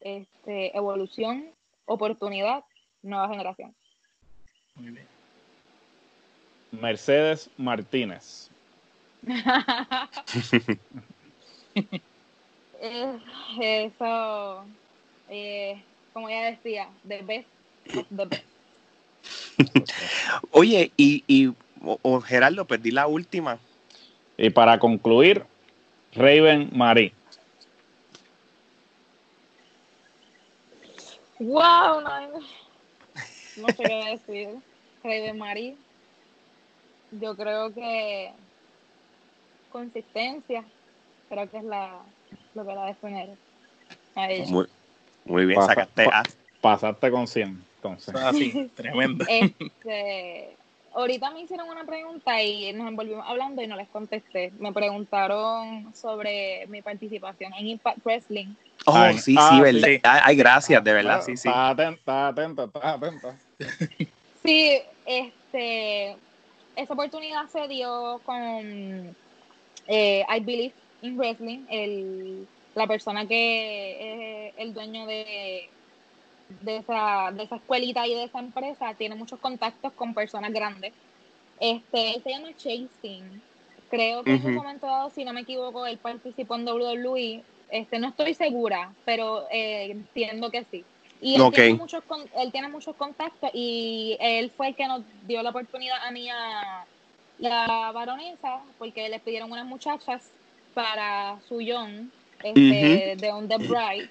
Este, 0.00 0.76
evolución, 0.76 1.50
oportunidad, 1.84 2.64
nueva 3.02 3.28
generación. 3.28 3.74
Muy 4.74 4.90
bien. 4.90 5.06
Mercedes 6.72 7.50
Martínez. 7.56 8.50
Eso, 13.60 14.64
eh, 15.28 15.84
como 16.12 16.28
ella 16.28 16.50
decía, 16.52 16.88
the 17.06 17.22
best 17.22 17.48
of 17.96 18.06
the 18.08 18.24
best. 18.24 18.59
Oye, 20.52 20.92
y, 20.96 21.24
y 21.26 21.48
o- 21.84 21.98
o 22.02 22.20
Gerardo, 22.20 22.64
perdí 22.66 22.90
la 22.90 23.06
última. 23.06 23.58
Y 24.36 24.50
para 24.50 24.78
concluir, 24.78 25.44
Raven 26.14 26.70
Marie. 26.72 27.12
Wow, 31.38 32.00
no, 32.02 32.40
no 33.56 33.68
sé 33.68 33.82
qué 33.82 34.18
decir. 34.26 34.48
Raven 35.02 35.38
Marie. 35.38 35.76
Yo 37.12 37.34
creo 37.36 37.72
que 37.74 38.30
consistencia, 39.70 40.64
creo 41.28 41.50
que 41.50 41.58
es 41.58 41.64
la 41.64 42.02
lo 42.54 42.66
que 42.66 42.74
la 42.74 42.86
define 42.86 43.36
a 44.14 44.30
ella. 44.30 44.44
Muy, 44.50 44.66
muy 45.24 45.46
bien, 45.46 45.56
Pasa- 45.58 45.68
sacaste 45.74 46.04
pa-. 46.04 46.22
Pasaste 46.60 47.10
con 47.10 47.26
100, 47.26 47.64
entonces. 47.80 48.14
Así, 48.14 48.70
tremendo. 48.76 49.24
Este, 49.28 50.56
ahorita 50.94 51.30
me 51.30 51.42
hicieron 51.42 51.68
una 51.68 51.84
pregunta 51.84 52.42
y 52.42 52.72
nos 52.72 52.88
envolvimos 52.88 53.24
hablando 53.26 53.62
y 53.62 53.66
no 53.66 53.76
les 53.76 53.88
contesté. 53.88 54.52
Me 54.58 54.72
preguntaron 54.72 55.94
sobre 55.94 56.66
mi 56.68 56.82
participación 56.82 57.54
en 57.54 57.68
Impact 57.68 58.04
Wrestling. 58.04 58.48
Oh, 58.86 58.94
Ay, 58.94 59.18
sí, 59.18 59.34
ah, 59.38 59.50
sí, 59.52 59.60
verdad. 59.60 59.88
sí. 59.88 60.00
Ay, 60.02 60.36
gracias, 60.36 60.84
de 60.84 60.92
verdad, 60.92 61.22
sí, 61.22 61.36
sí. 61.36 61.48
Estás 61.48 61.72
atenta, 61.72 62.28
atenta, 62.28 62.64
estás 62.64 62.84
atenta. 62.84 63.38
Sí, 64.42 64.80
este, 65.04 66.16
esa 66.76 66.92
oportunidad 66.94 67.46
se 67.48 67.68
dio 67.68 68.20
con 68.24 69.14
eh, 69.86 70.24
I 70.28 70.40
Believe 70.40 70.74
in 71.02 71.18
Wrestling, 71.18 71.66
el, 71.68 72.46
la 72.74 72.86
persona 72.86 73.26
que 73.26 74.48
es 74.48 74.54
el 74.56 74.72
dueño 74.72 75.06
de, 75.06 75.68
de, 76.62 76.76
esa, 76.78 77.30
de 77.32 77.44
esa 77.44 77.56
escuelita 77.56 78.06
y 78.06 78.14
de 78.14 78.24
esa 78.24 78.38
empresa, 78.40 78.94
tiene 78.94 79.14
muchos 79.14 79.38
contactos 79.40 79.92
con 79.92 80.14
personas 80.14 80.52
grandes. 80.52 80.92
Este, 81.58 82.14
él 82.14 82.22
se 82.22 82.30
llama 82.30 82.48
Chasing. 82.56 83.42
Creo 83.90 84.22
que 84.22 84.30
en 84.30 84.36
un 84.46 84.54
momento 84.54 84.86
dado, 84.86 85.10
si 85.10 85.24
no 85.24 85.32
me 85.32 85.40
equivoco, 85.40 85.86
él 85.86 85.98
participó 85.98 86.54
en 86.56 86.66
WWE. 86.68 87.42
Este, 87.70 87.98
no 87.98 88.08
estoy 88.08 88.34
segura, 88.34 88.92
pero 89.04 89.46
eh, 89.50 89.90
entiendo 89.90 90.50
que 90.50 90.64
sí. 90.64 90.84
Y 91.20 91.34
él, 91.34 91.40
tiene 91.52 91.74
muchos, 91.78 92.02
con- 92.04 92.28
él 92.38 92.50
tiene 92.52 92.68
muchos 92.68 92.96
contactos 92.96 93.50
y 93.52 94.16
él 94.20 94.50
fue 94.56 94.68
el 94.68 94.76
que 94.76 94.86
nos 94.86 95.02
dio 95.26 95.42
la 95.42 95.50
oportunidad 95.50 95.98
a 96.02 96.10
mí 96.10 96.28
a 96.30 96.86
la 97.38 97.90
baronesa, 97.92 98.62
porque 98.78 99.08
le 99.08 99.20
pidieron 99.20 99.50
unas 99.52 99.66
muchachas 99.66 100.32
para 100.72 101.38
su 101.48 101.60
Young, 101.60 102.08
este, 102.42 103.16
de 103.16 103.32
On 103.32 103.48
The 103.48 103.56
Bride. 103.58 104.10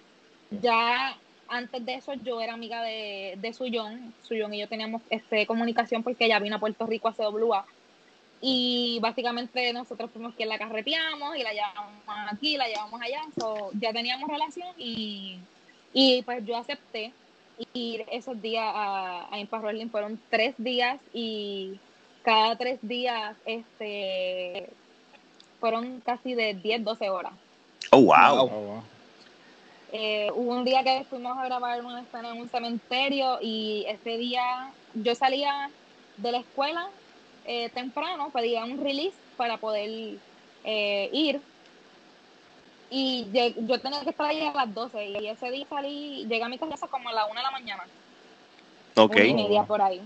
Ya 0.51 1.17
antes 1.49 1.85
de 1.85 1.95
eso 1.95 2.13
yo 2.13 2.41
era 2.41 2.53
amiga 2.53 2.81
de, 2.81 3.37
de 3.37 3.53
Suyón. 3.53 4.13
Suyón 4.21 4.53
y 4.53 4.59
yo 4.59 4.67
teníamos 4.67 5.01
este, 5.09 5.45
comunicación 5.45 6.03
porque 6.03 6.25
ella 6.25 6.39
vino 6.39 6.55
a 6.55 6.59
Puerto 6.59 6.85
Rico 6.85 7.07
a 7.07 7.13
CWA. 7.13 7.65
Y 8.41 8.99
básicamente 9.01 9.73
nosotros 9.73 10.09
fuimos 10.11 10.33
quien 10.35 10.49
la 10.49 10.57
carreteamos 10.57 11.35
y 11.35 11.43
la 11.43 11.51
llevamos 11.51 11.91
aquí, 12.31 12.55
la 12.55 12.67
llevamos 12.67 13.01
allá. 13.01 13.21
ya 13.73 13.91
teníamos 13.91 14.29
relación 14.29 14.69
y, 14.77 15.39
y 15.93 16.21
pues 16.23 16.45
yo 16.45 16.55
acepté 16.55 17.11
ir 17.73 18.05
esos 18.11 18.41
días 18.41 18.63
a, 18.65 19.27
a 19.29 19.39
Impact 19.39 19.63
Wrestling. 19.63 19.89
Fueron 19.89 20.19
tres 20.29 20.55
días 20.57 20.99
y 21.13 21.79
cada 22.23 22.55
tres 22.55 22.79
días 22.81 23.35
este 23.45 24.69
fueron 25.59 25.99
casi 26.01 26.33
de 26.33 26.53
10, 26.53 26.83
12 26.83 27.09
horas. 27.09 27.33
Oh, 27.91 28.01
wow. 28.01 28.15
Oh, 28.15 28.47
wow. 28.47 28.83
Eh, 29.91 30.29
hubo 30.35 30.51
un 30.51 30.65
día 30.65 30.83
que 30.83 31.03
fuimos 31.09 31.35
a 31.37 31.45
grabar 31.45 31.83
una 31.83 32.01
escena 32.01 32.29
en 32.29 32.41
un 32.41 32.49
cementerio 32.49 33.39
y 33.41 33.85
ese 33.87 34.17
día 34.17 34.71
yo 34.93 35.15
salía 35.15 35.71
de 36.17 36.31
la 36.31 36.39
escuela 36.39 36.89
eh, 37.45 37.69
temprano, 37.69 38.29
pedía 38.29 38.65
un 38.65 38.83
release 38.83 39.17
para 39.35 39.57
poder 39.57 40.17
eh, 40.63 41.09
ir 41.11 41.41
y 42.91 43.27
yo 43.31 43.79
tenía 43.79 44.01
que 44.01 44.11
estar 44.11 44.27
ahí 44.27 44.41
a 44.45 44.53
las 44.53 44.73
12 44.73 45.05
y 45.05 45.27
ese 45.27 45.49
día 45.49 45.65
salí, 45.67 46.25
llegué 46.27 46.43
a 46.43 46.49
mi 46.49 46.59
casa 46.59 46.87
como 46.87 47.09
a 47.09 47.13
la 47.13 47.25
1 47.25 47.39
de 47.39 47.43
la 47.43 47.51
mañana. 47.51 47.83
Ok. 48.95 49.15
Una 49.15 49.25
y 49.25 49.33
media 49.33 49.63
por 49.63 49.81
ahí. 49.81 50.01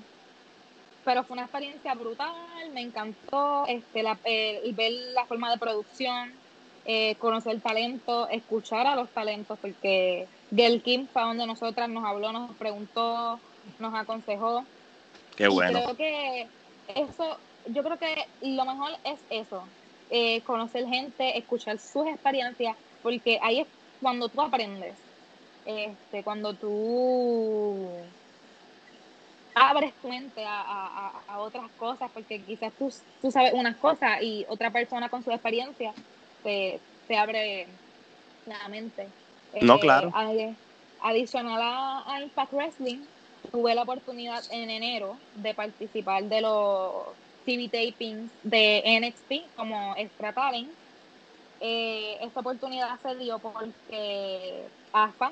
Pero 1.04 1.24
fue 1.26 1.34
una 1.34 1.44
experiencia 1.44 1.94
brutal, 1.94 2.34
me 2.74 2.82
encantó 2.82 3.66
este, 3.68 4.04
la, 4.04 4.18
ver 4.24 4.92
la 5.14 5.26
forma 5.26 5.52
de 5.52 5.58
producción, 5.58 6.32
eh, 6.86 7.16
conocer 7.16 7.62
talento, 7.62 8.28
escuchar 8.30 8.88
a 8.88 8.96
los 8.96 9.10
talentos, 9.10 9.58
porque 9.60 10.28
Gail 10.52 10.82
Kim 10.82 11.08
fue 11.08 11.22
donde 11.22 11.48
nosotras 11.48 11.90
nos 11.90 12.04
habló, 12.04 12.32
nos 12.34 12.52
preguntó, 12.58 13.40
nos 13.80 13.94
aconsejó. 13.94 14.66
Qué 15.38 15.48
bueno. 15.48 15.82
creo 15.84 15.96
que 15.96 16.48
eso, 16.96 17.38
yo 17.68 17.84
creo 17.84 17.98
que 17.98 18.26
lo 18.42 18.66
mejor 18.66 18.92
es 19.06 19.20
eso, 19.30 19.64
eh, 20.10 20.42
conocer 20.42 20.86
gente, 20.86 21.38
escuchar 21.38 21.80
sus 21.80 22.06
experiencias, 22.08 22.76
porque 23.02 23.40
ahí 23.42 23.62
es 23.62 23.68
cuando 24.02 24.28
tú 24.28 24.42
aprendes, 24.42 24.96
este, 25.66 26.22
cuando 26.24 26.54
tú 26.54 27.88
abres 29.56 29.94
tu 30.02 30.10
mente 30.10 30.44
a, 30.46 31.14
otras 31.38 31.70
cosas, 31.78 32.12
porque 32.14 32.42
quizás 32.42 32.72
tú, 32.74 32.94
tú 33.22 33.32
sabes 33.32 33.54
unas 33.54 33.76
cosas 33.78 34.22
y 34.22 34.46
otra 34.50 34.70
persona 34.70 35.10
con 35.10 35.24
su 35.24 35.32
experiencia 35.32 35.94
te, 36.44 36.80
abre 37.18 37.68
la 38.46 38.68
mente. 38.70 39.08
No, 39.62 39.76
eh, 39.76 39.80
claro. 39.80 40.12
adicional 41.02 41.62
a, 41.62 42.22
Impact 42.22 42.54
Wrestling, 42.54 43.00
tuve 43.52 43.76
la 43.76 43.84
oportunidad 43.84 44.44
en 44.52 44.70
enero 44.70 45.18
de 45.36 45.54
participar 45.54 46.24
de 46.24 46.42
los 46.42 47.08
TV 47.46 47.68
tapings 47.70 48.32
de 48.44 48.84
NXT 49.02 49.56
como 49.56 49.96
extra 49.98 50.34
talent. 50.34 50.70
Eh, 51.60 52.18
esta 52.22 52.40
oportunidad 52.40 53.00
se 53.02 53.16
dio 53.16 53.40
porque 53.40 54.64
AFA, 54.92 55.32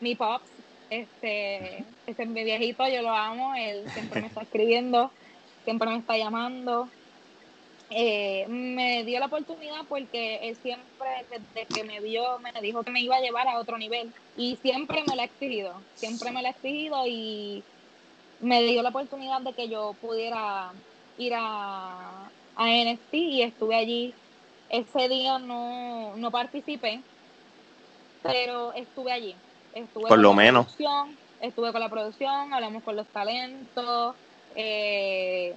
mi 0.00 0.14
pops, 0.14 0.50
este, 0.90 1.84
este 2.06 2.22
es 2.22 2.28
mi 2.28 2.44
viejito, 2.44 2.88
yo 2.88 3.02
lo 3.02 3.10
amo, 3.10 3.54
él 3.54 3.88
siempre 3.90 4.20
me 4.20 4.26
está 4.28 4.40
escribiendo, 4.42 5.10
siempre 5.64 5.88
me 5.90 5.98
está 5.98 6.16
llamando. 6.16 6.88
Eh, 7.90 8.44
me 8.48 9.02
dio 9.04 9.18
la 9.18 9.26
oportunidad 9.26 9.80
porque 9.88 10.48
él 10.48 10.56
siempre, 10.62 11.08
desde 11.30 11.66
que 11.66 11.84
me 11.84 12.00
vio, 12.00 12.38
me 12.38 12.52
dijo 12.60 12.82
que 12.82 12.90
me 12.90 13.00
iba 13.00 13.16
a 13.16 13.20
llevar 13.20 13.48
a 13.48 13.58
otro 13.58 13.78
nivel 13.78 14.12
y 14.36 14.56
siempre 14.56 15.02
me 15.08 15.16
lo 15.16 15.22
ha 15.22 15.24
exigido, 15.24 15.72
siempre 15.94 16.30
me 16.30 16.42
lo 16.42 16.48
ha 16.48 16.50
exigido 16.50 17.06
y 17.06 17.62
me 18.40 18.62
dio 18.62 18.82
la 18.82 18.90
oportunidad 18.90 19.40
de 19.40 19.54
que 19.54 19.68
yo 19.68 19.94
pudiera 20.02 20.70
ir 21.16 21.32
a, 21.34 22.30
a 22.56 22.66
NXT 22.66 23.14
y 23.14 23.42
estuve 23.42 23.74
allí. 23.74 24.14
Ese 24.68 25.08
día 25.08 25.38
no, 25.38 26.14
no 26.16 26.30
participé, 26.30 27.00
pero 28.22 28.74
estuve 28.74 29.12
allí. 29.12 29.34
Estuve 29.74 30.08
Por 30.08 30.18
lo 30.18 30.34
menos. 30.34 30.76
Estuve 31.40 31.72
con 31.72 31.80
la 31.80 31.88
producción, 31.88 32.52
hablamos 32.52 32.82
con 32.82 32.96
los 32.96 33.06
talentos. 33.06 34.14
Eh, 34.56 35.54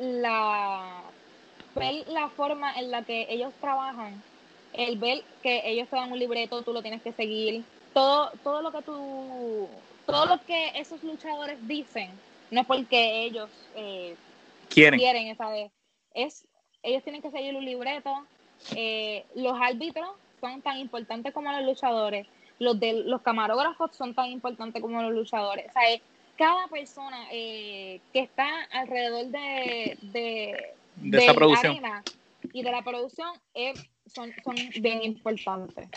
la 0.00 1.02
ver 1.74 2.06
la 2.08 2.28
forma 2.28 2.72
en 2.74 2.90
la 2.90 3.02
que 3.02 3.26
ellos 3.30 3.52
trabajan, 3.60 4.22
el 4.72 4.98
ver 4.98 5.22
que 5.42 5.62
ellos 5.64 5.88
te 5.88 5.96
dan 5.96 6.12
un 6.12 6.18
libreto, 6.18 6.62
tú 6.62 6.72
lo 6.72 6.82
tienes 6.82 7.02
que 7.02 7.12
seguir, 7.12 7.64
todo, 7.94 8.30
todo 8.42 8.62
lo 8.62 8.72
que 8.72 8.82
tú, 8.82 9.68
todo 10.06 10.26
lo 10.26 10.44
que 10.44 10.72
esos 10.76 11.02
luchadores 11.02 11.66
dicen, 11.66 12.10
no 12.50 12.60
es 12.60 12.66
porque 12.66 13.24
ellos 13.24 13.50
eh, 13.74 14.16
quieren, 14.68 14.98
quieren 14.98 15.36
es, 16.14 16.46
ellos 16.82 17.02
tienen 17.02 17.22
que 17.22 17.30
seguir 17.30 17.54
un 17.56 17.64
libreto, 17.64 18.10
eh, 18.76 19.24
los 19.34 19.58
árbitros 19.60 20.10
son 20.40 20.60
tan 20.62 20.78
importantes 20.78 21.32
como 21.32 21.52
los 21.52 21.64
luchadores, 21.64 22.26
los 22.58 22.78
de 22.78 22.92
los 23.04 23.22
camarógrafos 23.22 23.96
son 23.96 24.14
tan 24.14 24.26
importantes 24.26 24.82
como 24.82 25.02
los 25.02 25.12
luchadores, 25.12 25.68
o 25.70 25.72
sea, 25.72 26.00
cada 26.36 26.66
persona 26.68 27.26
eh, 27.30 28.00
que 28.12 28.20
está 28.20 28.48
alrededor 28.72 29.26
de, 29.26 29.98
de, 30.02 31.18
esa 31.18 31.34
producción 31.34 31.78
y 32.52 32.62
de 32.62 32.70
la 32.70 32.82
producción 32.82 33.28
son, 34.06 34.32
son 34.44 34.56
bien 34.80 35.02
importantes. 35.02 35.88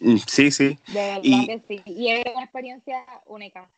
Mm, 0.00 0.16
sí, 0.26 0.50
sí. 0.50 0.78
De 0.88 0.94
verdad 0.94 1.20
y, 1.22 1.46
que 1.46 1.62
sí. 1.66 1.82
Y 1.86 2.08
es 2.08 2.24
una 2.32 2.44
experiencia 2.44 3.04
única. 3.26 3.68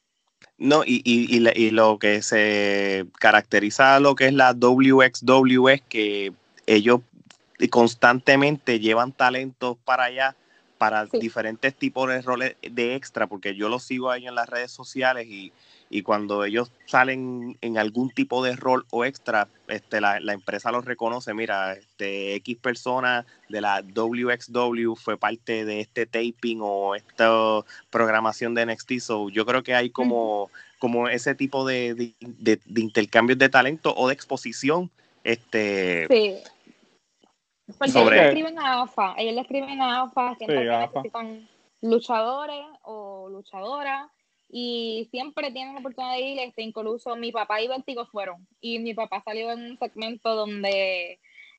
No, 0.58 0.84
y, 0.84 1.02
y, 1.04 1.48
y, 1.48 1.70
lo 1.70 1.98
que 1.98 2.20
se 2.22 3.06
caracteriza 3.18 3.98
lo 4.00 4.14
que 4.14 4.26
es 4.26 4.32
la 4.32 4.52
WXW 4.52 5.68
es 5.68 5.82
que 5.82 6.32
ellos 6.66 7.00
constantemente 7.70 8.80
llevan 8.80 9.12
talentos 9.12 9.76
para 9.84 10.04
allá 10.04 10.36
para 10.78 11.06
diferentes 11.06 11.74
tipos 11.74 12.08
de 12.08 12.20
roles 12.22 12.56
de 12.60 12.96
extra, 12.96 13.28
porque 13.28 13.54
yo 13.54 13.68
los 13.68 13.84
sigo 13.84 14.10
ahí 14.10 14.26
en 14.26 14.34
las 14.34 14.48
redes 14.48 14.72
sociales 14.72 15.28
y, 15.28 15.52
y 15.92 16.02
cuando 16.02 16.42
ellos 16.44 16.72
salen 16.86 17.58
en 17.60 17.76
algún 17.76 18.08
tipo 18.10 18.42
de 18.42 18.56
rol 18.56 18.86
o 18.90 19.04
extra, 19.04 19.46
este, 19.68 20.00
la, 20.00 20.16
empresa 20.32 20.72
los 20.72 20.86
reconoce, 20.86 21.34
mira, 21.34 21.74
este 21.74 22.34
X 22.36 22.56
persona 22.56 23.26
de 23.50 23.60
la 23.60 23.82
WXW 23.82 24.94
fue 24.94 25.18
parte 25.18 25.66
de 25.66 25.80
este 25.80 26.06
taping 26.06 26.60
o 26.62 26.94
esta 26.94 27.30
programación 27.90 28.54
de 28.54 28.64
NXT, 28.64 28.92
so 29.00 29.28
yo 29.28 29.44
creo 29.44 29.62
que 29.62 29.74
hay 29.74 29.90
como, 29.90 30.50
como 30.78 31.08
ese 31.08 31.34
tipo 31.34 31.66
de, 31.66 32.14
de, 32.20 32.60
intercambios 32.74 33.38
de 33.38 33.50
talento 33.50 33.94
o 33.94 34.08
de 34.08 34.14
exposición. 34.14 34.90
Este, 35.24 36.06
sí. 36.08 36.36
Porque 37.78 37.98
ellos 37.98 38.10
le 38.10 38.28
escriben 38.28 38.58
a 38.58 38.82
AFA, 38.82 39.14
ellos 39.18 39.34
le 39.34 39.40
escriben 39.42 39.82
a 39.82 40.02
AFA, 40.02 40.36
que 40.38 40.46
necesitan 40.46 41.48
luchadores 41.82 42.64
o 42.82 43.28
luchadoras 43.28 44.10
y 44.54 45.08
siempre 45.10 45.50
tienen 45.50 45.72
la 45.72 45.80
oportunidad 45.80 46.12
de 46.12 46.20
ir, 46.20 46.38
este, 46.38 46.60
incluso 46.60 47.16
mi 47.16 47.32
papá 47.32 47.62
y 47.62 47.68
Vértigo 47.68 48.04
fueron, 48.04 48.46
y 48.60 48.78
mi 48.78 48.92
papá 48.92 49.22
salió 49.24 49.50
en 49.50 49.62
un 49.62 49.78
segmento 49.78 50.34
donde 50.34 51.18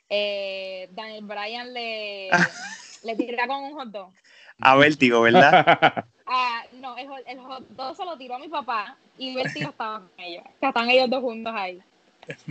eh, 0.09 0.89
Daniel 0.91 1.25
Bryan 1.25 1.73
le, 1.73 2.29
le 3.03 3.15
tira 3.15 3.47
con 3.47 3.63
un 3.63 3.73
hot 3.73 3.87
dog. 3.87 4.13
A 4.59 4.75
Vértigo, 4.75 5.21
¿verdad? 5.21 6.05
ah, 6.27 6.63
no, 6.73 6.95
el, 6.95 7.09
el, 7.25 7.39
hot 7.39 7.67
dog 7.69 7.97
se 7.97 8.05
lo 8.05 8.15
tiró 8.15 8.35
a 8.35 8.39
mi 8.39 8.47
papá 8.47 8.95
y 9.17 9.33
Vértigo 9.33 9.71
estaba 9.71 10.01
con 10.01 10.11
ellos, 10.19 10.43
están 10.61 10.87
ellos 10.91 11.09
dos 11.09 11.21
juntos 11.21 11.53
ahí. 11.55 11.81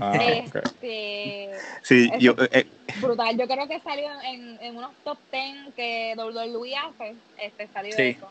Ah, 0.00 0.12
este, 0.16 1.50
sí, 1.82 2.10
yo, 2.18 2.34
eh, 2.50 2.66
brutal. 3.00 3.38
Yo 3.38 3.46
creo 3.46 3.66
que 3.68 3.80
salió 3.80 4.10
en, 4.22 4.58
en 4.60 4.76
unos 4.76 4.90
top 5.02 5.16
10 5.30 5.74
que 5.74 6.14
WWE 6.18 6.76
hace, 6.76 7.14
este, 7.38 7.68
salió 7.68 7.96
de 7.96 8.10
eso. 8.10 8.28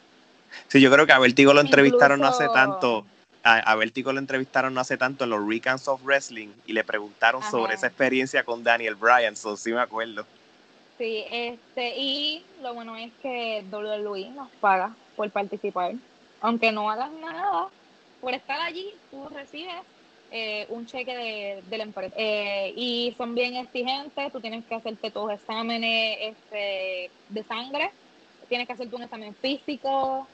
Sí, 0.67 0.81
yo 0.81 0.91
creo 0.91 1.05
que 1.05 1.13
a 1.13 1.19
Vertigo 1.19 1.53
lo 1.53 1.61
entrevistaron 1.61 2.19
no 2.19 2.27
hace 2.27 2.47
tanto. 2.49 3.05
A, 3.43 3.57
a 3.57 3.75
Vertigo 3.75 4.13
lo 4.13 4.19
entrevistaron 4.19 4.73
no 4.73 4.81
hace 4.81 4.97
tanto 4.97 5.23
en 5.23 5.31
los 5.31 5.47
Recans 5.47 5.87
of 5.87 6.03
Wrestling 6.03 6.49
y 6.65 6.73
le 6.73 6.83
preguntaron 6.83 7.41
sobre 7.43 7.73
esa 7.73 7.87
experiencia 7.87 8.43
con 8.43 8.63
Daniel 8.63 8.95
Bryan, 8.95 9.35
so, 9.35 9.57
sí 9.57 9.71
me 9.71 9.81
acuerdo. 9.81 10.25
Sí, 10.97 11.25
este, 11.31 11.97
y 11.97 12.45
lo 12.61 12.75
bueno 12.75 12.95
es 12.95 13.11
que 13.23 13.65
WWE 13.71 14.29
nos 14.35 14.49
paga 14.59 14.95
por 15.15 15.29
participar. 15.31 15.93
Aunque 16.41 16.71
no 16.71 16.91
hagas 16.91 17.11
nada, 17.13 17.69
por 18.19 18.33
estar 18.33 18.61
allí, 18.61 18.93
tú 19.09 19.27
recibes 19.29 19.73
eh, 20.29 20.65
un 20.69 20.85
cheque 20.85 21.15
de, 21.15 21.63
de 21.67 21.77
la 21.77 21.83
empresa. 21.83 22.13
Eh, 22.17 22.73
y 22.75 23.15
son 23.17 23.33
bien 23.33 23.55
exigentes, 23.55 24.31
tú 24.31 24.39
tienes 24.39 24.63
que 24.65 24.75
hacerte 24.75 25.11
tus 25.11 25.31
exámenes 25.31 26.17
este, 26.21 27.09
de 27.29 27.43
sangre, 27.43 27.91
tienes 28.47 28.67
que 28.67 28.73
hacerte 28.73 28.95
un 28.95 29.03
examen 29.03 29.35
físico, 29.35 30.27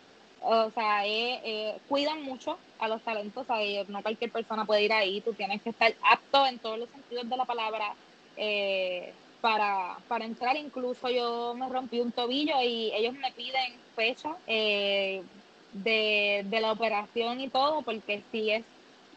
o 0.49 0.71
sea, 0.71 1.05
eh, 1.05 1.41
eh, 1.43 1.81
cuidan 1.87 2.23
mucho 2.23 2.57
a 2.79 2.87
los 2.87 3.01
talentos, 3.03 3.43
o 3.43 3.45
sea, 3.45 3.83
no 3.87 4.01
cualquier 4.01 4.31
persona 4.31 4.65
puede 4.65 4.83
ir 4.83 4.93
ahí, 4.93 5.21
tú 5.21 5.33
tienes 5.33 5.61
que 5.61 5.71
estar 5.71 5.93
apto 6.01 6.45
en 6.45 6.59
todos 6.59 6.79
los 6.79 6.89
sentidos 6.89 7.29
de 7.29 7.37
la 7.37 7.45
palabra, 7.45 7.95
eh, 8.35 9.13
para, 9.41 9.97
para 10.07 10.25
entrar. 10.25 10.55
Incluso 10.55 11.09
yo 11.09 11.53
me 11.55 11.69
rompí 11.69 11.99
un 11.99 12.11
tobillo 12.11 12.55
y 12.61 12.91
ellos 12.93 13.13
me 13.13 13.31
piden 13.33 13.79
fecha 13.95 14.35
eh, 14.45 15.23
de, 15.71 16.43
de, 16.45 16.59
la 16.59 16.71
operación 16.71 17.39
y 17.41 17.49
todo, 17.49 17.81
porque 17.81 18.23
si 18.31 18.51
es 18.51 18.65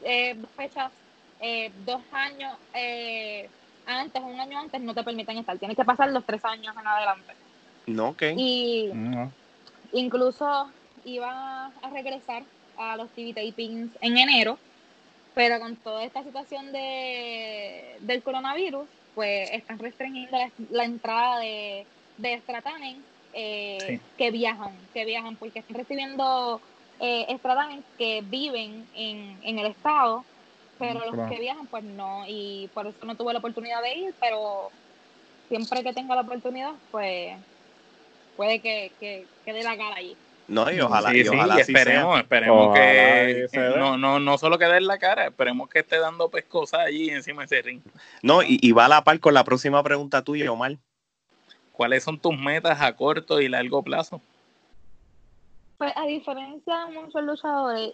eh, 0.04 0.36
fechas 0.56 0.92
eh, 1.40 1.72
dos 1.84 2.02
años 2.12 2.56
eh, 2.74 3.48
antes, 3.86 4.22
un 4.22 4.38
año 4.40 4.58
antes, 4.58 4.80
no 4.80 4.94
te 4.94 5.02
permiten 5.02 5.38
estar. 5.38 5.58
Tienes 5.58 5.76
que 5.76 5.84
pasar 5.84 6.10
los 6.10 6.24
tres 6.24 6.44
años 6.44 6.74
en 6.78 6.86
adelante. 6.86 7.34
No, 7.86 8.10
ok. 8.10 8.22
Y 8.36 8.90
No. 8.92 9.32
incluso 9.92 10.70
iba 11.04 11.66
a 11.66 11.90
regresar 11.90 12.44
a 12.76 12.96
los 12.96 13.10
TV 13.14 13.34
tapings 13.34 13.90
en 14.00 14.16
enero, 14.16 14.58
pero 15.34 15.60
con 15.60 15.76
toda 15.82 16.04
esta 16.04 16.22
situación 16.24 16.72
de, 16.72 17.96
del 18.00 18.22
coronavirus, 18.22 18.88
pues 19.14 19.50
están 19.52 19.78
restringiendo 19.78 20.36
la, 20.38 20.52
la 20.70 20.84
entrada 20.84 21.38
de, 21.38 21.86
de 22.16 22.34
extratanens 22.34 23.04
eh, 23.32 23.78
Sí. 23.88 24.00
que 24.16 24.30
viajan, 24.30 24.88
que 24.92 25.04
viajan, 25.04 25.36
porque 25.36 25.60
están 25.60 25.76
recibiendo 25.76 26.60
eh, 27.00 27.26
que 27.96 28.22
viven 28.22 28.88
en, 28.94 29.38
en 29.42 29.58
el 29.58 29.66
estado, 29.66 30.24
pero 30.78 31.00
los 31.10 31.28
que 31.30 31.38
viajan, 31.38 31.68
pues 31.68 31.84
no, 31.84 32.24
y 32.26 32.70
por 32.74 32.86
eso 32.86 33.04
no 33.06 33.16
tuve 33.16 33.32
la 33.32 33.38
oportunidad 33.38 33.82
de 33.82 33.94
ir, 33.98 34.14
pero 34.20 34.70
siempre 35.48 35.82
que 35.82 35.92
tenga 35.92 36.14
la 36.14 36.22
oportunidad, 36.22 36.72
pues 36.90 37.36
puede 38.36 38.60
que, 38.62 38.96
que, 38.98 39.26
que 39.44 39.52
dé 39.52 39.62
la 39.62 39.76
cara 39.76 39.96
allí. 39.96 40.16
No, 40.50 40.70
y 40.70 40.80
ojalá, 40.80 41.10
sí, 41.10 41.18
y 41.18 41.22
sí, 41.24 41.28
ojalá 41.28 41.54
sea. 41.54 41.62
esperemos, 41.62 42.18
esperemos 42.18 42.66
Ojalá 42.68 42.74
que 42.80 43.48
no, 43.76 43.96
no, 43.96 44.18
no 44.18 44.36
solo 44.38 44.58
que 44.58 44.64
dé 44.64 44.78
en 44.78 44.86
la 44.88 44.98
cara, 44.98 45.26
esperemos 45.28 45.68
que 45.68 45.78
esté 45.78 45.98
dando 45.98 46.28
pescosas 46.28 46.80
allí 46.80 47.08
encima 47.10 47.42
de 47.42 47.46
ese 47.46 47.62
ring. 47.62 47.82
No, 48.22 48.42
y, 48.42 48.58
y 48.60 48.72
va 48.72 48.86
a 48.86 48.88
la 48.88 49.04
par 49.04 49.20
con 49.20 49.32
la 49.34 49.44
próxima 49.44 49.82
pregunta 49.82 50.22
tuya, 50.22 50.50
Omar. 50.50 50.76
¿Cuáles 51.72 52.02
son 52.02 52.18
tus 52.18 52.36
metas 52.36 52.80
a 52.80 52.94
corto 52.96 53.40
y 53.40 53.48
largo 53.48 53.82
plazo? 53.82 54.20
Pues 55.78 55.92
a 55.96 56.04
diferencia 56.06 56.86
de 56.86 57.00
muchos 57.00 57.22
luchadores 57.22 57.92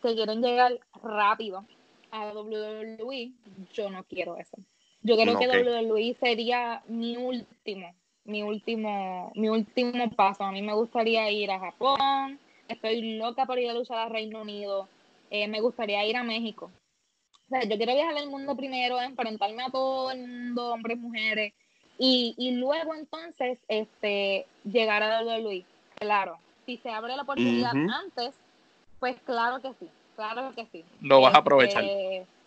que 0.00 0.14
quieren 0.14 0.40
llegar 0.40 0.78
rápido 1.02 1.64
a 2.12 2.28
WWE, 2.32 3.32
yo 3.74 3.90
no 3.90 4.04
quiero 4.04 4.36
eso. 4.38 4.56
Yo 5.02 5.16
creo 5.16 5.34
No, 5.34 5.38
que. 5.38 5.48
WWE 5.48 6.16
sería 6.20 6.82
mi 6.86 7.16
último, 7.16 7.94
mi 8.26 8.42
último, 8.42 9.32
mi 9.34 9.48
último 9.48 10.10
paso. 10.10 10.44
A 10.44 10.52
mí 10.52 10.62
me 10.62 10.74
gustaría 10.74 11.30
ir 11.30 11.50
a 11.50 11.58
Japón, 11.58 12.38
estoy 12.68 13.16
loca 13.18 13.46
por 13.46 13.58
ir 13.58 13.70
a 13.70 13.74
luchar 13.74 13.98
a 13.98 14.08
Reino 14.08 14.42
Unido, 14.42 14.88
eh, 15.30 15.48
me 15.48 15.60
gustaría 15.60 16.04
ir 16.06 16.16
a 16.16 16.22
México. 16.22 16.70
O 17.46 17.48
sea, 17.48 17.62
yo 17.62 17.76
quiero 17.76 17.94
viajar 17.94 18.16
el 18.18 18.28
mundo 18.28 18.56
primero, 18.56 19.00
enfrentarme 19.00 19.62
a 19.62 19.70
todo 19.70 20.10
el 20.10 20.26
mundo, 20.26 20.72
hombres, 20.72 20.98
mujeres, 20.98 21.54
y, 21.98 22.34
y 22.36 22.52
luego 22.52 22.94
entonces 22.94 23.58
este 23.68 24.46
llegar 24.64 25.02
a 25.02 25.22
WWE. 25.22 25.64
Claro, 25.94 26.38
si 26.66 26.76
se 26.78 26.90
abre 26.90 27.16
la 27.16 27.22
oportunidad 27.22 27.72
antes, 27.72 28.34
pues 28.98 29.16
claro 29.24 29.62
que 29.62 29.72
sí, 29.74 29.88
claro 30.16 30.52
que 30.54 30.66
sí. 30.66 30.84
Lo 31.00 31.20
vas 31.20 31.28
a 31.34 31.38
Este, 31.38 31.40
aprovechar. 31.40 31.84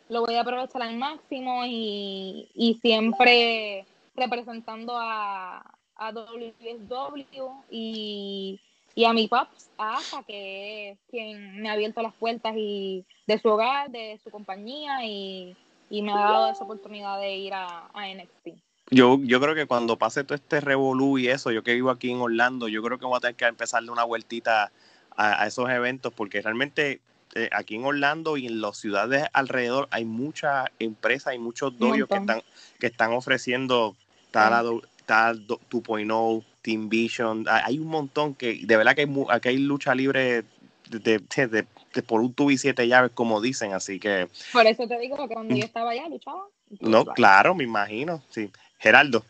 Lo 0.10 0.26
voy 0.26 0.36
a 0.36 0.42
aprovechar 0.42 0.82
al 0.82 0.98
máximo 0.98 1.64
y, 1.66 2.50
y 2.54 2.74
siempre 2.82 3.86
representando 4.16 4.98
a, 4.98 5.60
a 5.96 6.12
WSW 6.12 7.64
y, 7.70 8.60
y 8.96 9.06
a 9.06 9.14
mi 9.14 9.28
paps, 9.28 9.70
a 9.78 9.98
Asa, 9.98 10.24
que 10.24 10.92
es 10.92 11.00
quien 11.10 11.62
me 11.62 11.70
ha 11.70 11.74
abierto 11.74 12.02
las 12.02 12.14
puertas 12.14 12.54
y 12.56 13.06
de 13.28 13.40
su 13.40 13.50
hogar, 13.50 13.92
de 13.92 14.20
su 14.24 14.30
compañía 14.30 15.06
y, 15.06 15.56
y 15.90 16.02
me 16.02 16.12
ha 16.12 16.18
dado 16.18 16.52
esa 16.52 16.64
oportunidad 16.64 17.20
de 17.20 17.36
ir 17.36 17.54
a, 17.54 17.90
a 17.94 18.08
NXT. 18.08 18.60
Yo, 18.92 19.20
yo 19.22 19.40
creo 19.40 19.54
que 19.54 19.68
cuando 19.68 19.98
pase 19.98 20.24
todo 20.24 20.36
este 20.36 20.62
revolú 20.62 21.20
y 21.20 21.28
eso, 21.28 21.52
yo 21.52 21.62
que 21.62 21.76
vivo 21.76 21.92
aquí 21.92 22.12
en 22.12 22.22
Orlando, 22.22 22.68
yo 22.68 22.82
creo 22.82 22.98
que 22.98 23.06
voy 23.06 23.18
a 23.18 23.20
tener 23.20 23.36
que 23.36 23.46
empezarle 23.46 23.92
una 23.92 24.04
vueltita 24.04 24.72
a 25.16 25.46
esos 25.46 25.70
eventos, 25.70 26.14
porque 26.14 26.42
realmente 26.42 27.02
eh, 27.36 27.50
aquí 27.52 27.76
en 27.76 27.86
Orlando 27.86 28.38
y 28.38 28.48
en 28.48 28.62
las 28.62 28.78
ciudades 28.78 29.26
alrededor 29.34 29.88
hay 29.92 30.06
muchas 30.06 30.66
empresas, 30.80 31.28
hay 31.28 31.40
muchos 31.40 31.78
doyos 31.78 32.08
que 32.08 32.16
están, 32.18 32.42
que 32.80 32.88
están 32.88 33.12
ofreciendo 33.14 33.96
tal, 34.32 34.82
Sí. 34.82 34.88
tal 35.06 35.48
2.0, 35.48 36.44
Team 36.62 36.90
Vision, 36.90 37.46
hay 37.48 37.80
un 37.80 37.88
montón 37.88 38.36
que 38.36 38.60
de 38.64 38.78
verdad 38.78 38.96
que 38.96 39.02
hay, 39.02 39.08
mu- 39.08 39.30
aquí 39.30 39.50
hay 39.50 39.58
lucha 39.58 39.96
libre 39.96 40.44
de, 40.90 41.00
de- 41.00 41.48
de- 41.48 41.66
de 41.94 42.04
por 42.04 42.22
un 42.22 42.34
tubo 42.34 42.52
y 42.52 42.58
siete 42.58 42.88
llaves, 42.88 43.12
como 43.14 43.42
dicen, 43.42 43.74
así 43.74 44.00
que 44.00 44.28
Por 44.52 44.66
eso 44.68 44.88
te 44.88 44.98
digo 45.00 45.16
que 45.18 45.34
cuando 45.34 45.56
Mm. 45.56 45.58
yo 45.60 45.66
estaba 45.66 45.92
allá 45.92 46.08
luchaba. 46.10 46.44
no, 46.82 47.06
claro, 47.06 47.56
me 47.56 47.64
imagino, 47.64 48.22
sí. 48.30 48.50
Geraldo. 48.80 49.24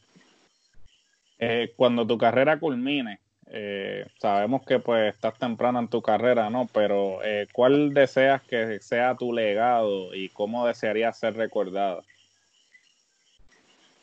Eh, 1.37 1.73
cuando 1.77 2.05
tu 2.05 2.17
carrera 2.17 2.59
culmine, 2.59 3.19
eh, 3.51 4.05
sabemos 4.19 4.63
que 4.65 4.79
pues 4.79 5.13
estás 5.13 5.37
temprano 5.37 5.79
en 5.79 5.87
tu 5.87 6.01
carrera, 6.01 6.49
¿no? 6.49 6.67
Pero 6.71 7.23
eh, 7.23 7.47
¿cuál 7.51 7.93
deseas 7.93 8.43
que 8.43 8.79
sea 8.79 9.15
tu 9.15 9.33
legado 9.33 10.13
y 10.13 10.29
cómo 10.29 10.67
desearías 10.67 11.17
ser 11.17 11.35
recordada? 11.35 12.03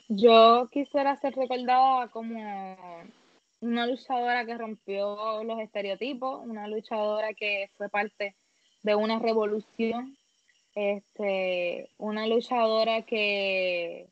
Yo 0.09 0.69
quisiera 0.73 1.17
ser 1.21 1.35
recordada 1.35 2.09
como 2.09 2.75
una 3.61 3.87
luchadora 3.87 4.45
que 4.45 4.59
rompió 4.59 5.43
los 5.45 5.61
estereotipos, 5.61 6.45
una 6.45 6.67
luchadora 6.69 7.33
que 7.35 7.71
fue 7.77 7.89
parte 7.89 8.35
de 8.83 8.95
una 8.95 9.19
revolución, 9.19 10.17
este, 10.75 11.91
una 11.99 12.27
luchadora 12.27 13.03
que, 13.03 14.09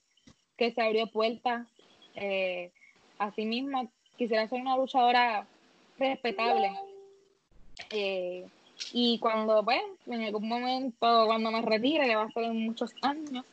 que 0.56 0.72
se 0.72 0.82
abrió 0.82 1.06
puertas 1.08 1.68
eh, 2.14 2.72
a 3.18 3.32
sí 3.32 3.46
misma. 3.46 3.88
Quisiera 4.16 4.48
ser 4.48 4.60
una 4.60 4.76
luchadora 4.76 5.46
respetable. 5.98 6.72
Eh, 7.90 8.46
y 8.92 9.18
cuando, 9.18 9.64
pues, 9.64 9.82
en 10.06 10.22
algún 10.22 10.48
momento, 10.48 11.26
cuando 11.26 11.50
me 11.50 11.62
retire, 11.62 12.06
que 12.06 12.16
va 12.16 12.24
a 12.24 12.30
ser 12.30 12.44
en 12.44 12.64
muchos 12.64 12.92
años, 13.02 13.44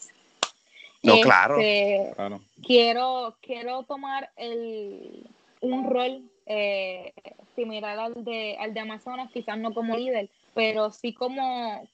No, 1.03 1.19
claro. 1.21 1.59
este, 1.59 2.13
Claro. 2.15 2.41
quiero, 2.63 3.35
quiero 3.41 3.83
tomar 3.83 4.29
el, 4.35 5.27
un 5.61 5.89
rol 5.89 6.21
eh, 6.45 7.13
similar 7.55 7.97
al 7.97 8.23
de, 8.23 8.57
al 8.59 8.73
de 8.73 8.79
Amazonas, 8.79 9.31
quizás 9.31 9.57
no 9.57 9.73
como 9.73 9.95
líder, 9.97 10.29
pero 10.53 10.91
sí 10.91 11.13
como, 11.13 11.88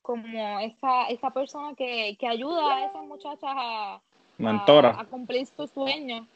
como 0.00 0.60
esa, 0.60 1.08
esa 1.08 1.30
persona 1.30 1.74
que, 1.74 2.16
que 2.18 2.28
ayuda 2.28 2.76
a 2.76 2.86
esas 2.86 3.04
muchachas 3.04 3.40
a, 3.42 4.00
a, 4.44 5.00
a 5.00 5.04
cumplir 5.06 5.46
sus 5.46 5.70
sueños. 5.70 6.26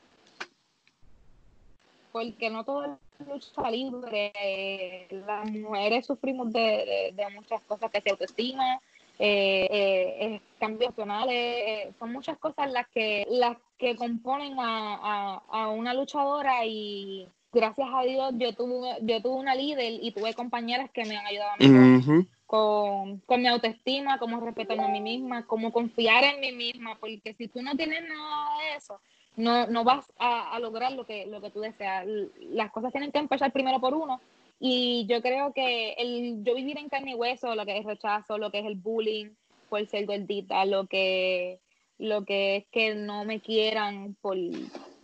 Porque 2.16 2.48
no 2.48 2.64
todo 2.64 2.84
es 3.20 3.26
lucha 3.28 3.70
libre. 3.70 4.32
eh, 4.42 5.06
Las 5.26 5.44
mujeres 5.50 6.06
sufrimos 6.06 6.50
de, 6.50 6.60
de- 6.60 7.12
de 7.14 7.28
muchas 7.28 7.60
cosas 7.64 7.90
que 7.90 8.00
se 8.00 8.08
autoestima, 8.08 8.80
eh, 9.18 9.68
eh, 9.70 10.40
cambios 10.58 10.88
emocionales, 10.96 11.94
son 11.98 12.12
muchas 12.12 12.38
cosas 12.38 12.72
las 12.72 12.86
que 12.88 13.26
las 13.28 13.58
que 13.76 13.96
componen 13.96 14.58
a, 14.58 14.94
a- 14.94 15.42
a 15.50 15.68
una 15.68 15.92
luchadora 15.92 16.64
y 16.64 17.28
gracias 17.52 17.88
a 17.92 18.02
Dios 18.04 18.32
yo 18.38 18.54
tuve 18.54 18.96
yo 19.02 19.20
tuve 19.20 19.36
una 19.36 19.54
líder 19.54 19.92
y 20.02 20.10
tuve 20.12 20.32
compañeras 20.32 20.90
que 20.90 21.04
me 21.04 21.18
han 21.18 21.26
ayudado 21.26 21.50
a 21.50 21.56
mí 21.58 21.66
con- 21.66 21.96
Ujú. 21.96 22.26
con, 22.46 23.18
con 23.26 23.42
mi 23.42 23.48
autoestima, 23.48 24.18
cómo 24.18 24.40
respetarme 24.40 24.84
a 24.84 24.88
mí 24.88 25.00
misma, 25.02 25.46
cómo 25.46 25.70
confiar 25.70 26.24
en 26.24 26.40
mí 26.40 26.52
misma, 26.52 26.96
porque 26.98 27.34
si 27.34 27.48
tú 27.48 27.60
no 27.60 27.74
tienes 27.76 28.02
nada 28.08 28.58
de 28.60 28.76
eso, 28.78 29.00
no, 29.36 29.66
no 29.66 29.84
vas 29.84 30.10
a, 30.18 30.54
a 30.54 30.60
lograr 30.60 30.92
lo 30.92 31.06
que, 31.06 31.26
lo 31.26 31.40
que 31.40 31.50
tú 31.50 31.60
deseas. 31.60 32.06
Las 32.40 32.70
cosas 32.70 32.92
tienen 32.92 33.12
que 33.12 33.18
empezar 33.18 33.52
primero 33.52 33.80
por 33.80 33.94
uno. 33.94 34.20
Y 34.58 35.06
yo 35.06 35.20
creo 35.20 35.52
que 35.52 35.92
el 35.98 36.42
yo 36.42 36.54
vivir 36.54 36.78
en 36.78 36.88
carne 36.88 37.12
y 37.12 37.14
hueso, 37.14 37.54
lo 37.54 37.66
que 37.66 37.78
es 37.78 37.84
rechazo, 37.84 38.38
lo 38.38 38.50
que 38.50 38.60
es 38.60 38.66
el 38.66 38.76
bullying 38.76 39.30
por 39.68 39.86
ser 39.86 40.06
gordita, 40.06 40.64
lo 40.64 40.86
que, 40.86 41.60
lo 41.98 42.24
que 42.24 42.56
es 42.56 42.66
que 42.70 42.94
no 42.94 43.24
me 43.24 43.40
quieran 43.40 44.16
por, 44.20 44.36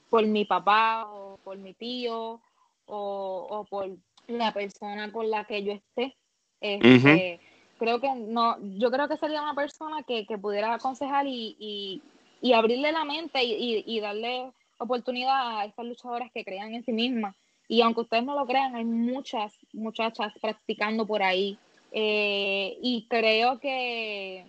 por 0.08 0.26
mi 0.26 0.44
papá 0.44 1.06
o 1.06 1.38
por 1.44 1.58
mi 1.58 1.74
tío 1.74 2.40
o, 2.86 3.46
o 3.50 3.64
por 3.64 3.90
la 4.28 4.52
persona 4.52 5.12
con 5.12 5.30
la 5.30 5.44
que 5.44 5.62
yo 5.62 5.72
esté. 5.72 6.16
Este, 6.60 7.40
Creo 7.82 8.00
que 8.00 8.14
no, 8.14 8.58
yo 8.78 8.92
creo 8.92 9.08
que 9.08 9.16
sería 9.16 9.42
una 9.42 9.56
persona 9.56 10.04
que, 10.04 10.24
que 10.24 10.38
pudiera 10.38 10.72
aconsejar 10.72 11.26
y, 11.26 11.56
y, 11.58 12.00
y 12.42 12.52
abrirle 12.52 12.90
la 12.92 13.04
mente 13.04 13.42
y, 13.44 13.84
y- 13.86 14.00
darle 14.00 14.50
oportunidad 14.78 15.60
a 15.60 15.64
estas 15.64 15.86
luchadoras 15.86 16.30
que 16.32 16.44
crean 16.44 16.74
en 16.74 16.84
sí 16.84 16.92
mismas. 16.92 17.36
Y 17.68 17.80
aunque 17.82 18.00
ustedes 18.00 18.24
no 18.24 18.34
lo 18.34 18.44
crean, 18.46 18.74
hay 18.74 18.84
muchas 18.84 19.56
muchachas 19.72 20.32
practicando 20.42 21.06
por 21.06 21.22
ahí. 21.22 21.56
Eh, 21.92 22.76
y 22.82 23.06
creo 23.08 23.60
que 23.60 24.44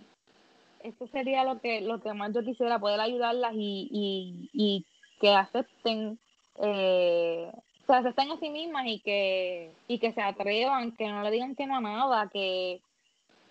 eso 0.84 1.07
sería 1.07 1.44
lo 1.44 1.61
que, 1.61 1.82
lo 1.82 2.02
que 2.02 2.14
más 2.14 2.34
yo 2.34 2.44
quisiera, 2.44 2.80
poder 2.80 2.99
ayudarlas 2.99 3.53
y, 3.53 3.88
y, 3.91 4.49
y 4.53 4.86
que 5.22 5.30
acepten, 5.30 6.20
eh, 6.64 7.52
se 7.86 7.94
acepten 7.94 8.32
a 8.32 8.40
sí 8.40 8.49
mismas 8.49 8.88
y 8.88 8.99
que, 9.02 9.72
y 9.88 9.99
que 9.99 10.14
se 10.14 10.22
atrevan, 10.22 10.94
que 10.94 11.07
no 11.07 11.22
le 11.22 11.30
digan 11.30 11.56
que 11.56 11.68
no 11.68 11.76
a 11.78 11.82
nada, 11.82 12.28
que, 12.34 12.82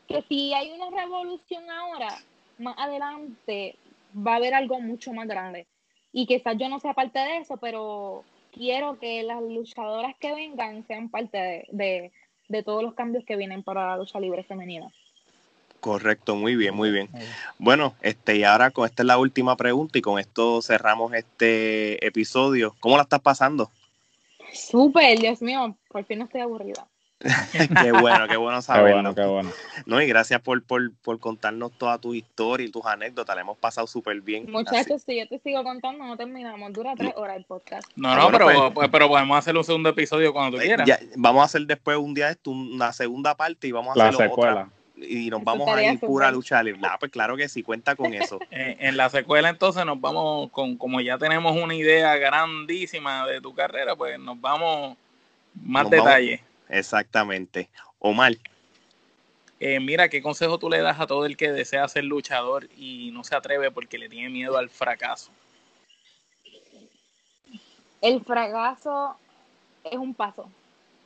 que 0.09 0.23
si 0.29 0.53
hay 0.53 0.73
una 0.73 0.91
revolución 0.91 1.71
ahora, 1.71 2.09
más 2.59 2.75
adelante 2.77 3.77
va 4.15 4.35
a 4.35 4.37
haber 4.37 4.55
algo 4.55 4.81
mucho 4.81 5.13
más 5.13 5.27
grande. 5.27 5.67
y 6.13 6.27
quizás 6.27 6.57
yo 6.59 6.69
no 6.69 6.79
sea 6.79 6.93
parte 6.95 7.19
de 7.19 7.39
eso, 7.39 7.57
pero 7.57 8.25
quiero 8.53 8.99
que 8.99 9.23
las 9.23 9.43
luchadoras 9.43 10.15
que 10.19 10.35
vengan 10.35 10.87
sean 10.87 11.09
parte 11.09 11.67
de, 11.71 12.13
de 12.49 12.63
todos 12.63 12.83
los 12.83 12.95
cambios 12.95 13.25
que 13.25 13.37
vienen 13.37 13.63
para 13.63 13.87
la 13.87 13.97
lucha 13.97 14.21
libre 14.21 14.45
femenina. 14.45 14.89
Correcto, 15.81 16.37
muy 16.37 16.55
bien, 16.55 16.77
muy 16.77 16.93
bien. 16.93 17.09
Bueno, 17.59 17.95
este, 18.03 18.37
y 18.37 18.45
ahora 18.45 18.71
con 18.71 18.87
esta 18.87 19.03
es 19.03 19.07
la 19.07 19.19
última 19.19 19.57
pregunta 19.57 19.99
y 19.99 20.03
con 20.03 20.21
esto 20.21 20.63
cerramos 20.63 21.13
este 21.13 22.07
episodio. 22.07 22.77
¿Cómo 22.79 22.97
la 22.97 23.03
estás 23.03 23.21
pasando? 23.21 23.69
Súper, 24.53 25.19
Dios 25.19 25.43
mío, 25.43 25.77
por 25.89 26.05
fin 26.05 26.21
no 26.21 26.27
estoy 26.27 26.43
aburrida. 26.43 26.87
qué 27.83 27.93
bueno, 27.93 28.27
qué 28.29 28.37
bueno 28.37 28.61
saberlo. 28.63 28.89
Qué 28.89 28.93
bueno, 28.95 29.15
qué 29.15 29.25
bueno. 29.27 29.51
No, 29.87 30.01
y 30.03 30.07
gracias 30.07 30.41
por, 30.41 30.63
por, 30.63 30.93
por 31.03 31.19
contarnos 31.21 31.73
toda 31.73 31.99
tu 31.99 32.15
historia 32.15 32.67
y 32.67 32.71
tus 32.71 32.85
anécdotas. 32.87 33.35
La 33.37 33.43
hemos 33.43 33.57
pasado 33.59 33.87
súper 33.87 34.21
bien. 34.21 34.51
Muchachos, 34.51 35.03
si 35.03 35.19
yo 35.19 35.29
te 35.29 35.39
sigo 35.39 35.63
contando, 35.65 36.05
no 36.05 36.17
terminamos. 36.17 36.73
Dura 36.73 36.95
tres 36.97 37.13
horas 37.17 37.37
el 37.37 37.45
podcast. 37.45 37.89
No, 37.97 38.15
no, 38.17 38.31
pero, 38.31 38.45
pues, 38.45 38.59
pues, 38.75 38.89
pero 38.91 39.09
podemos 39.09 39.39
hacer 39.39 39.57
un 39.57 39.65
segundo 39.65 39.89
episodio 39.91 40.33
cuando 40.33 40.57
tú 40.57 40.63
eh, 40.63 40.67
quieras. 40.67 40.87
ya, 40.87 40.99
vamos 41.17 41.43
a 41.43 41.45
hacer 41.47 41.63
después 41.63 41.97
un 41.97 42.15
día 42.15 42.31
esto, 42.31 42.51
una 42.51 42.93
segunda 42.93 43.35
parte 43.37 43.67
y 43.69 43.73
vamos 43.73 43.95
a 43.95 43.99
La 43.99 44.09
hacer 44.09 44.29
secuela. 44.29 44.53
otra. 44.53 44.69
Y 45.05 45.31
nos 45.31 45.41
Eso 45.41 45.45
vamos 45.47 45.69
a 45.69 45.83
ir 45.83 45.99
pura 45.99 46.31
lucha 46.31 46.63
libre. 46.63 46.81
Ah, 46.85 46.97
pues 47.01 47.11
claro 47.11 47.37
que 47.37 47.49
sí, 47.49 47.63
cuenta 47.65 47.97
con 47.97 48.15
eso. 48.15 48.39
En 48.51 48.97
la 48.97 49.09
secuela 49.11 49.49
entonces 49.49 49.85
nos 49.85 50.01
vamos 50.01 50.51
con, 50.51 50.77
como 50.77 51.01
ya 51.01 51.19
tenemos 51.19 51.57
una 51.57 51.75
idea 51.75 52.15
grandísima 52.17 53.27
de 53.27 53.41
tu 53.41 53.53
carrera, 53.55 53.97
pues 53.97 54.19
nos 54.21 54.41
vamos 54.41 54.97
más 55.61 55.85
Nos 55.85 55.91
vamos- 55.91 56.07
detalles. 56.07 56.41
Exactamente. 56.73 57.69
Omar, 57.99 58.33
Eh, 59.65 59.79
mira, 59.79 60.09
¿qué 60.09 60.21
consejo 60.21 60.59
tú 60.59 60.69
le 60.69 60.81
das 60.81 60.99
a 60.99 61.07
todo 61.07 61.25
el 61.25 61.37
que 61.37 61.53
desea 61.53 61.87
ser 61.87 62.03
luchador 62.03 62.69
y 62.77 63.13
no 63.13 63.23
se 63.23 63.37
atreve 63.37 63.71
porque 63.71 63.97
le 63.97 64.09
tiene 64.09 64.29
miedo 64.29 64.59
al 64.59 64.69
fracaso? 64.69 65.31
El 68.01 68.25
fracaso 68.25 69.17
es 69.85 69.97
un 69.97 70.15
paso, 70.15 70.51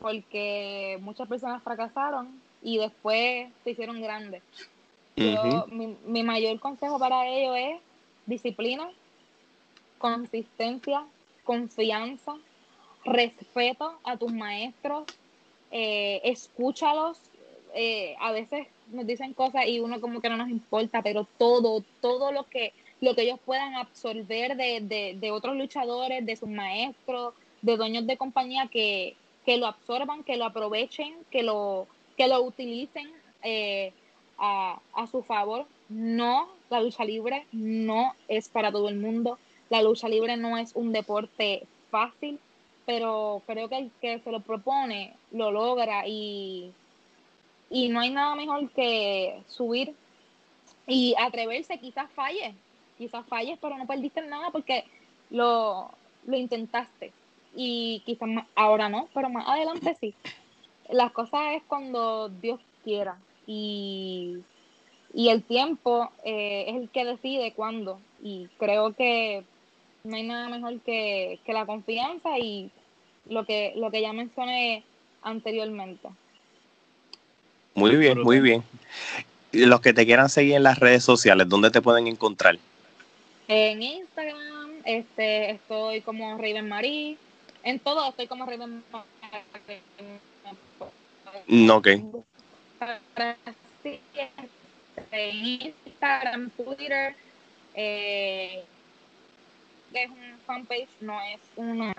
porque 0.01 0.97
muchas 1.03 1.29
personas 1.29 1.63
fracasaron 1.63 2.41
y 2.63 2.79
después 2.79 3.53
se 3.63 3.73
hicieron 3.73 4.01
grandes. 4.01 4.43
Yo, 5.17 5.67
Ujú. 5.67 5.75
mi, 5.75 5.99
mi 6.07 6.23
mayor 6.23 6.59
consejo 6.59 6.99
para 6.99 7.27
ello 7.27 7.55
es 7.55 7.79
disciplina, 8.25 8.89
consistencia, 9.99 11.05
confianza, 11.45 12.35
respeto 13.05 14.01
a 14.03 14.17
tus 14.17 14.33
maestros, 14.33 15.05
eh, 15.71 16.21
escúchalos. 16.25 17.19
eh, 17.75 18.17
a 18.21 18.33
veces 18.33 18.67
nos 18.91 19.07
dicen 19.07 19.35
cosas 19.35 19.67
y 19.67 19.81
uno 19.81 20.01
como 20.01 20.21
que 20.21 20.31
no 20.31 20.37
nos 20.37 20.49
importa, 20.49 21.03
pero 21.03 21.27
todo, 21.39 21.85
todo 22.01 22.33
lo 22.33 22.45
que, 22.45 22.73
lo 23.01 23.15
que 23.15 23.23
ellos 23.23 23.39
puedan 23.45 23.75
absorber 23.75 24.57
de, 24.57 24.81
de, 24.81 25.17
de 25.21 25.31
otros 25.31 25.57
luchadores, 25.57 26.25
de 26.25 26.37
sus 26.37 26.49
maestros, 26.49 27.35
de 27.61 27.77
dueños 27.77 28.07
de 28.07 28.17
compañía, 28.17 28.69
que, 28.71 29.15
que 29.45 29.59
lo 29.59 29.67
absorban, 29.67 30.25
que 30.25 30.37
lo 30.37 30.47
aprovechen, 30.47 31.15
que 31.31 31.43
lo, 31.43 31.87
que 32.17 32.29
lo 32.29 32.43
utilicen 32.43 33.11
eh, 33.43 33.93
a, 34.39 34.81
a 34.95 35.07
su 35.07 35.23
favor. 35.23 35.67
No, 35.89 36.49
la 36.71 36.81
lucha 36.81 37.05
libre 37.05 37.47
no 37.53 38.15
es 38.29 38.49
para 38.49 38.73
todo 38.73 38.89
el 38.89 38.97
mundo. 38.97 39.39
La 39.69 39.83
lucha 39.83 40.09
libre 40.09 40.37
no 40.37 40.57
es 40.57 40.75
un 40.75 40.93
deporte 40.93 41.65
fácil, 41.91 42.39
pero 42.87 43.43
creo 43.47 43.69
que 43.69 43.79
el 43.79 43.91
que 44.01 44.21
se 44.21 44.31
lo 44.31 44.41
propone 44.41 45.15
lo 45.33 45.51
logra 45.51 46.07
y, 46.07 46.73
y 47.69 47.89
no 47.89 48.01
hay 48.01 48.11
nada 48.11 48.37
mejor 48.37 48.71
que 48.71 49.43
subir 49.49 49.95
y 50.87 51.15
atreverse, 51.19 51.79
quizás 51.79 52.09
falles, 52.13 52.55
quizás 52.97 53.27
falles, 53.27 53.59
pero 53.61 53.77
no 53.77 53.87
perdiste 53.87 54.23
nada 54.23 54.51
porque 54.51 54.85
lo, 55.31 55.91
lo 56.27 56.37
intentaste 56.37 57.13
y 57.57 58.03
quizás 58.07 58.29
ahora 58.55 58.89
no, 58.89 59.09
pero 59.13 59.29
más 59.29 59.49
adelante 59.49 59.97
sí. 60.01 60.15
Las 60.89 61.11
cosas 61.11 61.57
es 61.57 61.63
cuando 61.65 62.29
Dios 62.29 62.61
quiera 62.85 63.19
y, 63.49 64.39
y 65.13 65.31
el 65.31 65.43
tiempo 65.43 66.11
eh, 66.23 66.67
es 66.69 66.77
el 66.77 66.89
que 66.91 67.05
decide 67.05 67.53
cuándo 67.53 67.99
y 68.23 68.47
creo 68.59 68.93
que 68.93 69.45
no 70.07 70.17
hay 70.17 70.27
nada 70.27 70.49
mejor 70.49 70.81
que, 70.81 71.39
que 71.45 71.53
la 71.53 71.67
confianza 71.67 72.39
y 72.39 72.71
lo 73.29 73.45
que, 73.45 73.73
lo 73.77 73.91
que 73.91 74.01
ya 74.01 74.13
mencioné 74.13 74.85
anteriormente. 75.23 76.09
Muy 77.75 77.97
bien, 77.97 78.23
muy 78.23 78.41
bien. 78.41 78.63
Y 79.53 79.67
los 79.67 79.81
que 79.81 79.93
te 79.93 80.07
quieran 80.07 80.29
seguir 80.29 80.55
en 80.55 80.63
las 80.63 80.79
redes 80.79 81.05
sociales, 81.05 81.49
¿dónde 81.49 81.71
te 81.71 81.83
pueden 81.83 82.07
encontrar? 82.07 82.59
En 83.49 83.83
Instagram 83.83 84.73
este, 84.85 85.51
estoy 85.51 86.01
como 86.01 86.37
Raven 86.39 86.69
Marie. 86.69 87.17
En 87.63 87.79
todo 87.81 88.09
estoy 88.09 88.27
como 88.29 88.47
Raven 88.47 88.83
Marie. 88.93 89.81
No, 91.49 91.77
ok. 91.77 91.87
En 95.13 95.47
Instagram, 95.47 96.51
Twitter. 96.51 97.15
Eh, 97.75 98.65
es 100.05 100.11
un 100.11 100.39
fanpage, 100.47 100.89
no 101.01 101.21
es 101.21 101.41
una, 101.57 101.95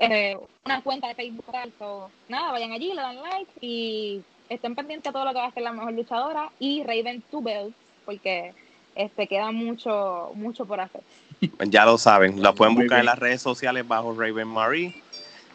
eh, 0.00 0.36
una 0.64 0.82
cuenta 0.82 1.08
de 1.08 1.14
Facebook. 1.14 1.44
tal, 1.50 1.72
so, 1.78 2.10
nada, 2.28 2.52
vayan 2.52 2.72
allí, 2.72 2.88
le 2.88 3.00
dan 3.00 3.16
like 3.16 3.50
y 3.60 4.22
estén 4.48 4.74
pendientes 4.74 5.10
de 5.10 5.12
todo 5.12 5.24
lo 5.24 5.32
que 5.32 5.38
va 5.38 5.44
a 5.44 5.48
hacer 5.48 5.62
la 5.62 5.72
mejor 5.72 5.92
luchadora 5.92 6.50
y 6.58 6.82
Raven 6.84 7.22
Two 7.30 7.42
Bells, 7.42 7.74
porque 8.04 8.52
este 8.94 9.26
queda 9.26 9.52
mucho, 9.52 10.32
mucho 10.34 10.66
por 10.66 10.80
hacer. 10.80 11.02
Ya 11.68 11.84
lo 11.84 11.98
saben, 11.98 12.42
la 12.42 12.54
pueden 12.54 12.74
Muy 12.74 12.84
buscar 12.84 13.00
en 13.00 13.06
las 13.06 13.18
redes 13.18 13.42
sociales 13.42 13.86
bajo 13.86 14.14
Raven 14.18 14.48
Marie. 14.48 15.02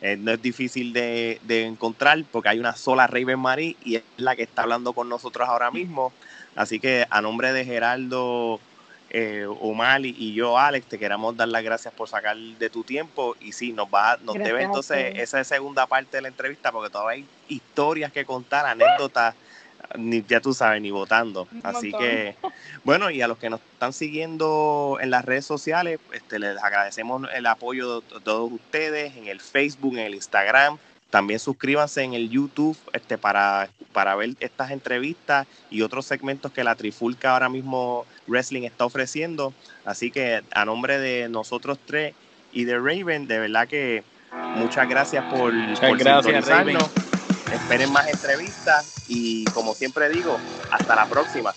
Eh, 0.02 0.16
no 0.18 0.32
es 0.32 0.42
difícil 0.42 0.94
de, 0.94 1.40
de 1.44 1.66
encontrar 1.66 2.24
porque 2.32 2.50
hay 2.50 2.60
una 2.60 2.76
sola 2.76 3.08
Raven 3.08 3.40
Marie 3.40 3.76
y 3.84 3.96
es 3.96 4.04
la 4.18 4.36
que 4.36 4.44
está 4.44 4.64
hablando 4.64 4.94
con 4.94 5.10
nosotros 5.10 5.48
ahora 5.48 5.72
mismo. 5.72 6.12
Así 6.56 6.80
que 6.80 7.06
a 7.10 7.22
nombre 7.22 7.54
de 7.54 7.66
Geraldo, 7.66 8.60
eh, 9.14 9.46
Omar 9.46 10.06
y, 10.06 10.34
yo, 10.34 10.58
Alex, 10.58 10.88
te 10.88 10.98
queremos 10.98 11.36
dar 11.36 11.50
las 11.50 11.64
gracias 11.64 11.94
por 11.94 12.08
sacar 12.08 12.38
de 12.38 12.70
tu 12.70 12.84
tiempo. 12.84 13.36
Y 13.42 13.52
sí, 13.52 13.74
nos 13.74 13.88
va, 13.88 14.18
nos 14.24 14.36
Gracias 14.36 14.48
debe 14.48 14.64
entonces 14.64 15.14
esa 15.18 15.44
segunda 15.44 15.86
parte 15.86 16.18
de 16.18 16.22
la 16.22 16.28
entrevista 16.30 16.72
porque 16.72 16.90
todavía 16.90 17.24
hay 17.24 17.26
historias 17.50 18.14
que 18.14 18.24
contar, 18.24 18.66
anécdotas, 18.66 19.36
ni 19.98 20.24
ya 20.24 20.40
tú 20.40 20.54
sabes, 20.54 20.82
ni 20.82 20.92
votando. 20.92 21.46
Un 21.52 21.60
Así 21.62 21.90
montón. 21.90 22.08
que 22.08 22.36
bueno, 22.86 23.10
y 23.10 23.22
a 23.22 23.28
los 23.28 23.38
que 23.38 23.50
nos 23.50 23.60
están 23.74 23.92
siguiendo 23.92 24.98
en 25.02 25.10
las 25.10 25.26
redes 25.26 25.46
sociales, 25.46 26.00
este, 26.14 26.40
les 26.40 26.58
agradecemos 26.64 27.28
el 27.34 27.46
apoyo 27.48 28.00
de 28.00 28.22
todos 28.22 28.50
ustedes 28.50 29.18
en 29.18 29.28
el 29.28 29.42
Facebook, 29.42 29.94
en 29.94 30.06
el 30.06 30.16
Instagram. 30.16 30.78
También 31.12 31.40
suscríbanse 31.40 32.04
en 32.04 32.14
el 32.14 32.30
YouTube 32.30 32.78
este, 32.94 33.18
para, 33.18 33.70
para 33.92 34.16
ver 34.16 34.32
estas 34.40 34.72
entrevistas 34.72 35.46
y 35.70 35.82
otros 35.82 36.06
segmentos 36.06 36.52
que 36.54 36.64
la 36.64 36.76
Trifulca 36.76 37.34
ahora 37.34 37.50
mismo 37.50 38.06
Wrestling 38.28 38.64
está 38.64 38.86
ofreciendo. 38.86 39.54
Así 39.84 40.10
que 40.10 40.42
a 40.52 40.66
nombre 40.66 41.00
de 41.00 41.28
nosotros 41.28 41.78
tres 41.86 42.16
y 42.54 42.64
de 42.64 42.78
Raven, 42.78 43.28
de 43.28 43.40
verdad 43.40 43.68
que 43.68 44.04
muchas 44.56 44.88
gracias 44.88 45.26
por, 45.26 45.52
por 45.80 45.98
gracias. 45.98 46.50
Esperen 47.54 47.92
más 47.92 48.08
entrevistas 48.08 49.04
y 49.10 49.44
como 49.46 49.74
siempre 49.74 50.10
digo, 50.10 50.38
hasta 50.72 50.96
la 50.96 51.06
próxima. 51.08 51.54